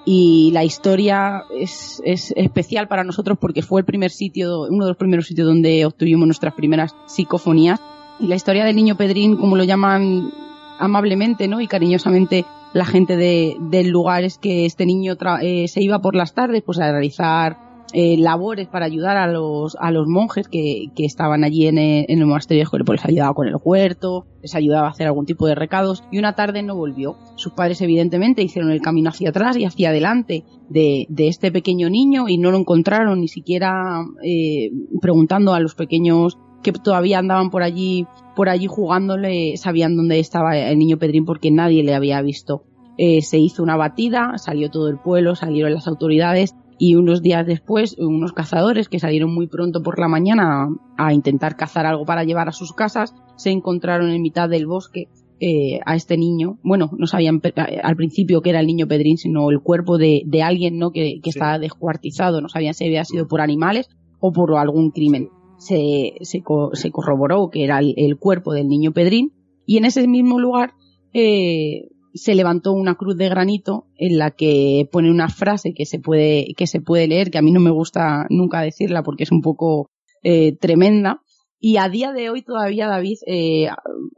Y 0.05 0.51
la 0.52 0.64
historia 0.64 1.44
es, 1.56 2.02
es 2.05 2.32
especial 2.36 2.89
para 2.89 3.05
nosotros 3.05 3.39
porque 3.40 3.62
fue 3.62 3.80
el 3.80 3.84
primer 3.84 4.10
sitio, 4.10 4.62
uno 4.68 4.84
de 4.84 4.90
los 4.90 4.97
primeros 4.97 5.26
sitios 5.26 5.47
donde 5.47 5.86
obtuvimos 5.86 6.26
nuestras 6.26 6.55
primeras 6.55 6.97
psicofonías. 7.06 7.80
Y 8.18 8.26
la 8.26 8.34
historia 8.34 8.64
del 8.64 8.74
niño 8.74 8.97
Pedrín, 8.97 9.36
como 9.36 9.56
lo 9.56 9.64
llaman 9.64 10.32
amablemente 10.78 11.47
¿no? 11.47 11.60
y 11.60 11.68
cariñosamente 11.68 12.44
la 12.74 12.85
gente 12.85 13.16
de, 13.16 13.57
del 13.61 13.89
lugar 13.89 14.24
es 14.24 14.39
que 14.39 14.65
este 14.66 14.86
niño 14.86 15.16
tra- 15.16 15.40
eh, 15.43 15.69
se 15.69 15.82
iba 15.82 16.01
por 16.01 16.15
las 16.15 16.35
tardes 16.35 16.62
pues 16.65 16.78
a 16.78 16.90
realizar 16.90 17.59
eh, 17.94 18.16
labores 18.16 18.69
para 18.69 18.86
ayudar 18.86 19.19
a 19.19 19.27
los, 19.27 19.77
a 19.78 19.90
los 19.90 20.07
monjes 20.09 20.49
que, 20.49 20.86
que 20.97 21.05
estaban 21.05 21.44
allí 21.44 21.66
en 21.66 21.77
el, 21.77 22.07
en 22.09 22.20
el 22.20 22.27
monasterio 22.27 22.65
de 22.65 22.85
pues 22.85 23.01
les 23.01 23.05
ayudaba 23.05 23.35
con 23.35 23.49
el 23.49 23.57
huerto, 23.62 24.27
les 24.40 24.55
ayudaba 24.55 24.86
a 24.86 24.90
hacer 24.93 25.07
algún 25.07 25.27
tipo 25.27 25.47
de 25.47 25.55
recados 25.55 26.03
y 26.11 26.19
una 26.19 26.35
tarde 26.35 26.62
no 26.62 26.74
volvió. 26.74 27.16
Sus 27.36 27.53
padres 27.53 27.82
evidentemente 27.82 28.43
hicieron 28.43 28.70
el 28.70 28.81
camino 28.81 29.11
hacia 29.11 29.28
atrás 29.28 29.59
y 29.59 29.66
hacia 29.66 29.90
adelante 29.90 30.44
de, 30.70 31.05
de 31.11 31.28
este 31.28 31.53
pequeño 31.53 31.90
niño 31.90 32.28
y 32.28 32.39
no 32.39 32.51
lo 32.51 32.57
encontraron 32.57 33.20
ni 33.20 33.28
siquiera 33.28 34.07
eh, 34.24 34.70
preguntando 35.03 35.53
a 35.53 35.61
los 35.61 35.74
pequeños 35.74 36.39
que 36.62 36.72
todavía 36.72 37.18
andaban 37.18 37.51
por 37.51 37.62
allí 37.62 38.06
por 38.34 38.48
allí 38.48 38.66
jugándole 38.66 39.56
sabían 39.56 39.97
dónde 39.97 40.18
estaba 40.18 40.56
el 40.56 40.78
niño 40.78 40.98
Pedrín 40.98 41.24
porque 41.24 41.51
nadie 41.51 41.82
le 41.82 41.94
había 41.94 42.20
visto. 42.22 42.64
Eh, 42.98 43.22
se 43.22 43.39
hizo 43.39 43.62
una 43.62 43.76
batida, 43.76 44.36
salió 44.36 44.70
todo 44.70 44.89
el 44.89 44.98
pueblo, 44.98 45.34
salieron 45.34 45.74
las 45.74 45.89
autoridades 45.89 46.55
y 46.78 46.94
unos 46.94 47.22
días 47.22 47.47
después 47.47 47.97
unos 47.98 48.32
cazadores 48.32 48.89
que 48.89 48.98
salieron 48.98 49.34
muy 49.34 49.47
pronto 49.47 49.82
por 49.82 49.98
la 49.98 50.09
mañana 50.09 50.68
a, 50.97 51.06
a 51.09 51.12
intentar 51.12 51.56
cazar 51.56 51.86
algo 51.86 52.05
para 52.05 52.24
llevar 52.24 52.48
a 52.48 52.52
sus 52.52 52.72
casas 52.72 53.14
se 53.36 53.51
encontraron 53.51 54.10
en 54.10 54.22
mitad 54.22 54.48
del 54.48 54.66
bosque 54.66 55.09
eh, 55.44 55.80
a 55.84 55.97
este 55.97 56.16
niño. 56.16 56.59
Bueno, 56.62 56.90
no 56.97 57.09
sabían 57.09 57.40
al 57.82 57.97
principio 57.97 58.43
que 58.43 58.51
era 58.51 58.60
el 58.60 58.66
niño 58.68 58.86
Pedrín, 58.86 59.16
sino 59.16 59.51
el 59.51 59.60
cuerpo 59.60 59.98
de, 59.98 60.22
de 60.24 60.43
alguien 60.43 60.78
no 60.78 60.93
que, 60.93 61.18
que 61.20 61.30
estaba 61.30 61.59
descuartizado. 61.59 62.40
No 62.40 62.48
sabían 62.48 62.74
si 62.74 62.86
había 62.86 63.05
sido 63.05 63.26
por 63.26 63.40
animales 63.40 63.89
o 64.20 64.30
por 64.30 64.55
algún 64.56 64.93
crimen. 64.93 65.30
Se, 65.66 66.14
se, 66.22 66.43
co- 66.43 66.70
se 66.74 66.90
corroboró 66.90 67.48
que 67.51 67.62
era 67.64 67.78
el, 67.78 68.16
cuerpo 68.18 68.52
del 68.52 68.66
niño 68.68 68.93
Pedrín 68.93 69.32
y 69.64 69.76
en 69.76 69.84
ese 69.84 70.09
mismo 70.09 70.40
lugar 70.40 70.72
eh, 71.12 71.89
se 72.14 72.34
levantó 72.34 72.72
una 72.72 72.97
cruz 72.97 73.16
de 73.16 73.28
granito 73.28 73.86
en 73.97 74.18
la 74.18 74.32
que 74.32 74.89
pone 74.90 75.10
una 75.10 75.28
frase 75.28 75.72
que 75.72 75.86
se 75.86 75.98
puede, 76.01 76.47
que 76.56 76.66
se 76.66 76.80
puede 76.80 77.06
leer, 77.06 77.30
que 77.30 77.39
a 77.39 77.43
mí 77.43 77.52
no 77.52 77.60
me 77.60 77.70
gusta 77.70 78.26
nunca 78.28 78.60
decirla 78.62 79.02
porque 79.02 79.22
es 79.22 79.30
un 79.32 79.40
poco 79.40 79.89
eh, 80.22 80.56
tremenda. 80.56 81.20
Y 81.60 81.76
a 81.76 81.89
día 81.89 82.12
de 82.12 82.28
hoy 82.28 82.43
todavía, 82.43 82.89
David, 82.89 83.18
eh, 83.28 83.68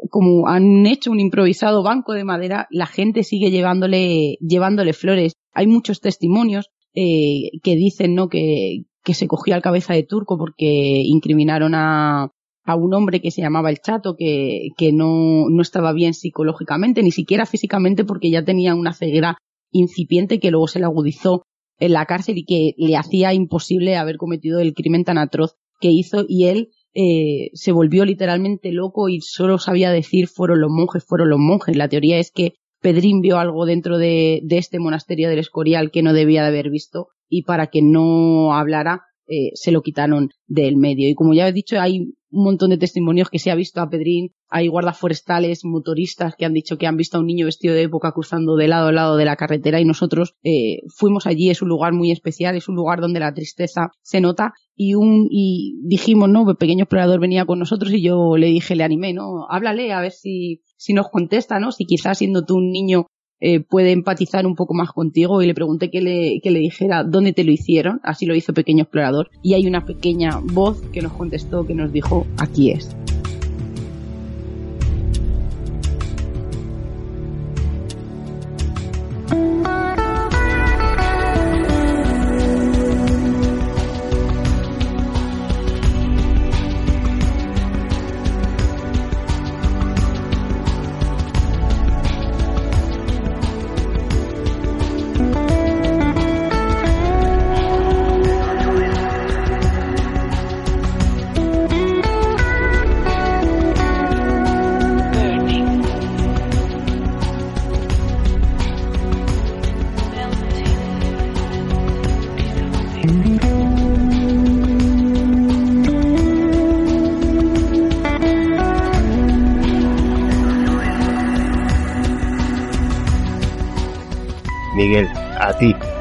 como 0.08 0.48
han 0.48 0.86
hecho 0.86 1.10
un 1.10 1.20
improvisado 1.20 1.82
banco 1.82 2.14
de 2.14 2.24
madera, 2.24 2.66
la 2.70 2.86
gente 2.86 3.22
sigue 3.22 3.50
llevándole, 3.50 4.38
llevándole 4.40 4.94
flores. 4.94 5.34
Hay 5.52 5.66
muchos 5.66 6.00
testimonios 6.00 6.70
que 6.94 7.76
dicen 7.76 8.14
¿no? 8.14 8.28
que, 8.28 8.84
que 9.04 9.14
se 9.14 9.28
cogía 9.28 9.54
al 9.54 9.62
cabeza 9.62 9.94
de 9.94 10.02
turco 10.02 10.38
porque 10.38 11.02
incriminaron 11.04 11.74
a, 11.74 12.30
a 12.64 12.74
un 12.74 12.94
hombre 12.94 13.20
que 13.20 13.30
se 13.30 13.42
llamaba 13.42 13.70
el 13.70 13.80
Chato, 13.80 14.16
que, 14.16 14.70
que 14.76 14.92
no, 14.92 15.48
no 15.50 15.62
estaba 15.62 15.92
bien 15.92 16.14
psicológicamente, 16.14 17.02
ni 17.02 17.12
siquiera 17.12 17.46
físicamente, 17.46 18.04
porque 18.04 18.30
ya 18.30 18.44
tenía 18.44 18.74
una 18.74 18.94
ceguera 18.94 19.36
incipiente 19.70 20.40
que 20.40 20.50
luego 20.50 20.68
se 20.68 20.78
le 20.78 20.86
agudizó 20.86 21.42
en 21.78 21.92
la 21.92 22.06
cárcel 22.06 22.38
y 22.38 22.44
que 22.44 22.74
le 22.78 22.96
hacía 22.96 23.34
imposible 23.34 23.96
haber 23.96 24.16
cometido 24.16 24.60
el 24.60 24.74
crimen 24.74 25.04
tan 25.04 25.18
atroz 25.18 25.56
que 25.80 25.90
hizo 25.90 26.24
y 26.26 26.46
él 26.46 26.70
eh, 26.94 27.50
se 27.54 27.72
volvió 27.72 28.04
literalmente 28.04 28.70
loco 28.72 29.08
y 29.08 29.20
solo 29.20 29.58
sabía 29.58 29.90
decir 29.90 30.28
fueron 30.28 30.60
los 30.60 30.70
monjes, 30.70 31.04
fueron 31.04 31.28
los 31.28 31.40
monjes. 31.40 31.76
La 31.76 31.88
teoría 31.88 32.18
es 32.18 32.30
que 32.30 32.54
Pedrín 32.80 33.20
vio 33.20 33.38
algo 33.38 33.66
dentro 33.66 33.98
de, 33.98 34.40
de 34.44 34.58
este 34.58 34.78
monasterio 34.78 35.28
del 35.28 35.40
Escorial 35.40 35.90
que 35.90 36.02
no 36.02 36.12
debía 36.12 36.42
de 36.42 36.48
haber 36.48 36.70
visto 36.70 37.08
y 37.28 37.42
para 37.42 37.68
que 37.68 37.82
no 37.82 38.52
hablara 38.54 39.02
eh, 39.26 39.52
se 39.54 39.72
lo 39.72 39.82
quitaron 39.82 40.28
del 40.46 40.76
medio. 40.76 41.08
Y 41.08 41.14
como 41.14 41.32
ya 41.32 41.48
he 41.48 41.52
dicho, 41.52 41.80
hay 41.80 42.12
un 42.34 42.44
montón 42.44 42.70
de 42.70 42.78
testimonios 42.78 43.30
que 43.30 43.38
se 43.38 43.50
ha 43.50 43.54
visto 43.54 43.80
a 43.80 43.88
Pedrín, 43.88 44.34
hay 44.48 44.66
guardas 44.66 44.98
forestales, 44.98 45.64
motoristas 45.64 46.34
que 46.36 46.44
han 46.44 46.52
dicho 46.52 46.76
que 46.76 46.86
han 46.86 46.96
visto 46.96 47.16
a 47.16 47.20
un 47.20 47.26
niño 47.26 47.46
vestido 47.46 47.74
de 47.74 47.82
época 47.82 48.12
cruzando 48.12 48.56
de 48.56 48.68
lado 48.68 48.88
a 48.88 48.92
lado 48.92 49.16
de 49.16 49.24
la 49.24 49.36
carretera 49.36 49.80
y 49.80 49.84
nosotros 49.84 50.34
eh, 50.42 50.80
fuimos 50.94 51.26
allí, 51.26 51.48
es 51.48 51.62
un 51.62 51.68
lugar 51.68 51.92
muy 51.92 52.10
especial, 52.10 52.56
es 52.56 52.68
un 52.68 52.74
lugar 52.74 53.00
donde 53.00 53.20
la 53.20 53.32
tristeza 53.32 53.92
se 54.02 54.20
nota 54.20 54.52
y 54.74 54.94
un 54.94 55.28
y 55.30 55.80
dijimos, 55.84 56.28
no, 56.28 56.50
el 56.50 56.56
pequeño 56.56 56.82
explorador 56.82 57.20
venía 57.20 57.46
con 57.46 57.60
nosotros 57.60 57.92
y 57.92 58.02
yo 58.02 58.36
le 58.36 58.48
dije, 58.48 58.74
le 58.74 58.84
animé, 58.84 59.14
no, 59.14 59.46
háblale 59.48 59.92
a 59.92 60.00
ver 60.00 60.12
si 60.12 60.60
si 60.76 60.92
nos 60.92 61.08
contesta, 61.08 61.60
¿no? 61.60 61.72
Si 61.72 61.86
quizás 61.86 62.18
siendo 62.18 62.44
tú 62.44 62.56
un 62.56 62.70
niño 62.70 63.06
eh, 63.46 63.60
puede 63.60 63.92
empatizar 63.92 64.46
un 64.46 64.54
poco 64.54 64.72
más 64.72 64.90
contigo. 64.90 65.42
Y 65.42 65.46
le 65.46 65.54
pregunté 65.54 65.90
que 65.90 66.00
le, 66.00 66.40
que 66.42 66.50
le 66.50 66.60
dijera 66.60 67.04
dónde 67.04 67.34
te 67.34 67.44
lo 67.44 67.52
hicieron, 67.52 68.00
así 68.02 68.24
lo 68.24 68.34
hizo 68.34 68.54
Pequeño 68.54 68.84
Explorador, 68.84 69.28
y 69.42 69.52
hay 69.52 69.66
una 69.66 69.84
pequeña 69.84 70.40
voz 70.42 70.80
que 70.92 71.02
nos 71.02 71.12
contestó, 71.12 71.66
que 71.66 71.74
nos 71.74 71.92
dijo, 71.92 72.26
aquí 72.38 72.70
es. 72.70 72.96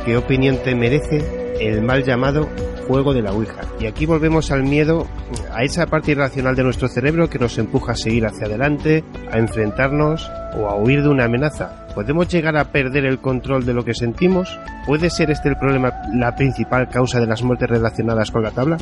¿Qué 0.06 0.18
opinión 0.18 0.58
te 0.64 0.76
merece 0.76 1.24
el 1.60 1.82
mal 1.82 2.04
llamado 2.04 2.50
juego 2.88 3.14
de 3.14 3.22
la 3.22 3.32
Ouija? 3.32 3.62
Y 3.80 3.86
aquí 3.86 4.06
volvemos 4.06 4.52
al 4.52 4.64
miedo, 4.64 5.08
a 5.54 5.64
esa 5.64 5.88
parte 5.88 6.12
irracional 6.12 6.56
de 6.56 6.64
nuestro 6.64 6.88
cerebro 6.88 7.30
que 7.30 7.40
nos 7.40 7.58
empuja 7.58 7.94
a 7.94 7.96
seguir 7.96 8.26
hacia 8.26 8.48
adelante, 8.48 9.04
a 9.32 9.38
enfrentarnos 9.38 10.30
o 10.58 10.68
a 10.68 10.76
huir 10.76 11.02
de 11.04 11.10
una 11.10 11.26
amenaza. 11.26 11.88
¿Podemos 11.96 12.28
llegar 12.28 12.58
a 12.58 12.72
perder 12.72 13.06
el 13.06 13.20
control 13.20 13.66
de 13.66 13.74
lo 13.74 13.86
que 13.86 13.94
sentimos? 13.94 14.60
¿Puede 14.86 15.10
ser 15.10 15.32
este 15.32 15.50
el 15.50 15.58
problema 15.58 15.92
la 16.14 16.36
principal 16.36 16.90
causa 16.90 17.20
de 17.20 17.28
las 17.28 17.44
muertes 17.44 17.70
relacionadas 17.70 18.32
con 18.32 18.44
la 18.44 18.52
tabla? 18.52 18.78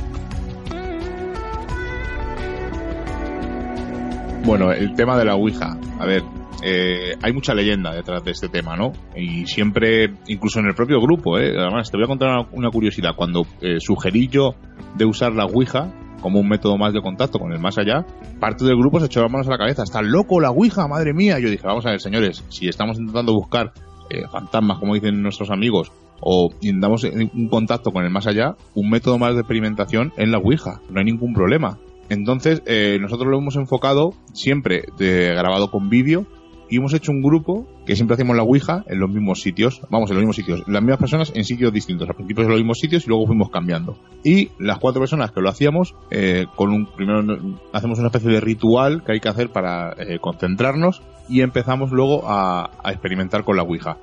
Bueno, 4.43 4.71
el 4.71 4.95
tema 4.95 5.17
de 5.17 5.25
la 5.25 5.35
Ouija. 5.35 5.77
A 5.99 6.05
ver, 6.05 6.23
eh, 6.61 7.15
hay 7.21 7.33
mucha 7.33 7.53
leyenda 7.53 7.93
detrás 7.93 8.23
de 8.23 8.31
este 8.31 8.47
tema, 8.47 8.75
¿no? 8.75 8.91
Y 9.15 9.45
siempre, 9.47 10.13
incluso 10.27 10.59
en 10.59 10.67
el 10.67 10.75
propio 10.75 11.01
grupo, 11.01 11.39
¿eh? 11.39 11.53
Además, 11.57 11.89
te 11.89 11.97
voy 11.97 12.05
a 12.05 12.07
contar 12.07 12.47
una, 12.51 12.69
curiosidad. 12.69 13.15
Cuando 13.15 13.45
eh, 13.61 13.79
sugerí 13.79 14.27
yo 14.27 14.55
de 14.95 15.05
usar 15.05 15.33
la 15.33 15.45
Ouija 15.45 15.91
como 16.21 16.39
un 16.39 16.47
método 16.47 16.77
más 16.77 16.93
de 16.93 17.01
contacto 17.01 17.39
con 17.39 17.51
el 17.51 17.59
más 17.59 17.79
allá, 17.79 18.05
parte 18.39 18.63
del 18.63 18.77
grupo 18.77 18.99
se 18.99 19.07
echó 19.07 19.21
las 19.21 19.31
manos 19.31 19.47
a 19.47 19.51
la 19.51 19.57
cabeza. 19.57 19.83
¡Está 19.83 20.01
loco 20.01 20.39
la 20.39 20.51
Ouija, 20.51 20.87
madre 20.87 21.13
mía! 21.13 21.39
Yo 21.39 21.49
dije, 21.49 21.65
vamos 21.65 21.85
a 21.87 21.91
ver, 21.91 21.99
señores, 21.99 22.43
si 22.49 22.67
estamos 22.67 22.99
intentando 22.99 23.33
buscar 23.33 23.73
eh, 24.11 24.23
fantasmas, 24.31 24.77
como 24.77 24.93
dicen 24.93 25.21
nuestros 25.23 25.49
amigos, 25.49 25.91
o 26.19 26.49
intentamos 26.61 27.03
un 27.03 27.49
contacto 27.49 27.91
con 27.91 28.03
el 28.03 28.11
más 28.11 28.27
allá, 28.27 28.55
un 28.75 28.91
método 28.91 29.17
más 29.17 29.33
de 29.33 29.39
experimentación 29.39 30.13
en 30.17 30.31
la 30.31 30.37
Ouija. 30.37 30.79
No 30.91 30.99
hay 30.99 31.05
ningún 31.05 31.33
problema. 31.33 31.79
Entonces, 32.09 32.61
eh, 32.65 32.99
nosotros 33.01 33.29
lo 33.31 33.39
hemos 33.39 33.55
enfocado 33.55 34.13
siempre 34.33 34.83
de 34.97 35.33
grabado 35.33 35.71
con 35.71 35.89
vídeo 35.89 36.27
y 36.71 36.77
hemos 36.77 36.93
hecho 36.93 37.11
un 37.11 37.21
grupo 37.21 37.67
que 37.85 37.97
siempre 37.97 38.15
hacemos 38.15 38.35
la 38.35 38.43
Ouija 38.43 38.85
en 38.87 38.97
los 38.97 39.09
mismos 39.09 39.41
sitios, 39.41 39.81
vamos, 39.89 40.09
en 40.09 40.15
los 40.15 40.21
mismos 40.21 40.37
sitios, 40.37 40.63
las 40.67 40.81
mismas 40.81 40.99
personas 40.99 41.31
en 41.35 41.43
sitios 41.43 41.73
distintos, 41.73 42.07
al 42.07 42.15
principio 42.15 42.45
en 42.45 42.49
los 42.49 42.59
mismos 42.59 42.79
sitios 42.79 43.05
y 43.05 43.09
luego 43.09 43.27
fuimos 43.27 43.49
cambiando. 43.49 43.97
Y 44.23 44.51
las 44.57 44.79
cuatro 44.79 45.01
personas 45.01 45.31
que 45.33 45.41
lo 45.41 45.49
hacíamos, 45.49 45.95
eh, 46.09 46.45
con 46.55 46.71
un, 46.71 46.85
primero 46.85 47.59
hacemos 47.73 47.99
una 47.99 48.07
especie 48.07 48.31
de 48.31 48.39
ritual 48.39 49.03
que 49.03 49.11
hay 49.11 49.19
que 49.19 49.27
hacer 49.27 49.49
para 49.49 49.93
eh, 49.97 50.19
concentrarnos 50.19 51.01
y 51.27 51.41
empezamos 51.41 51.91
luego 51.91 52.29
a, 52.29 52.71
a 52.81 52.91
experimentar 52.91 53.43
con 53.43 53.57
la 53.57 53.63
Ouija. 53.63 53.97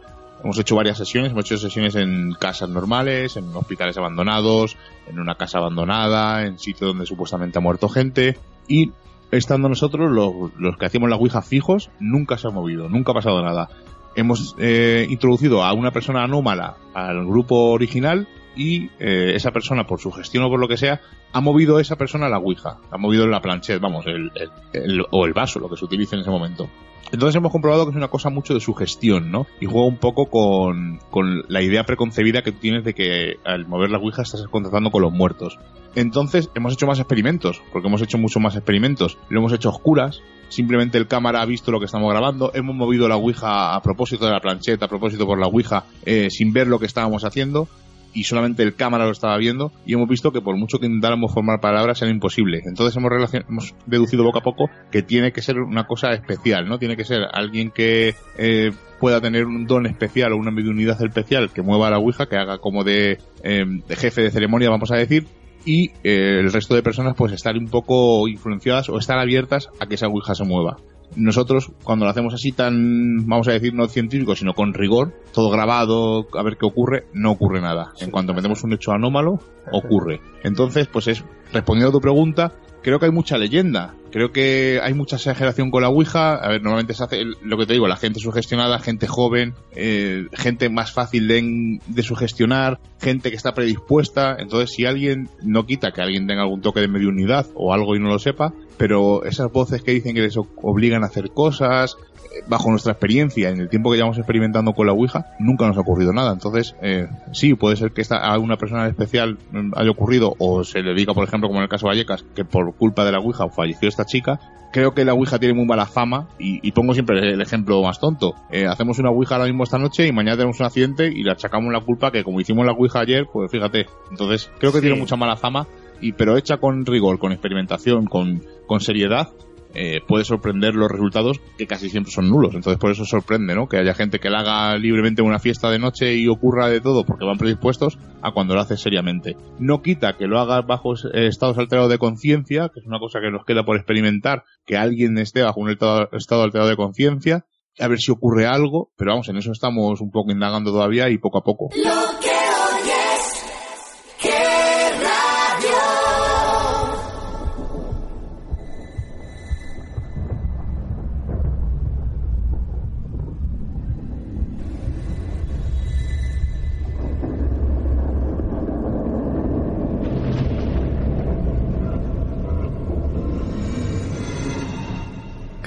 Hemos 0.44 0.58
hecho 0.58 0.76
varias 0.76 0.98
sesiones, 0.98 1.32
hemos 1.32 1.46
hecho 1.46 1.56
sesiones 1.56 1.96
en 1.96 2.32
casas 2.38 2.68
normales, 2.68 3.38
en 3.38 3.48
hospitales 3.56 3.96
abandonados, 3.96 4.76
en 5.06 5.18
una 5.18 5.36
casa 5.36 5.56
abandonada, 5.56 6.44
en 6.44 6.58
sitios 6.58 6.90
donde 6.90 7.06
supuestamente 7.06 7.58
ha 7.58 7.62
muerto 7.62 7.88
gente 7.88 8.36
y 8.68 8.92
estando 9.30 9.68
nosotros, 9.68 10.10
los, 10.10 10.52
los 10.58 10.76
que 10.76 10.86
hacíamos 10.86 11.10
la 11.10 11.16
Ouija 11.16 11.42
fijos, 11.42 11.90
nunca 12.00 12.38
se 12.38 12.48
ha 12.48 12.50
movido, 12.50 12.88
nunca 12.88 13.12
ha 13.12 13.14
pasado 13.14 13.42
nada. 13.42 13.68
Hemos 14.14 14.56
eh, 14.58 15.06
introducido 15.08 15.62
a 15.62 15.72
una 15.72 15.90
persona 15.90 16.24
anómala 16.24 16.76
al 16.94 17.24
grupo 17.26 17.70
original 17.70 18.26
y 18.58 18.90
eh, 18.98 19.32
esa 19.34 19.52
persona, 19.52 19.86
por 19.86 20.00
su 20.00 20.10
gestión 20.10 20.44
o 20.44 20.48
por 20.50 20.60
lo 20.60 20.68
que 20.68 20.76
sea, 20.76 21.00
ha 21.32 21.40
movido 21.40 21.78
esa 21.80 21.96
persona 21.96 22.28
la 22.28 22.38
Ouija, 22.38 22.76
ha 22.90 22.98
movido 22.98 23.26
la 23.26 23.40
planchette, 23.40 23.80
vamos, 23.80 24.04
el, 24.06 24.30
el- 24.34 24.50
el- 24.72 25.04
o 25.10 25.24
el 25.24 25.32
vaso, 25.32 25.60
lo 25.60 25.70
que 25.70 25.76
se 25.76 25.84
utilice 25.86 26.16
en 26.16 26.22
ese 26.22 26.30
momento. 26.30 26.68
Entonces 27.10 27.36
hemos 27.36 27.52
comprobado 27.52 27.84
que 27.86 27.90
es 27.92 27.96
una 27.96 28.08
cosa 28.08 28.28
mucho 28.28 28.52
de 28.52 28.60
sugestión, 28.60 29.30
¿no? 29.30 29.46
Y 29.60 29.66
juega 29.66 29.86
un 29.86 29.96
poco 29.96 30.26
con, 30.26 30.98
con 31.08 31.42
la 31.48 31.62
idea 31.62 31.84
preconcebida 31.84 32.42
que 32.42 32.52
tú 32.52 32.58
tienes 32.58 32.84
de 32.84 32.92
que 32.92 33.36
al 33.46 33.66
mover 33.66 33.90
la 33.90 33.96
Ouija 33.98 34.20
estás 34.20 34.44
contactando 34.50 34.90
con 34.90 35.00
los 35.00 35.12
muertos. 35.12 35.58
Entonces 35.94 36.50
hemos 36.54 36.74
hecho 36.74 36.86
más 36.86 36.98
experimentos, 36.98 37.62
porque 37.72 37.88
hemos 37.88 38.02
hecho 38.02 38.18
mucho 38.18 38.40
más 38.40 38.56
experimentos. 38.56 39.16
Lo 39.30 39.38
hemos 39.40 39.54
hecho 39.54 39.70
a 39.70 39.72
oscuras, 39.72 40.20
simplemente 40.50 40.98
el 40.98 41.08
cámara 41.08 41.40
ha 41.40 41.46
visto 41.46 41.70
lo 41.72 41.78
que 41.78 41.86
estamos 41.86 42.10
grabando, 42.10 42.50
hemos 42.54 42.76
movido 42.76 43.08
la 43.08 43.16
Ouija 43.16 43.74
a 43.74 43.80
propósito 43.82 44.26
de 44.26 44.32
la 44.32 44.40
plancheta, 44.40 44.84
a 44.84 44.88
propósito 44.88 45.24
por 45.26 45.38
la 45.40 45.46
Ouija, 45.46 45.84
eh, 46.04 46.28
sin 46.30 46.52
ver 46.52 46.66
lo 46.66 46.78
que 46.78 46.86
estábamos 46.86 47.24
haciendo, 47.24 47.68
y 48.14 48.24
solamente 48.24 48.62
el 48.62 48.74
cámara 48.74 49.04
lo 49.04 49.12
estaba 49.12 49.36
viendo, 49.36 49.72
y 49.86 49.94
hemos 49.94 50.08
visto 50.08 50.32
que 50.32 50.40
por 50.40 50.56
mucho 50.56 50.78
que 50.78 50.86
intentáramos 50.86 51.32
formar 51.32 51.60
palabras 51.60 52.00
era 52.02 52.10
imposible. 52.10 52.62
Entonces 52.64 52.96
hemos, 52.96 53.12
hemos 53.34 53.74
deducido 53.86 54.24
poco 54.24 54.38
a 54.38 54.42
poco 54.42 54.70
que 54.90 55.02
tiene 55.02 55.32
que 55.32 55.42
ser 55.42 55.58
una 55.58 55.86
cosa 55.86 56.12
especial, 56.12 56.68
¿no? 56.68 56.78
Tiene 56.78 56.96
que 56.96 57.04
ser 57.04 57.22
alguien 57.32 57.70
que 57.70 58.14
eh, 58.36 58.72
pueda 59.00 59.20
tener 59.20 59.46
un 59.46 59.66
don 59.66 59.86
especial 59.86 60.32
o 60.32 60.36
una 60.36 60.50
mediunidad 60.50 61.00
especial 61.02 61.50
que 61.50 61.62
mueva 61.62 61.90
la 61.90 61.98
Ouija, 61.98 62.26
que 62.26 62.36
haga 62.36 62.58
como 62.58 62.84
de, 62.84 63.18
eh, 63.42 63.64
de 63.86 63.96
jefe 63.96 64.22
de 64.22 64.30
ceremonia, 64.30 64.70
vamos 64.70 64.90
a 64.90 64.96
decir, 64.96 65.26
y 65.64 65.90
eh, 66.02 66.40
el 66.40 66.52
resto 66.52 66.74
de 66.74 66.82
personas 66.82 67.14
pues 67.16 67.32
estar 67.32 67.56
un 67.56 67.68
poco 67.68 68.26
influenciadas 68.28 68.88
o 68.88 68.98
estar 68.98 69.18
abiertas 69.18 69.68
a 69.80 69.86
que 69.86 69.94
esa 69.96 70.08
Ouija 70.08 70.34
se 70.34 70.44
mueva. 70.44 70.78
Nosotros, 71.16 71.70
cuando 71.82 72.04
lo 72.04 72.10
hacemos 72.10 72.34
así 72.34 72.52
tan, 72.52 73.26
vamos 73.26 73.48
a 73.48 73.52
decir, 73.52 73.74
no 73.74 73.88
científico, 73.88 74.36
sino 74.36 74.54
con 74.54 74.74
rigor, 74.74 75.14
todo 75.32 75.50
grabado, 75.50 76.26
a 76.36 76.42
ver 76.42 76.56
qué 76.56 76.66
ocurre, 76.66 77.06
no 77.12 77.32
ocurre 77.32 77.60
nada. 77.60 77.92
En 78.00 78.10
cuanto 78.10 78.34
metemos 78.34 78.62
un 78.64 78.72
hecho 78.72 78.92
anómalo, 78.92 79.40
ocurre. 79.72 80.20
Entonces, 80.42 80.86
pues 80.86 81.08
es, 81.08 81.24
respondiendo 81.52 81.90
a 81.90 81.92
tu 81.92 82.00
pregunta, 82.00 82.52
creo 82.82 82.98
que 82.98 83.06
hay 83.06 83.12
mucha 83.12 83.38
leyenda. 83.38 83.94
Creo 84.10 84.32
que 84.32 84.80
hay 84.82 84.94
mucha 84.94 85.16
exageración 85.16 85.70
con 85.70 85.82
la 85.82 85.90
Ouija. 85.90 86.36
A 86.36 86.48
ver, 86.48 86.62
normalmente 86.62 86.94
se 86.94 87.04
hace 87.04 87.24
lo 87.42 87.58
que 87.58 87.66
te 87.66 87.74
digo, 87.74 87.86
la 87.86 87.96
gente 87.96 88.20
sugestionada, 88.20 88.78
gente 88.78 89.06
joven, 89.06 89.54
eh, 89.74 90.26
gente 90.32 90.70
más 90.70 90.92
fácil 90.92 91.28
de, 91.28 91.80
de 91.86 92.02
sugestionar, 92.02 92.80
gente 93.00 93.30
que 93.30 93.36
está 93.36 93.52
predispuesta. 93.52 94.36
Entonces, 94.38 94.70
si 94.74 94.86
alguien 94.86 95.28
no 95.42 95.66
quita 95.66 95.92
que 95.92 96.00
alguien 96.00 96.26
tenga 96.26 96.42
algún 96.42 96.62
toque 96.62 96.80
de 96.80 96.88
mediunidad 96.88 97.46
o 97.54 97.74
algo 97.74 97.94
y 97.94 98.00
no 98.00 98.08
lo 98.08 98.18
sepa, 98.18 98.54
pero 98.78 99.24
esas 99.24 99.50
voces 99.52 99.82
que 99.82 99.90
dicen 99.92 100.14
que 100.14 100.22
les 100.22 100.36
obligan 100.36 101.02
a 101.02 101.06
hacer 101.06 101.30
cosas, 101.30 101.96
eh, 102.34 102.42
bajo 102.48 102.70
nuestra 102.70 102.92
experiencia, 102.92 103.50
en 103.50 103.60
el 103.60 103.68
tiempo 103.68 103.90
que 103.90 103.96
llevamos 103.96 104.18
experimentando 104.18 104.72
con 104.72 104.86
la 104.86 104.92
Ouija, 104.92 105.26
nunca 105.38 105.66
nos 105.66 105.76
ha 105.76 105.80
ocurrido 105.80 106.12
nada. 106.12 106.32
Entonces, 106.32 106.74
eh, 106.82 107.08
sí, 107.32 107.54
puede 107.54 107.76
ser 107.76 107.92
que 107.92 108.00
esta, 108.00 108.18
a 108.18 108.38
una 108.38 108.56
persona 108.56 108.86
especial 108.86 109.38
mm, 109.52 109.72
haya 109.76 109.90
ocurrido, 109.90 110.34
o 110.38 110.64
se 110.64 110.80
le 110.80 110.94
diga, 110.94 111.12
por 111.14 111.24
ejemplo, 111.24 111.48
como 111.48 111.58
en 111.60 111.64
el 111.64 111.68
caso 111.68 111.86
de 111.86 111.90
Vallecas, 111.90 112.24
que 112.34 112.44
por 112.44 112.74
culpa 112.74 113.04
de 113.04 113.12
la 113.12 113.18
Ouija 113.18 113.48
falleció 113.48 113.88
esta 113.88 114.04
chica. 114.04 114.38
Creo 114.70 114.92
que 114.92 115.02
la 115.06 115.14
Ouija 115.14 115.38
tiene 115.38 115.54
muy 115.54 115.64
mala 115.64 115.86
fama, 115.86 116.28
y, 116.38 116.60
y 116.62 116.72
pongo 116.72 116.92
siempre 116.92 117.18
el 117.32 117.40
ejemplo 117.40 117.82
más 117.82 117.98
tonto. 117.98 118.34
Eh, 118.50 118.66
hacemos 118.66 118.98
una 118.98 119.08
Ouija 119.10 119.36
ahora 119.36 119.46
mismo 119.46 119.64
esta 119.64 119.78
noche 119.78 120.06
y 120.06 120.12
mañana 120.12 120.36
tenemos 120.36 120.60
un 120.60 120.66
accidente 120.66 121.06
y 121.06 121.22
le 121.22 121.30
achacamos 121.30 121.72
la 121.72 121.80
culpa 121.80 122.10
que 122.12 122.22
como 122.22 122.38
hicimos 122.38 122.66
la 122.66 122.72
Ouija 122.72 123.00
ayer, 123.00 123.26
pues 123.32 123.50
fíjate. 123.50 123.86
Entonces, 124.10 124.50
creo 124.58 124.70
que 124.70 124.78
Sí. 124.80 124.82
tiene 124.86 125.00
mucha 125.00 125.16
mala 125.16 125.36
fama, 125.36 125.66
y 126.00 126.12
pero 126.12 126.36
hecha 126.36 126.58
con 126.58 126.86
rigor, 126.86 127.18
con 127.18 127.32
experimentación, 127.32 128.06
con, 128.06 128.42
con 128.66 128.80
seriedad, 128.80 129.28
eh, 129.74 130.00
puede 130.06 130.24
sorprender 130.24 130.74
los 130.74 130.90
resultados 130.90 131.40
que 131.58 131.66
casi 131.66 131.90
siempre 131.90 132.10
son 132.10 132.28
nulos. 132.28 132.54
Entonces 132.54 132.80
por 132.80 132.90
eso 132.90 133.04
sorprende, 133.04 133.54
¿no? 133.54 133.68
Que 133.68 133.76
haya 133.76 133.94
gente 133.94 134.18
que 134.18 134.30
la 134.30 134.40
haga 134.40 134.76
libremente 134.78 135.20
en 135.22 135.28
una 135.28 135.38
fiesta 135.38 135.70
de 135.70 135.78
noche 135.78 136.14
y 136.16 136.26
ocurra 136.26 136.68
de 136.68 136.80
todo 136.80 137.04
porque 137.04 137.26
van 137.26 137.38
predispuestos 137.38 137.98
a 138.22 138.32
cuando 138.32 138.54
lo 138.54 138.60
hace 138.60 138.76
seriamente. 138.76 139.36
No 139.58 139.82
quita 139.82 140.16
que 140.16 140.26
lo 140.26 140.40
haga 140.40 140.62
bajo 140.62 140.94
eh, 140.94 141.26
estados 141.26 141.58
alterados 141.58 141.90
de 141.90 141.98
conciencia, 141.98 142.70
que 142.72 142.80
es 142.80 142.86
una 142.86 142.98
cosa 142.98 143.20
que 143.20 143.30
nos 143.30 143.44
queda 143.44 143.64
por 143.64 143.76
experimentar, 143.76 144.44
que 144.64 144.76
alguien 144.76 145.18
esté 145.18 145.42
bajo 145.42 145.60
un 145.60 145.70
estado, 145.70 146.08
alterado 146.42 146.68
de 146.68 146.76
conciencia, 146.76 147.44
a 147.78 147.88
ver 147.88 147.98
si 147.98 148.10
ocurre 148.10 148.46
algo, 148.46 148.90
pero 148.96 149.12
vamos, 149.12 149.28
en 149.28 149.36
eso 149.36 149.52
estamos 149.52 150.00
un 150.00 150.10
poco 150.10 150.32
indagando 150.32 150.72
todavía 150.72 151.10
y 151.10 151.18
poco 151.18 151.38
a 151.38 151.44
poco. 151.44 151.68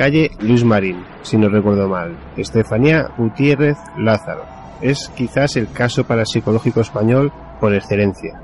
Calle 0.01 0.31
Luis 0.39 0.63
Marín, 0.63 0.97
si 1.21 1.37
no 1.37 1.47
recuerdo 1.47 1.87
mal. 1.87 2.17
Estefanía 2.35 3.09
Gutiérrez 3.19 3.77
Lázaro. 3.99 4.43
Es 4.81 5.09
quizás 5.15 5.55
el 5.57 5.71
caso 5.71 6.05
parapsicológico 6.05 6.81
español 6.81 7.31
por 7.59 7.71
excelencia. 7.75 8.41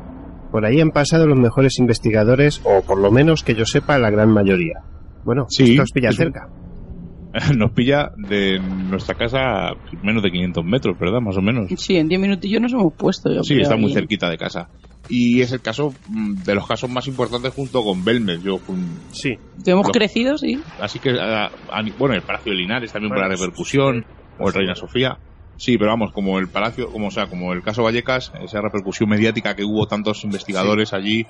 Por 0.52 0.66
ahí 0.68 0.80
han 0.80 0.92
pasado 0.92 1.26
los 1.26 1.40
mejores 1.40 1.80
investigadores, 1.80 2.62
o 2.64 2.84
por 2.84 3.00
lo 3.00 3.10
menos 3.12 3.42
que 3.44 3.56
yo 3.56 3.66
sepa, 3.66 3.98
la 3.98 4.12
gran 4.12 4.30
mayoría. 4.30 4.82
Bueno, 5.26 5.48
Sí, 5.50 5.72
esto 5.72 5.82
os 5.82 5.92
pilla 5.92 6.10
es 6.10 6.20
un- 6.20 6.26
cerca. 6.26 6.48
Nos 7.58 7.72
pilla 7.72 8.12
de 8.18 8.60
nuestra 8.60 9.16
casa 9.16 9.70
a 9.70 9.74
menos 10.04 10.22
de 10.22 10.30
500 10.32 10.64
metros, 10.64 10.98
¿verdad? 11.00 11.22
Más 11.22 11.38
o 11.38 11.42
menos. 11.42 11.70
Sí, 11.76 11.98
en 11.98 12.08
10 12.08 12.22
minutillos 12.22 12.62
nos 12.62 12.72
hemos 12.74 12.94
puesto. 12.94 13.34
Yo 13.34 13.42
Sí, 13.44 13.56
creo, 13.56 13.64
está 13.64 13.76
muy 13.78 13.92
cerquita 13.94 14.30
de 14.30 14.38
casa. 14.38 14.70
Y 15.10 15.42
es 15.42 15.52
el 15.52 15.62
caso 15.62 15.96
mm, 16.06 16.44
de 16.44 16.56
los 16.56 16.68
casos 16.68 16.90
más 16.90 17.08
importantes 17.08 17.54
junto 17.54 17.82
con 17.82 18.04
Belmez. 18.04 18.40
Yo, 18.42 18.58
mm, 18.68 19.08
sí. 19.12 19.38
Hemos 19.66 19.90
crecido, 19.92 20.38
sí. 20.38 20.64
Así 20.80 21.00
que, 21.00 21.12
a- 21.12 21.46
a- 21.46 21.84
bueno, 21.98 22.16
el 22.16 22.24
Palacio 22.24 22.52
de 22.52 22.58
Linares 22.60 22.92
también 22.92 23.10
por 23.10 23.20
Bueno, 23.20 23.30
la 23.30 23.36
repercusión, 23.36 24.06
o 24.38 24.48
el 24.48 24.54
Reina 24.54 24.76
Sofía. 24.76 25.20
Sí, 25.60 25.76
pero 25.80 25.90
vamos, 25.90 26.12
como 26.14 26.38
el 26.38 26.52
Palacio, 26.52 26.88
como 26.92 27.08
o 27.08 27.12
sea, 27.12 27.28
como 27.28 27.52
el 27.54 27.64
caso 27.64 27.82
Vallecas, 27.82 28.32
esa 28.44 28.62
repercusión 28.62 29.10
mediática 29.10 29.56
que 29.56 29.64
hubo 29.64 29.88
tantos 29.88 30.24
investigadores 30.24 30.94
allí, 30.94 31.26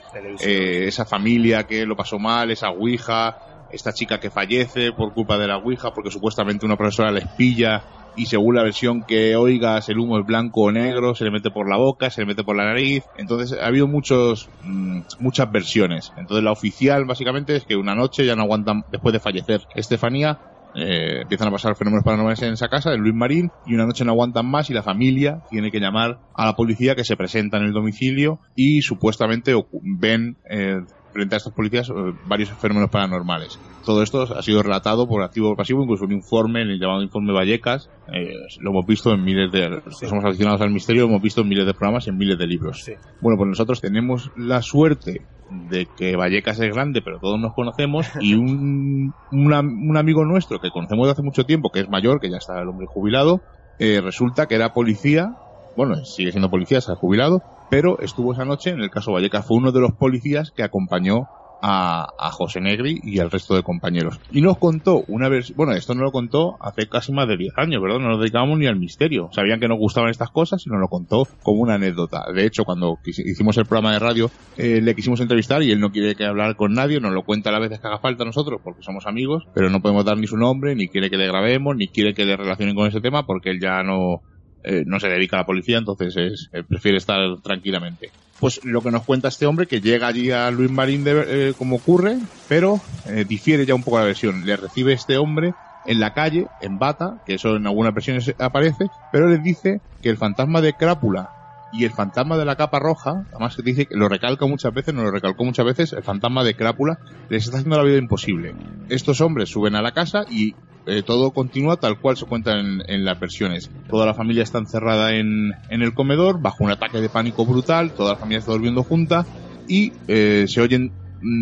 eh, 0.45 0.85
esa 0.87 1.05
familia 1.05 1.63
que 1.63 1.85
lo 1.85 1.95
pasó 1.95 2.19
mal, 2.19 2.51
esa 2.51 2.69
Ouija, 2.71 3.37
esta 3.69 3.93
chica 3.93 4.19
que 4.19 4.29
fallece 4.29 4.91
por 4.91 5.13
culpa 5.13 5.37
de 5.37 5.47
la 5.47 5.57
Ouija, 5.57 5.91
porque 5.95 6.11
supuestamente 6.11 6.65
una 6.65 6.75
profesora 6.75 7.09
les 7.11 7.25
pilla 7.37 7.85
y 8.17 8.25
según 8.25 8.55
la 8.55 8.63
versión 8.63 9.03
que 9.03 9.35
oigas 9.35 9.87
el 9.89 9.99
humo 9.99 10.19
es 10.19 10.25
blanco 10.25 10.63
o 10.63 10.71
negro, 10.71 11.15
se 11.15 11.23
le 11.23 11.31
mete 11.31 11.51
por 11.51 11.69
la 11.69 11.77
boca, 11.77 12.09
se 12.09 12.21
le 12.21 12.27
mete 12.27 12.43
por 12.43 12.57
la 12.57 12.65
nariz. 12.65 13.03
Entonces 13.15 13.57
ha 13.57 13.67
habido 13.67 13.87
muchos, 13.87 14.49
mm, 14.63 15.01
muchas 15.19 15.51
versiones. 15.51 16.11
Entonces 16.17 16.43
la 16.43 16.51
oficial 16.51 17.05
básicamente 17.05 17.55
es 17.55 17.65
que 17.65 17.75
una 17.75 17.95
noche 17.95 18.25
ya 18.25 18.35
no 18.35 18.41
aguantan, 18.41 18.83
después 18.89 19.13
de 19.13 19.19
fallecer 19.19 19.61
Estefanía, 19.75 20.39
eh, 20.75 21.21
empiezan 21.21 21.47
a 21.47 21.51
pasar 21.51 21.75
fenómenos 21.75 22.03
paranormales 22.03 22.41
en 22.41 22.53
esa 22.53 22.67
casa, 22.67 22.93
en 22.93 23.01
Luis 23.01 23.15
Marín, 23.15 23.51
y 23.65 23.73
una 23.73 23.85
noche 23.85 24.03
no 24.03 24.11
aguantan 24.11 24.45
más 24.45 24.69
y 24.69 24.73
la 24.73 24.83
familia 24.83 25.41
tiene 25.49 25.71
que 25.71 25.79
llamar 25.79 26.19
a 26.35 26.45
la 26.45 26.53
policía 26.53 26.95
que 26.95 27.03
se 27.03 27.15
presenta 27.15 27.57
en 27.57 27.63
el 27.63 27.73
domicilio 27.73 28.39
y 28.55 28.81
supuestamente 28.81 29.53
ven 29.99 30.37
eh, 30.49 30.81
frente 31.17 31.35
a 31.35 31.37
estos 31.37 31.53
policías 31.53 31.89
eh, 31.89 31.93
varios 32.27 32.49
fenómenos 32.51 32.91
paranormales. 32.91 33.59
Todo 33.83 34.03
esto 34.03 34.21
ha 34.21 34.41
sido 34.43 34.61
relatado 34.61 35.07
por 35.07 35.23
activo 35.23 35.49
o 35.49 35.55
pasivo, 35.55 35.81
incluso 35.81 36.05
un 36.05 36.11
informe, 36.11 36.61
en 36.61 36.69
el 36.69 36.79
llamado 36.79 37.01
informe 37.01 37.33
Vallecas, 37.33 37.89
eh, 38.13 38.33
lo 38.59 38.69
hemos 38.69 38.85
visto 38.85 39.11
en 39.11 39.23
miles 39.23 39.51
de, 39.51 39.81
que 39.99 40.07
somos 40.07 40.23
aficionados 40.23 40.61
al 40.61 40.69
misterio, 40.69 41.03
lo 41.03 41.09
hemos 41.09 41.21
visto 41.23 41.41
en 41.41 41.49
miles 41.49 41.65
de 41.65 41.73
programas 41.73 42.05
y 42.05 42.11
en 42.11 42.17
miles 42.17 42.37
de 42.37 42.45
libros. 42.45 42.85
Bueno, 43.19 43.35
pues 43.35 43.49
nosotros 43.49 43.81
tenemos 43.81 44.29
la 44.37 44.61
suerte 44.61 45.25
de 45.69 45.87
que 45.97 46.15
Vallecas 46.15 46.59
es 46.59 46.71
grande, 46.71 47.01
pero 47.01 47.19
todos 47.19 47.39
nos 47.39 47.55
conocemos, 47.55 48.05
y 48.19 48.35
un, 48.35 49.13
un 49.31 49.53
un 49.53 49.97
amigo 49.97 50.23
nuestro 50.23 50.59
que 50.59 50.69
conocemos 50.69 51.07
de 51.07 51.13
hace 51.13 51.23
mucho 51.23 51.45
tiempo, 51.45 51.71
que 51.71 51.79
es 51.79 51.89
mayor, 51.89 52.19
que 52.19 52.29
ya 52.29 52.37
está 52.37 52.61
el 52.61 52.67
hombre 52.67 52.85
jubilado, 52.87 53.41
eh, 53.79 54.01
resulta 54.01 54.47
que 54.47 54.55
era 54.55 54.73
policía, 54.73 55.35
bueno, 55.77 56.03
sigue 56.03 56.31
siendo 56.31 56.49
policía, 56.49 56.81
se 56.81 56.91
ha 56.91 56.95
jubilado, 56.95 57.43
pero 57.69 57.99
estuvo 57.99 58.33
esa 58.33 58.45
noche, 58.45 58.71
en 58.71 58.81
el 58.81 58.89
caso 58.89 59.13
Vallecas, 59.13 59.45
fue 59.45 59.57
uno 59.57 59.71
de 59.71 59.79
los 59.79 59.93
policías 59.93 60.51
que 60.51 60.63
acompañó 60.63 61.27
a, 61.61 62.07
a 62.19 62.31
José 62.31 62.61
Negri 62.61 62.99
y 63.03 63.19
al 63.19 63.31
resto 63.31 63.55
de 63.55 63.63
compañeros. 63.63 64.19
Y 64.31 64.41
nos 64.41 64.57
contó 64.57 65.03
una 65.07 65.29
vez, 65.29 65.55
bueno, 65.55 65.73
esto 65.73 65.93
nos 65.93 66.03
lo 66.03 66.11
contó 66.11 66.57
hace 66.61 66.87
casi 66.87 67.11
más 67.11 67.27
de 67.27 67.37
10 67.37 67.53
años, 67.57 67.81
¿verdad? 67.81 67.99
No 67.99 68.09
nos 68.09 68.19
dedicábamos 68.19 68.57
ni 68.57 68.67
al 68.67 68.77
misterio. 68.77 69.29
Sabían 69.31 69.59
que 69.59 69.67
nos 69.67 69.77
gustaban 69.77 70.09
estas 70.09 70.29
cosas 70.31 70.65
y 70.65 70.69
nos 70.69 70.79
lo 70.79 70.87
contó 70.87 71.27
como 71.43 71.61
una 71.61 71.75
anécdota. 71.75 72.25
De 72.33 72.45
hecho, 72.45 72.63
cuando 72.63 72.97
hicimos 73.05 73.57
el 73.57 73.65
programa 73.65 73.93
de 73.93 73.99
radio, 73.99 74.31
eh, 74.57 74.81
le 74.81 74.95
quisimos 74.95 75.19
entrevistar 75.19 75.61
y 75.63 75.71
él 75.71 75.79
no 75.79 75.91
quiere 75.91 76.15
que 76.15 76.25
hablar 76.25 76.55
con 76.55 76.73
nadie, 76.73 76.99
nos 76.99 77.13
lo 77.13 77.23
cuenta 77.23 77.49
a 77.49 77.53
las 77.53 77.61
veces 77.61 77.79
que 77.79 77.87
haga 77.87 77.99
falta 77.99 78.23
a 78.23 78.25
nosotros 78.25 78.61
porque 78.63 78.83
somos 78.83 79.05
amigos, 79.05 79.43
pero 79.53 79.69
no 79.69 79.81
podemos 79.81 80.05
dar 80.05 80.17
ni 80.17 80.27
su 80.27 80.37
nombre, 80.37 80.75
ni 80.75 80.87
quiere 80.87 81.09
que 81.09 81.17
le 81.17 81.27
grabemos, 81.27 81.75
ni 81.75 81.87
quiere 81.87 82.13
que 82.13 82.25
le 82.25 82.35
relacionen 82.35 82.75
con 82.75 82.87
ese 82.87 83.01
tema 83.01 83.25
porque 83.25 83.49
él 83.49 83.59
ya 83.59 83.83
no, 83.83 84.21
eh, 84.63 84.83
no 84.85 84.99
se 84.99 85.07
dedica 85.07 85.37
a 85.37 85.41
la 85.41 85.45
policía, 85.45 85.77
entonces 85.77 86.15
es, 86.17 86.49
eh, 86.53 86.63
prefiere 86.63 86.97
estar 86.97 87.19
tranquilamente. 87.43 88.11
Pues 88.39 88.59
lo 88.63 88.81
que 88.81 88.91
nos 88.91 89.03
cuenta 89.03 89.29
este 89.29 89.45
hombre, 89.45 89.65
que 89.65 89.81
llega 89.81 90.07
allí 90.07 90.31
a 90.31 90.51
Luis 90.51 90.69
Marín 90.69 91.03
de, 91.03 91.49
eh, 91.49 91.53
como 91.57 91.77
ocurre, 91.77 92.17
pero 92.47 92.79
difiere 93.27 93.65
ya 93.65 93.73
un 93.73 93.83
poco 93.83 93.99
la 93.99 94.05
versión. 94.05 94.45
Le 94.45 94.57
recibe 94.57 94.93
este 94.93 95.17
hombre 95.17 95.53
en 95.85 95.99
la 95.99 96.13
calle, 96.13 96.45
en 96.61 96.77
bata, 96.77 97.21
que 97.25 97.35
eso 97.35 97.55
en 97.55 97.65
algunas 97.65 97.93
versiones 97.93 98.35
aparece, 98.37 98.87
pero 99.11 99.27
le 99.27 99.39
dice 99.39 99.79
que 100.01 100.09
el 100.09 100.17
fantasma 100.17 100.61
de 100.61 100.73
Crápula 100.73 101.29
y 101.73 101.83
el 101.83 101.91
fantasma 101.91 102.37
de 102.37 102.45
la 102.45 102.55
capa 102.55 102.79
roja, 102.79 103.25
además 103.31 103.55
que 103.55 103.61
dice 103.61 103.85
que 103.85 103.95
lo 103.95 104.09
recalca 104.09 104.45
muchas 104.45 104.73
veces, 104.73 104.93
nos 104.93 105.05
lo 105.05 105.11
recalcó 105.11 105.43
muchas 105.43 105.65
veces, 105.65 105.93
el 105.93 106.03
fantasma 106.03 106.43
de 106.43 106.55
Crápula 106.55 106.99
les 107.29 107.45
está 107.45 107.57
haciendo 107.57 107.77
la 107.77 107.83
vida 107.83 107.97
imposible. 107.97 108.55
Estos 108.89 109.21
hombres 109.21 109.49
suben 109.49 109.75
a 109.75 109.81
la 109.81 109.91
casa 109.91 110.23
y 110.29 110.55
eh, 110.85 111.03
todo 111.03 111.31
continúa 111.31 111.75
tal 111.77 111.99
cual 111.99 112.15
se 112.15 112.25
cuenta 112.25 112.53
en, 112.57 113.05
las 113.05 113.19
versiones. 113.19 113.69
Toda 113.89 114.05
la 114.05 114.13
familia 114.13 114.43
está 114.43 114.59
encerrada 114.59 115.15
en, 115.15 115.51
en 115.69 115.81
el 115.81 115.93
comedor, 115.93 116.41
bajo 116.41 116.63
un 116.63 116.71
ataque 116.71 117.01
de 117.01 117.09
pánico 117.09 117.45
brutal, 117.45 117.91
toda 117.91 118.13
la 118.13 118.19
familia 118.19 118.39
está 118.39 118.53
durmiendo 118.53 118.83
junta 118.83 119.25
y 119.67 119.91
eh, 120.07 120.45
se 120.47 120.61
oyen 120.61 120.93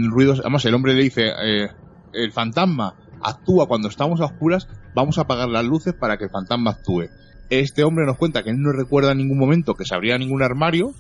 ruidos. 0.09 0.39
Además, 0.39 0.65
el 0.65 0.73
hombre 0.73 0.95
le 0.95 1.03
dice, 1.03 1.27
eh, 1.27 1.69
el 2.13 2.31
fantasma 2.31 2.95
actúa 3.21 3.67
cuando 3.67 3.87
estamos 3.87 4.21
a 4.21 4.25
oscuras, 4.25 4.67
vamos 4.95 5.17
a 5.17 5.21
apagar 5.21 5.49
las 5.49 5.65
luces 5.65 5.93
para 5.93 6.17
que 6.17 6.25
el 6.25 6.29
fantasma 6.29 6.71
actúe. 6.71 7.09
Este 7.49 7.83
hombre 7.83 8.05
nos 8.05 8.17
cuenta 8.17 8.43
que 8.43 8.49
él 8.49 8.57
no 8.59 8.71
recuerda 8.71 9.11
en 9.11 9.19
ningún 9.19 9.37
momento 9.37 9.73
que 9.75 9.85
se 9.85 9.95
abría 9.95 10.17
ningún 10.17 10.43
armario, 10.43 10.93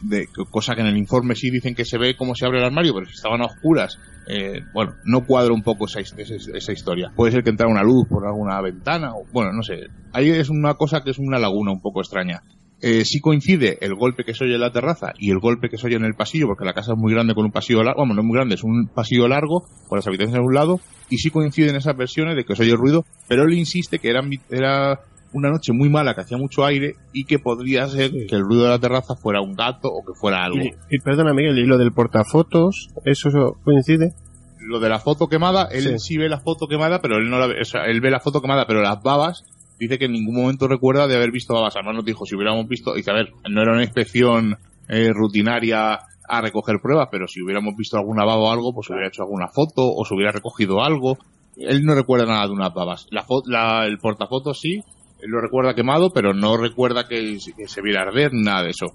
de, 0.00 0.26
cosa 0.50 0.74
que 0.74 0.82
en 0.82 0.86
el 0.86 0.96
informe 0.96 1.34
sí 1.34 1.50
dicen 1.50 1.74
que 1.74 1.84
se 1.84 1.98
ve 1.98 2.16
cómo 2.16 2.34
se 2.34 2.46
abre 2.46 2.58
el 2.58 2.64
armario, 2.64 2.94
pero 2.94 3.06
si 3.06 3.14
estaban 3.14 3.42
a 3.42 3.46
oscuras, 3.46 3.98
eh, 4.28 4.60
bueno, 4.72 4.94
no 5.04 5.24
cuadra 5.26 5.52
un 5.52 5.62
poco 5.62 5.86
esa, 5.86 6.00
esa, 6.00 6.14
esa 6.54 6.72
historia. 6.72 7.10
Puede 7.14 7.32
ser 7.32 7.42
que 7.42 7.50
entrara 7.50 7.72
una 7.72 7.82
luz 7.82 8.06
por 8.08 8.26
alguna 8.26 8.60
ventana, 8.60 9.12
o 9.14 9.24
bueno, 9.32 9.52
no 9.52 9.62
sé. 9.62 9.88
Ahí 10.12 10.30
es 10.30 10.50
una 10.50 10.74
cosa 10.74 11.02
que 11.02 11.10
es 11.10 11.18
una 11.18 11.38
laguna 11.38 11.72
un 11.72 11.80
poco 11.80 12.00
extraña. 12.00 12.42
Eh, 12.80 13.04
sí 13.04 13.18
coincide 13.18 13.78
el 13.80 13.96
golpe 13.96 14.22
que 14.22 14.34
se 14.34 14.44
oye 14.44 14.54
en 14.54 14.60
la 14.60 14.70
terraza 14.70 15.12
y 15.18 15.32
el 15.32 15.40
golpe 15.40 15.68
que 15.68 15.78
se 15.78 15.88
oye 15.88 15.96
en 15.96 16.04
el 16.04 16.14
pasillo, 16.14 16.46
porque 16.46 16.64
la 16.64 16.74
casa 16.74 16.92
es 16.92 16.98
muy 16.98 17.12
grande 17.12 17.34
con 17.34 17.44
un 17.44 17.50
pasillo 17.50 17.82
largo, 17.82 18.02
bueno, 18.02 18.14
no 18.14 18.20
es 18.20 18.26
muy 18.26 18.36
grande, 18.36 18.54
es 18.54 18.62
un 18.62 18.86
pasillo 18.86 19.26
largo, 19.26 19.64
con 19.88 19.96
las 19.96 20.06
habitaciones 20.06 20.38
a 20.38 20.44
un 20.44 20.54
lado, 20.54 20.80
y 21.10 21.18
sí 21.18 21.30
coinciden 21.30 21.74
esas 21.74 21.96
versiones 21.96 22.36
de 22.36 22.44
que 22.44 22.54
se 22.54 22.62
oye 22.62 22.72
el 22.72 22.78
ruido, 22.78 23.04
pero 23.26 23.42
él 23.42 23.54
insiste 23.54 23.98
que 23.98 24.10
era, 24.10 24.20
era 24.48 25.00
una 25.32 25.50
noche 25.50 25.72
muy 25.72 25.88
mala, 25.90 26.14
que 26.14 26.22
hacía 26.22 26.36
mucho 26.38 26.64
aire, 26.64 26.94
y 27.12 27.24
que 27.24 27.38
podría 27.38 27.86
ser 27.88 28.10
que 28.10 28.34
el 28.36 28.42
ruido 28.42 28.64
de 28.64 28.70
la 28.70 28.78
terraza 28.78 29.14
fuera 29.14 29.40
un 29.40 29.54
gato 29.54 29.88
o 29.88 30.04
que 30.04 30.12
fuera 30.18 30.44
algo. 30.44 30.58
Y, 30.62 30.70
y 30.90 30.98
perdona, 31.00 31.34
Miguel, 31.34 31.58
¿y 31.58 31.66
lo 31.66 31.76
del 31.78 31.92
portafotos? 31.92 32.88
¿Eso 33.04 33.30
coincide? 33.64 34.12
lo 34.60 34.80
de 34.80 34.88
la 34.90 34.98
foto 34.98 35.28
quemada, 35.28 35.68
él 35.70 35.82
Sí. 35.82 35.98
sí. 35.98 36.16
ve 36.18 36.28
la 36.28 36.40
foto 36.40 36.66
quemada, 36.66 37.00
pero 37.00 37.16
él 37.16 37.30
no 37.30 37.38
la 37.38 37.46
ve, 37.46 37.60
o 37.62 37.64
sea, 37.64 37.86
él 37.86 38.02
ve 38.02 38.10
la 38.10 38.20
foto 38.20 38.42
quemada, 38.42 38.66
pero 38.66 38.82
las 38.82 39.02
babas, 39.02 39.44
dice 39.78 39.98
que 39.98 40.04
en 40.06 40.12
ningún 40.12 40.34
momento 40.34 40.68
recuerda 40.68 41.06
de 41.06 41.16
haber 41.16 41.30
visto 41.30 41.54
babas. 41.54 41.74
Además 41.76 41.94
nos 41.94 42.04
dijo, 42.04 42.26
si 42.26 42.34
hubiéramos 42.34 42.68
visto, 42.68 42.92
dice, 42.92 43.10
a 43.10 43.14
ver, 43.14 43.30
no 43.48 43.62
era 43.62 43.72
una 43.72 43.82
inspección 43.84 44.56
eh, 44.88 45.10
rutinaria 45.14 46.00
a 46.28 46.40
recoger 46.42 46.80
pruebas, 46.82 47.08
pero 47.10 47.26
si 47.28 47.40
hubiéramos 47.40 47.76
visto 47.78 47.96
alguna 47.96 48.26
baba 48.26 48.42
o 48.42 48.50
algo, 48.52 48.74
pues 48.74 48.90
hubiera 48.90 49.08
hecho 49.08 49.22
alguna 49.22 49.48
foto 49.48 49.82
o 49.86 50.04
se 50.04 50.12
hubiera 50.14 50.32
recogido 50.32 50.82
algo. 50.82 51.16
Él 51.56 51.84
no 51.84 51.94
recuerda 51.94 52.26
nada 52.26 52.46
de 52.46 52.52
unas 52.52 52.74
babas. 52.74 53.06
La 53.10 53.24
la- 53.46 53.86
el 53.86 53.96
portafotos 53.96 54.60
sí, 54.60 54.82
él 55.20 55.30
lo 55.30 55.40
recuerda 55.40 55.74
quemado, 55.74 56.10
pero 56.10 56.32
no 56.32 56.56
recuerda 56.56 57.08
que, 57.08 57.38
se 57.40 57.82
viera 57.82 58.02
arder, 58.02 58.30
nada 58.32 58.62
de 58.62 58.70
eso. 58.70 58.86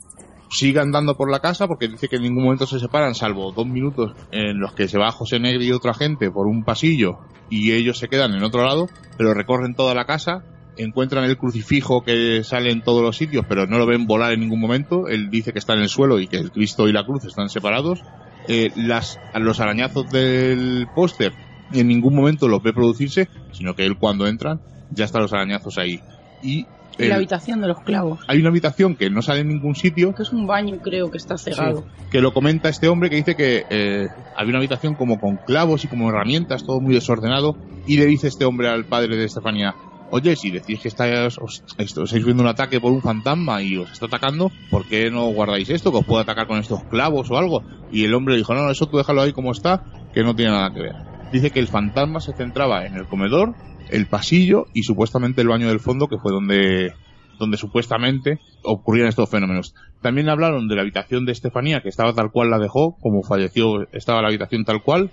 Sigue 0.50 0.80
andando 0.80 1.16
por 1.16 1.32
la 1.32 1.40
casa 1.40 1.68
porque 1.68 1.88
dice 1.88 2.08
que 2.08 2.18
en 2.18 2.24
ningún 2.24 2.44
momento 2.44 2.68
se 2.68 2.80
separan, 2.80 3.16
salvo 3.16 3.52
dos 3.52 3.66
minutos 3.66 4.14
en 4.32 4.60
los 4.60 4.74
que 4.74 4.88
se 4.88 5.00
va 5.00 5.12
José 5.12 5.40
Negri 5.40 5.68
y 5.68 5.72
otra 5.72 5.94
gente 5.94 6.30
por 6.30 6.48
un 6.48 6.64
pasillo 6.64 7.18
y 7.50 7.72
ellos 7.72 7.98
se 7.98 8.08
quedan 8.08 8.36
en 8.36 8.44
otro 8.44 8.64
lado, 8.64 8.88
pero 9.18 9.34
recorren 9.34 9.74
toda 9.74 9.96
la 9.96 10.06
casa, 10.06 10.44
encuentran 10.78 11.24
el 11.26 11.38
crucifijo 11.38 12.04
que 12.04 12.44
sale 12.44 12.72
en 12.72 12.84
todos 12.84 13.02
los 13.02 13.18
sitios, 13.18 13.46
pero 13.50 13.66
no 13.66 13.78
lo 13.78 13.88
ven 13.88 14.06
volar 14.06 14.32
en 14.32 14.42
ningún 14.42 14.60
momento. 14.60 15.08
Él 15.08 15.30
dice 15.30 15.54
que 15.54 15.60
está 15.60 15.74
en 15.74 15.82
el 15.82 15.90
suelo 15.90 16.20
y 16.20 16.28
que 16.28 16.38
el 16.38 16.52
Cristo 16.52 16.88
y 16.88 16.94
la 16.94 17.06
cruz 17.06 17.26
están 17.26 17.50
separados. 17.50 18.04
Eh, 18.48 18.72
las, 18.76 19.20
los 19.36 19.60
arañazos 19.60 20.10
del 20.12 20.88
póster 20.94 21.34
en 21.72 21.88
ningún 21.88 22.16
momento 22.16 22.48
los 22.48 22.62
ve 22.62 22.74
producirse, 22.74 23.28
sino 23.52 23.74
que 23.74 23.86
él 23.86 23.98
cuando 23.98 24.28
entran 24.28 24.62
ya 24.92 25.06
están 25.06 25.22
los 25.22 25.34
arañazos 25.34 25.78
ahí. 25.78 26.00
Y 26.44 26.66
el- 27.00 27.10
la 27.10 27.16
habitación 27.16 27.60
de 27.62 27.68
los 27.68 27.80
clavos. 27.82 28.20
hay 28.28 28.40
una 28.40 28.50
habitación 28.50 28.96
que 28.96 29.10
no 29.10 29.22
sale 29.24 29.40
en 29.40 29.48
ningún 29.48 29.74
sitio, 29.76 30.14
Que 30.14 30.22
es 30.24 30.32
un 30.32 30.46
baño, 30.46 30.78
creo 30.84 31.10
que 31.10 31.18
está 31.18 31.38
cegado. 31.40 31.86
que 32.12 32.22
lo 32.22 32.34
comenta 32.34 32.70
este 32.70 32.88
hombre 32.88 33.10
que 33.10 33.16
dice 33.16 33.36
que 33.36 33.66
eh, 33.70 34.08
había 34.36 34.50
una 34.50 34.60
habitación 34.60 34.94
como 34.96 35.20
con 35.20 35.38
clavos 35.38 35.84
y 35.86 35.88
como 35.88 36.10
herramientas, 36.10 36.64
todo 36.66 36.80
muy 36.80 36.94
desordenado, 36.94 37.56
y 37.88 37.98
le 37.98 38.06
dice 38.06 38.28
este 38.28 38.46
hombre 38.46 38.70
al 38.70 38.86
padre 38.86 39.16
de 39.18 39.26
Estefanía, 39.26 39.74
oye, 40.12 40.36
si 40.36 40.52
decís 40.52 40.80
que 40.80 40.90
estáis, 40.90 41.40
os, 41.40 41.64
esto- 41.80 42.04
estáis 42.04 42.24
viendo 42.24 42.44
un 42.44 42.50
ataque 42.50 42.80
por 42.80 42.92
un 42.92 43.02
fantasma 43.02 43.64
y 43.64 43.78
os 43.78 43.92
está 43.92 44.06
atacando, 44.06 44.52
¿por 44.70 44.86
qué 44.88 45.10
no 45.10 45.26
guardáis 45.30 45.70
esto? 45.72 45.92
Que 45.92 45.98
os 45.98 46.06
puede 46.06 46.22
atacar 46.22 46.46
con 46.46 46.60
estos 46.60 46.84
clavos 46.84 47.32
o 47.32 47.38
algo. 47.40 47.64
Y 47.92 48.04
el 48.06 48.14
hombre 48.14 48.36
dijo, 48.38 48.54
no, 48.54 48.62
no, 48.66 48.70
eso 48.70 48.86
tú 48.86 48.98
déjalo 48.98 49.22
ahí 49.24 49.34
como 49.34 49.52
está, 49.52 49.84
que 50.14 50.22
no 50.24 50.36
tiene 50.36 50.52
nada 50.52 50.72
que 50.72 50.82
ver. 50.82 50.96
Dice 51.32 51.50
que 51.50 51.60
el 51.60 51.68
fantasma 51.68 52.20
se 52.20 52.34
centraba 52.34 52.86
en 52.86 52.94
el 52.94 53.08
comedor, 53.08 53.56
el 53.94 54.08
pasillo 54.08 54.66
y 54.74 54.84
supuestamente 54.84 55.42
el 55.42 55.48
baño 55.48 55.68
del 55.70 55.80
fondo, 55.80 56.08
que 56.08 56.18
fue 56.18 56.32
donde 56.32 56.94
donde 57.40 57.58
supuestamente 57.58 58.40
ocurrían 58.64 59.08
estos 59.08 59.30
fenómenos. 59.30 59.74
También 60.02 60.30
hablaron 60.30 60.68
de 60.68 60.76
la 60.76 60.82
habitación 60.84 61.26
de 61.26 61.32
Estefanía, 61.32 61.82
que 61.82 61.90
estaba 61.90 62.14
tal 62.14 62.30
cual 62.32 62.52
la 62.52 62.60
dejó, 62.60 62.96
como 63.02 63.24
falleció, 63.24 63.88
estaba 63.92 64.22
la 64.22 64.28
habitación 64.28 64.64
tal 64.66 64.84
cual, 64.84 65.10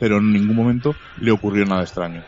pero 0.00 0.16
en 0.16 0.32
ningún 0.32 0.56
momento 0.56 0.94
le 1.20 1.30
ocurrió 1.30 1.66
nada 1.66 1.82
extraño. 1.82 2.22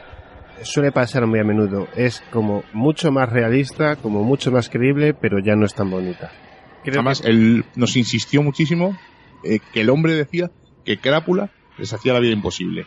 Suele 0.63 0.93
pasar 0.93 1.27
muy 1.27 1.41
a 1.41 1.45
menudo. 1.45 1.89
Es 1.97 2.23
como 2.31 2.65
mucho 2.75 3.11
más 3.13 3.31
realista, 3.31 3.97
como 3.97 4.23
mucho 4.25 4.51
más 4.53 4.69
creíble, 4.69 5.15
pero 5.15 5.39
ya 5.43 5.57
no 5.57 5.65
es 5.65 5.75
tan 5.75 5.91
bonita. 5.91 6.31
Creo 6.85 6.97
Además, 6.97 7.23
que- 7.23 7.31
él 7.31 7.65
nos 7.77 7.97
insistió 7.97 8.43
muchísimo 8.43 8.97
eh, 9.43 9.59
que 9.73 9.81
el 9.81 9.89
hombre 9.89 10.15
decía 10.15 10.51
que 10.85 10.99
Crápula 10.99 11.51
les 11.79 11.93
hacía 11.95 12.13
la 12.13 12.21
vida 12.21 12.33
imposible. 12.35 12.87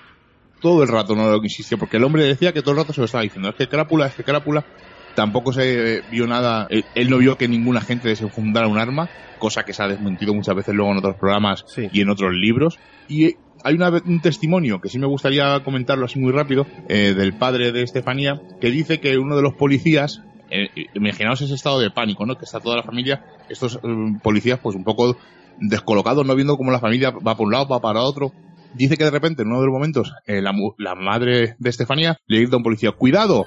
Todo 0.63 0.81
el 0.81 0.87
rato 0.89 1.13
no 1.13 1.29
lo 1.29 1.43
insistió, 1.43 1.77
porque 1.77 1.97
el 1.97 2.05
hombre 2.05 2.23
decía 2.23 2.53
que 2.53 2.61
todo 2.61 2.71
el 2.71 2.77
rato 2.77 2.93
se 2.93 3.01
lo 3.01 3.05
estaba 3.05 3.21
diciendo. 3.23 3.49
Es 3.49 3.55
que 3.55 3.67
Crápula, 3.67 4.07
es 4.07 4.15
que 4.15 4.23
Crápula. 4.23 4.65
Tampoco 5.13 5.51
se 5.53 6.01
vio 6.09 6.25
nada, 6.25 6.67
él, 6.69 7.09
no 7.09 7.17
vio 7.19 7.37
que 7.37 7.47
ningún 7.47 7.77
agente 7.77 8.07
desenfundara 8.07 8.67
un 8.67 8.79
arma, 8.79 9.09
cosa 9.37 9.63
que 9.63 9.73
se 9.73 9.83
ha 9.83 9.87
desmentido 9.87 10.33
muchas 10.33 10.55
veces 10.55 10.73
luego 10.73 10.91
en 10.91 10.97
otros 10.97 11.17
programas 11.17 11.65
Sí. 11.67 11.87
y 11.91 12.01
en 12.01 12.09
otros 12.09 12.31
libros. 12.33 12.79
Y 13.07 13.35
hay 13.63 13.75
una 13.75 13.89
un 13.89 14.21
testimonio 14.21 14.79
que 14.81 14.89
sí 14.89 14.97
me 14.97 15.05
gustaría 15.05 15.59
comentarlo 15.63 16.05
así 16.05 16.17
muy 16.17 16.31
rápido, 16.31 16.65
eh, 16.87 17.13
del 17.13 17.33
padre 17.33 17.71
de 17.71 17.83
Estefanía, 17.83 18.41
que 18.59 18.71
dice 18.71 18.99
que 18.99 19.17
uno 19.17 19.35
de 19.35 19.43
los 19.43 19.53
policías, 19.53 20.23
eh, 20.49 20.69
imaginaos 20.95 21.41
ese 21.41 21.53
estado 21.53 21.79
de 21.79 21.91
pánico, 21.91 22.25
¿no? 22.25 22.35
Que 22.37 22.45
está 22.45 22.59
toda 22.59 22.77
la 22.77 22.83
familia, 22.83 23.23
estos 23.49 23.75
eh, 23.75 23.79
policías 24.23 24.59
pues 24.59 24.75
un 24.75 24.83
poco 24.85 25.15
descolocados, 25.59 26.25
no 26.25 26.33
viendo 26.35 26.57
cómo 26.57 26.71
la 26.71 26.79
familia 26.79 27.11
va 27.11 27.35
por 27.37 27.45
un 27.47 27.51
lado, 27.51 27.67
va 27.67 27.81
para 27.81 28.01
otro. 28.01 28.31
Dice 28.75 28.97
que 28.97 29.03
de 29.03 29.11
repente 29.11 29.43
en 29.43 29.49
uno 29.49 29.59
de 29.59 29.67
los 29.67 29.73
momentos 29.73 30.13
eh, 30.25 30.41
la, 30.41 30.53
madre 30.95 31.55
de 31.59 31.69
Estefanía 31.69 32.17
le 32.25 32.39
grita 32.39 32.55
a 32.55 32.57
un 32.57 32.63
policía, 32.63 32.91
¡cuidado! 32.91 33.45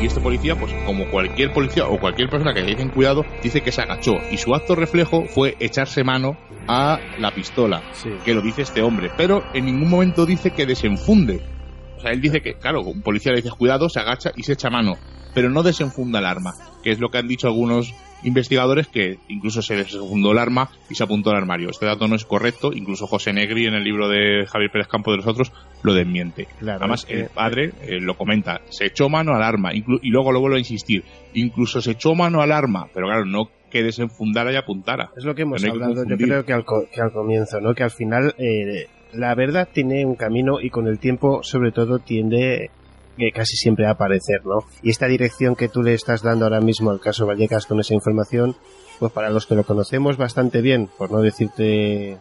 Y 0.00 0.06
este 0.06 0.20
policía, 0.20 0.54
pues 0.56 0.74
como 0.84 1.10
cualquier 1.10 1.54
policía 1.54 1.88
o 1.88 1.98
cualquier 1.98 2.28
persona 2.28 2.52
que 2.52 2.60
le 2.60 2.66
dicen 2.66 2.90
cuidado, 2.90 3.24
dice 3.42 3.62
que 3.62 3.72
se 3.72 3.80
agachó. 3.80 4.16
Y 4.30 4.36
su 4.36 4.54
acto 4.54 4.74
reflejo 4.74 5.24
fue 5.24 5.56
echarse 5.58 6.04
mano 6.04 6.36
a 6.68 7.00
la 7.18 7.30
pistola, 7.30 7.82
Sí. 7.92 8.10
que 8.22 8.34
lo 8.34 8.42
dice 8.42 8.60
este 8.60 8.82
hombre. 8.82 9.10
Pero 9.16 9.42
en 9.54 9.64
ningún 9.64 9.88
momento 9.88 10.26
dice 10.26 10.50
que 10.50 10.66
desenfunde. 10.66 11.55
O 11.96 12.00
sea, 12.00 12.10
él 12.12 12.20
dice 12.20 12.40
que, 12.40 12.54
claro, 12.54 12.82
un 12.82 13.02
policía 13.02 13.32
le 13.32 13.40
dice 13.42 13.54
cuidado, 13.56 13.88
se 13.88 14.00
agacha 14.00 14.30
y 14.36 14.42
se 14.42 14.52
echa 14.54 14.70
mano. 14.70 14.94
Pero 15.34 15.50
no 15.50 15.62
desenfunda 15.62 16.18
el 16.20 16.24
arma, 16.26 16.54
que 16.82 16.90
es 16.90 16.98
lo 16.98 17.10
que 17.10 17.18
han 17.18 17.28
dicho 17.28 17.46
algunos 17.46 17.94
investigadores 18.22 18.86
que 18.88 19.18
incluso 19.28 19.60
se 19.62 19.76
desenfundó 19.76 20.32
el 20.32 20.38
arma 20.38 20.70
y 20.88 20.94
se 20.94 21.04
apuntó 21.04 21.30
al 21.30 21.36
armario. 21.36 21.68
Este 21.70 21.84
dato 21.86 22.08
no 22.08 22.16
es 22.16 22.24
correcto, 22.24 22.72
incluso 22.72 23.06
José 23.06 23.32
Negri 23.34 23.66
en 23.66 23.74
el 23.74 23.84
libro 23.84 24.08
de 24.08 24.46
Javier 24.46 24.70
Pérez 24.72 24.88
Campo 24.88 25.10
de 25.10 25.18
los 25.18 25.26
otros 25.26 25.52
lo 25.82 25.92
desmiente. 25.94 26.48
Claro, 26.58 26.80
Además, 26.80 27.00
es 27.02 27.06
que- 27.06 27.20
el 27.20 27.28
padre 27.28 27.72
eh, 27.82 28.00
lo 28.00 28.16
comenta, 28.16 28.62
se 28.70 28.86
echó 28.86 29.08
mano 29.10 29.34
al 29.34 29.42
arma 29.42 29.72
y 29.74 29.84
luego 30.10 30.32
lo 30.32 30.40
vuelvo 30.40 30.56
a 30.56 30.60
insistir, 30.60 31.04
incluso 31.34 31.80
se 31.82 31.92
echó 31.92 32.14
mano 32.14 32.40
al 32.40 32.50
arma, 32.52 32.88
pero 32.94 33.06
claro, 33.06 33.26
no 33.26 33.50
que 33.70 33.82
desenfundara 33.82 34.52
y 34.52 34.56
apuntara. 34.56 35.10
Es 35.16 35.24
lo 35.24 35.34
que 35.34 35.42
hemos 35.42 35.60
No 35.62 35.66
que 35.66 35.72
hablado, 35.72 36.04
yo 36.08 36.16
creo 36.16 36.44
que 36.44 36.52
al, 36.54 36.64
co- 36.64 36.86
que 36.90 37.00
al 37.02 37.12
comienzo, 37.12 37.60
¿no? 37.60 37.74
Que 37.74 37.82
al 37.82 37.90
final 37.90 38.34
eh, 38.38 38.86
la 39.12 39.34
verdad 39.34 39.68
tiene 39.72 40.04
un 40.04 40.14
camino 40.14 40.60
y 40.60 40.70
con 40.70 40.86
el 40.86 40.98
tiempo, 40.98 41.42
sobre 41.42 41.72
todo, 41.72 41.98
tiende 41.98 42.70
eh, 43.18 43.32
casi 43.32 43.56
siempre 43.56 43.86
a 43.86 43.92
aparecer, 43.92 44.44
¿no? 44.44 44.66
Y 44.82 44.90
esta 44.90 45.06
dirección 45.06 45.56
que 45.56 45.68
tú 45.68 45.82
le 45.82 45.94
estás 45.94 46.22
dando 46.22 46.44
ahora 46.44 46.60
mismo 46.60 46.90
al 46.90 47.00
caso 47.00 47.26
Vallecas 47.26 47.66
con 47.66 47.80
esa 47.80 47.94
información, 47.94 48.56
pues 48.98 49.12
para 49.12 49.30
los 49.30 49.46
que 49.46 49.54
lo 49.54 49.64
conocemos 49.64 50.16
bastante 50.16 50.60
bien, 50.60 50.88
por 50.98 51.10
no 51.10 51.20
decirte 51.20 52.12
eh, 52.12 52.18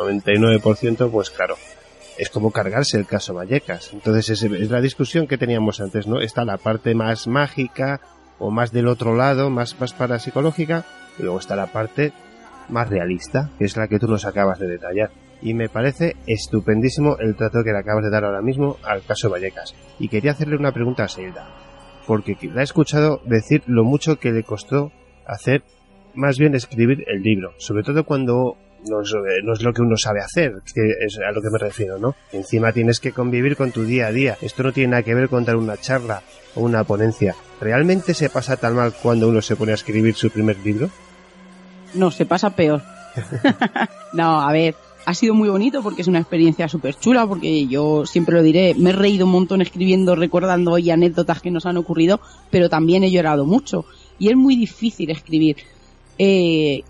al 0.00 0.22
99%, 0.22 1.10
pues 1.10 1.30
claro, 1.30 1.56
es 2.16 2.30
como 2.30 2.50
cargarse 2.50 2.96
el 2.96 3.06
caso 3.06 3.34
Vallecas. 3.34 3.92
Entonces 3.92 4.30
es, 4.30 4.42
es 4.42 4.70
la 4.70 4.80
discusión 4.80 5.26
que 5.26 5.38
teníamos 5.38 5.80
antes, 5.80 6.06
¿no? 6.06 6.20
Está 6.20 6.44
la 6.44 6.56
parte 6.56 6.94
más 6.94 7.26
mágica 7.26 8.00
o 8.38 8.50
más 8.50 8.72
del 8.72 8.88
otro 8.88 9.14
lado, 9.14 9.50
más, 9.50 9.78
más 9.78 9.92
parapsicológica, 9.92 10.84
y 11.18 11.22
luego 11.22 11.38
está 11.38 11.56
la 11.56 11.66
parte 11.66 12.12
más 12.68 12.88
realista, 12.88 13.50
que 13.58 13.64
es 13.64 13.76
la 13.76 13.88
que 13.88 13.98
tú 13.98 14.08
nos 14.08 14.24
acabas 14.24 14.58
de 14.58 14.68
detallar. 14.68 15.10
Y 15.44 15.54
me 15.54 15.68
parece 15.68 16.16
estupendísimo 16.26 17.18
el 17.18 17.36
trato 17.36 17.62
que 17.62 17.70
le 17.70 17.78
acabas 17.78 18.02
de 18.02 18.10
dar 18.10 18.24
ahora 18.24 18.42
mismo 18.42 18.78
al 18.82 19.04
caso 19.04 19.30
Vallecas. 19.30 19.74
Y 20.00 20.08
quería 20.08 20.32
hacerle 20.32 20.56
una 20.56 20.72
pregunta 20.72 21.04
a 21.04 21.08
Seilda, 21.08 21.46
porque 22.06 22.36
la 22.52 22.62
he 22.62 22.64
escuchado 22.64 23.20
decir 23.26 23.62
lo 23.66 23.84
mucho 23.84 24.16
que 24.18 24.32
le 24.32 24.42
costó 24.42 24.90
hacer, 25.26 25.62
más 26.14 26.38
bien 26.38 26.54
escribir 26.54 27.04
el 27.06 27.22
libro, 27.22 27.52
sobre 27.58 27.82
todo 27.82 28.04
cuando 28.04 28.56
no 28.88 29.00
es, 29.02 29.14
no 29.44 29.52
es 29.52 29.62
lo 29.62 29.72
que 29.72 29.82
uno 29.82 29.96
sabe 29.96 30.20
hacer, 30.20 30.62
que 30.74 30.80
es 31.04 31.18
a 31.18 31.30
lo 31.32 31.42
que 31.42 31.50
me 31.50 31.58
refiero, 31.58 31.98
¿no? 31.98 32.14
Encima 32.32 32.72
tienes 32.72 32.98
que 32.98 33.12
convivir 33.12 33.56
con 33.56 33.70
tu 33.70 33.84
día 33.84 34.06
a 34.06 34.12
día. 34.12 34.36
Esto 34.40 34.62
no 34.62 34.72
tiene 34.72 34.92
nada 34.92 35.02
que 35.02 35.14
ver 35.14 35.28
con 35.28 35.44
dar 35.44 35.56
una 35.56 35.76
charla 35.76 36.22
o 36.54 36.62
una 36.62 36.84
ponencia. 36.84 37.34
¿Realmente 37.60 38.14
se 38.14 38.30
pasa 38.30 38.56
tan 38.56 38.76
mal 38.76 38.92
cuando 39.02 39.28
uno 39.28 39.42
se 39.42 39.56
pone 39.56 39.72
a 39.72 39.76
escribir 39.76 40.14
su 40.14 40.30
primer 40.30 40.58
libro? 40.58 40.90
No, 41.94 42.10
se 42.10 42.26
pasa 42.26 42.50
peor. 42.50 42.82
no, 44.12 44.40
a 44.40 44.52
ver, 44.52 44.74
ha 45.06 45.14
sido 45.14 45.34
muy 45.34 45.48
bonito 45.48 45.82
porque 45.82 46.02
es 46.02 46.08
una 46.08 46.18
experiencia 46.18 46.68
súper 46.68 46.94
chula, 46.98 47.26
porque 47.26 47.66
yo 47.66 48.06
siempre 48.06 48.34
lo 48.34 48.42
diré, 48.42 48.74
me 48.74 48.90
he 48.90 48.92
reído 48.92 49.26
un 49.26 49.32
montón 49.32 49.60
escribiendo, 49.62 50.14
recordando 50.14 50.72
hoy 50.72 50.90
anécdotas 50.90 51.40
que 51.40 51.50
nos 51.50 51.66
han 51.66 51.76
ocurrido, 51.76 52.20
pero 52.50 52.68
también 52.68 53.04
he 53.04 53.10
llorado 53.10 53.44
mucho. 53.44 53.84
Y 54.18 54.28
es 54.28 54.36
muy 54.36 54.56
difícil 54.56 55.10
escribir. 55.10 55.56
Eh, 56.18 56.82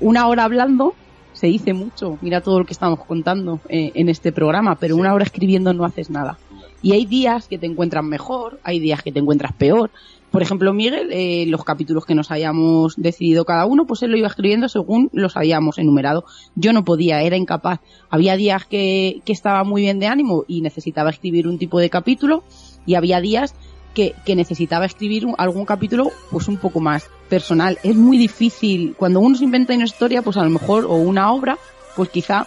una 0.00 0.26
hora 0.26 0.44
hablando 0.44 0.94
se 1.32 1.46
dice 1.46 1.72
mucho, 1.72 2.18
mira 2.20 2.40
todo 2.40 2.58
lo 2.58 2.66
que 2.66 2.72
estamos 2.72 3.04
contando 3.04 3.60
eh, 3.68 3.92
en 3.94 4.08
este 4.08 4.32
programa, 4.32 4.76
pero 4.76 4.96
una 4.96 5.14
hora 5.14 5.24
escribiendo 5.24 5.72
no 5.72 5.84
haces 5.84 6.10
nada. 6.10 6.38
Y 6.82 6.92
hay 6.92 7.06
días 7.06 7.46
que 7.46 7.58
te 7.58 7.66
encuentras 7.66 8.04
mejor, 8.04 8.58
hay 8.64 8.80
días 8.80 9.02
que 9.02 9.12
te 9.12 9.20
encuentras 9.20 9.52
peor. 9.52 9.90
Por 10.30 10.42
ejemplo, 10.42 10.72
Miguel, 10.72 11.08
eh, 11.10 11.44
los 11.48 11.64
capítulos 11.64 12.06
que 12.06 12.14
nos 12.14 12.30
hayamos 12.30 12.94
decidido 12.96 13.44
cada 13.44 13.66
uno, 13.66 13.86
pues 13.86 14.02
él 14.02 14.12
lo 14.12 14.16
iba 14.16 14.28
escribiendo 14.28 14.68
según 14.68 15.10
los 15.12 15.36
habíamos 15.36 15.78
enumerado. 15.78 16.24
Yo 16.54 16.72
no 16.72 16.84
podía, 16.84 17.22
era 17.22 17.36
incapaz. 17.36 17.80
Había 18.10 18.36
días 18.36 18.64
que, 18.64 19.22
que 19.24 19.32
estaba 19.32 19.64
muy 19.64 19.82
bien 19.82 19.98
de 19.98 20.06
ánimo 20.06 20.44
y 20.46 20.60
necesitaba 20.60 21.10
escribir 21.10 21.48
un 21.48 21.58
tipo 21.58 21.80
de 21.80 21.90
capítulo 21.90 22.44
y 22.86 22.94
había 22.94 23.20
días 23.20 23.54
que, 23.92 24.14
que 24.24 24.36
necesitaba 24.36 24.86
escribir 24.86 25.26
algún 25.36 25.64
capítulo 25.64 26.12
pues 26.30 26.46
un 26.46 26.58
poco 26.58 26.78
más 26.78 27.10
personal. 27.28 27.78
Es 27.82 27.96
muy 27.96 28.16
difícil. 28.16 28.94
Cuando 28.96 29.18
uno 29.18 29.36
se 29.36 29.44
inventa 29.44 29.74
una 29.74 29.84
historia, 29.84 30.22
pues 30.22 30.36
a 30.36 30.44
lo 30.44 30.50
mejor, 30.50 30.84
o 30.84 30.94
una 30.94 31.32
obra, 31.32 31.58
pues 31.96 32.08
quizá 32.08 32.46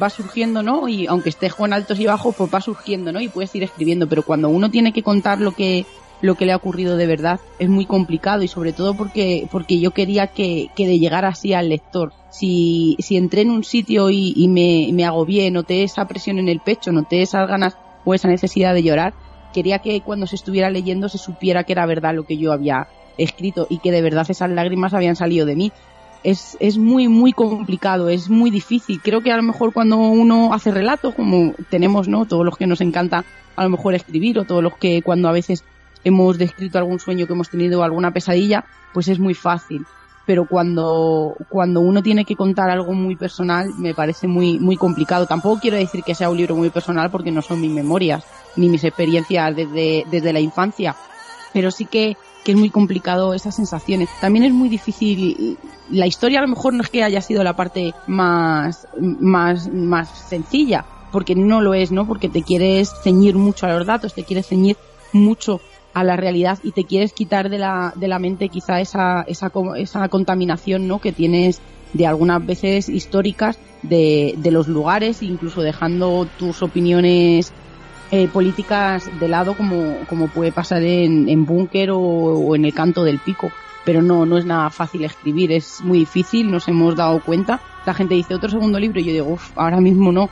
va 0.00 0.10
surgiendo, 0.10 0.62
¿no? 0.62 0.88
Y 0.88 1.06
aunque 1.06 1.28
estés 1.28 1.54
con 1.54 1.72
altos 1.72 1.98
y 2.00 2.06
bajos, 2.06 2.34
pues 2.36 2.52
va 2.52 2.60
surgiendo, 2.60 3.12
¿no? 3.12 3.20
Y 3.20 3.28
puedes 3.28 3.54
ir 3.54 3.62
escribiendo, 3.62 4.08
pero 4.08 4.22
cuando 4.22 4.48
uno 4.48 4.70
tiene 4.70 4.92
que 4.92 5.02
contar 5.02 5.40
lo 5.40 5.52
que 5.52 5.86
lo 6.22 6.34
que 6.34 6.46
le 6.46 6.52
ha 6.52 6.56
ocurrido 6.56 6.96
de 6.96 7.06
verdad 7.06 7.40
es 7.58 7.68
muy 7.68 7.86
complicado 7.86 8.42
y 8.42 8.48
sobre 8.48 8.72
todo 8.72 8.94
porque 8.94 9.48
porque 9.50 9.80
yo 9.80 9.92
quería 9.92 10.28
que, 10.28 10.68
que 10.76 10.86
de 10.86 10.98
llegar 10.98 11.24
así 11.24 11.54
al 11.54 11.68
lector. 11.68 12.12
Si, 12.30 12.96
si 13.00 13.16
entré 13.16 13.42
en 13.42 13.50
un 13.50 13.64
sitio 13.64 14.10
y, 14.10 14.32
y 14.36 14.48
me, 14.48 14.92
me 14.92 15.04
agobié, 15.04 15.50
noté 15.50 15.82
esa 15.82 16.06
presión 16.06 16.38
en 16.38 16.48
el 16.48 16.60
pecho, 16.60 16.92
noté 16.92 17.22
esas 17.22 17.48
ganas 17.48 17.76
o 18.04 18.14
esa 18.14 18.28
necesidad 18.28 18.74
de 18.74 18.82
llorar, 18.82 19.14
quería 19.52 19.80
que 19.80 20.00
cuando 20.00 20.26
se 20.26 20.36
estuviera 20.36 20.70
leyendo 20.70 21.08
se 21.08 21.18
supiera 21.18 21.64
que 21.64 21.72
era 21.72 21.86
verdad 21.86 22.14
lo 22.14 22.24
que 22.24 22.36
yo 22.36 22.52
había 22.52 22.88
escrito 23.18 23.66
y 23.68 23.78
que 23.78 23.90
de 23.90 24.02
verdad 24.02 24.26
esas 24.28 24.50
lágrimas 24.50 24.94
habían 24.94 25.16
salido 25.16 25.46
de 25.46 25.56
mí. 25.56 25.72
Es, 26.22 26.58
es 26.60 26.76
muy, 26.76 27.08
muy 27.08 27.32
complicado, 27.32 28.10
es 28.10 28.28
muy 28.28 28.50
difícil. 28.50 29.00
Creo 29.02 29.22
que 29.22 29.32
a 29.32 29.36
lo 29.36 29.42
mejor 29.42 29.72
cuando 29.72 29.96
uno 29.96 30.52
hace 30.52 30.70
relatos, 30.70 31.14
como 31.14 31.54
tenemos, 31.70 32.08
¿no? 32.08 32.26
Todos 32.26 32.44
los 32.44 32.58
que 32.58 32.66
nos 32.66 32.82
encanta 32.82 33.24
a 33.56 33.64
lo 33.64 33.70
mejor 33.70 33.94
escribir 33.94 34.38
o 34.38 34.44
todos 34.44 34.62
los 34.62 34.76
que 34.76 35.00
cuando 35.00 35.28
a 35.28 35.32
veces 35.32 35.64
hemos 36.04 36.38
descrito 36.38 36.78
algún 36.78 37.00
sueño 37.00 37.26
que 37.26 37.32
hemos 37.32 37.50
tenido 37.50 37.82
alguna 37.82 38.12
pesadilla, 38.12 38.64
pues 38.92 39.08
es 39.08 39.18
muy 39.18 39.34
fácil. 39.34 39.86
Pero 40.26 40.46
cuando, 40.46 41.34
cuando 41.48 41.80
uno 41.80 42.02
tiene 42.02 42.24
que 42.24 42.36
contar 42.36 42.70
algo 42.70 42.92
muy 42.92 43.16
personal, 43.16 43.70
me 43.78 43.94
parece 43.94 44.28
muy, 44.28 44.58
muy 44.58 44.76
complicado. 44.76 45.26
Tampoco 45.26 45.60
quiero 45.60 45.76
decir 45.76 46.04
que 46.04 46.14
sea 46.14 46.30
un 46.30 46.36
libro 46.36 46.54
muy 46.54 46.70
personal 46.70 47.10
porque 47.10 47.32
no 47.32 47.42
son 47.42 47.60
mis 47.60 47.70
memorias, 47.70 48.24
ni 48.56 48.68
mis 48.68 48.84
experiencias 48.84 49.56
desde, 49.56 50.04
desde 50.10 50.32
la 50.32 50.40
infancia. 50.40 50.94
Pero 51.52 51.70
sí 51.70 51.86
que, 51.86 52.16
que 52.44 52.52
es 52.52 52.58
muy 52.58 52.70
complicado 52.70 53.34
esas 53.34 53.56
sensaciones. 53.56 54.08
También 54.20 54.44
es 54.44 54.52
muy 54.52 54.68
difícil, 54.68 55.58
la 55.90 56.06
historia 56.06 56.38
a 56.38 56.42
lo 56.42 56.48
mejor 56.48 56.74
no 56.74 56.82
es 56.82 56.90
que 56.90 57.02
haya 57.02 57.20
sido 57.20 57.42
la 57.42 57.56
parte 57.56 57.94
más, 58.06 58.86
más, 59.00 59.68
más 59.72 60.08
sencilla, 60.28 60.84
porque 61.10 61.34
no 61.34 61.60
lo 61.60 61.74
es, 61.74 61.90
¿no? 61.90 62.06
Porque 62.06 62.28
te 62.28 62.42
quieres 62.42 62.92
ceñir 63.02 63.34
mucho 63.34 63.66
a 63.66 63.72
los 63.72 63.86
datos, 63.86 64.14
te 64.14 64.24
quieres 64.24 64.46
ceñir 64.46 64.76
mucho 65.12 65.60
a 65.92 66.04
la 66.04 66.16
realidad 66.16 66.58
y 66.62 66.72
te 66.72 66.84
quieres 66.84 67.12
quitar 67.12 67.50
de 67.50 67.58
la, 67.58 67.92
de 67.96 68.08
la 68.08 68.18
mente 68.18 68.48
quizá 68.48 68.80
esa, 68.80 69.22
esa, 69.22 69.50
esa 69.76 70.08
contaminación, 70.08 70.86
¿no? 70.86 71.00
Que 71.00 71.12
tienes 71.12 71.60
de 71.92 72.06
algunas 72.06 72.44
veces 72.44 72.88
históricas 72.88 73.58
de, 73.82 74.34
de 74.38 74.50
los 74.50 74.68
lugares, 74.68 75.22
incluso 75.22 75.62
dejando 75.62 76.28
tus 76.38 76.62
opiniones 76.62 77.52
eh, 78.12 78.28
políticas 78.28 79.08
de 79.18 79.28
lado 79.28 79.56
como, 79.56 79.96
como 80.08 80.28
puede 80.28 80.52
pasar 80.52 80.82
en, 80.82 81.28
en 81.28 81.44
Búnker 81.44 81.90
o, 81.90 81.98
o 81.98 82.56
en 82.56 82.64
el 82.64 82.74
canto 82.74 83.04
del 83.04 83.18
pico. 83.18 83.50
Pero 83.84 84.02
no, 84.02 84.26
no 84.26 84.36
es 84.36 84.44
nada 84.44 84.68
fácil 84.70 85.04
escribir, 85.04 85.52
es 85.52 85.80
muy 85.82 86.00
difícil, 86.00 86.50
nos 86.50 86.68
hemos 86.68 86.96
dado 86.96 87.20
cuenta. 87.22 87.60
La 87.86 87.94
gente 87.94 88.14
dice 88.14 88.34
otro 88.34 88.50
segundo 88.50 88.78
libro 88.78 89.00
y 89.00 89.04
yo 89.04 89.12
digo, 89.12 89.28
uff, 89.28 89.52
ahora 89.56 89.80
mismo 89.80 90.12
no. 90.12 90.28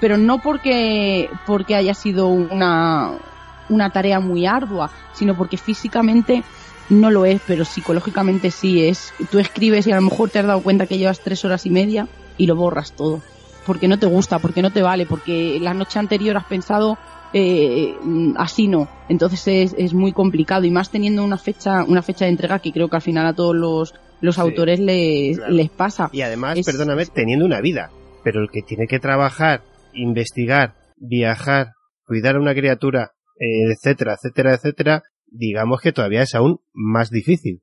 Pero 0.00 0.16
no 0.16 0.38
porque, 0.38 1.28
porque 1.46 1.74
haya 1.74 1.94
sido 1.94 2.28
una, 2.28 3.18
una 3.68 3.90
tarea 3.90 4.20
muy 4.20 4.46
ardua, 4.46 4.90
sino 5.12 5.36
porque 5.36 5.56
físicamente 5.56 6.42
no 6.88 7.10
lo 7.10 7.24
es, 7.24 7.40
pero 7.46 7.64
psicológicamente 7.64 8.50
sí 8.50 8.86
es. 8.86 9.12
Tú 9.30 9.38
escribes 9.38 9.86
y 9.86 9.92
a 9.92 9.96
lo 9.96 10.02
mejor 10.02 10.30
te 10.30 10.38
has 10.38 10.46
dado 10.46 10.62
cuenta 10.62 10.86
que 10.86 10.98
llevas 10.98 11.20
tres 11.20 11.44
horas 11.44 11.66
y 11.66 11.70
media 11.70 12.06
y 12.38 12.46
lo 12.46 12.54
borras 12.56 12.92
todo. 12.92 13.20
Porque 13.66 13.88
no 13.88 13.98
te 13.98 14.06
gusta, 14.06 14.38
porque 14.38 14.62
no 14.62 14.70
te 14.70 14.82
vale, 14.82 15.06
porque 15.06 15.58
la 15.60 15.74
noche 15.74 15.98
anterior 15.98 16.36
has 16.36 16.44
pensado 16.44 16.96
eh, 17.32 17.96
así 18.36 18.68
no. 18.68 18.88
Entonces 19.08 19.46
es, 19.48 19.74
es 19.76 19.92
muy 19.94 20.12
complicado 20.12 20.64
y 20.64 20.70
más 20.70 20.90
teniendo 20.90 21.24
una 21.24 21.38
fecha, 21.38 21.82
una 21.84 22.02
fecha 22.02 22.24
de 22.24 22.30
entrega 22.30 22.60
que 22.60 22.72
creo 22.72 22.88
que 22.88 22.96
al 22.96 23.02
final 23.02 23.26
a 23.26 23.34
todos 23.34 23.56
los, 23.56 23.94
los 24.20 24.38
autores 24.38 24.78
les, 24.78 25.36
claro. 25.38 25.52
les 25.52 25.68
pasa. 25.70 26.08
Y 26.12 26.20
además, 26.22 26.56
Es- 26.58 26.66
perdóname, 26.66 27.04
teniendo 27.06 27.44
una 27.44 27.60
vida. 27.60 27.90
Pero 28.22 28.40
el 28.40 28.48
que 28.50 28.62
tiene 28.62 28.86
que 28.86 29.00
trabajar, 29.00 29.62
investigar, 29.92 30.74
viajar, 30.96 31.72
cuidar 32.06 32.36
a 32.36 32.40
una 32.40 32.54
criatura, 32.54 33.10
etcétera, 33.38 34.14
etcétera, 34.14 34.54
etcétera, 34.54 35.02
digamos 35.26 35.80
que 35.80 35.92
todavía 35.92 36.22
es 36.22 36.34
aún 36.34 36.58
más 36.72 37.10
difícil. 37.10 37.60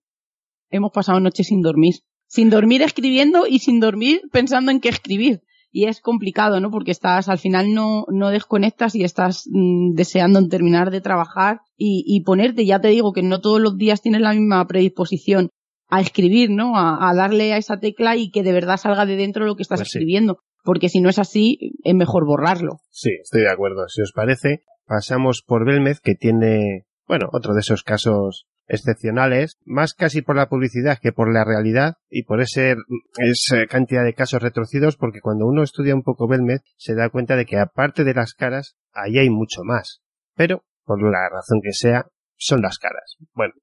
hemos 0.70 0.92
pasado 0.92 1.20
noches 1.20 1.48
sin 1.48 1.62
dormir. 1.62 1.96
Sin 2.28 2.50
dormir 2.50 2.82
escribiendo 2.82 3.46
y 3.48 3.60
sin 3.60 3.80
dormir 3.80 4.22
pensando 4.32 4.72
en 4.72 4.80
qué 4.80 4.90
escribir. 4.90 5.42
Y 5.72 5.86
es 5.86 6.02
complicado, 6.02 6.60
¿no? 6.60 6.70
Porque 6.72 6.92
estás, 6.92 7.30
al 7.30 7.38
final 7.40 7.74
no, 7.74 8.06
no 8.12 8.30
desconectas 8.30 8.96
y 8.96 9.04
estás 9.04 9.44
mm, 9.50 9.94
deseando 9.94 10.48
terminar 10.48 10.90
de 10.92 11.02
trabajar 11.02 11.60
y, 11.78 12.04
y 12.08 12.24
ponerte, 12.24 12.66
ya 12.66 12.80
te 12.80 12.88
digo 12.90 13.12
que 13.14 13.22
no 13.24 13.40
todos 13.40 13.60
los 13.60 13.78
días 13.78 14.02
tienes 14.02 14.22
la 14.22 14.34
misma 14.34 14.66
predisposición 14.68 15.50
a 15.90 16.02
escribir, 16.02 16.50
¿no? 16.50 16.76
A, 16.78 17.10
a 17.10 17.14
darle 17.16 17.54
a 17.54 17.58
esa 17.58 17.78
tecla 17.80 18.16
y 18.16 18.30
que 18.32 18.42
de 18.44 18.52
verdad 18.52 18.78
salga 18.78 19.06
de 19.06 19.16
dentro 19.16 19.46
lo 19.46 19.56
que 19.56 19.64
estás 19.64 19.80
Pues 19.80 19.90
sí. 19.90 19.98
escribiendo. 20.00 20.38
Porque 20.64 20.90
si 20.90 21.02
no 21.02 21.10
es 21.10 21.20
así, 21.20 21.58
es 21.84 21.94
mejor 21.96 22.26
borrarlo. 22.26 22.78
Sí, 22.90 23.10
estoy 23.22 23.42
de 23.42 23.52
acuerdo. 23.52 23.88
Si 23.90 24.02
os 24.02 24.12
parece, 24.14 24.64
pasamos 24.86 25.44
por 25.46 25.66
Belmez, 25.66 26.00
que 26.00 26.16
tiene, 26.16 26.86
bueno, 27.08 27.28
otro 27.32 27.54
de 27.54 27.62
esos 27.62 27.84
casos 27.84 28.48
excepcionales, 28.68 29.58
más 29.66 29.94
casi 29.94 30.22
por 30.22 30.36
la 30.36 30.48
publicidad 30.48 30.98
que 31.02 31.12
por 31.12 31.34
la 31.34 31.44
realidad 31.44 31.96
y 32.10 32.24
por 32.24 32.42
ese, 32.42 32.76
esa 33.18 33.66
cantidad 33.68 34.04
de 34.04 34.14
casos 34.14 34.42
retorcidos, 34.42 34.96
porque 34.96 35.20
cuando 35.22 35.46
uno 35.46 35.64
estudia 35.64 35.96
un 35.96 36.04
poco 36.04 36.28
Belmez 36.28 36.62
se 36.78 36.96
da 36.96 37.10
cuenta 37.10 37.36
de 37.36 37.46
que 37.46 37.60
aparte 37.60 38.04
de 38.04 38.14
las 38.14 38.34
caras, 38.34 38.76
ahí 38.94 39.18
hay 39.18 39.30
mucho 39.30 39.62
más. 39.64 40.02
Pero, 40.36 40.64
por 40.86 41.02
la 41.02 41.30
razón 41.30 41.60
que 41.62 41.74
sea, 41.74 42.08
son 42.38 42.62
las 42.62 42.78
caras. 42.78 43.18
Bueno, 43.34 43.54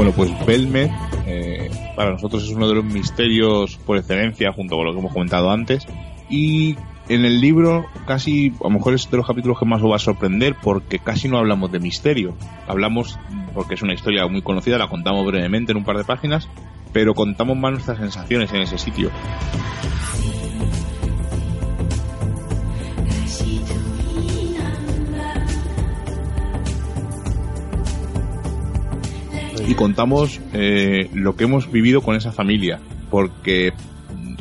Bueno, 0.00 0.14
pues 0.16 0.30
Belmed 0.46 0.90
eh, 1.26 1.70
para 1.94 2.12
nosotros 2.12 2.44
es 2.44 2.48
uno 2.48 2.66
de 2.66 2.74
los 2.74 2.86
misterios 2.86 3.76
por 3.84 3.98
excelencia, 3.98 4.50
junto 4.50 4.74
con 4.74 4.86
lo 4.86 4.94
que 4.94 4.98
hemos 4.98 5.12
comentado 5.12 5.50
antes. 5.50 5.86
Y 6.30 6.74
en 7.10 7.26
el 7.26 7.38
libro 7.42 7.84
casi, 8.06 8.50
a 8.60 8.64
lo 8.64 8.70
mejor 8.70 8.94
es 8.94 9.10
de 9.10 9.18
los 9.18 9.26
capítulos 9.26 9.58
que 9.58 9.66
más 9.66 9.82
os 9.82 9.90
va 9.90 9.96
a 9.96 9.98
sorprender 9.98 10.56
porque 10.62 11.00
casi 11.00 11.28
no 11.28 11.36
hablamos 11.36 11.70
de 11.70 11.80
misterio. 11.80 12.34
Hablamos, 12.66 13.18
porque 13.52 13.74
es 13.74 13.82
una 13.82 13.92
historia 13.92 14.26
muy 14.26 14.40
conocida, 14.40 14.78
la 14.78 14.88
contamos 14.88 15.26
brevemente 15.26 15.72
en 15.72 15.76
un 15.76 15.84
par 15.84 15.98
de 15.98 16.04
páginas, 16.04 16.48
pero 16.94 17.12
contamos 17.12 17.58
más 17.58 17.72
nuestras 17.72 17.98
sensaciones 17.98 18.50
en 18.54 18.62
ese 18.62 18.78
sitio. 18.78 19.10
Y 29.70 29.74
contamos 29.76 30.40
eh, 30.52 31.08
lo 31.14 31.36
que 31.36 31.44
hemos 31.44 31.70
vivido 31.70 32.02
con 32.02 32.16
esa 32.16 32.32
familia, 32.32 32.80
porque 33.08 33.72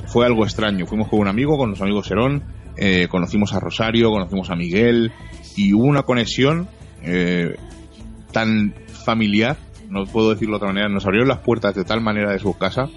fue 0.07 0.25
algo 0.25 0.43
extraño. 0.43 0.87
Fuimos 0.87 1.07
con 1.07 1.19
un 1.19 1.27
amigo, 1.27 1.55
con 1.55 1.69
los 1.69 1.81
amigos 1.81 2.07
Serón, 2.07 2.41
eh, 2.77 3.07
conocimos 3.11 3.53
a 3.53 3.59
Rosario, 3.59 4.09
conocimos 4.09 4.49
a 4.49 4.55
Miguel, 4.55 5.11
y 5.55 5.71
hubo 5.73 5.83
una 5.83 6.01
conexión 6.01 6.67
eh, 7.03 7.57
tan 8.31 8.73
familiar, 9.05 9.57
no 9.87 10.05
puedo 10.07 10.31
decirlo 10.31 10.53
de 10.53 10.57
otra 10.57 10.69
manera, 10.69 10.89
nos 10.89 11.05
abrieron 11.05 11.27
las 11.27 11.39
puertas 11.39 11.75
de 11.75 11.83
tal 11.83 12.01
manera 12.01 12.31
de 12.31 12.39
su 12.39 12.57
casa 12.57 12.89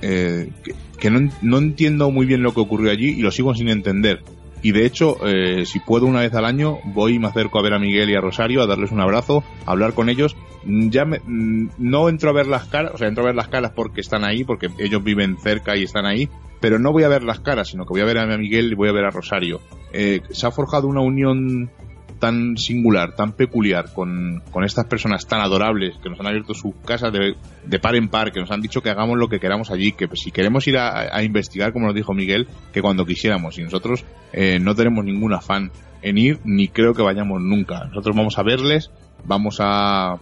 eh, 0.00 0.50
que, 0.64 0.74
que 0.98 1.10
no, 1.10 1.30
no 1.42 1.58
entiendo 1.58 2.10
muy 2.10 2.24
bien 2.24 2.42
lo 2.42 2.54
que 2.54 2.60
ocurrió 2.60 2.90
allí 2.90 3.08
y 3.08 3.20
lo 3.20 3.30
sigo 3.30 3.54
sin 3.54 3.68
entender. 3.68 4.22
Y 4.66 4.72
de 4.72 4.84
hecho, 4.84 5.24
eh, 5.24 5.64
si 5.64 5.78
puedo 5.78 6.06
una 6.06 6.22
vez 6.22 6.34
al 6.34 6.44
año, 6.44 6.78
voy 6.86 7.14
y 7.14 7.18
me 7.20 7.28
acerco 7.28 7.60
a 7.60 7.62
ver 7.62 7.72
a 7.72 7.78
Miguel 7.78 8.10
y 8.10 8.16
a 8.16 8.20
Rosario, 8.20 8.60
a 8.62 8.66
darles 8.66 8.90
un 8.90 9.00
abrazo, 9.00 9.44
a 9.64 9.70
hablar 9.70 9.94
con 9.94 10.08
ellos. 10.08 10.34
Mm, 10.64 10.88
Ya 10.90 11.04
me- 11.04 11.20
mm, 11.24 11.68
no 11.78 12.08
entro 12.08 12.30
a 12.30 12.32
ver 12.32 12.48
las 12.48 12.66
caras, 12.66 12.90
o 12.92 12.98
sea, 12.98 13.06
entro 13.06 13.22
a 13.22 13.26
ver 13.26 13.36
las 13.36 13.46
caras 13.46 13.70
porque 13.76 14.00
están 14.00 14.24
ahí, 14.24 14.42
porque 14.42 14.66
ellos 14.78 15.04
viven 15.04 15.36
cerca 15.38 15.76
y 15.76 15.84
están 15.84 16.04
ahí, 16.04 16.28
pero 16.60 16.80
no 16.80 16.90
voy 16.90 17.04
a 17.04 17.08
ver 17.08 17.22
las 17.22 17.38
caras, 17.38 17.68
sino 17.68 17.84
que 17.84 17.90
voy 17.90 18.00
a 18.00 18.06
ver 18.06 18.18
a 18.18 18.26
Miguel 18.36 18.72
y 18.72 18.74
voy 18.74 18.88
a 18.88 18.92
ver 18.92 19.04
a 19.04 19.10
Rosario. 19.10 19.60
Eh, 19.92 20.20
se 20.30 20.48
ha 20.48 20.50
forjado 20.50 20.88
una 20.88 21.00
unión 21.00 21.70
tan 22.18 22.56
singular, 22.56 23.14
tan 23.14 23.32
peculiar 23.32 23.92
con, 23.92 24.42
con 24.50 24.64
estas 24.64 24.86
personas 24.86 25.26
tan 25.26 25.40
adorables 25.40 25.96
que 26.02 26.08
nos 26.08 26.18
han 26.20 26.26
abierto 26.26 26.54
sus 26.54 26.74
casas 26.84 27.12
de, 27.12 27.34
de 27.64 27.78
par 27.78 27.96
en 27.96 28.08
par, 28.08 28.32
que 28.32 28.40
nos 28.40 28.50
han 28.50 28.60
dicho 28.60 28.82
que 28.82 28.90
hagamos 28.90 29.18
lo 29.18 29.28
que 29.28 29.40
queramos 29.40 29.70
allí, 29.70 29.92
que 29.92 30.08
si 30.14 30.30
queremos 30.30 30.66
ir 30.66 30.78
a, 30.78 31.16
a 31.16 31.22
investigar, 31.22 31.72
como 31.72 31.86
nos 31.86 31.94
dijo 31.94 32.14
Miguel, 32.14 32.48
que 32.72 32.82
cuando 32.82 33.06
quisiéramos. 33.06 33.58
Y 33.58 33.62
nosotros 33.62 34.04
eh, 34.32 34.58
no 34.60 34.74
tenemos 34.74 35.04
ningún 35.04 35.32
afán 35.32 35.70
en 36.02 36.18
ir, 36.18 36.40
ni 36.44 36.68
creo 36.68 36.94
que 36.94 37.02
vayamos 37.02 37.40
nunca. 37.40 37.84
Nosotros 37.86 38.16
vamos 38.16 38.38
a 38.38 38.42
verles, 38.42 38.90
vamos 39.24 39.58
a, 39.60 40.18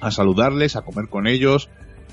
a 0.00 0.10
saludarles, 0.10 0.76
a 0.76 0.82
comer 0.82 1.08
con 1.08 1.26
ellos. 1.26 1.68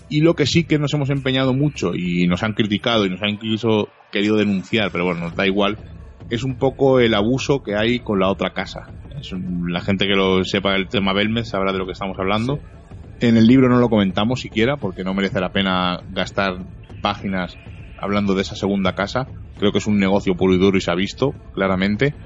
Y 0.10 0.22
lo 0.22 0.36
que 0.36 0.46
sí 0.46 0.66
que 0.66 0.78
nos 0.78 0.94
hemos 0.94 1.10
empeñado 1.10 1.54
mucho 1.54 1.96
y 1.96 2.28
nos 2.28 2.44
han 2.44 2.54
criticado 2.54 3.06
y 3.06 3.10
nos 3.10 3.22
han 3.22 3.30
incluso 3.30 3.90
querido 4.12 4.38
denunciar, 4.38 4.92
pero 4.92 5.06
bueno, 5.06 5.22
nos 5.22 5.36
da 5.36 5.48
igual, 5.48 5.78
es 6.30 6.44
un 6.44 6.56
poco 6.56 7.00
el 7.00 7.14
abuso 7.14 7.64
que 7.64 7.76
hay 7.76 8.00
con 8.00 8.20
la 8.20 8.30
otra 8.30 8.54
casa. 8.54 8.88
Es 9.20 9.32
un- 9.32 9.72
la 9.72 9.82
gente 9.82 10.06
que 10.08 10.16
lo 10.16 10.44
sepa 10.44 10.76
el 10.76 10.88
tema 10.90 11.14
Belmez 11.14 11.50
sabrá 11.50 11.72
de 11.72 11.80
lo 11.80 11.86
que 11.86 11.94
estamos 11.94 12.18
hablando. 12.20 12.60
En 13.20 13.38
el 13.38 13.48
libro 13.48 13.70
no 13.70 13.80
lo 13.80 13.90
comentamos 13.90 14.42
siquiera 14.42 14.78
porque 14.78 15.04
no 15.04 15.14
merece 15.14 15.40
la 15.40 15.52
pena 15.52 16.00
gastar 16.10 16.58
páginas 17.02 17.58
hablando 17.98 18.36
de 18.36 18.42
esa 18.42 18.56
segunda 18.56 18.94
casa, 18.94 19.30
Creo 19.58 19.72
que 19.72 19.78
es 19.78 19.88
un 19.88 19.98
negocio 20.00 20.36
puro 20.36 20.54
y 20.54 20.58
duro 20.58 20.78
y 20.78 20.82
se 20.82 20.92
ha 20.92 20.96
visto 20.96 21.32
claramente. 21.54 22.18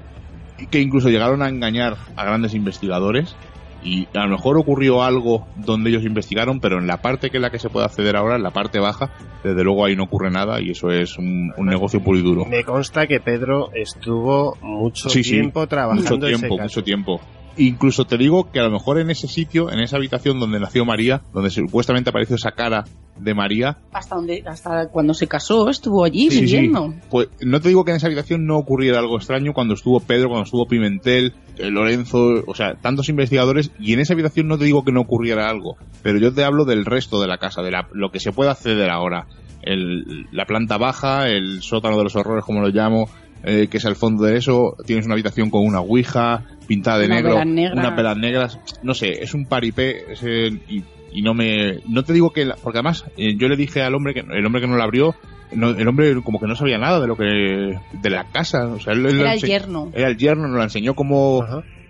Y 0.58 0.66
que 0.66 0.80
incluso 0.80 1.10
llegaron 1.10 1.42
a 1.42 1.48
engañar 1.48 1.96
a 2.16 2.24
grandes 2.24 2.54
investigadores. 2.54 3.36
Y 3.82 4.08
a 4.14 4.24
lo 4.24 4.36
mejor 4.36 4.58
ocurrió 4.58 5.02
algo 5.02 5.46
donde 5.56 5.90
ellos 5.90 6.04
investigaron, 6.04 6.60
pero 6.60 6.78
en 6.78 6.86
la 6.86 7.00
parte 7.00 7.30
que 7.30 7.38
es 7.38 7.40
la 7.40 7.50
que 7.50 7.58
se 7.58 7.70
puede 7.70 7.86
acceder 7.86 8.16
ahora, 8.16 8.36
en 8.36 8.42
la 8.42 8.50
parte 8.50 8.78
baja, 8.78 9.10
desde 9.42 9.64
luego 9.64 9.84
ahí 9.84 9.96
no 9.96 10.04
ocurre 10.04 10.30
nada 10.30 10.60
y 10.60 10.70
eso 10.70 10.90
es 10.90 11.16
un, 11.16 11.52
un 11.56 11.66
negocio 11.66 12.02
puro 12.02 12.18
y 12.18 12.22
duro. 12.22 12.44
Me 12.44 12.64
consta 12.64 13.06
que 13.06 13.20
Pedro 13.20 13.70
estuvo 13.74 14.56
mucho 14.60 15.08
Sí, 15.08 15.24
sí, 15.24 15.32
tiempo 15.32 15.66
trabajando 15.66 16.02
mucho 16.02 16.26
ese 16.26 16.38
tiempo, 16.38 16.62
mucho 16.62 16.84
tiempo. 16.84 17.20
Incluso 17.56 18.04
te 18.04 18.16
digo 18.16 18.50
que 18.50 18.60
a 18.60 18.64
lo 18.64 18.70
mejor 18.70 18.98
en 18.98 19.10
ese 19.10 19.28
sitio, 19.28 19.70
en 19.70 19.80
esa 19.80 19.96
habitación 19.96 20.38
donde 20.38 20.60
nació 20.60 20.84
María, 20.84 21.22
donde 21.32 21.50
supuestamente 21.50 22.10
apareció 22.10 22.36
esa 22.36 22.52
cara 22.52 22.84
de 23.22 23.34
María, 23.34 23.78
Hasta 23.92 24.14
donde, 24.16 24.42
hasta 24.46 24.88
cuando 24.88 25.14
se 25.14 25.26
casó, 25.26 25.68
estuvo 25.68 26.04
allí 26.04 26.30
Sí, 26.30 26.38
sí, 26.38 26.40
viviendo. 26.56 26.94
Pues 27.10 27.28
no 27.40 27.60
te 27.60 27.68
digo 27.68 27.84
que 27.84 27.90
en 27.92 27.98
esa 27.98 28.06
habitación 28.06 28.46
no 28.46 28.56
ocurriera 28.56 28.98
algo 28.98 29.16
extraño 29.16 29.52
cuando 29.52 29.74
estuvo 29.74 30.00
Pedro, 30.00 30.28
cuando 30.28 30.44
estuvo 30.44 30.66
Pimentel, 30.66 31.34
eh, 31.58 31.70
Lorenzo, 31.70 32.42
o 32.46 32.54
sea, 32.54 32.74
tantos 32.74 33.08
investigadores, 33.08 33.70
y 33.78 33.92
en 33.92 34.00
esa 34.00 34.14
habitación 34.14 34.48
no 34.48 34.58
te 34.58 34.64
digo 34.64 34.84
que 34.84 34.92
no 34.92 35.00
ocurriera 35.02 35.48
algo, 35.48 35.76
pero 36.02 36.18
yo 36.18 36.32
te 36.32 36.44
hablo 36.44 36.64
del 36.64 36.84
resto 36.84 37.20
de 37.20 37.28
la 37.28 37.38
casa, 37.38 37.62
de 37.62 37.70
la- 37.70 37.88
lo 37.92 38.10
que 38.10 38.20
se 38.20 38.32
puede 38.32 38.50
acceder 38.50 38.90
ahora. 38.90 39.26
El- 39.62 40.26
la 40.32 40.46
planta 40.46 40.78
baja, 40.78 41.28
el 41.28 41.60
sótano 41.62 41.98
de 41.98 42.04
los 42.04 42.16
horrores, 42.16 42.44
como 42.44 42.60
lo 42.62 42.68
llamo, 42.68 43.08
eh, 43.42 43.68
que 43.70 43.76
es 43.78 43.84
al 43.86 43.96
fondo 43.96 44.24
de 44.24 44.36
eso, 44.36 44.74
tienes 44.86 45.04
una 45.06 45.14
habitación 45.14 45.50
con 45.50 45.64
una 45.66 45.80
ouija, 45.80 46.44
pintada 46.66 46.98
de 46.98 47.08
negro, 47.08 47.36
unas 47.36 47.96
velas 47.96 48.16
negras, 48.16 48.58
no 48.82 48.94
sé, 48.94 49.22
es 49.22 49.34
un 49.34 49.46
paripé, 49.46 50.12
es 50.12 50.22
el- 50.22 50.60
y, 50.68 50.82
y 51.12 51.22
no 51.22 51.34
me, 51.34 51.78
no 51.88 52.02
te 52.04 52.12
digo 52.12 52.32
que, 52.32 52.44
la- 52.44 52.56
porque 52.56 52.78
además, 52.78 53.04
eh, 53.16 53.34
yo 53.36 53.48
le 53.48 53.56
dije 53.56 53.82
al 53.82 53.94
hombre 53.94 54.14
que, 54.14 54.20
el 54.20 54.46
hombre 54.46 54.60
que 54.60 54.68
no 54.68 54.76
la 54.76 54.84
abrió, 54.84 55.14
no- 55.52 55.70
el 55.70 55.88
hombre 55.88 56.14
como 56.22 56.38
que 56.40 56.46
no 56.46 56.54
sabía 56.56 56.78
nada 56.78 57.00
de 57.00 57.06
lo 57.08 57.16
que, 57.16 57.24
de 57.92 58.10
la 58.10 58.24
casa, 58.30 58.66
o 58.66 58.78
sea, 58.80 58.92
él, 58.92 59.04
él 59.06 59.20
Era 59.20 59.34
el 59.34 59.40
yerno. 59.40 59.90
Era 59.94 60.08
el 60.08 60.16
yerno, 60.16 60.48
nos 60.48 60.58
la 60.58 60.64
enseñó 60.64 60.94
como, 60.94 61.44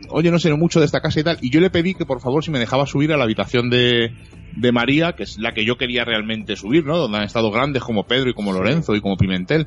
oye, 0.08 0.30
no 0.30 0.38
sé 0.38 0.52
mucho 0.54 0.80
de 0.80 0.86
esta 0.86 1.00
casa 1.00 1.20
y 1.20 1.24
tal, 1.24 1.38
y 1.40 1.50
yo 1.50 1.60
le 1.60 1.70
pedí 1.70 1.94
que 1.94 2.06
por 2.06 2.20
favor 2.20 2.42
si 2.44 2.50
me 2.50 2.58
dejaba 2.58 2.86
subir 2.86 3.12
a 3.12 3.16
la 3.18 3.24
habitación 3.24 3.68
de, 3.70 4.12
de 4.56 4.72
María, 4.72 5.12
que 5.12 5.24
es 5.24 5.36
la 5.38 5.52
que 5.52 5.64
yo 5.66 5.76
quería 5.76 6.04
realmente 6.04 6.56
subir, 6.56 6.84
¿no? 6.86 6.96
Donde 6.96 7.18
han 7.18 7.24
estado 7.24 7.50
grandes 7.50 7.82
como 7.82 8.04
Pedro 8.04 8.30
y 8.30 8.34
como 8.34 8.52
Lorenzo 8.52 8.94
y 8.96 9.00
como 9.00 9.16
Pimentel. 9.16 9.66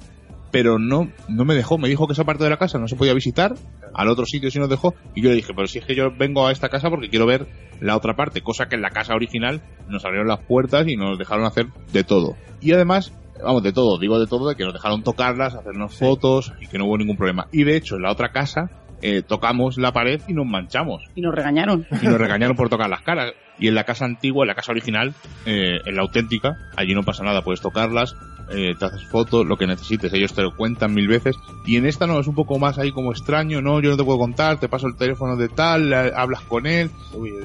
Pero 0.53 0.77
no, 0.77 1.09
no 1.27 1.45
me 1.45 1.55
dejó, 1.55 1.79
me 1.79 1.89
dijo 1.89 2.05
que 2.05 2.13
esa 2.13 2.25
parte 2.25 2.43
de 2.43 2.51
la 2.51 2.57
casa 2.57 2.77
no 2.77 2.87
se 2.87 2.95
podía 2.95 3.15
visitar, 3.15 3.55
al 3.91 4.07
otro 4.07 4.27
sitio 4.27 4.51
sí 4.51 4.59
nos 4.59 4.69
dejó, 4.69 4.93
y 5.15 5.23
yo 5.23 5.29
le 5.29 5.35
dije, 5.35 5.51
pero 5.55 5.65
si 5.65 5.79
es 5.79 5.85
que 5.85 5.95
yo 5.95 6.11
vengo 6.15 6.45
a 6.45 6.51
esta 6.51 6.69
casa 6.69 6.91
porque 6.91 7.09
quiero 7.09 7.25
ver 7.25 7.47
la 7.81 7.97
otra 7.97 8.15
parte, 8.15 8.41
cosa 8.41 8.67
que 8.67 8.75
en 8.75 8.83
la 8.83 8.91
casa 8.91 9.15
original 9.15 9.63
nos 9.89 10.05
abrieron 10.05 10.27
las 10.27 10.41
puertas 10.41 10.87
y 10.87 10.95
nos 10.95 11.17
dejaron 11.17 11.45
hacer 11.45 11.69
de 11.91 12.03
todo. 12.03 12.35
Y 12.61 12.71
además, 12.71 13.11
vamos, 13.43 13.63
de 13.63 13.73
todo, 13.73 13.97
digo 13.97 14.19
de 14.19 14.27
todo, 14.27 14.47
de 14.47 14.55
que 14.55 14.63
nos 14.63 14.73
dejaron 14.73 15.01
tocarlas, 15.01 15.55
hacernos 15.55 15.97
fotos 15.97 16.53
y 16.61 16.67
que 16.67 16.77
no 16.77 16.85
hubo 16.85 16.99
ningún 16.99 17.17
problema. 17.17 17.47
Y 17.51 17.63
de 17.63 17.75
hecho, 17.75 17.95
en 17.95 18.03
la 18.03 18.11
otra 18.11 18.31
casa, 18.31 18.69
eh, 19.01 19.23
tocamos 19.23 19.79
la 19.79 19.91
pared 19.91 20.21
y 20.29 20.33
nos 20.33 20.45
manchamos 20.45 21.03
Y 21.13 21.21
nos 21.21 21.35
regañaron. 21.35 21.85
y 22.01 22.05
nos 22.05 22.17
regañaron 22.19 22.55
por 22.55 22.69
tocar 22.69 22.89
las 22.89 23.01
caras. 23.01 23.33
Y 23.59 23.67
en 23.67 23.75
la 23.75 23.83
casa 23.83 24.05
antigua, 24.05 24.43
en 24.43 24.49
la 24.49 24.55
casa 24.55 24.71
original, 24.71 25.13
eh, 25.45 25.79
en 25.85 25.95
la 25.95 26.03
auténtica, 26.03 26.57
allí 26.75 26.93
no 26.93 27.03
pasa 27.03 27.23
nada, 27.23 27.41
puedes 27.41 27.61
tocarlas, 27.61 28.15
eh, 28.49 28.75
te 28.77 28.85
haces 28.85 29.05
fotos, 29.07 29.45
lo 29.45 29.57
que 29.57 29.67
necesites, 29.67 30.13
ellos 30.13 30.33
te 30.33 30.41
lo 30.41 30.55
cuentan 30.55 30.93
mil 30.93 31.07
veces. 31.07 31.35
Y 31.65 31.77
en 31.77 31.85
esta 31.85 32.07
no, 32.07 32.19
es 32.19 32.27
un 32.27 32.35
poco 32.35 32.59
más 32.59 32.77
ahí 32.77 32.91
como 32.91 33.11
extraño, 33.11 33.61
no, 33.61 33.81
yo 33.81 33.91
no 33.91 33.97
te 33.97 34.03
puedo 34.03 34.19
contar, 34.19 34.59
te 34.59 34.69
paso 34.69 34.87
el 34.87 34.95
teléfono 34.95 35.35
de 35.35 35.49
tal, 35.49 35.93
hablas 35.93 36.41
con 36.41 36.67
él, 36.67 36.89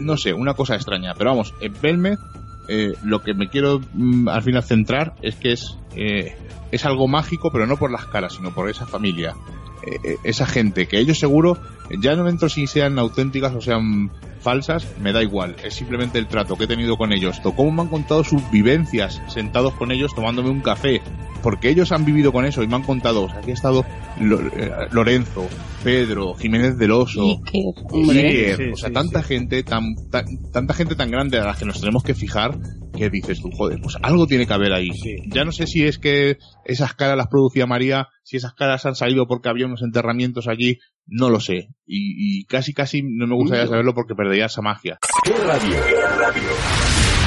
no 0.00 0.16
sé, 0.16 0.32
una 0.32 0.54
cosa 0.54 0.74
extraña. 0.74 1.14
Pero 1.14 1.30
vamos, 1.30 1.54
en 1.60 1.74
Belmez, 1.80 2.18
eh, 2.68 2.94
lo 3.02 3.22
que 3.22 3.34
me 3.34 3.48
quiero 3.48 3.80
mm, 3.94 4.28
al 4.28 4.42
final 4.42 4.62
centrar 4.62 5.14
es 5.22 5.36
que 5.36 5.52
es, 5.52 5.78
eh, 5.96 6.36
es 6.70 6.84
algo 6.84 7.08
mágico, 7.08 7.50
pero 7.50 7.66
no 7.66 7.76
por 7.76 7.90
las 7.90 8.06
caras, 8.06 8.34
sino 8.34 8.52
por 8.52 8.68
esa 8.68 8.86
familia. 8.86 9.34
Eh, 9.88 9.98
eh, 10.04 10.16
esa 10.24 10.44
gente 10.44 10.86
que 10.86 10.98
ellos 10.98 11.18
seguro, 11.18 11.56
ya 12.00 12.14
no 12.14 12.28
entro 12.28 12.48
si 12.48 12.66
sean 12.66 12.98
auténticas 12.98 13.54
o 13.54 13.60
sean 13.60 14.10
falsas, 14.38 14.86
me 15.00 15.12
da 15.12 15.22
igual. 15.22 15.56
Es 15.64 15.74
simplemente 15.74 16.18
el 16.18 16.26
trato 16.26 16.56
que 16.56 16.64
he 16.64 16.68
tenido 16.68 16.96
con 16.96 17.12
ellos. 17.12 17.40
Cómo 17.40 17.70
me 17.70 17.82
han 17.82 17.88
contado 17.88 18.24
sus 18.24 18.48
vivencias 18.50 19.20
sentados 19.28 19.74
con 19.74 19.92
ellos 19.92 20.14
tomándome 20.14 20.50
un 20.50 20.60
café. 20.60 21.00
Porque 21.42 21.70
ellos 21.70 21.92
han 21.92 22.04
vivido 22.04 22.32
con 22.32 22.44
eso 22.44 22.62
y 22.64 22.66
me 22.66 22.74
han 22.74 22.82
contado. 22.82 23.24
O 23.24 23.28
sea, 23.28 23.38
aquí 23.38 23.52
ha 23.52 23.54
estado 23.54 23.84
eh, 24.20 24.70
Lorenzo, 24.90 25.46
Pedro, 25.84 26.34
Jiménez 26.34 26.76
del 26.78 26.90
Oso. 26.90 27.22
Iker, 27.22 27.64
Iker, 27.92 28.52
hombre. 28.54 28.72
o 28.72 28.76
sea, 28.76 28.90
tanta 28.90 29.22
gente, 29.22 29.62
tan, 29.62 29.84
tan- 30.10 30.26
tanta 30.52 30.74
gente 30.74 30.96
tan 30.96 31.10
grande 31.10 31.38
a 31.38 31.44
la 31.44 31.54
que 31.54 31.64
nos 31.64 31.78
tenemos 31.80 32.02
que 32.02 32.14
fijar 32.14 32.58
que 32.96 33.08
dices 33.10 33.40
tú, 33.40 33.50
joder, 33.52 33.78
pues 33.80 33.96
algo 34.02 34.26
tiene 34.26 34.46
que 34.48 34.52
haber 34.54 34.72
ahí. 34.72 34.90
Ya 35.28 35.44
no 35.44 35.52
sé 35.52 35.68
si 35.68 35.84
es 35.84 35.98
que 35.98 36.38
esas 36.64 36.94
caras 36.94 37.16
las 37.16 37.28
producía 37.28 37.64
María, 37.66 38.08
si 38.24 38.36
esas 38.38 38.54
caras 38.54 38.84
han 38.86 38.96
salido 38.96 39.28
porque 39.28 39.48
había 39.48 39.66
unos 39.66 39.82
enterramientos 39.82 40.48
allí, 40.48 40.78
no 41.08 41.30
lo 41.30 41.40
sé. 41.40 41.68
Y, 41.86 42.40
y 42.40 42.44
casi, 42.44 42.72
casi 42.72 43.02
no 43.02 43.26
me 43.26 43.34
gustaría 43.34 43.66
saberlo 43.66 43.94
porque 43.94 44.14
perdería 44.14 44.46
esa 44.46 44.62
magia. 44.62 44.98
¿Qué 45.24 45.32
radio? 45.32 45.76
¿Qué 45.86 45.96
radio? 46.18 47.17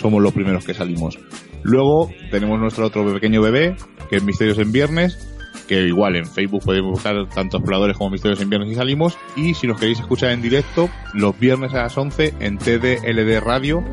Somos 0.00 0.22
los 0.22 0.32
primeros 0.32 0.64
que 0.64 0.72
salimos. 0.72 1.18
Luego 1.62 2.10
tenemos 2.30 2.58
nuestro 2.58 2.86
otro 2.86 3.12
pequeño 3.12 3.40
bebé, 3.42 3.76
que 4.10 4.16
es 4.16 4.22
Misterios 4.22 4.58
en 4.58 4.72
Viernes, 4.72 5.32
que 5.68 5.86
igual 5.86 6.16
en 6.16 6.26
Facebook 6.26 6.64
podéis 6.64 6.84
buscar 6.84 7.28
tanto 7.28 7.58
exploradores 7.58 7.96
como 7.96 8.10
misterios 8.10 8.40
en 8.40 8.50
viernes 8.50 8.72
y 8.72 8.74
salimos. 8.74 9.18
Y 9.36 9.54
si 9.54 9.66
nos 9.66 9.78
queréis 9.78 10.00
escuchar 10.00 10.30
en 10.30 10.42
directo, 10.42 10.88
los 11.14 11.38
viernes 11.38 11.72
a 11.74 11.84
las 11.84 11.96
11 11.96 12.34
en 12.40 12.58
TDLD 12.58 13.40
Radio. 13.40 13.84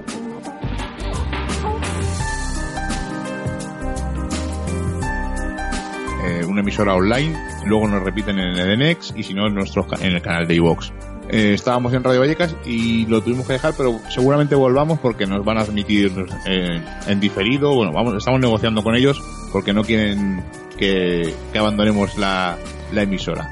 Eh, 6.26 6.46
una 6.46 6.62
emisora 6.62 6.96
online, 6.96 7.38
luego 7.66 7.88
nos 7.88 8.04
repiten 8.04 8.40
en 8.40 8.58
el 8.58 8.98
y 9.16 9.24
si 9.24 9.34
no 9.34 9.48
en, 9.48 9.58
en 9.58 10.12
el 10.16 10.22
canal 10.22 10.48
de 10.48 10.56
iVox. 10.56 10.92
Eh, 11.32 11.54
estábamos 11.54 11.94
en 11.94 12.04
Radio 12.04 12.22
Vallecas 12.22 12.56
y 12.66 13.06
lo 13.06 13.22
tuvimos 13.22 13.46
que 13.46 13.54
dejar, 13.54 13.76
pero 13.78 14.00
seguramente 14.10 14.56
volvamos 14.56 14.98
porque 14.98 15.28
nos 15.28 15.46
van 15.46 15.60
a 15.60 15.62
admitir 15.62 16.12
eh, 16.48 16.82
en 17.06 17.20
diferido. 17.20 17.76
Bueno, 17.76 17.92
vamos, 17.94 18.16
estamos 18.16 18.40
negociando 18.40 18.84
con 18.84 18.96
ellos 18.96 19.22
porque 19.52 19.72
no 19.72 19.84
quieren 19.84 20.44
que, 20.76 21.32
abandonemos 21.56 22.18
la, 22.18 22.58
emisora. 22.96 23.48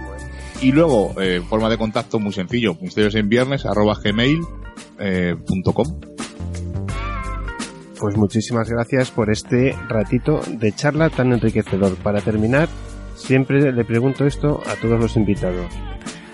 Y 0.60 0.72
luego, 0.72 1.14
eh, 1.22 1.40
forma 1.48 1.70
de 1.70 1.78
contacto 1.78 2.20
muy 2.20 2.34
sencillo, 2.34 2.76
misterios 2.82 3.14
en 3.14 3.30
viernes 3.30 3.64
arroba 3.64 3.96
gmail 4.04 4.40
punto 5.46 5.74
com. 5.74 6.00
Pues 8.00 8.18
muchísimas 8.18 8.70
gracias 8.70 9.12
por 9.12 9.30
este 9.30 9.76
ratito 9.88 10.42
de 10.48 10.72
charla 10.72 11.12
tan 11.12 11.32
enriquecedor. 11.32 11.96
Para 11.98 12.22
terminar, 12.22 12.70
siempre 13.16 13.72
le 13.72 13.86
pregunto 13.86 14.26
esto 14.26 14.62
a 14.66 14.74
todos 14.82 15.00
los 15.00 15.16
invitados. 15.16 15.68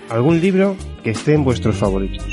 ¿Algún 0.08 0.40
libro 0.40 0.76
que 1.02 1.10
esté 1.10 1.34
en 1.34 1.44
vuestros 1.44 1.76
favoritos? 1.76 2.26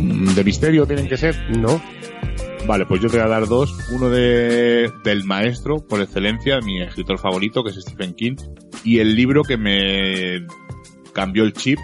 Mm, 0.00 0.34
¿De 0.34 0.44
misterio 0.44 0.86
tienen 0.86 1.08
que 1.08 1.16
ser? 1.16 1.36
No. 1.50 1.80
Vale, 2.66 2.86
pues 2.86 3.00
yo 3.02 3.08
te 3.08 3.18
voy 3.18 3.26
a 3.26 3.28
dar 3.28 3.46
dos. 3.46 3.76
Uno 3.92 4.08
de 4.08 4.90
del 5.04 5.24
maestro, 5.24 5.86
por 5.86 6.00
excelencia, 6.00 6.60
mi 6.60 6.80
escritor 6.82 7.18
favorito, 7.18 7.62
que 7.62 7.70
es 7.70 7.76
Stephen 7.76 8.14
King. 8.14 8.36
Y 8.84 8.98
el 8.98 9.14
libro 9.14 9.42
que 9.42 9.56
me 9.56 10.46
cambió 11.12 11.44
el 11.44 11.52
chip, 11.52 11.78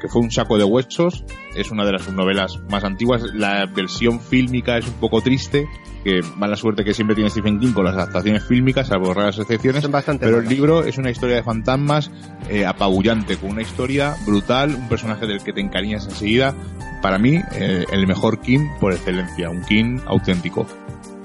que 0.00 0.08
fue 0.08 0.22
un 0.22 0.30
saco 0.30 0.58
de 0.58 0.64
huesos, 0.64 1.24
es 1.56 1.70
una 1.70 1.84
de 1.84 1.92
las 1.92 2.10
novelas 2.12 2.60
más 2.70 2.84
antiguas. 2.84 3.22
La 3.34 3.66
versión 3.66 4.20
fílmica 4.20 4.78
es 4.78 4.86
un 4.86 4.94
poco 4.94 5.20
triste, 5.20 5.66
que 6.04 6.20
mala 6.36 6.56
suerte 6.56 6.84
que 6.84 6.94
siempre 6.94 7.14
tiene 7.14 7.30
Stephen 7.30 7.58
King 7.58 7.72
con 7.72 7.84
las 7.84 7.94
adaptaciones 7.94 8.44
fílmicas, 8.44 8.88
salvo 8.88 9.12
raras 9.12 9.38
excepciones. 9.38 9.82
Son 9.82 9.92
bastante 9.92 10.24
pero 10.24 10.38
el 10.38 10.48
libro 10.48 10.84
es 10.84 10.98
una 10.98 11.10
historia 11.10 11.36
de 11.36 11.42
fantasmas 11.42 12.10
eh, 12.48 12.64
apabullante, 12.64 13.36
con 13.36 13.50
una 13.50 13.62
historia 13.62 14.14
brutal, 14.26 14.74
un 14.74 14.88
personaje 14.88 15.26
del 15.26 15.42
que 15.42 15.52
te 15.52 15.60
encariñas 15.60 16.06
enseguida. 16.06 16.54
Para 17.02 17.18
mí, 17.18 17.40
eh, 17.54 17.84
el 17.90 18.06
mejor 18.06 18.40
King 18.40 18.68
por 18.80 18.92
excelencia, 18.92 19.50
un 19.50 19.62
King 19.64 19.98
auténtico. 20.06 20.66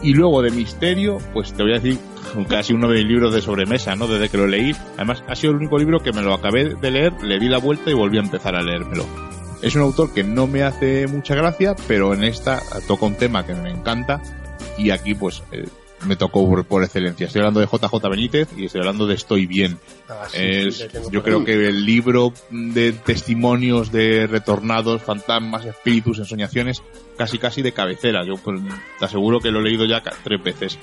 Y 0.03 0.13
luego 0.13 0.41
de 0.41 0.49
misterio, 0.49 1.19
pues 1.33 1.53
te 1.53 1.61
voy 1.61 1.73
a 1.73 1.79
decir 1.79 1.99
casi 2.49 2.73
uno 2.73 2.87
de 2.87 2.99
mis 2.99 3.07
libros 3.07 3.33
de 3.33 3.41
sobremesa, 3.41 3.95
¿no? 3.95 4.07
Desde 4.07 4.29
que 4.29 4.37
lo 4.37 4.47
leí. 4.47 4.75
Además, 4.95 5.23
ha 5.27 5.35
sido 5.35 5.51
el 5.51 5.57
único 5.57 5.77
libro 5.77 5.99
que 5.99 6.11
me 6.11 6.21
lo 6.21 6.33
acabé 6.33 6.75
de 6.75 6.91
leer, 6.91 7.13
le 7.21 7.39
di 7.39 7.49
la 7.49 7.59
vuelta 7.59 7.91
y 7.91 7.93
volví 7.93 8.17
a 8.17 8.21
empezar 8.21 8.55
a 8.55 8.61
leérmelo. 8.61 9.05
Es 9.61 9.75
un 9.75 9.81
autor 9.83 10.13
que 10.13 10.23
no 10.23 10.47
me 10.47 10.63
hace 10.63 11.07
mucha 11.07 11.35
gracia, 11.35 11.75
pero 11.87 12.13
en 12.13 12.23
esta 12.23 12.61
toca 12.87 13.05
un 13.05 13.15
tema 13.15 13.45
que 13.45 13.53
me 13.53 13.69
encanta 13.69 14.21
y 14.77 14.89
aquí 14.89 15.13
pues 15.13 15.43
eh, 15.51 15.65
me 16.07 16.15
tocó 16.15 16.47
por, 16.49 16.65
por 16.65 16.83
excelencia. 16.83 17.27
Estoy 17.27 17.41
hablando 17.41 17.59
de 17.59 17.67
JJ 17.67 18.09
Benítez 18.09 18.49
y 18.57 18.65
estoy 18.65 18.79
hablando 18.81 19.05
de 19.05 19.13
Estoy 19.13 19.45
Bien. 19.45 19.77
Ah, 20.09 20.25
sí, 20.31 20.37
Es- 20.39 20.77
sí, 20.77 20.83
le 20.83 20.89
tengo 20.89 21.11
yo 21.11 21.21
creo 21.21 21.39
ahí. 21.39 21.45
que 21.45 21.67
el 21.67 21.85
libro 21.85 22.33
de 22.49 22.91
testimonios 22.91 23.91
de 23.91 24.25
retornados, 24.25 25.03
fantasmas, 25.03 25.63
espíritus, 25.65 26.17
ensoñaciones, 26.17 26.81
casi 27.17 27.37
casi 27.37 27.61
de 27.61 27.71
cabecera. 27.71 28.25
Yo 28.25 28.33
pues, 28.43 28.59
te 28.97 29.05
aseguro 29.05 29.39
que 29.39 29.51
lo 29.51 29.59
he 29.59 29.63
leído 29.63 29.85
ya 29.85 30.01
tres 30.23 30.41
veces. 30.43 30.79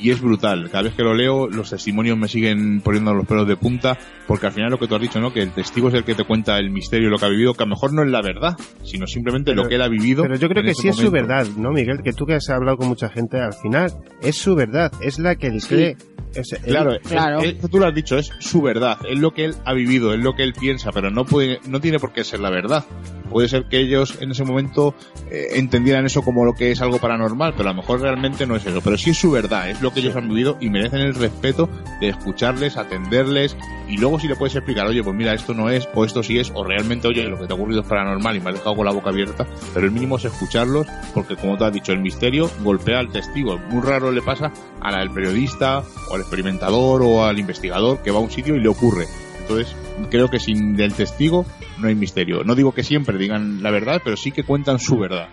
Y 0.00 0.10
es 0.10 0.20
brutal. 0.20 0.70
Cada 0.70 0.84
vez 0.84 0.94
que 0.94 1.02
lo 1.02 1.12
leo, 1.14 1.46
los 1.48 1.68
testimonios 1.70 2.16
me 2.16 2.26
siguen 2.26 2.80
poniendo 2.80 3.12
los 3.12 3.26
pelos 3.26 3.46
de 3.46 3.56
punta, 3.56 3.98
porque 4.26 4.46
al 4.46 4.52
final 4.52 4.70
lo 4.70 4.78
que 4.78 4.86
tú 4.88 4.94
has 4.94 5.00
dicho, 5.00 5.20
¿no? 5.20 5.32
Que 5.32 5.42
el 5.42 5.50
testigo 5.52 5.88
es 5.88 5.94
el 5.94 6.04
que 6.04 6.14
te 6.14 6.24
cuenta 6.24 6.56
el 6.58 6.70
misterio 6.70 7.08
y 7.08 7.10
lo 7.10 7.18
que 7.18 7.26
ha 7.26 7.28
vivido, 7.28 7.52
que 7.54 7.62
a 7.64 7.66
lo 7.66 7.70
mejor 7.74 7.92
no 7.92 8.02
es 8.02 8.10
la 8.10 8.22
verdad, 8.22 8.56
sino 8.82 9.06
simplemente 9.06 9.54
lo 9.54 9.68
que 9.68 9.74
él 9.74 9.82
ha 9.82 9.88
vivido. 9.88 10.22
Pero 10.22 10.36
yo 10.36 10.48
creo 10.48 10.62
que 10.62 10.74
sí 10.74 10.88
es 10.88 10.96
su 10.96 11.10
verdad, 11.10 11.46
¿no, 11.56 11.70
Miguel? 11.72 12.00
Que 12.02 12.12
tú 12.12 12.24
que 12.24 12.34
has 12.34 12.48
hablado 12.48 12.78
con 12.78 12.88
mucha 12.88 13.10
gente, 13.10 13.38
al 13.40 13.52
final 13.52 13.92
es 14.22 14.36
su 14.38 14.54
verdad, 14.54 14.90
es 15.02 15.18
la 15.18 15.36
que 15.36 15.48
él 15.48 15.60
Sí. 15.60 15.68
cree. 15.68 15.96
Es- 16.34 16.52
él- 16.52 16.60
Claro, 16.64 16.92
es- 16.94 17.54
es- 17.62 17.70
tú 17.70 17.78
lo 17.78 17.86
has 17.86 17.94
dicho, 17.94 18.16
es 18.16 18.30
su 18.38 18.62
verdad, 18.62 18.96
es 19.08 19.18
lo 19.18 19.32
que 19.32 19.46
él 19.46 19.54
ha 19.64 19.74
vivido, 19.74 20.14
es 20.14 20.20
lo 20.20 20.34
que 20.34 20.44
él 20.44 20.52
piensa, 20.58 20.92
pero 20.92 21.10
no 21.10 21.24
puede, 21.24 21.58
no 21.68 21.80
tiene 21.80 21.98
por 21.98 22.12
qué 22.12 22.22
ser 22.24 22.38
la 22.40 22.50
verdad. 22.50 22.84
Puede 23.30 23.48
ser 23.48 23.64
que 23.64 23.78
ellos 23.78 24.18
en 24.20 24.32
ese 24.32 24.44
momento 24.44 24.94
eh, 25.30 25.48
entendieran 25.52 26.04
eso 26.04 26.22
como 26.22 26.44
lo 26.44 26.54
que 26.54 26.72
es 26.72 26.80
algo 26.80 26.98
paranormal, 26.98 27.54
pero 27.56 27.70
a 27.70 27.72
lo 27.72 27.80
mejor 27.80 28.00
realmente 28.00 28.46
no 28.46 28.56
es 28.56 28.66
eso. 28.66 28.80
Pero 28.82 28.98
sí 28.98 29.10
es 29.10 29.18
su 29.18 29.30
verdad, 29.30 29.70
es 29.70 29.80
lo 29.80 29.92
que 29.92 30.00
ellos 30.00 30.16
han 30.16 30.28
vivido 30.28 30.56
y 30.60 30.68
merecen 30.70 31.00
el 31.00 31.14
respeto 31.14 31.68
de 32.00 32.08
escucharles, 32.08 32.76
atenderles 32.76 33.56
y 33.88 33.96
luego 33.96 34.20
si 34.20 34.28
le 34.28 34.36
puedes 34.36 34.54
explicar, 34.54 34.86
oye, 34.86 35.02
pues 35.02 35.16
mira, 35.16 35.34
esto 35.34 35.54
no 35.54 35.68
es, 35.68 35.88
o 35.94 36.04
esto 36.04 36.22
sí 36.22 36.38
es, 36.38 36.52
o 36.54 36.62
realmente, 36.64 37.08
oye, 37.08 37.24
lo 37.24 37.38
que 37.38 37.46
te 37.46 37.52
ha 37.52 37.56
ocurrido 37.56 37.80
es 37.80 37.86
paranormal 37.86 38.36
y 38.36 38.40
me 38.40 38.50
has 38.50 38.56
dejado 38.56 38.76
con 38.76 38.86
la 38.86 38.92
boca 38.92 39.10
abierta, 39.10 39.46
pero 39.74 39.86
el 39.86 39.92
mínimo 39.92 40.16
es 40.16 40.24
escucharlos 40.24 40.86
porque 41.14 41.36
como 41.36 41.56
tú 41.56 41.64
has 41.64 41.72
dicho, 41.72 41.92
el 41.92 42.00
misterio 42.00 42.50
golpea 42.62 42.98
al 42.98 43.10
testigo. 43.10 43.58
Muy 43.58 43.82
raro 43.82 44.12
le 44.12 44.22
pasa 44.22 44.52
a 44.80 44.90
la 44.90 44.98
del 44.98 45.10
periodista 45.10 45.82
o 46.10 46.14
al 46.14 46.20
experimentador 46.20 47.02
o 47.02 47.24
al 47.24 47.38
investigador 47.38 48.02
que 48.02 48.10
va 48.10 48.18
a 48.18 48.22
un 48.22 48.30
sitio 48.30 48.56
y 48.56 48.60
le 48.60 48.68
ocurre. 48.68 49.06
Entonces, 49.50 49.76
creo 50.10 50.28
que 50.28 50.38
sin 50.38 50.76
del 50.76 50.94
testigo 50.94 51.44
no 51.80 51.88
hay 51.88 51.94
misterio. 51.96 52.44
No 52.44 52.54
digo 52.54 52.72
que 52.72 52.82
siempre 52.84 53.18
digan 53.18 53.62
la 53.62 53.70
verdad, 53.70 54.00
pero 54.04 54.16
sí 54.16 54.30
que 54.30 54.44
cuentan 54.44 54.78
su 54.78 54.96
verdad. 54.96 55.28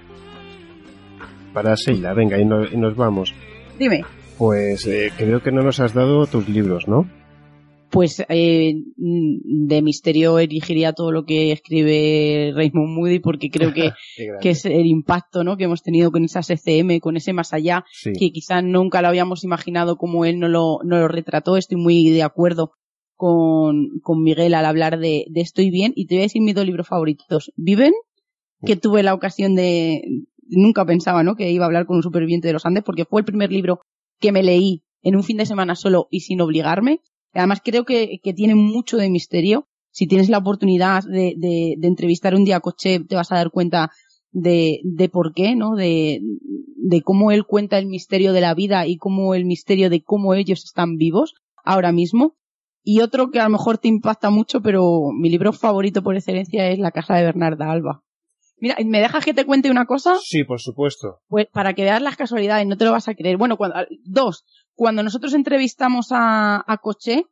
Para 1.54 1.76
Sheila, 1.76 2.14
venga, 2.14 2.40
y, 2.40 2.46
no- 2.46 2.66
y 2.66 2.78
nos 2.78 2.96
vamos. 2.96 3.34
Dime. 3.80 4.04
Pues 4.38 4.86
eh, 4.88 5.12
creo 5.18 5.42
que 5.42 5.52
no 5.52 5.62
nos 5.62 5.80
has 5.80 5.94
dado 5.94 6.26
tus 6.28 6.48
libros, 6.50 6.88
¿no? 6.88 7.10
Pues 7.90 8.22
eh, 8.28 8.74
mm, 8.98 9.68
de 9.68 9.82
misterio 9.82 10.38
erigiría 10.40 10.92
todo 10.94 11.12
lo 11.12 11.24
que 11.26 11.52
escribe 11.54 12.52
Raymond 12.54 12.90
Moody 12.98 13.20
porque 13.20 13.50
creo 13.50 13.74
que, 13.74 13.92
que 14.42 14.50
es 14.50 14.66
el 14.66 14.86
impacto 14.86 15.44
¿no? 15.46 15.56
que 15.58 15.64
hemos 15.64 15.82
tenido 15.84 16.12
con 16.12 16.24
esas 16.26 16.50
ECM, 16.50 17.00
con 17.00 17.16
ese 17.18 17.32
más 17.34 17.54
allá, 17.54 17.86
Sí. 17.94 18.12
que 18.12 18.32
quizás 18.32 18.62
nunca 18.64 19.02
lo 19.02 19.08
habíamos 19.08 19.44
imaginado 19.46 19.96
como 19.96 20.26
él 20.26 20.38
no 20.40 20.50
lo, 20.50 20.80
no 20.84 20.98
lo 21.00 21.08
retrató. 21.08 21.56
Estoy 21.56 21.78
muy 21.78 22.10
de 22.10 22.24
acuerdo 22.24 22.72
con, 23.18 24.00
con 24.02 24.24
Miguel 24.24 24.54
al 24.54 24.66
hablar 24.66 25.00
de, 25.00 25.26
de 25.30 25.42
Estoy 25.42 25.70
bien 25.70 25.92
y 25.96 26.06
te 26.06 26.16
voy 26.16 26.22
a 26.22 26.26
decir 26.26 26.42
mis 26.42 26.56
dos 26.56 26.66
libros 26.66 26.88
favoritos. 26.88 27.52
Viven, 27.58 27.94
que 28.66 28.76
tuve 28.76 29.04
la 29.04 29.14
ocasión 29.14 29.56
de... 29.56 30.02
Nunca 30.50 30.86
pensaba 30.86 31.24
¿no? 31.24 31.36
que 31.36 31.52
iba 31.52 31.66
a 31.66 31.68
hablar 31.68 31.86
con 31.86 31.98
un 31.98 32.04
superviviente 32.04 32.48
de 32.48 32.54
los 32.54 32.66
Andes 32.66 32.84
porque 32.84 33.04
fue 33.04 33.20
el 33.20 33.26
primer 33.26 33.52
libro 33.52 33.82
que 34.20 34.32
me 34.32 34.44
leí 34.44 34.84
en 35.02 35.16
un 35.18 35.24
fin 35.24 35.38
de 35.38 35.46
semana 35.46 35.76
solo 35.76 36.08
y 36.10 36.22
sin 36.22 36.40
obligarme. 36.40 37.02
Además 37.34 37.62
creo 37.64 37.84
que, 37.84 38.20
que 38.24 38.34
tiene 38.34 38.56
mucho 38.56 38.98
de 38.98 39.10
misterio. 39.10 39.68
Si 39.92 40.08
tienes 40.08 40.30
la 40.30 40.38
oportunidad 40.38 41.04
de, 41.04 41.34
de, 41.38 41.76
de 41.78 41.88
entrevistar 41.88 42.34
un 42.34 42.46
día 42.46 42.58
a 42.58 42.62
Coche, 42.62 43.02
te 43.02 43.16
vas 43.16 43.32
a 43.32 43.36
dar 43.36 43.52
cuenta 43.52 43.92
de, 44.32 44.80
de 44.84 45.10
por 45.10 45.34
qué, 45.34 45.56
¿no? 45.56 45.76
De, 45.76 46.22
de 46.76 47.02
cómo 47.02 47.32
él 47.32 47.46
cuenta 47.46 47.78
el 47.78 47.88
misterio 47.88 48.34
de 48.34 48.42
la 48.42 48.54
vida 48.54 48.88
y 48.88 48.98
cómo 48.98 49.34
el 49.34 49.46
misterio 49.46 49.90
de 49.90 50.04
cómo 50.04 50.34
ellos 50.34 50.64
están 50.64 50.96
vivos 50.96 51.34
ahora 51.64 51.92
mismo. 51.92 52.36
Y 52.90 53.02
otro 53.02 53.32
que 53.32 53.42
a 53.42 53.44
lo 53.44 53.50
mejor 53.50 53.80
te 53.80 53.90
impacta 53.90 54.30
mucho, 54.30 54.62
pero 54.62 55.10
mi 55.12 55.30
libro 55.30 55.52
favorito 55.52 56.02
por 56.02 56.16
excelencia 56.16 56.70
es 56.70 56.80
La 56.80 56.92
casa 56.92 57.16
de 57.16 57.26
Bernarda 57.26 57.70
Alba. 57.70 58.02
Mira, 58.62 58.78
¿me 58.86 59.02
dejas 59.02 59.26
que 59.26 59.34
te 59.34 59.46
cuente 59.46 59.70
una 59.70 59.86
cosa? 59.86 60.16
Sí, 60.24 60.46
por 60.46 60.62
supuesto. 60.62 61.20
Pues 61.28 61.48
para 61.52 61.74
que 61.74 61.84
veas 61.84 62.02
las 62.02 62.16
casualidades, 62.16 62.66
no 62.66 62.78
te 62.78 62.86
lo 62.86 62.94
vas 62.94 63.10
a 63.10 63.14
creer. 63.14 63.36
Bueno, 63.36 63.58
cuando, 63.58 63.76
dos, 64.06 64.46
cuando 64.74 65.04
nosotros 65.04 65.34
entrevistamos 65.34 66.14
a, 66.14 66.64
a 66.66 66.78
Coché, 66.78 67.26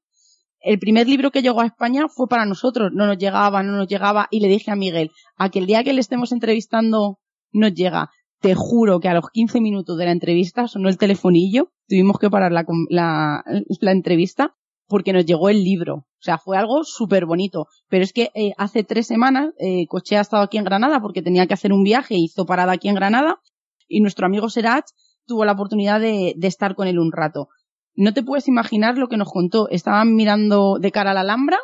el 0.59 0.77
primer 0.77 1.07
libro 1.07 1.31
que 1.31 1.41
llegó 1.41 1.61
a 1.61 1.67
España 1.67 2.07
fue 2.13 2.27
para 2.27 2.45
nosotros. 2.45 2.91
No 2.93 3.07
nos 3.07 3.17
llegaba, 3.17 3.63
no 3.63 3.77
nos 3.77 3.87
llegaba. 3.87 4.27
Y 4.31 4.41
le 4.41 4.49
dije 4.49 4.71
a 4.71 4.75
Miguel, 4.75 5.11
a 5.37 5.51
que 5.51 5.59
el 5.59 5.67
día 5.67 5.85
que 5.85 5.93
le 5.93 6.01
estemos 6.01 6.33
entrevistando 6.33 7.19
nos 7.53 7.73
llega. 7.73 8.09
Te 8.41 8.55
juro 8.55 8.99
que 8.99 9.07
a 9.07 9.13
los 9.13 9.29
15 9.31 9.61
minutos 9.61 9.97
de 9.97 10.03
la 10.03 10.11
entrevista 10.11 10.67
sonó 10.67 10.89
el 10.89 10.97
telefonillo. 10.97 11.71
Tuvimos 11.87 12.19
que 12.19 12.29
parar 12.29 12.51
la, 12.51 12.65
la 12.89 13.91
entrevista 13.93 14.53
porque 14.87 15.13
nos 15.13 15.25
llegó 15.25 15.49
el 15.49 15.63
libro. 15.63 15.95
O 15.95 16.21
sea, 16.21 16.37
fue 16.37 16.57
algo 16.57 16.83
súper 16.83 17.25
bonito. 17.25 17.67
Pero 17.89 18.03
es 18.03 18.13
que 18.13 18.31
eh, 18.35 18.51
hace 18.57 18.83
tres 18.83 19.07
semanas 19.07 19.53
eh, 19.59 19.85
Coche 19.87 20.17
ha 20.17 20.21
estado 20.21 20.43
aquí 20.43 20.57
en 20.57 20.65
Granada 20.65 20.99
porque 21.01 21.21
tenía 21.21 21.47
que 21.47 21.53
hacer 21.53 21.73
un 21.73 21.83
viaje, 21.83 22.15
hizo 22.15 22.45
parada 22.45 22.73
aquí 22.73 22.89
en 22.89 22.95
Granada 22.95 23.39
y 23.87 24.01
nuestro 24.01 24.25
amigo 24.25 24.49
Serach 24.49 24.85
tuvo 25.25 25.45
la 25.45 25.53
oportunidad 25.53 25.99
de, 25.99 26.35
estar 26.41 26.75
con 26.75 26.87
él 26.87 26.99
un 26.99 27.11
rato. 27.11 27.49
No 27.95 28.13
te 28.13 28.23
puedes 28.23 28.47
imaginar 28.47 28.97
lo 28.97 29.07
que 29.07 29.17
nos 29.17 29.31
contó. 29.31 29.69
Estaban 29.69 30.15
mirando 30.15 30.77
de 30.79 30.91
cara 30.91 31.11
a 31.11 31.13
la 31.13 31.21
Alhambra, 31.21 31.59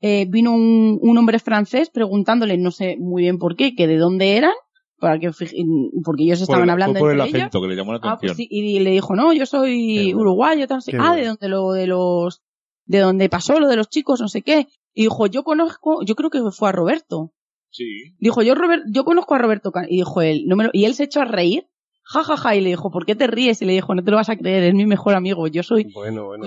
eh, 0.00 0.26
vino 0.28 0.52
un, 0.52 0.98
un 1.00 1.18
hombre 1.18 1.38
francés 1.38 1.90
preguntándole, 1.90 2.58
no 2.58 2.70
sé 2.70 2.96
muy 2.98 3.22
bien 3.22 3.38
por 3.38 3.56
qué, 3.56 3.74
que 3.74 3.86
de 3.86 3.96
dónde 3.96 4.36
eran, 4.36 4.52
para 5.06 5.18
que 5.20 5.28
fij- 5.30 5.90
porque 6.04 6.24
ellos 6.24 6.40
estaban 6.40 6.64
el- 6.64 6.70
hablando 6.70 6.98
por 6.98 7.10
el 7.10 7.20
entre 7.20 7.28
ellos. 7.30 7.40
acento 7.46 7.60
que 7.62 7.68
le 7.68 7.76
llamó 7.76 7.92
la 7.92 8.00
Ah, 8.02 8.18
pues 8.20 8.34
y 8.38 8.80
le 8.80 8.90
dijo, 8.90 9.14
no, 9.14 9.32
yo 9.32 9.46
soy 9.46 10.14
uruguayo, 10.14 10.66
tal, 10.66 10.80
ah, 10.98 11.14
de 11.16 11.26
donde 11.26 11.48
lo, 11.48 11.72
de 11.72 11.86
los, 11.86 12.42
de 12.84 12.98
donde 12.98 13.28
pasó 13.28 13.58
lo 13.60 13.68
de 13.68 13.76
los 13.76 13.88
chicos, 13.88 14.20
no 14.20 14.28
sé 14.28 14.42
qué. 14.42 14.66
Y 14.94 15.02
dijo, 15.02 15.26
yo 15.26 15.42
conozco, 15.44 16.02
yo 16.04 16.14
creo 16.14 16.30
que 16.30 16.40
fue 16.50 16.68
a 16.68 16.72
Roberto. 16.72 17.32
Sí. 17.70 18.14
Dijo, 18.18 18.42
yo 18.42 18.54
Robert, 18.54 18.84
yo 18.90 19.04
conozco 19.04 19.34
a 19.34 19.38
Roberto 19.38 19.70
Can-". 19.70 19.86
y 19.88 19.96
dijo 19.96 20.22
él, 20.22 20.44
no 20.46 20.56
me 20.56 20.64
lo- 20.64 20.70
y 20.72 20.84
él 20.86 20.94
se 20.94 21.04
echó 21.04 21.20
a 21.20 21.24
reír, 21.24 21.66
ja, 22.02 22.22
ja, 22.24 22.36
ja, 22.36 22.56
y 22.56 22.60
le 22.60 22.70
dijo, 22.70 22.90
¿por 22.90 23.04
qué 23.06 23.14
te 23.14 23.26
ríes? 23.26 23.60
Y 23.62 23.64
le 23.66 23.72
dijo, 23.74 23.94
no 23.94 24.02
te 24.02 24.10
lo 24.10 24.16
vas 24.16 24.28
a 24.30 24.36
creer, 24.36 24.62
es 24.64 24.74
mi 24.74 24.86
mejor 24.86 25.14
amigo, 25.14 25.46
yo 25.48 25.62
soy 25.62 25.84
Bueno, 25.92 26.26
bueno, 26.26 26.46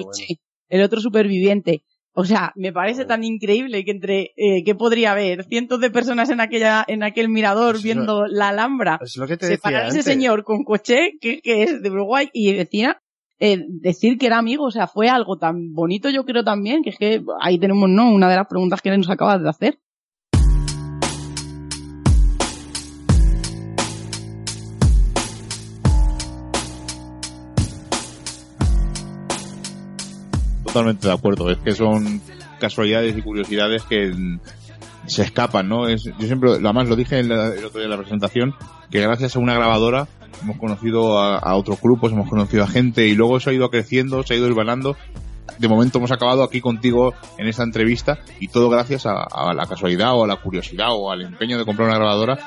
el 0.70 0.82
otro 0.82 1.02
superviviente. 1.02 1.84
O 2.20 2.26
sea, 2.26 2.52
me 2.58 2.74
parece 2.74 3.06
tan 3.06 3.24
increíble 3.24 3.86
que 3.86 3.92
entre, 3.92 4.34
eh, 4.36 4.66
que 4.66 4.76
podría 4.76 5.14
haber 5.14 5.46
cientos 5.46 5.80
de 5.80 5.90
personas 5.90 6.30
en 6.30 6.42
aquella, 6.42 6.84
en 6.86 7.02
aquel 7.02 7.30
mirador 7.30 7.82
viendo 7.82 8.26
la 8.28 8.50
Alhambra. 8.50 9.00
Es 9.02 9.16
lo 9.16 9.26
que 9.26 9.38
te 9.38 9.48
separar 9.48 9.86
decía 9.86 10.02
ese 10.02 10.12
señor 10.12 10.44
con 10.44 10.66
coche, 10.66 11.14
que, 11.22 11.40
que 11.40 11.64
es 11.64 11.82
de 11.82 11.90
Uruguay, 11.90 12.30
y 12.34 12.52
decía, 12.52 13.02
eh, 13.40 13.64
decir 13.70 14.18
que 14.18 14.26
era 14.26 14.38
amigo, 14.38 14.66
o 14.66 14.72
sea, 14.72 14.88
fue 14.88 15.08
algo 15.08 15.38
tan 15.38 15.72
bonito 15.72 16.10
yo 16.10 16.26
creo 16.26 16.44
también, 16.44 16.84
que 16.84 16.90
es 16.90 16.98
que 16.98 17.24
ahí 17.40 17.58
tenemos, 17.58 17.90
¿no? 17.90 18.12
Una 18.12 18.30
de 18.30 18.36
las 18.36 18.48
preguntas 18.48 18.82
que 18.82 18.98
nos 18.98 19.10
acabas 19.10 19.42
de 19.42 19.48
hacer. 19.48 19.80
Totalmente 30.74 31.08
de 31.08 31.14
acuerdo. 31.14 31.50
Es 31.52 31.58
que 31.60 31.72
son 31.74 32.22
casualidades 32.60 33.18
y 33.18 33.22
curiosidades 33.22 33.84
que 33.84 34.08
mm, 34.14 34.40
se 35.08 35.24
escapan, 35.24 35.68
¿no? 35.68 35.88
Es, 35.88 36.04
yo 36.04 36.28
siempre, 36.28 36.52
además 36.52 36.88
lo 36.90 36.96
dije 36.96 37.20
en 37.20 37.30
la- 37.30 37.48
el 37.56 37.64
otro 37.66 37.80
día 37.80 37.86
en 37.86 37.92
la 37.92 37.98
presentación, 37.98 38.54
que 38.92 39.02
gracias 39.02 39.36
a 39.36 39.40
una 39.40 39.54
grabadora 39.56 40.08
hemos 40.44 40.58
conocido 40.58 41.20
a, 41.20 41.38
a 41.38 41.56
otros 41.56 41.82
grupos, 41.82 42.12
hemos 42.12 42.30
conocido 42.30 42.64
a 42.64 42.68
gente 42.68 43.08
y 43.08 43.16
luego 43.16 43.38
eso 43.38 43.50
ha 43.50 43.54
ido 43.54 43.70
creciendo, 43.70 44.24
se 44.24 44.34
ha 44.34 44.38
ido 44.38 44.46
desvanando. 44.48 44.96
De 45.58 45.68
momento 45.68 45.98
hemos 45.98 46.12
acabado 46.12 46.44
aquí 46.44 46.62
contigo 46.62 47.14
en 47.38 47.48
esta 47.48 47.64
entrevista 47.64 48.20
y 48.40 48.48
todo 48.50 48.70
gracias 48.70 49.06
a, 49.06 49.24
a 49.24 49.54
la 49.54 49.66
casualidad 49.66 50.14
o 50.16 50.24
a 50.24 50.28
la 50.28 50.36
curiosidad 50.38 50.90
o 50.92 51.12
al 51.12 51.22
empeño 51.24 51.58
de 51.58 51.66
comprar 51.66 51.88
una 51.90 51.98
grabadora 51.98 52.38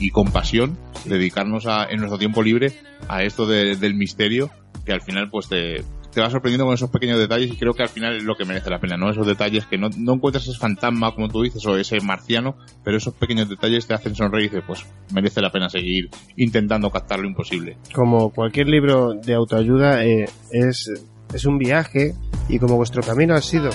y, 0.00 0.10
con 0.10 0.32
pasión 0.32 0.76
dedicarnos 1.04 1.66
a, 1.66 1.84
en 1.84 1.98
nuestro 1.98 2.18
tiempo 2.18 2.42
libre 2.42 2.72
a 3.08 3.22
esto 3.22 3.46
de- 3.46 3.76
del 3.76 3.94
misterio 3.94 4.50
que 4.84 4.92
al 4.92 5.02
final 5.02 5.28
pues 5.30 5.48
te, 5.48 5.84
te 6.12 6.20
va 6.20 6.30
sorprendiendo 6.30 6.64
con 6.64 6.74
esos 6.74 6.90
pequeños 6.90 7.18
detalles 7.18 7.50
y 7.52 7.56
creo 7.56 7.74
que 7.74 7.82
al 7.82 7.88
final 7.90 8.16
es 8.16 8.24
lo 8.24 8.34
que 8.34 8.44
merece 8.44 8.70
la 8.70 8.80
pena, 8.80 8.96
¿no? 8.96 9.10
Esos 9.10 9.26
detalles 9.26 9.66
que 9.66 9.78
no, 9.78 9.88
no 9.96 10.14
encuentras 10.14 10.46
ese 10.48 10.58
fantasma, 10.58 11.14
como 11.14 11.28
tú 11.28 11.42
dices, 11.42 11.64
o 11.66 11.76
ese 11.76 12.00
marciano, 12.00 12.56
pero 12.82 12.96
esos 12.96 13.14
pequeños 13.14 13.48
detalles 13.48 13.86
te 13.86 13.94
hacen 13.94 14.14
sonreír 14.14 14.46
y 14.46 14.48
dices, 14.48 14.64
pues 14.66 14.86
merece 15.12 15.40
la 15.42 15.50
pena 15.50 15.68
seguir 15.68 16.08
intentando 16.36 16.90
captar 16.90 17.20
lo 17.20 17.28
imposible. 17.28 17.76
Como 17.94 18.30
cualquier 18.30 18.68
libro 18.68 19.12
de 19.14 19.34
autoayuda, 19.34 20.04
eh, 20.04 20.24
es, 20.50 20.90
es 21.32 21.44
un 21.44 21.58
viaje 21.58 22.14
y 22.48 22.58
como 22.58 22.76
vuestro 22.76 23.02
camino 23.02 23.34
ha 23.34 23.42
sido 23.42 23.70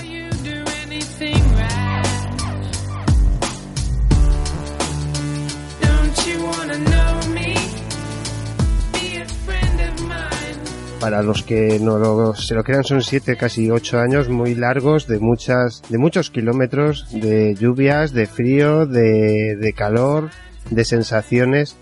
para 11.06 11.22
los 11.22 11.44
que 11.44 11.78
no 11.78 11.98
lo- 11.98 12.34
se 12.34 12.52
lo 12.56 12.64
crean 12.64 12.82
son 12.82 13.00
siete, 13.00 13.36
casi 13.36 13.70
ocho 13.70 14.00
años 14.00 14.28
muy 14.28 14.56
largos 14.56 15.06
de 15.06 15.20
muchas, 15.20 15.80
de 15.88 15.98
muchos 15.98 16.30
kilómetros, 16.32 17.06
de 17.12 17.54
lluvias, 17.54 18.12
de 18.12 18.26
frío, 18.26 18.86
de, 18.86 19.54
de 19.54 19.72
calor, 19.72 20.30
de 20.68 20.84
sensaciones. 20.84 21.76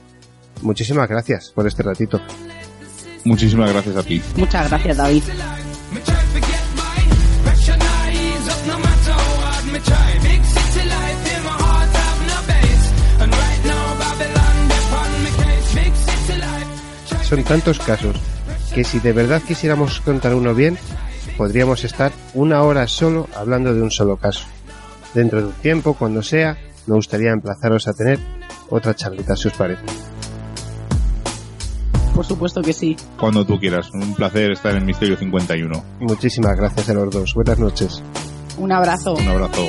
Muchísimas 0.61 1.09
gracias 1.09 1.51
por 1.55 1.67
este 1.67 1.83
ratito. 1.83 2.21
Muchísimas 3.25 3.73
gracias 3.73 3.97
a 3.97 4.03
ti. 4.03 4.21
Muchas 4.37 4.69
gracias, 4.69 4.95
David. 4.99 5.23
Son 17.23 17.43
tantos 17.43 17.79
casos 17.79 18.17
que 18.75 18.85
si 18.85 18.99
de 18.99 19.13
verdad 19.13 19.41
quisiéramos 19.41 20.01
contar 20.01 20.35
uno 20.35 20.55
bien, 20.55 20.77
podríamos 21.37 21.85
estar 21.85 22.13
una 22.35 22.63
hora 22.63 22.89
solo 22.89 23.29
hablando 23.37 23.73
de 23.73 23.81
un 23.81 23.91
solo 23.91 24.17
caso. 24.17 24.47
Dentro 25.15 25.41
de 25.41 25.47
un 25.47 25.53
tiempo, 25.53 25.95
cuando 25.95 26.23
sea, 26.23 26.59
me 26.87 26.95
gustaría 26.97 27.31
emplazaros 27.31 27.87
a 27.87 27.93
tener 27.93 28.19
otra 28.71 28.95
charlita, 28.95 29.37
si 29.37 29.49
os 29.49 29.55
parece. 29.55 29.85
Por 32.15 32.25
supuesto 32.25 32.63
que 32.63 32.73
sí. 32.73 32.97
Cuando 33.19 33.45
tú 33.45 33.59
quieras. 33.59 33.91
Un 33.93 34.15
placer 34.15 34.53
estar 34.53 34.75
en 34.77 34.85
Misterio 34.85 35.17
51. 35.17 35.85
Muchísimas 36.01 36.57
gracias 36.57 36.89
a 36.89 36.95
los 36.95 37.13
dos. 37.13 37.35
Buenas 37.35 37.59
noches. 37.59 38.03
Un 38.57 38.71
abrazo. 38.71 39.15
Un 39.15 39.29
abrazo. 39.29 39.69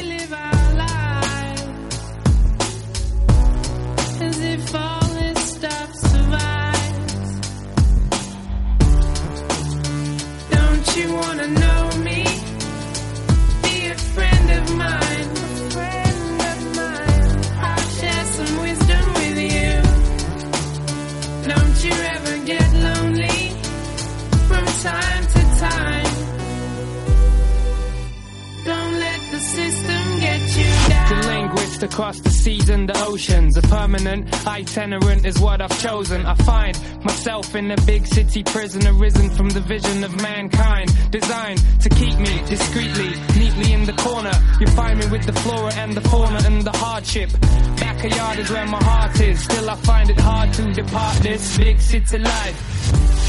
Across 31.85 32.19
the 32.19 32.29
seas 32.29 32.67
and 32.69 32.89
the 32.89 32.97
oceans. 33.05 33.55
A 33.57 33.61
permanent 33.61 34.21
itinerant 34.47 35.25
is 35.25 35.39
what 35.39 35.61
I've 35.61 35.79
chosen. 35.79 36.25
I 36.25 36.33
find 36.33 36.73
myself 37.03 37.55
in 37.55 37.71
a 37.71 37.77
big 37.81 38.05
city 38.07 38.43
prison, 38.43 38.85
arisen 38.87 39.29
from 39.29 39.49
the 39.49 39.61
vision 39.61 40.03
of 40.03 40.11
mankind. 40.21 40.87
Designed 41.11 41.61
to 41.81 41.89
keep 41.89 42.17
me 42.17 42.33
discreetly, 42.47 43.11
neatly 43.39 43.73
in 43.73 43.85
the 43.85 43.93
corner. 43.93 44.35
You 44.59 44.67
find 44.67 44.99
me 44.99 45.05
with 45.07 45.25
the 45.25 45.33
flora 45.33 45.73
and 45.75 45.93
the 45.93 46.01
fauna 46.09 46.41
and 46.45 46.61
the 46.63 46.75
hardship. 46.75 47.29
Backyard 47.79 48.39
is 48.39 48.49
where 48.49 48.67
my 48.67 48.83
heart 48.83 49.19
is. 49.21 49.43
Still, 49.43 49.69
I 49.69 49.75
find 49.75 50.09
it 50.09 50.19
hard 50.19 50.53
to 50.53 50.73
depart 50.73 51.17
this 51.17 51.57
big 51.57 51.79
city 51.79 52.17
life. 52.17 52.57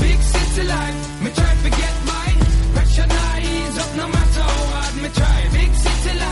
Big 0.00 0.20
city 0.20 0.66
life, 0.66 1.22
me 1.22 1.30
try 1.30 1.54
forget 1.66 1.94
mine. 2.12 2.38
Pressure 2.74 3.08
ease 3.52 3.78
up 3.78 3.96
no 3.96 4.08
matter 4.08 4.42
hard 4.42 4.94
me 5.02 5.08
try. 5.18 5.38
Big 5.52 5.72
city 5.74 6.18
life 6.18 6.25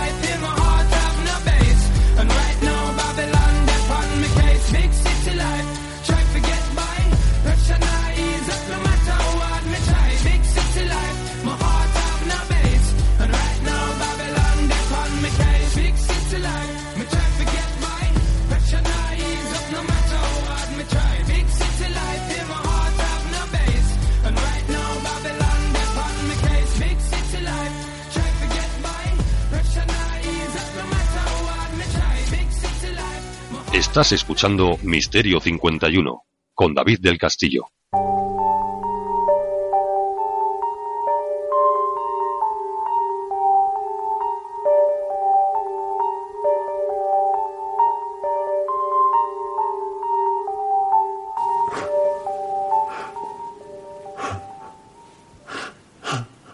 Estás 33.95 34.11
escuchando 34.11 34.77
Misterio 34.83 35.39
51 35.39 36.25
con 36.53 36.75
David 36.75 36.99
del 36.99 37.17
Castillo. 37.17 37.69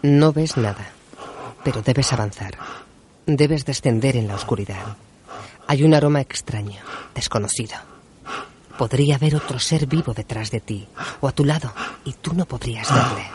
No 0.03 0.35
ves 0.35 0.59
nada, 0.59 0.91
pero 1.65 1.81
debes 1.81 2.13
avanzar. 2.13 2.59
Debes 3.25 3.65
descender 3.65 4.17
en 4.17 4.29
la 4.29 4.35
oscuridad. 4.35 4.99
Hay 5.71 5.85
un 5.85 5.95
aroma 5.95 6.21
extraño, 6.21 6.81
desconocido. 7.15 7.77
Podría 8.77 9.15
haber 9.15 9.37
otro 9.37 9.61
ser 9.61 9.87
vivo 9.87 10.13
detrás 10.13 10.51
de 10.51 10.59
ti 10.59 10.89
o 11.21 11.29
a 11.29 11.31
tu 11.31 11.45
lado 11.45 11.73
y 12.05 12.13
tú 12.15 12.35
no 12.35 12.45
podrías 12.45 12.93
verle. 12.93 13.31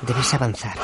Debes 0.00 0.32
avanzar. 0.32 0.78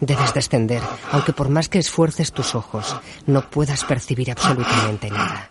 Debes 0.00 0.34
descender, 0.34 0.82
aunque 1.12 1.32
por 1.32 1.48
más 1.48 1.70
que 1.70 1.78
esfuerces 1.78 2.30
tus 2.30 2.54
ojos, 2.54 2.94
no 3.24 3.48
puedas 3.48 3.84
percibir 3.84 4.30
absolutamente 4.30 5.08
nada. 5.08 5.48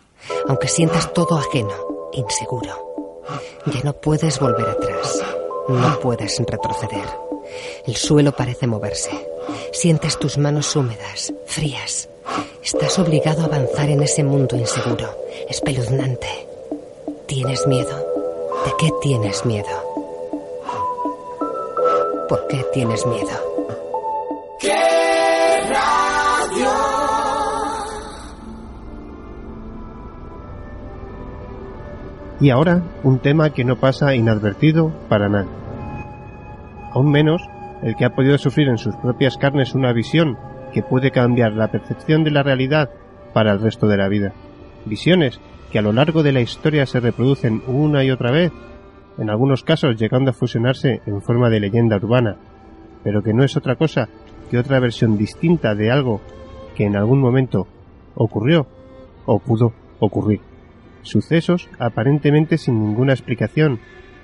Aunque 0.48 0.68
sientas 0.68 1.12
todo 1.12 1.40
ajeno, 1.40 1.74
inseguro. 2.14 3.24
Ya 3.66 3.82
no 3.82 3.94
puedes 3.94 4.40
volver 4.40 4.70
atrás. 4.70 5.24
No 5.70 6.00
puedes 6.00 6.38
retroceder. 6.38 7.10
El 7.88 7.96
suelo 7.96 8.32
parece 8.32 8.68
moverse. 8.68 9.28
Sientes 9.74 10.20
tus 10.20 10.38
manos 10.38 10.76
húmedas, 10.76 11.34
frías. 11.48 12.11
Estás 12.64 13.00
obligado 13.00 13.42
a 13.42 13.46
avanzar 13.46 13.90
en 13.90 14.04
ese 14.04 14.24
mundo 14.24 14.56
inseguro, 14.56 15.08
espeluznante. 15.50 16.28
¿Tienes 17.28 17.66
miedo? 17.66 17.98
¿De 18.66 18.72
qué 18.80 18.90
tienes 19.02 19.44
miedo? 19.48 19.68
¿Por 22.30 22.48
qué 22.48 22.64
tienes 22.72 23.04
miedo? 23.08 23.30
¿Qué 24.60 24.70
radio? 25.70 26.72
Y 32.40 32.52
ahora, 32.52 32.84
un 33.04 33.18
tema 33.20 33.54
que 33.54 33.66
no 33.66 33.80
pasa 33.80 34.14
inadvertido 34.14 34.92
para 35.10 35.30
nadie. 35.30 35.50
Aún 36.92 37.10
menos 37.10 37.42
el 37.82 37.96
que 37.96 38.06
ha 38.06 38.14
podido 38.14 38.38
sufrir 38.38 38.68
en 38.68 38.78
sus 38.78 38.96
propias 38.98 39.38
carnes 39.38 39.74
una 39.74 39.94
visión 39.94 40.38
que 40.72 40.84
puede 40.84 41.12
cambiar 41.12 41.54
la 41.54 41.70
percepción 41.70 42.24
de 42.24 42.32
la 42.32 42.44
realidad 42.44 42.90
para 43.34 43.52
el 43.52 43.62
resto 43.62 43.88
de 43.88 43.98
la 43.98 44.08
vida. 44.08 44.34
Visiones 44.86 45.40
que 45.72 45.80
a 45.80 45.82
lo 45.82 45.94
largo 45.94 46.24
de 46.24 46.34
la 46.34 46.42
historia 46.42 46.86
se 46.86 47.00
reproducen 47.00 47.62
una 47.68 48.04
y 48.04 48.12
otra 48.12 48.32
vez, 48.32 48.52
en 49.18 49.30
algunos 49.30 49.64
casos 49.64 49.98
llegando 49.98 50.32
a 50.32 50.34
fusionarse 50.34 51.02
en 51.06 51.22
forma 51.22 51.50
de 51.50 51.60
leyenda 51.60 51.98
urbana, 51.98 52.38
pero 53.04 53.24
que 53.24 53.34
no 53.34 53.44
es 53.44 53.56
otra 53.56 53.76
cosa 53.76 54.10
que 54.50 54.58
otra 54.58 54.80
versión 54.80 55.18
distinta 55.18 55.76
de 55.76 55.92
algo 55.92 56.22
que 56.76 56.86
en 56.86 56.96
algún 56.96 57.20
momento 57.20 57.68
ocurrió 58.16 58.68
o 59.26 59.40
pudo 59.40 59.74
ocurrir. 60.00 60.42
Sucesos 61.04 61.70
aparentemente 61.80 62.58
sin 62.58 62.80
ninguna 62.80 63.14
explicación, 63.14 63.80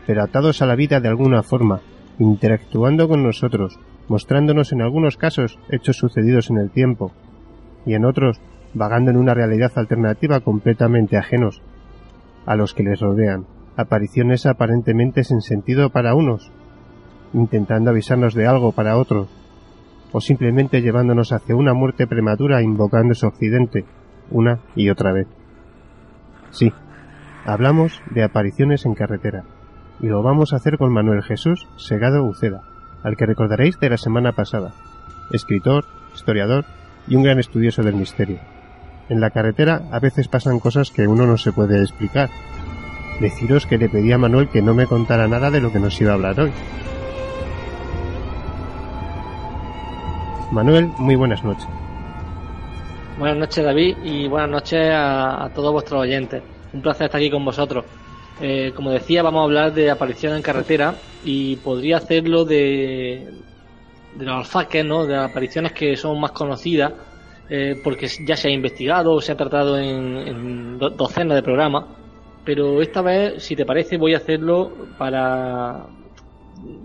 pero 0.06 0.24
atados 0.24 0.62
a 0.62 0.66
la 0.66 0.76
vida 0.76 1.00
de 1.00 1.08
alguna 1.08 1.44
forma, 1.44 1.82
interactuando 2.20 3.08
con 3.08 3.24
nosotros, 3.24 3.80
mostrándonos 4.08 4.72
en 4.72 4.82
algunos 4.82 5.18
casos 5.18 5.60
hechos 5.70 5.98
sucedidos 5.98 6.50
en 6.50 6.58
el 6.58 6.70
tiempo, 6.70 7.12
y 7.86 7.94
en 7.94 8.06
otros 8.06 8.40
vagando 8.74 9.12
en 9.12 9.18
una 9.18 9.34
realidad 9.34 9.72
alternativa 9.76 10.40
completamente 10.42 11.18
ajenos 11.18 11.62
a 12.46 12.56
los 12.56 12.74
que 12.74 12.84
les 12.84 13.00
rodean, 13.00 13.46
apariciones 13.76 14.46
aparentemente 14.46 15.24
sin 15.24 15.42
sentido 15.42 15.90
para 15.90 16.16
unos, 16.16 16.52
intentando 17.34 17.92
avisarnos 17.92 18.34
de 18.34 18.48
algo 18.48 18.72
para 18.72 18.98
otro, 18.98 19.28
o 20.12 20.22
simplemente 20.22 20.82
llevándonos 20.82 21.34
hacia 21.34 21.56
una 21.56 21.74
muerte 21.74 22.08
prematura 22.08 22.62
invocando 22.62 23.12
ese 23.12 23.28
occidente 23.28 23.86
una 24.32 24.60
y 24.76 24.90
otra 24.90 25.12
vez. 25.12 25.28
Sí, 26.52 26.72
hablamos 27.46 28.02
de 28.12 28.24
apariciones 28.24 28.86
en 28.86 28.94
carretera, 28.94 29.44
y 30.00 30.08
lo 30.08 30.24
vamos 30.24 30.54
a 30.54 30.58
hacer 30.58 30.78
con 30.78 30.94
Manuel 30.94 31.24
Jesús 31.24 31.68
Segado 31.78 32.24
Uceda, 32.24 32.64
al 33.08 33.16
que 33.16 33.26
recordaréis 33.26 33.80
de 33.80 33.90
la 33.90 33.98
semana 33.98 34.34
pasada, 34.34 34.74
escritor, 35.32 35.86
historiador 36.14 36.66
y 37.08 37.16
un 37.16 37.24
gran 37.24 37.40
estudioso 37.40 37.82
del 37.82 37.96
misterio. 37.96 38.40
En 39.08 39.22
la 39.22 39.30
carretera 39.30 39.84
a 39.94 40.00
veces 40.00 40.28
pasan 40.28 40.60
cosas 40.60 40.92
que 40.92 41.08
uno 41.08 41.26
no 41.26 41.38
se 41.38 41.54
puede 41.54 41.82
explicar. 41.82 42.30
Deciros 43.22 43.66
que 43.66 43.78
le 43.78 43.88
pedí 43.88 44.12
a 44.12 44.18
Manuel 44.18 44.50
que 44.50 44.62
no 44.62 44.74
me 44.74 44.88
contara 44.88 45.30
nada 45.30 45.50
de 45.50 45.62
lo 45.62 45.72
que 45.72 45.80
nos 45.80 46.00
iba 46.02 46.12
a 46.12 46.16
hablar 46.16 46.38
hoy. 46.38 46.52
Manuel, 50.52 50.88
muy 50.98 51.16
buenas 51.16 51.42
noches. 51.46 51.68
Buenas 53.18 53.38
noches 53.38 53.64
David 53.64 53.98
y 54.04 54.28
buenas 54.28 54.50
noches 54.50 54.92
a, 54.94 55.50
todos 55.56 55.72
vuestros 55.72 56.02
oyentes. 56.02 56.44
Un 56.74 56.82
placer 56.82 57.06
estar 57.06 57.22
aquí 57.22 57.32
con 57.32 57.46
vosotros. 57.46 57.86
Eh, 58.40 58.72
como 58.76 58.92
decía, 58.92 59.24
vamos 59.24 59.42
a 59.42 59.44
hablar 59.46 59.74
de 59.74 59.90
apariciones 59.90 60.38
en 60.38 60.44
carretera 60.44 61.02
y 61.22 61.58
podría 61.58 61.98
hacerlo 61.98 62.46
de, 62.46 63.32
de 64.12 64.26
los 64.26 64.36
alfaques, 64.36 64.86
¿no? 64.86 65.06
de 65.06 65.16
apariciones 65.18 65.74
que 65.74 65.96
son 65.98 66.20
más 66.20 66.32
conocidas, 66.32 66.94
eh, 67.50 67.80
porque 67.84 68.08
ya 68.26 68.36
se 68.38 68.50
ha 68.50 68.52
investigado 68.52 69.14
o 69.14 69.22
se 69.22 69.32
ha 69.32 69.38
tratado 69.38 69.78
en, 69.80 70.18
en 70.18 70.78
do- 70.78 70.92
docenas 70.92 71.36
de 71.36 71.44
programas. 71.44 71.86
Pero 72.44 72.82
esta 72.82 73.02
vez, 73.02 73.44
si 73.44 73.56
te 73.56 73.66
parece, 73.66 73.98
voy 73.98 74.14
a 74.14 74.18
hacerlo 74.18 74.90
para 74.98 75.88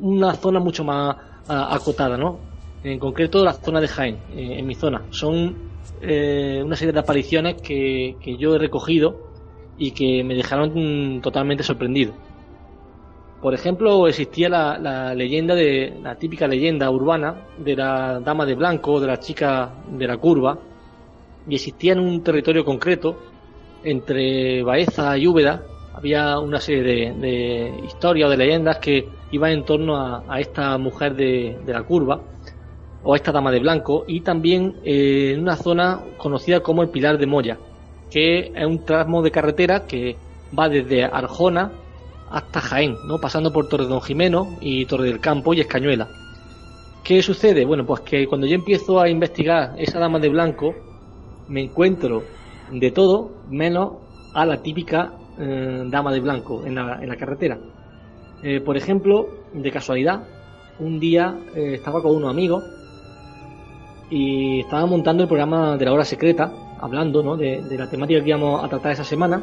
una 0.01 0.35
zona 0.35 0.61
mucho 0.61 0.85
más 0.85 1.17
acotada, 1.47 2.17
¿no? 2.17 2.49
En 2.83 2.99
concreto, 2.99 3.45
la 3.45 3.53
zona 3.53 3.81
de 3.81 3.89
Jaén, 3.89 4.17
eh, 4.29 4.59
en 4.59 4.67
mi 4.67 4.75
zona. 4.75 5.07
Son 5.11 5.57
eh, 6.01 6.61
una 6.65 6.77
serie 6.77 6.93
de 6.93 6.99
apariciones 7.01 7.57
que 7.63 8.17
yo 8.39 8.55
he 8.57 8.59
recogido 8.59 9.32
y 9.83 9.91
que 9.91 10.23
me 10.23 10.37
dejaron 10.37 11.21
totalmente 11.21 11.65
sorprendido. 11.65 12.13
Por 13.41 13.53
ejemplo, 13.53 14.07
existía 14.07 14.49
la, 14.49 15.13
leyenda 15.13 15.57
de 15.57 15.99
la 16.01 16.15
típica 16.15 16.47
leyenda 16.47 16.89
urbana 16.89 17.35
de 17.59 17.75
la 17.75 18.21
dama 18.21 18.47
de 18.47 18.55
blanco, 18.55 19.01
de 19.01 19.09
la 19.09 19.19
chica 19.19 19.73
de 19.91 20.07
la 20.07 20.19
curva, 20.19 20.57
y 21.49 21.57
existía 21.57 21.95
en 21.95 21.99
un 21.99 22.23
territorio 22.23 22.65
concreto 22.65 23.19
entre 23.83 24.63
Baeza 24.63 25.19
y 25.19 25.27
Úbeda 25.27 25.65
había 25.93 26.39
una 26.39 26.61
serie 26.61 27.13
de, 27.13 27.83
historias 27.85 28.29
o 28.29 28.31
de 28.31 28.37
leyendas 28.37 28.79
que 28.79 29.09
iban 29.33 29.51
en 29.51 29.65
torno 29.65 29.97
a, 29.97 30.39
esta 30.39 30.79
mujer 30.79 31.17
de, 31.17 31.59
de 31.67 31.73
la 31.73 31.83
curva 31.83 32.21
o 33.03 33.15
a 33.15 33.17
esta 33.17 33.33
dama 33.33 33.51
de 33.51 33.59
blanco 33.59 34.05
y 34.07 34.21
también 34.21 34.77
eh, 34.85 35.33
en 35.35 35.41
una 35.41 35.57
zona 35.57 36.01
conocida 36.17 36.61
como 36.61 36.83
el 36.83 36.91
Pilar 36.91 37.19
de 37.19 37.27
Moya 37.27 37.59
que 38.13 38.53
es 38.55 38.67
un 38.67 38.85
tramo 38.85 39.23
de 39.23 39.31
carretera 39.31 39.87
que 39.87 40.17
va 40.57 40.69
desde 40.69 41.05
Arjona 41.05 41.73
hasta 42.31 42.61
Jaén, 42.61 42.97
¿no? 43.07 43.19
pasando 43.19 43.53
por 43.53 43.69
Torre 43.69 43.87
Don 43.87 44.03
Jimeno 44.03 44.59
y 44.61 44.85
Torre 44.85 45.07
del 45.07 45.21
Campo 45.21 45.55
y 45.55 45.61
Escañuela. 45.61 46.09
¿Qué 47.03 47.23
sucede? 47.23 47.65
Bueno, 47.65 47.85
pues 47.87 48.01
que 48.01 48.27
cuando 48.27 48.47
yo 48.47 48.55
empiezo 48.55 49.01
a 49.01 49.09
investigar 49.09 49.75
esa 49.79 49.99
dama 49.99 50.19
de 50.19 50.29
blanco, 50.29 50.75
me 51.49 51.63
encuentro 51.63 52.23
de 52.71 52.91
todo 52.91 53.31
menos 53.51 53.95
a 54.35 54.47
la 54.47 54.63
típica 54.63 55.13
eh, 55.39 55.85
dama 55.87 56.13
de 56.13 56.21
blanco 56.21 56.65
en 56.65 56.75
la, 56.75 57.03
en 57.03 57.09
la 57.09 57.17
carretera. 57.17 57.59
Eh, 58.43 58.61
por 58.61 58.77
ejemplo, 58.77 59.29
de 59.53 59.71
casualidad, 59.71 60.25
un 60.79 61.01
día 61.01 61.35
eh, 61.55 61.75
estaba 61.75 62.03
con 62.03 62.15
unos 62.15 62.31
amigos 62.31 62.65
y 64.11 64.61
estaba 64.61 64.85
montando 64.87 65.23
el 65.23 65.29
programa 65.29 65.77
de 65.77 65.85
la 65.85 65.93
hora 65.93 66.05
secreta, 66.05 66.53
hablando 66.83 67.23
¿no? 67.23 67.37
de, 67.37 67.63
de 67.63 67.79
la 67.79 67.89
temática 67.89 68.21
que 68.21 68.29
íbamos 68.29 68.63
a 68.63 68.69
tratar 68.69 68.93
esa 68.93 69.05
semana. 69.05 69.43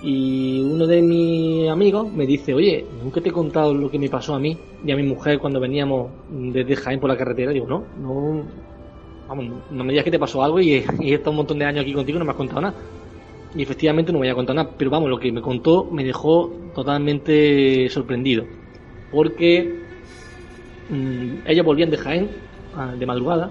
Y 0.00 0.60
uno 0.60 0.86
de 0.86 1.02
mis 1.02 1.68
amigos 1.68 2.12
me 2.12 2.24
dice, 2.24 2.54
oye, 2.54 2.86
nunca 3.02 3.20
te 3.20 3.30
he 3.30 3.32
contado 3.32 3.74
lo 3.74 3.90
que 3.90 3.98
me 3.98 4.08
pasó 4.08 4.34
a 4.34 4.38
mí 4.38 4.56
y 4.84 4.92
a 4.92 4.96
mi 4.96 5.02
mujer 5.02 5.40
cuando 5.40 5.58
veníamos 5.58 6.10
desde 6.30 6.76
Jaén 6.76 7.00
por 7.00 7.10
la 7.10 7.16
carretera. 7.16 7.50
Digo, 7.50 7.66
no, 7.66 7.84
no, 7.98 8.44
vamos, 9.26 9.46
no 9.70 9.82
me 9.82 9.92
digas 9.92 10.04
que 10.04 10.12
te 10.12 10.18
pasó 10.18 10.42
algo 10.42 10.60
y, 10.60 10.84
y 11.00 11.10
he 11.10 11.14
estado 11.14 11.32
un 11.32 11.38
montón 11.38 11.58
de 11.58 11.64
años 11.64 11.82
aquí 11.82 11.94
contigo 11.94 12.16
y 12.16 12.18
no 12.20 12.24
me 12.26 12.30
has 12.30 12.36
contado 12.36 12.60
nada. 12.60 12.74
Y 13.56 13.62
efectivamente 13.62 14.12
no 14.12 14.18
me 14.18 14.26
voy 14.26 14.32
a 14.32 14.34
contar 14.34 14.54
nada, 14.54 14.70
pero 14.76 14.90
vamos, 14.90 15.08
lo 15.08 15.18
que 15.18 15.32
me 15.32 15.40
contó 15.40 15.88
me 15.90 16.04
dejó 16.04 16.52
totalmente 16.74 17.88
sorprendido. 17.88 18.44
Porque 19.10 19.80
mm, 20.90 21.46
ellos 21.46 21.64
volvían 21.64 21.90
de 21.90 21.96
Jaén 21.96 22.28
ah, 22.76 22.94
de 22.96 23.06
madrugada 23.06 23.50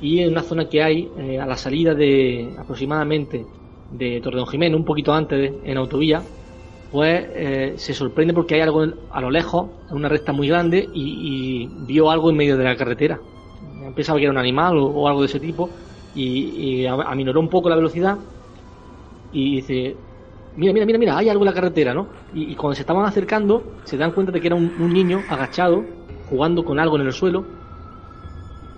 y 0.00 0.20
en 0.20 0.32
una 0.32 0.42
zona 0.42 0.68
que 0.68 0.82
hay 0.82 1.08
eh, 1.18 1.40
a 1.40 1.46
la 1.46 1.56
salida 1.56 1.94
de 1.94 2.54
aproximadamente 2.58 3.46
de 3.90 4.20
Torre 4.20 4.38
Don 4.38 4.46
Jimeno, 4.46 4.76
un 4.76 4.84
poquito 4.84 5.12
antes 5.12 5.52
en 5.64 5.76
autovía, 5.76 6.22
pues 6.90 7.26
eh, 7.34 7.74
se 7.76 7.94
sorprende 7.94 8.34
porque 8.34 8.56
hay 8.56 8.60
algo 8.60 8.84
a 9.10 9.20
lo 9.20 9.30
lejos, 9.30 9.68
una 9.90 10.08
recta 10.08 10.32
muy 10.32 10.48
grande, 10.48 10.88
y, 10.92 11.68
vio 11.86 12.10
algo 12.10 12.30
en 12.30 12.36
medio 12.36 12.56
de 12.56 12.64
la 12.64 12.76
carretera. 12.76 13.18
Pensaba 13.94 14.18
que 14.18 14.24
era 14.24 14.32
un 14.32 14.38
animal 14.38 14.76
o, 14.78 15.08
algo 15.08 15.20
de 15.20 15.26
ese 15.26 15.40
tipo, 15.40 15.70
y, 16.14 16.84
aminoró 16.86 17.40
un 17.40 17.48
poco 17.48 17.68
la 17.68 17.76
velocidad 17.76 18.18
y 19.32 19.56
dice, 19.56 19.96
mira, 20.56 20.72
mira, 20.72 20.86
mira, 20.86 20.98
mira, 20.98 21.18
hay 21.18 21.28
algo 21.28 21.44
en 21.44 21.46
la 21.46 21.54
carretera, 21.54 21.94
¿no? 21.94 22.08
Y, 22.34 22.54
cuando 22.54 22.74
se 22.74 22.82
estaban 22.82 23.04
acercando, 23.06 23.62
se 23.84 23.96
dan 23.96 24.12
cuenta 24.12 24.32
de 24.32 24.40
que 24.40 24.48
era 24.48 24.56
un 24.56 24.92
niño 24.92 25.22
agachado, 25.28 25.84
jugando 26.28 26.64
con 26.64 26.78
algo 26.80 26.96
en 26.96 27.06
el 27.06 27.12
suelo, 27.12 27.44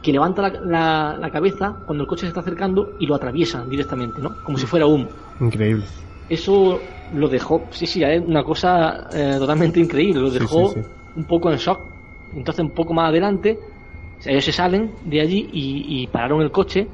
que 0.02 0.12
levanta 0.12 0.42
la, 0.42 0.50
la- 0.64 1.16
la 1.18 1.30
cabeza 1.30 1.76
cuando 1.86 2.04
el 2.04 2.08
coche 2.08 2.22
se 2.22 2.28
está 2.28 2.40
acercando 2.40 2.94
y 2.98 3.06
lo 3.06 3.14
atraviesa 3.14 3.64
directamente, 3.66 4.20
¿no? 4.22 4.36
Como 4.42 4.58
si 4.58 4.66
fuera 4.66 4.86
humo. 4.86 5.10
Increíble. 5.40 5.86
Eso 6.28 6.98
lo 7.10 7.28
dejó, 7.28 7.68
sí, 7.72 7.86
sí, 7.86 8.02
es 8.02 8.20
una 8.22 8.44
cosa 8.44 9.08
eh, 9.12 9.36
totalmente 9.38 9.80
increíble, 9.80 10.20
lo 10.20 10.30
Sí, 10.30 10.38
dejó 10.40 10.74
sí, 10.74 10.82
sí. 10.82 10.88
un 11.14 11.24
poco 11.26 11.50
en 11.50 11.56
shock. 11.58 11.80
Entonces, 12.32 12.62
un 12.64 12.72
poco 12.74 12.92
más 12.92 13.08
adelante, 13.08 13.58
ellos 14.26 14.44
se 14.44 14.52
salen 14.52 14.96
de 15.02 15.20
allí 15.20 15.38
y, 15.50 16.02
y 16.02 16.06
pararon 16.08 16.42
el 16.42 16.50
coche. 16.50 16.90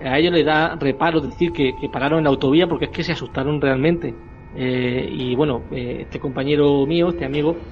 A 0.00 0.18
ellos 0.18 0.32
les 0.32 0.46
da 0.46 0.74
reparo 0.76 1.20
decir 1.20 1.52
que, 1.52 1.76
que 1.76 1.88
pararon 1.90 2.18
en 2.18 2.24
la 2.24 2.30
autovía 2.30 2.66
porque 2.66 2.86
es 2.86 2.90
que 2.90 3.04
se 3.04 3.12
asustaron 3.12 3.60
realmente. 3.60 4.16
Eh, 4.54 5.06
y 5.10 5.34
bueno, 5.34 5.68
eh, 5.70 5.98
este 6.02 6.18
compañero 6.18 6.86
mío, 6.86 7.10
este 7.10 7.26
amigo, 7.26 7.68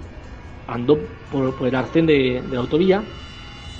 andó 0.66 1.08
por, 1.30 1.54
por 1.56 1.68
el 1.68 1.74
arcén 1.74 2.06
de, 2.06 2.42
de 2.46 2.54
la 2.56 2.60
autovía 2.60 3.08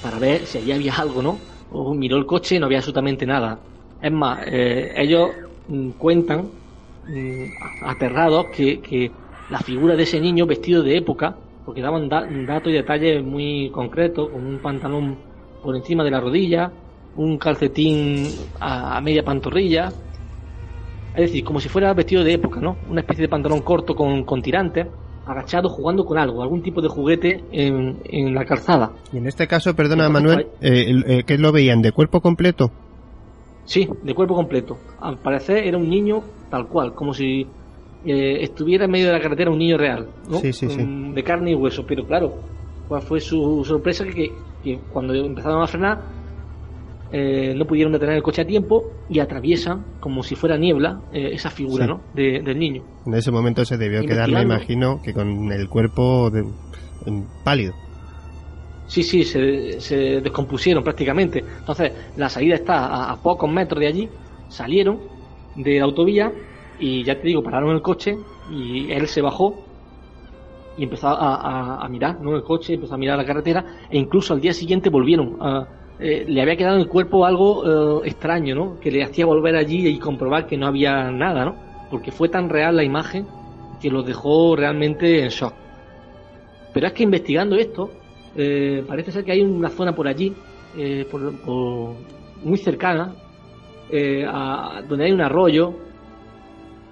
para 0.01 0.19
ver 0.19 0.47
si 0.47 0.59
allí 0.59 0.73
había 0.73 0.95
algo, 0.95 1.23
¿no? 1.23 1.47
O 1.69 1.95
miró 1.95 2.17
el 2.17 2.27
coche 2.27 2.57
y 2.57 2.59
no 2.59 2.67
había 2.67 2.79
absolutamente 2.79 3.27
nada. 3.27 3.65
Es 4.01 4.13
más, 4.13 4.45
eh, 4.47 4.93
ellos 4.97 5.37
mm, 5.67 5.91
cuentan, 5.93 6.53
mm, 7.03 7.45
aterrados, 7.81 8.49
que, 8.53 8.81
que 8.81 9.17
la 9.49 9.61
figura 9.61 9.97
de 9.97 10.03
ese 10.05 10.21
niño 10.21 10.47
vestido 10.47 10.83
de 10.83 10.97
época, 10.97 11.39
porque 11.65 11.81
daban 11.83 12.09
da- 12.09 12.27
datos 12.31 12.73
y 12.73 12.75
detalles 12.77 13.23
muy 13.25 13.71
concretos, 13.71 14.31
con 14.31 14.47
un 14.47 14.61
pantalón 14.61 15.25
por 15.61 15.77
encima 15.77 16.05
de 16.05 16.11
la 16.11 16.21
rodilla, 16.21 16.73
un 17.15 17.39
calcetín 17.39 18.51
a, 18.61 18.97
a 18.97 19.01
media 19.01 19.25
pantorrilla, 19.25 19.95
es 21.13 21.23
decir, 21.23 21.45
como 21.45 21.61
si 21.61 21.69
fuera 21.69 21.93
vestido 21.95 22.23
de 22.25 22.33
época, 22.35 22.61
¿no? 22.61 22.79
Una 22.83 23.01
especie 23.01 23.23
de 23.23 23.29
pantalón 23.29 23.63
corto 23.63 23.95
con, 23.95 24.25
con 24.25 24.43
tirantes, 24.43 24.89
agachado 25.27 25.69
jugando 25.69 26.05
con 26.05 26.19
algo, 26.19 26.43
algún 26.43 26.63
tipo 26.63 26.81
de 26.81 26.89
juguete 26.89 27.45
en, 27.53 27.99
en 28.05 28.35
la 28.35 28.45
calzada. 28.45 28.93
Y 29.13 29.19
en 29.19 29.27
este 29.27 29.47
caso, 29.47 29.75
perdona 29.75 30.09
Manuel, 30.09 30.47
eh, 30.61 30.95
eh, 31.07 31.23
¿qué 31.27 31.39
lo 31.39 31.53
veían? 31.53 31.83
¿De 31.83 31.93
cuerpo 31.93 32.21
completo? 32.21 32.71
Sí, 33.65 33.89
de 34.03 34.15
cuerpo 34.15 34.35
completo. 34.35 34.79
Al 35.01 35.19
parecer 35.19 35.59
era 35.67 35.77
un 35.79 35.89
niño 35.89 36.23
tal 36.51 36.67
cual, 36.67 36.95
como 36.95 37.15
si 37.15 37.47
eh, 38.05 38.39
estuviera 38.41 38.87
en 38.87 38.91
medio 38.91 39.07
de 39.07 39.13
la 39.13 39.21
carretera 39.21 39.51
un 39.51 39.59
niño 39.59 39.77
real, 39.79 40.09
¿no? 40.29 40.39
Sí, 40.39 40.53
sí, 40.53 40.69
sí. 40.69 40.83
Mm, 40.83 41.15
De 41.15 41.23
carne 41.23 41.53
y 41.53 41.55
hueso, 41.55 41.85
pero 41.87 42.05
claro, 42.07 42.35
cuál 42.89 43.03
fue 43.03 43.21
su 43.21 43.63
sorpresa 43.65 44.05
que, 44.07 44.33
que 44.65 44.79
cuando 44.93 45.15
empezaron 45.15 45.63
a 45.63 45.67
frenar 45.67 46.01
eh, 47.13 47.55
no 47.57 47.65
pudieron 47.67 47.93
detener 47.93 48.17
el 48.17 48.23
coche 48.23 48.43
a 48.43 48.47
tiempo 48.47 48.83
y 49.09 49.19
atraviesan 49.19 49.85
como 50.01 50.23
si 50.23 50.35
fuera 50.37 50.57
niebla 50.57 51.01
eh, 51.13 51.31
esa 51.33 51.51
figura, 51.51 51.85
Sí. 51.85 51.91
¿no? 51.91 52.01
De- 52.15 52.41
del 52.43 52.59
niño. 52.59 52.83
En 53.07 53.15
ese 53.15 53.31
momento 53.31 53.65
se 53.65 53.77
debió 53.77 54.03
quedar, 54.03 54.31
me 54.31 54.43
imagino, 54.43 55.01
que 55.03 55.13
con 55.13 55.51
el 55.53 55.69
cuerpo 55.69 56.31
de- 56.31 56.45
pálido. 57.45 57.73
Sí, 58.87 59.03
sí, 59.05 59.23
se, 59.25 59.81
se 59.81 59.97
descompusieron 60.21 60.83
prácticamente. 60.83 61.45
Entonces, 61.61 61.93
la 62.17 62.29
salida 62.29 62.57
está 62.57 62.87
a, 62.87 63.13
a 63.13 63.23
pocos 63.23 63.51
metros 63.51 63.79
de 63.81 63.87
allí. 63.87 64.09
Salieron 64.49 65.01
de 65.57 65.79
la 65.79 65.85
autovía 65.85 66.33
y 66.81 67.05
ya 67.05 67.15
te 67.15 67.27
digo, 67.29 67.43
pararon 67.43 67.75
el 67.75 67.83
coche 67.83 68.17
y 68.53 68.91
él 68.91 69.07
se 69.07 69.21
bajó 69.23 69.55
y 70.77 70.85
empezó 70.85 71.09
a, 71.09 71.37
a- 71.37 71.85
a 71.85 71.89
mirar, 71.89 72.21
¿no? 72.21 72.35
El 72.35 72.43
coche, 72.43 72.75
empezó 72.75 72.95
a 72.95 72.99
mirar 72.99 73.17
la 73.19 73.25
carretera 73.25 73.65
e 73.91 73.99
incluso 73.99 74.35
al 74.35 74.41
día 74.41 74.53
siguiente 74.53 74.91
volvieron. 74.91 75.37
a- 75.41 75.69
eh, 76.01 76.25
le 76.27 76.41
había 76.43 76.57
quedado 76.57 76.77
en 76.77 76.83
el 76.83 76.89
cuerpo 76.89 77.25
algo 77.25 78.03
eh, 78.05 78.09
extraño, 78.09 78.55
¿no? 78.55 78.81
Que 78.81 78.91
le 78.91 79.03
hacía 79.03 79.27
volver 79.27 79.57
allí 79.57 79.87
y 79.87 79.99
comprobar 79.99 80.47
que 80.47 80.57
no 80.57 80.67
había 80.67 81.11
nada, 81.11 81.45
¿no? 81.45 81.57
Porque 81.91 82.11
fue 82.11 82.29
tan 82.29 82.49
real 82.49 82.77
la 82.77 82.85
imagen 82.85 83.27
que 83.81 83.91
los 83.91 84.07
dejó 84.07 84.57
realmente 84.57 85.23
en 85.23 85.29
shock. 85.29 85.55
Pero 86.73 86.87
es 86.87 86.93
que 86.93 87.03
investigando 87.03 87.57
esto, 87.57 87.91
eh, 88.37 88.85
parece 88.87 89.11
ser 89.13 89.25
que 89.25 89.33
hay 89.33 89.43
una 89.43 89.71
zona 89.71 89.95
por 89.95 90.07
allí, 90.07 90.33
por- 91.11 91.35
por- 91.41 91.95
muy 92.45 92.57
cercana, 92.59 93.13
a- 94.29 94.83
donde 94.89 95.05
hay 95.07 95.13
un 95.13 95.21
arroyo 95.21 95.75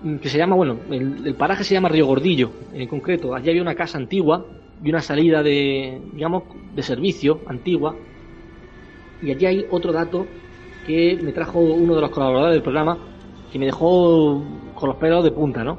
mm, 0.03 0.17
que 0.17 0.29
se 0.29 0.39
llama, 0.39 0.57
bueno, 0.57 0.79
el, 0.91 1.27
el 1.27 1.35
paraje 1.35 1.65
se 1.65 1.75
llama 1.75 1.89
Río 1.89 2.07
Gordillo, 2.07 2.51
en 2.73 2.87
concreto. 2.89 3.35
Allí 3.35 3.51
había 3.51 3.63
una 3.63 3.75
casa 3.75 3.99
antigua 3.99 4.45
y 4.83 4.89
una 4.91 5.01
salida 5.01 5.43
de, 5.43 6.01
digamos, 6.13 6.45
de 6.75 6.83
servicio 6.83 7.41
antigua. 7.47 7.95
Y 9.23 9.31
allí 9.31 9.47
hay 9.47 9.67
otro 9.71 9.93
dato 9.93 10.27
que 10.87 11.19
me 11.23 11.33
trajo 11.33 11.59
uno 11.59 11.95
de 11.95 12.01
los 12.01 12.11
colaboradores 12.11 12.55
del 12.55 12.63
programa 12.63 12.99
que 13.53 13.59
me 13.59 13.67
dejó 13.67 14.43
con 14.75 14.89
los 14.89 14.99
pelos 14.99 15.25
de 15.25 15.31
punta, 15.31 15.65
¿no? 15.65 15.79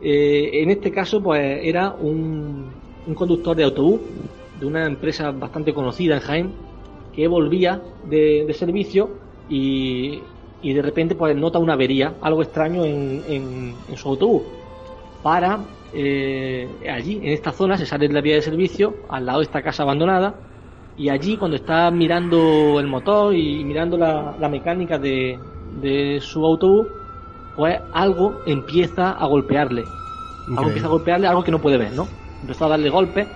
Eh, 0.00 0.62
en 0.62 0.70
este 0.70 0.90
caso, 0.90 1.22
pues 1.22 1.60
era 1.62 1.92
un, 1.92 2.70
conductor 3.14 3.56
de 3.56 3.64
autobús 3.64 4.00
de 4.58 4.66
una 4.66 4.86
empresa 4.86 5.30
bastante 5.32 5.74
conocida 5.74 6.14
en 6.14 6.20
Jaén 6.20 6.52
que 7.14 7.26
volvía 7.26 7.82
de, 8.08 8.52
servicio 8.54 9.10
y, 9.48 10.20
y 10.62 10.72
de 10.72 10.82
repente 10.82 11.16
pues 11.16 11.34
nota 11.36 11.58
una 11.58 11.72
avería, 11.72 12.14
algo 12.20 12.42
extraño 12.42 12.84
en 12.84 13.74
su 13.96 14.08
autobús. 14.08 14.42
Para 15.22 15.60
eh, 15.92 16.68
allí, 16.90 17.16
en 17.16 17.28
esta 17.28 17.52
zona, 17.52 17.76
se 17.76 17.86
sale 17.86 18.08
de 18.08 18.14
la 18.14 18.20
vía 18.20 18.36
de 18.36 18.42
servicio, 18.42 18.94
al 19.08 19.26
lado 19.26 19.40
de 19.40 19.44
esta 19.44 19.62
casa 19.62 19.82
abandonada, 19.82 20.34
y 21.00 21.08
allí 21.08 21.36
cuando 21.38 21.56
está 21.56 21.90
mirando 21.90 22.78
el 22.80 22.86
motor 22.86 23.34
y 23.34 23.64
mirando 23.64 23.96
la, 23.96 24.36
la 24.38 24.48
mecánica 24.50 24.98
de, 24.98 25.42
de 25.70 26.20
su 26.20 26.44
autobús, 26.44 26.88
pues 27.54 27.80
algo 27.92 28.42
empieza 28.46 29.12
a 29.12 29.26
golpearle. 29.26 29.94
Algo 30.54 30.68
empieza 30.70 30.88
a 30.88 30.90
golpearle, 30.90 31.26
algo 31.26 31.44
que 31.44 31.50
no 31.52 31.60
puede 31.60 31.78
ver, 31.78 31.92
¿no? 31.92 32.10
Empezó 32.42 32.66
a 32.66 32.70
darle 32.70 32.90
golpes, 32.90 33.28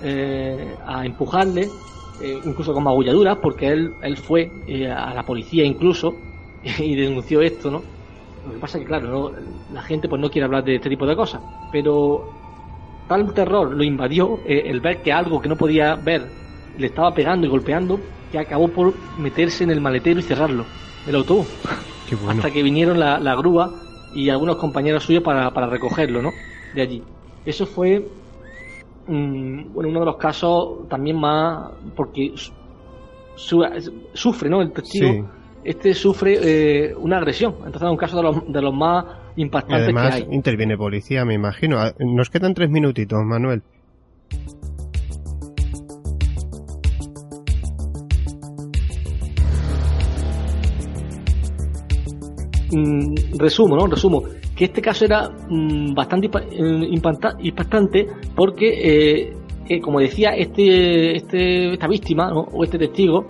eh, 0.00 0.76
a 0.84 1.06
empujarle, 1.06 1.72
eh, 2.18 2.40
incluso 2.44 2.74
con 2.74 2.84
magulladuras, 2.84 3.38
porque 3.42 3.68
él, 3.68 3.96
él 4.02 4.16
fue 4.16 4.52
eh, 4.66 4.88
a 4.90 5.14
la 5.14 5.24
policía 5.24 5.64
incluso 5.64 6.24
y 6.62 6.96
denunció 6.96 7.40
esto, 7.42 7.70
¿no? 7.70 7.86
Lo 8.44 8.52
que 8.54 8.58
pasa 8.60 8.78
es 8.78 8.82
que, 8.82 8.88
claro, 8.88 9.08
¿no? 9.08 9.32
la 9.68 9.82
gente 9.82 10.08
pues 10.08 10.20
no 10.20 10.30
quiere 10.30 10.46
hablar 10.46 10.64
de 10.64 10.76
este 10.76 10.90
tipo 10.90 11.06
de 11.06 11.16
cosas, 11.16 11.42
pero 11.70 12.32
tal 13.06 13.32
terror 13.34 13.74
lo 13.74 13.84
invadió 13.84 14.42
el 14.44 14.80
ver 14.80 15.02
que 15.02 15.12
algo 15.12 15.40
que 15.40 15.48
no 15.48 15.56
podía 15.56 15.96
ver 15.96 16.34
le 16.78 16.86
estaba 16.86 17.12
pegando 17.14 17.46
y 17.46 17.50
golpeando 17.50 18.00
que 18.30 18.38
acabó 18.38 18.68
por 18.68 18.94
meterse 19.18 19.64
en 19.64 19.70
el 19.70 19.80
maletero 19.80 20.20
y 20.20 20.22
cerrarlo, 20.22 20.64
el 21.06 21.14
autobús. 21.16 21.46
Qué 22.08 22.16
bueno. 22.16 22.32
Hasta 22.32 22.50
que 22.50 22.62
vinieron 22.62 22.98
la, 22.98 23.18
la 23.18 23.34
grúa 23.34 23.70
y 24.14 24.28
algunos 24.28 24.56
compañeros 24.56 25.04
suyos 25.04 25.22
para, 25.22 25.50
para 25.52 25.66
recogerlo, 25.68 26.20
¿no? 26.22 26.30
De 26.74 26.82
allí. 26.82 27.02
Eso 27.44 27.66
fue 27.66 28.06
mm, 29.06 29.72
bueno, 29.72 29.90
uno 29.90 30.00
de 30.00 30.06
los 30.06 30.16
casos 30.16 30.88
también 30.88 31.18
más 31.18 31.70
porque 31.96 32.32
su- 32.34 32.52
su- 33.34 33.64
sufre, 34.14 34.48
¿no? 34.48 34.60
El 34.62 34.72
testigo. 34.72 35.12
Sí. 35.12 35.24
Este 35.64 35.94
sufre 35.94 36.38
eh, 36.42 36.94
una 36.96 37.18
agresión. 37.18 37.54
Entonces 37.58 37.82
es 37.82 37.90
un 37.90 37.96
caso 37.96 38.16
de 38.16 38.22
los, 38.24 38.52
de 38.52 38.60
los 38.62 38.74
más 38.74 39.04
Y 39.36 39.42
impactantes 39.42 39.84
además 39.84 40.16
que 40.16 40.22
hay. 40.24 40.28
interviene 40.34 40.76
policía, 40.76 41.24
me 41.24 41.34
imagino. 41.34 41.78
Ah, 41.78 41.92
Nos 42.00 42.30
quedan 42.30 42.52
tres 42.54 42.68
minutitos, 42.70 43.20
Manuel. 43.24 43.62
Resumo, 53.38 53.76
¿no? 53.76 53.86
Resumo. 53.86 54.22
Que 54.56 54.64
este 54.66 54.80
caso 54.82 55.04
era 55.04 55.28
mm, 55.48 55.94
bastante 55.94 56.26
eh, 56.28 56.88
impacta- 56.90 57.36
impactante 57.40 58.06
porque, 58.34 58.68
eh, 58.68 59.32
eh, 59.68 59.80
como 59.80 60.00
decía, 60.00 60.30
este, 60.30 61.16
este, 61.16 61.72
esta 61.74 61.86
víctima 61.88 62.32
o 62.32 62.64
este 62.64 62.78
testigo 62.78 63.24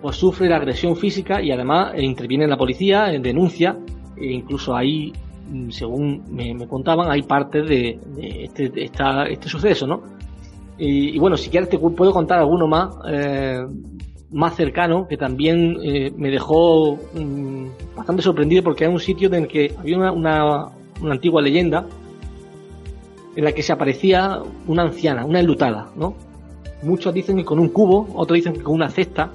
pues 0.00 0.16
sufre 0.16 0.52
agresión 0.54 0.94
física 0.96 1.42
y 1.42 1.50
además 1.50 1.92
interviene 1.98 2.44
en 2.44 2.50
la 2.50 2.56
policía, 2.56 3.12
en 3.12 3.20
denuncia, 3.22 3.76
e 4.16 4.26
incluso 4.32 4.74
ahí, 4.76 5.12
mm, 5.50 5.70
según 5.70 6.22
me, 6.30 6.66
contaban, 6.68 7.10
hay 7.10 7.22
partes 7.22 7.68
de, 7.68 7.98
este, 8.44 8.70
esta- 8.84 9.24
este 9.26 9.48
suceso, 9.48 9.86
¿no? 9.86 10.02
Y, 10.80 11.18
bueno, 11.18 11.36
si 11.36 11.50
quieres 11.50 11.68
te 11.68 11.76
puedo 11.78 12.12
contar 12.12 12.38
alguno 12.38 12.68
más, 12.68 12.94
más 14.30 14.56
cercano, 14.56 15.06
que 15.08 15.16
también 15.16 15.78
eh, 15.82 16.12
me 16.16 16.30
dejó 16.30 16.98
mm, 17.14 17.66
bastante 17.96 18.22
sorprendido 18.22 18.62
porque 18.62 18.84
era 18.84 18.92
un 18.92 19.00
sitio 19.00 19.28
en 19.28 19.34
el 19.44 19.48
que 19.48 19.74
había 19.78 19.96
una, 19.96 20.12
una, 20.12 20.68
antigua 21.12 21.40
leyenda 21.40 21.86
en 23.36 23.44
la 23.44 23.52
que 23.52 23.62
se 23.62 23.72
aparecía 23.72 24.40
una 24.66 24.82
anciana, 24.82 25.24
una 25.24 25.40
enlutada, 25.40 25.88
¿no? 25.96 26.14
Muchos 26.82 27.14
dicen 27.14 27.36
que 27.36 27.44
con 27.44 27.58
un 27.58 27.68
cubo, 27.68 28.08
otros 28.14 28.36
dicen 28.36 28.52
que 28.52 28.62
con 28.62 28.74
una 28.74 28.88
cesta. 28.90 29.30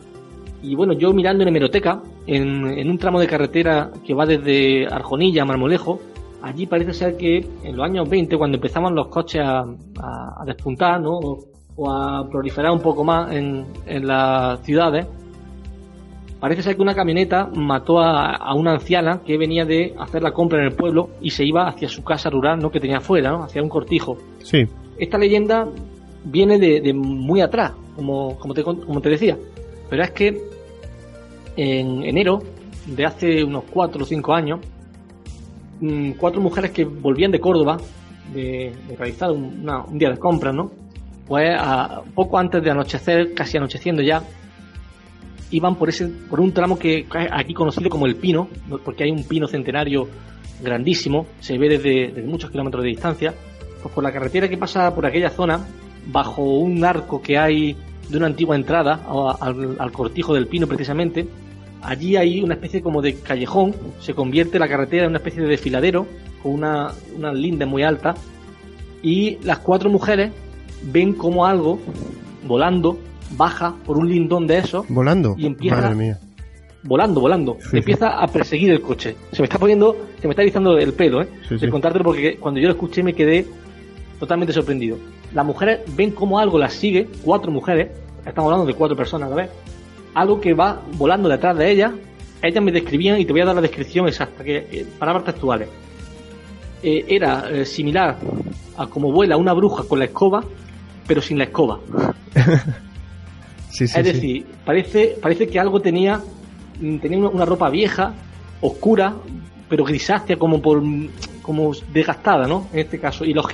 Y 0.62 0.76
bueno, 0.76 0.94
yo 0.94 1.14
mirando 1.14 1.44
en 1.44 1.50
hemeroteca, 1.50 2.02
en, 2.26 2.68
en 2.68 2.90
un 2.90 2.98
tramo 2.98 3.20
de 3.20 3.28
carretera 3.28 3.92
que 4.06 4.14
va 4.14 4.26
desde 4.26 4.88
Arjonilla 4.88 5.42
a 5.42 5.46
Marmolejo, 5.46 6.00
allí 6.42 6.66
parece 6.68 6.94
ser 6.94 7.18
que 7.18 7.46
en 7.64 7.76
los 7.76 7.86
años 7.86 8.08
20, 8.10 8.38
cuando 8.38 8.56
empezaban 8.58 8.96
los 8.96 9.08
coches 9.08 9.42
a, 9.42 9.60
a- 10.00 10.42
a 10.42 10.46
despuntar, 10.46 11.02
¿no? 11.02 11.20
O, 11.76 11.90
a 11.92 12.28
proliferar 12.30 12.72
un 12.72 12.80
poco 12.82 13.04
más 13.04 13.32
en, 13.32 13.66
en 13.86 14.06
las 14.08 14.60
ciudades, 14.62 15.08
parece 16.40 16.62
ser 16.62 16.76
que 16.76 16.82
una 16.82 16.94
camioneta 16.94 17.50
mató 17.56 18.00
a, 18.00 18.36
a 18.36 18.54
una 18.54 18.74
anciana 18.74 19.22
que 19.26 19.38
venía 19.38 19.66
de 19.66 19.96
hacer 19.98 20.22
la 20.22 20.32
compra 20.32 20.60
en 20.60 20.66
el 20.66 20.74
pueblo 20.74 21.10
y 21.22 21.32
se 21.32 21.44
iba 21.46 21.68
hacia 21.68 21.88
su 21.90 22.04
casa 22.04 22.30
rural, 22.30 22.60
¿no? 22.60 22.70
Que 22.70 22.80
tenía 22.80 22.98
afuera, 22.98 23.32
¿no? 23.32 23.44
Hacia 23.44 23.62
un 23.64 23.70
cortijo. 23.70 24.18
Sí. 24.40 24.66
Esta 25.00 25.18
leyenda 25.18 25.68
viene 26.26 26.60
de, 26.60 26.80
de 26.82 26.94
muy 26.94 27.42
atrás, 27.42 27.72
como, 27.96 28.38
como, 28.38 28.54
te, 28.54 28.64
como 28.64 29.02
te 29.02 29.10
decía. 29.10 29.38
Pero 29.90 30.04
es 30.04 30.12
que 30.12 30.42
en 31.56 32.04
enero 32.04 32.40
de 32.88 33.06
hace 33.06 33.44
unos 33.44 33.64
4 33.72 34.04
o 34.04 34.06
5 34.06 34.34
años, 34.34 34.60
mm, 35.82 36.12
cuatro 36.14 36.42
mujeres 36.42 36.72
que 36.72 36.86
volvían 36.86 37.32
de 37.32 37.40
Córdoba 37.40 37.78
de, 38.34 38.74
de 38.88 38.96
realizar 38.96 39.32
una- 39.32 39.84
un 39.84 39.98
día 39.98 40.10
de 40.12 40.18
compras, 40.18 40.54
¿no? 40.54 40.72
Pues 41.28 41.50
a, 41.58 42.02
poco 42.14 42.38
antes 42.38 42.64
de 42.64 42.72
anochecer, 42.72 43.34
casi 43.34 43.58
anocheciendo 43.58 44.02
ya, 44.02 44.24
iban 45.52 45.76
por 45.76 45.90
ese 45.90 46.08
por 46.08 46.40
un 46.40 46.52
tramo 46.52 46.78
que 46.78 47.06
aquí 47.32 47.54
conocido 47.54 47.90
como 47.90 48.06
el 48.06 48.16
Pino, 48.16 48.50
¿no? 48.68 48.80
porque 48.80 49.04
hay 49.04 49.12
un 49.12 49.24
pino 49.24 49.48
centenario 49.48 50.08
grandísimo, 50.62 51.28
se 51.40 51.58
ve 51.58 51.70
desde, 51.70 52.24
muchos 52.24 52.50
kilómetros 52.50 52.84
de 52.84 52.90
distancia, 52.90 53.34
pues 53.82 53.94
por 53.94 54.04
la 54.04 54.12
carretera 54.12 54.48
que 54.48 54.58
pasa 54.58 54.94
por 54.94 55.06
aquella 55.06 55.30
zona, 55.30 55.60
bajo 56.08 56.42
un 56.44 56.84
arco 56.84 57.22
que 57.22 57.38
hay 57.38 57.78
de 58.10 58.18
una 58.18 58.28
antigua 58.28 58.56
entrada 58.56 59.02
al, 59.40 59.78
al 59.80 59.92
cortijo 59.92 60.34
del 60.34 60.48
Pino 60.48 60.68
precisamente, 60.68 61.28
allí 61.82 62.16
hay 62.16 62.42
una 62.42 62.56
especie 62.56 62.82
como 62.82 63.02
de 63.02 63.16
callejón, 63.20 63.76
se 64.00 64.14
convierte 64.14 64.58
la 64.60 64.68
carretera 64.68 65.04
en 65.04 65.10
una 65.10 65.20
especie 65.20 65.42
de 65.42 65.50
desfiladero 65.50 66.08
con 66.42 66.54
una, 66.54 66.92
unas 67.16 67.36
lindes 67.36 67.68
muy 67.68 67.84
altas 67.84 68.20
y 69.02 69.38
las 69.44 69.60
cuatro 69.60 69.90
mujeres 69.90 70.32
ven 70.92 71.14
como 71.14 71.46
algo 71.46 71.80
volando 72.48 72.98
baja 73.38 73.74
por 73.86 73.98
un 73.98 74.10
lindón 74.10 74.46
de 74.48 74.58
esos 74.60 74.88
Volando. 74.90 75.36
y 75.38 75.46
empieza 75.46 75.78
Madre 75.78 75.96
mía. 75.96 76.20
volando, 76.84 77.22
volando. 77.22 77.58
Empieza 77.72 78.20
a 78.22 78.28
perseguir 78.28 78.72
el 78.72 78.82
coche. 78.82 79.16
Se 79.32 79.42
me 79.42 79.46
está 79.46 79.58
poniendo, 79.58 79.96
se 80.20 80.28
me 80.28 80.34
está 80.34 80.42
erizando 80.42 80.78
el 80.78 80.94
pelo, 80.94 81.22
¿eh? 81.22 81.30
Sí, 81.48 81.56
de 81.58 81.70
contártelo 81.70 82.04
porque 82.04 82.38
cuando 82.38 82.60
yo 82.60 82.68
lo 82.68 82.74
escuché 82.74 83.02
me 83.02 83.14
quedé 83.14 83.46
totalmente 84.20 84.54
sorprendido. 84.54 84.98
Las 85.34 85.46
mujeres 85.46 85.80
ven 85.96 86.12
como 86.12 86.38
algo 86.38 86.60
las 86.60 86.74
sigue, 86.74 87.08
cuatro 87.24 87.52
mujeres, 87.52 87.90
estamos 88.26 88.52
hablando 88.52 88.66
de 88.66 88.74
cuatro 88.76 88.96
personas 88.96 89.28
a 89.28 89.30
la 89.32 89.36
vez, 89.44 89.50
algo 90.14 90.40
que 90.40 90.54
va 90.54 90.82
volando 90.98 91.28
detrás 91.30 91.58
de 91.58 91.72
ellas. 91.72 91.92
Ellas 92.42 92.64
me 92.64 92.72
describían, 92.74 93.20
y 93.20 93.26
te 93.26 93.32
voy 93.32 93.42
a 93.42 93.46
dar 93.46 93.56
la 93.56 93.62
descripción 93.62 94.06
exacta, 94.08 94.44
que 94.44 94.58
eh, 94.58 94.86
palabras 95.00 95.24
textuales. 95.24 95.70
Eh, 96.84 97.06
era 97.08 97.50
eh, 97.50 97.66
similar 97.66 98.18
a 98.78 98.88
como 98.88 99.12
vuela 99.14 99.38
una 99.38 99.54
bruja 99.54 99.84
con 99.88 100.00
la 100.00 100.06
escoba, 100.06 100.44
pero 101.08 101.22
sin 101.22 101.38
la 101.38 101.46
escoba. 101.46 101.80
Sí, 103.70 103.88
sí, 103.88 104.00
es 104.00 104.06
sí. 104.08 104.14
decir, 104.14 104.46
parece, 104.64 105.16
parece 105.20 105.48
que 105.48 105.60
algo 105.60 105.80
tenía, 105.80 106.22
mm, 106.80 106.98
tenía 106.98 107.18
una, 107.18 107.30
una 107.30 107.46
ropa 107.46 107.72
vieja, 107.72 108.14
oscura, 108.62 109.16
pero 109.68 109.84
grisácea, 109.84 110.36
como 110.38 110.62
por 110.62 110.84
como 111.42 111.72
desgastada, 111.92 112.46
¿no? 112.48 112.68
En 112.72 112.80
este 112.80 113.00
caso. 113.00 113.26
Y 113.26 113.34
los 113.34 113.46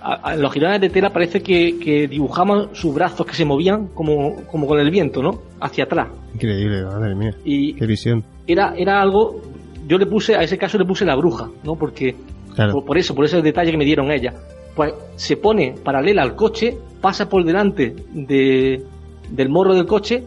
a- 0.00 0.14
a- 0.30 0.36
los 0.36 0.52
jirones 0.52 0.80
de 0.80 0.88
tela 0.88 1.10
parece 1.12 1.42
que, 1.42 1.78
que 1.80 2.06
dibujaban 2.06 2.68
sus 2.74 2.94
brazos 2.94 3.26
que 3.26 3.34
se 3.34 3.44
movían 3.44 3.88
como, 3.88 4.36
como 4.46 4.66
con 4.68 4.78
el 4.78 4.90
viento, 4.90 5.20
¿no? 5.20 5.42
Hacia 5.60 5.84
atrás. 5.84 6.06
Increíble, 6.34 6.84
madre 6.84 7.14
mía. 7.16 7.34
Y 7.44 7.74
Qué 7.74 7.86
visión. 7.86 8.22
era, 8.46 8.72
era 8.76 9.02
algo, 9.02 9.42
yo 9.88 9.98
le 9.98 10.06
puse, 10.06 10.36
a 10.36 10.42
ese 10.44 10.56
caso 10.56 10.78
le 10.78 10.84
puse 10.84 11.04
la 11.04 11.16
bruja, 11.16 11.50
¿no? 11.64 11.74
Porque, 11.74 12.14
Claro. 12.54 12.72
por, 12.74 12.84
por 12.84 12.98
eso, 12.98 13.14
por 13.16 13.24
ese 13.24 13.42
detalle 13.42 13.72
que 13.72 13.76
me 13.78 13.84
dieron 13.84 14.10
ella. 14.12 14.32
Pues 14.74 14.94
se 15.16 15.36
pone 15.36 15.74
paralela 15.84 16.22
al 16.22 16.34
coche, 16.34 16.76
pasa 17.00 17.28
por 17.28 17.44
delante 17.44 17.94
de, 18.12 18.82
del 19.30 19.48
morro 19.48 19.74
del 19.74 19.86
coche 19.86 20.24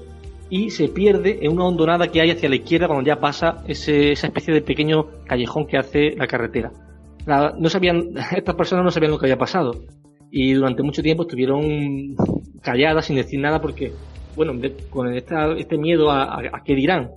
y 0.49 0.69
se 0.69 0.87
pierde 0.89 1.39
en 1.41 1.51
una 1.53 1.65
hondonada 1.65 2.07
que 2.09 2.21
hay 2.21 2.29
hacia 2.29 2.47
la 2.49 2.55
izquierda 2.55 2.87
cuando 2.87 3.05
ya 3.05 3.19
pasa 3.19 3.63
ese, 3.67 4.11
esa 4.11 4.27
especie 4.27 4.53
de 4.53 4.61
pequeño 4.61 5.07
callejón 5.25 5.65
que 5.65 5.77
hace 5.77 6.11
la 6.15 6.27
carretera. 6.27 6.71
La- 7.25 7.55
no 7.57 7.69
sabían, 7.69 8.09
estas 8.35 8.55
personas 8.55 8.85
no 8.85 8.91
sabían 8.91 9.11
lo 9.11 9.17
que 9.19 9.25
había 9.25 9.37
pasado. 9.37 9.71
y 10.31 10.53
durante 10.53 10.83
mucho 10.83 11.01
tiempo 11.01 11.23
estuvieron 11.23 12.15
calladas 12.61 13.05
sin 13.05 13.15
decir 13.15 13.39
nada 13.39 13.61
porque, 13.61 13.93
bueno, 14.35 14.53
de- 14.53 14.75
con 14.89 15.11
esta- 15.13 15.53
este 15.57 15.77
miedo 15.77 16.11
a, 16.11 16.23
a- 16.25 16.39
a 16.53 16.63
qué 16.63 16.75
dirán. 16.75 17.09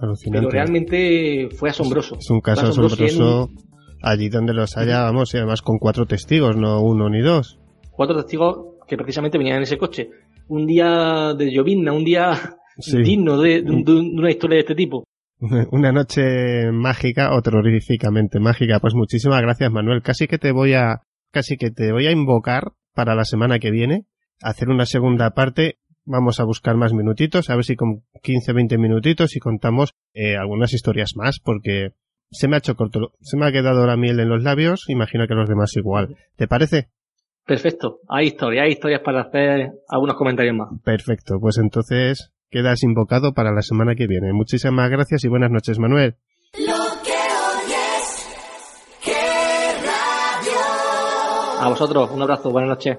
Alucinante. 0.00 0.38
Pero 0.40 0.50
realmente 0.50 1.48
fue 1.54 1.70
asombroso. 1.70 2.16
Es 2.18 2.28
un 2.30 2.40
caso 2.40 2.62
asombroso 2.66 3.04
asombroso 3.04 3.50
allí 4.04 4.28
donde 4.28 4.54
los 4.54 4.76
haya, 4.76 5.02
vamos, 5.02 5.34
y 5.34 5.38
además 5.38 5.62
con 5.62 5.78
cuatro 5.78 6.06
testigos, 6.06 6.56
no 6.56 6.80
uno 6.82 7.08
ni 7.10 7.20
dos. 7.20 7.58
cuatro 7.90 8.16
testigos 8.16 8.58
que 8.88 8.96
precisamente 8.96 9.38
venían 9.38 9.56
en 9.58 9.62
ese 9.62 9.78
coche. 9.78 10.10
Un 10.48 10.66
día 10.66 11.32
de 11.36 11.50
llovizna, 11.52 11.92
un 11.92 12.04
día 12.04 12.32
Sí. 12.78 12.98
digno 13.02 13.38
de, 13.38 13.62
de 13.62 13.70
un- 13.70 13.84
de 13.84 13.92
una 13.92 14.30
historia 14.30 14.56
de 14.56 14.60
este 14.60 14.74
tipo. 14.74 15.04
Una 15.72 15.92
noche 15.92 16.70
mágica 16.72 17.34
o 17.34 17.40
terroríficamente 17.42 18.40
mágica. 18.40 18.78
Pues 18.80 18.94
muchísimas 18.94 19.40
gracias, 19.42 19.70
Manuel. 19.70 20.02
Casi 20.02 20.26
que 20.26 20.38
te 20.38 20.52
voy 20.52 20.74
a, 20.74 21.02
casi 21.32 21.56
que 21.56 21.70
te 21.70 21.92
voy 21.92 22.06
a 22.06 22.12
invocar 22.12 22.72
para 22.94 23.14
la 23.14 23.24
semana 23.24 23.58
que 23.58 23.70
viene, 23.70 24.06
hacer 24.42 24.68
una 24.68 24.86
segunda 24.86 25.30
parte. 25.30 25.76
Vamos 26.04 26.38
a 26.40 26.44
buscar 26.44 26.76
más 26.76 26.92
minutitos, 26.92 27.48
a 27.48 27.54
ver 27.54 27.64
si 27.64 27.76
con 27.76 28.02
15, 28.22 28.52
20 28.52 28.76
minutitos 28.78 29.34
y 29.36 29.38
contamos 29.40 29.92
eh, 30.12 30.36
algunas 30.36 30.72
historias 30.74 31.12
más, 31.16 31.38
porque 31.42 31.90
se 32.30 32.48
me 32.48 32.56
ha 32.56 32.58
hecho 32.58 32.74
corto, 32.74 33.12
se 33.20 33.36
me 33.36 33.46
ha 33.46 33.52
quedado 33.52 33.86
la 33.86 33.96
miel 33.96 34.20
en 34.20 34.28
los 34.28 34.42
labios, 34.42 34.84
imagino 34.88 35.26
que 35.26 35.34
a 35.34 35.36
los 35.36 35.48
demás 35.48 35.76
igual. 35.76 36.16
¿Te 36.36 36.46
parece? 36.48 36.88
Perfecto. 37.46 38.00
Hay 38.08 38.28
historias, 38.28 38.64
hay 38.64 38.72
historias 38.72 39.02
para 39.02 39.22
hacer 39.22 39.72
algunos 39.88 40.16
comentarios 40.16 40.56
más. 40.56 40.68
Perfecto, 40.82 41.38
pues 41.40 41.58
entonces 41.58 42.32
quedas 42.50 42.82
invocado 42.82 43.34
para 43.34 43.52
la 43.52 43.62
semana 43.62 43.94
que 43.94 44.06
viene. 44.06 44.32
Muchísimas 44.32 44.90
gracias 44.90 45.24
y 45.24 45.28
buenas 45.28 45.50
noches, 45.50 45.78
Manuel. 45.78 46.16
A 51.60 51.68
vosotros, 51.68 52.10
un 52.10 52.22
abrazo, 52.22 52.50
buenas 52.50 52.68
noches. 52.70 52.98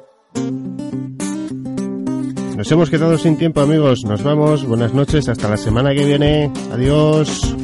Nos 2.58 2.72
hemos 2.72 2.90
quedado 2.90 3.18
sin 3.18 3.38
tiempo, 3.38 3.62
amigos. 3.62 4.06
Nos 4.06 4.24
vamos. 4.24 4.66
Buenas 4.66 4.94
noches. 4.94 5.28
Hasta 5.28 5.50
la 5.50 5.58
semana 5.58 5.94
que 5.94 6.06
viene. 6.06 6.52
Adiós. 6.72 7.56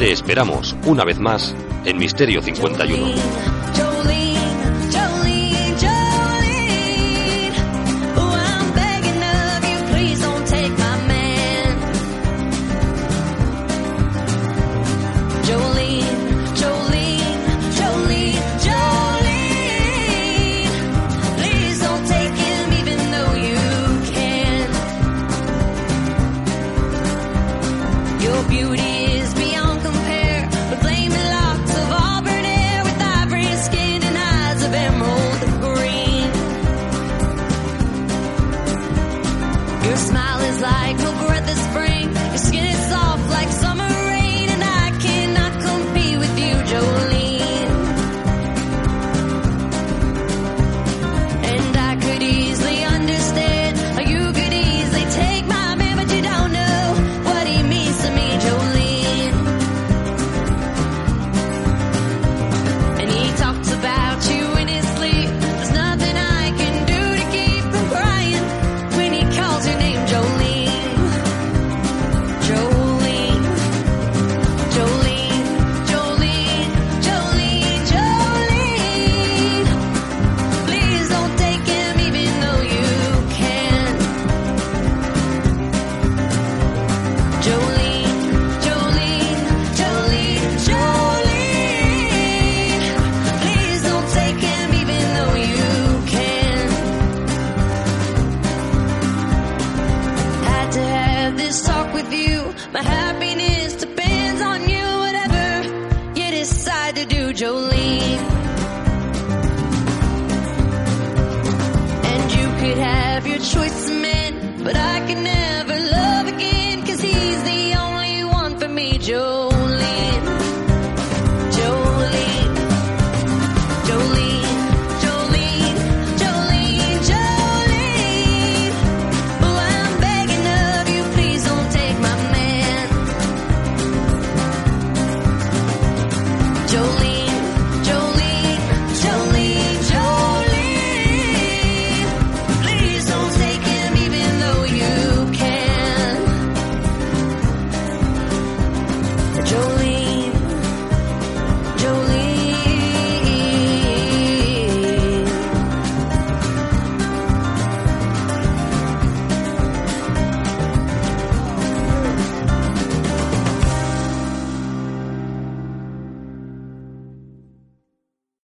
Te 0.00 0.12
esperamos, 0.12 0.74
una 0.86 1.04
vez 1.04 1.18
más, 1.18 1.54
en 1.84 1.98
Misterio 1.98 2.40
51. 2.40 3.49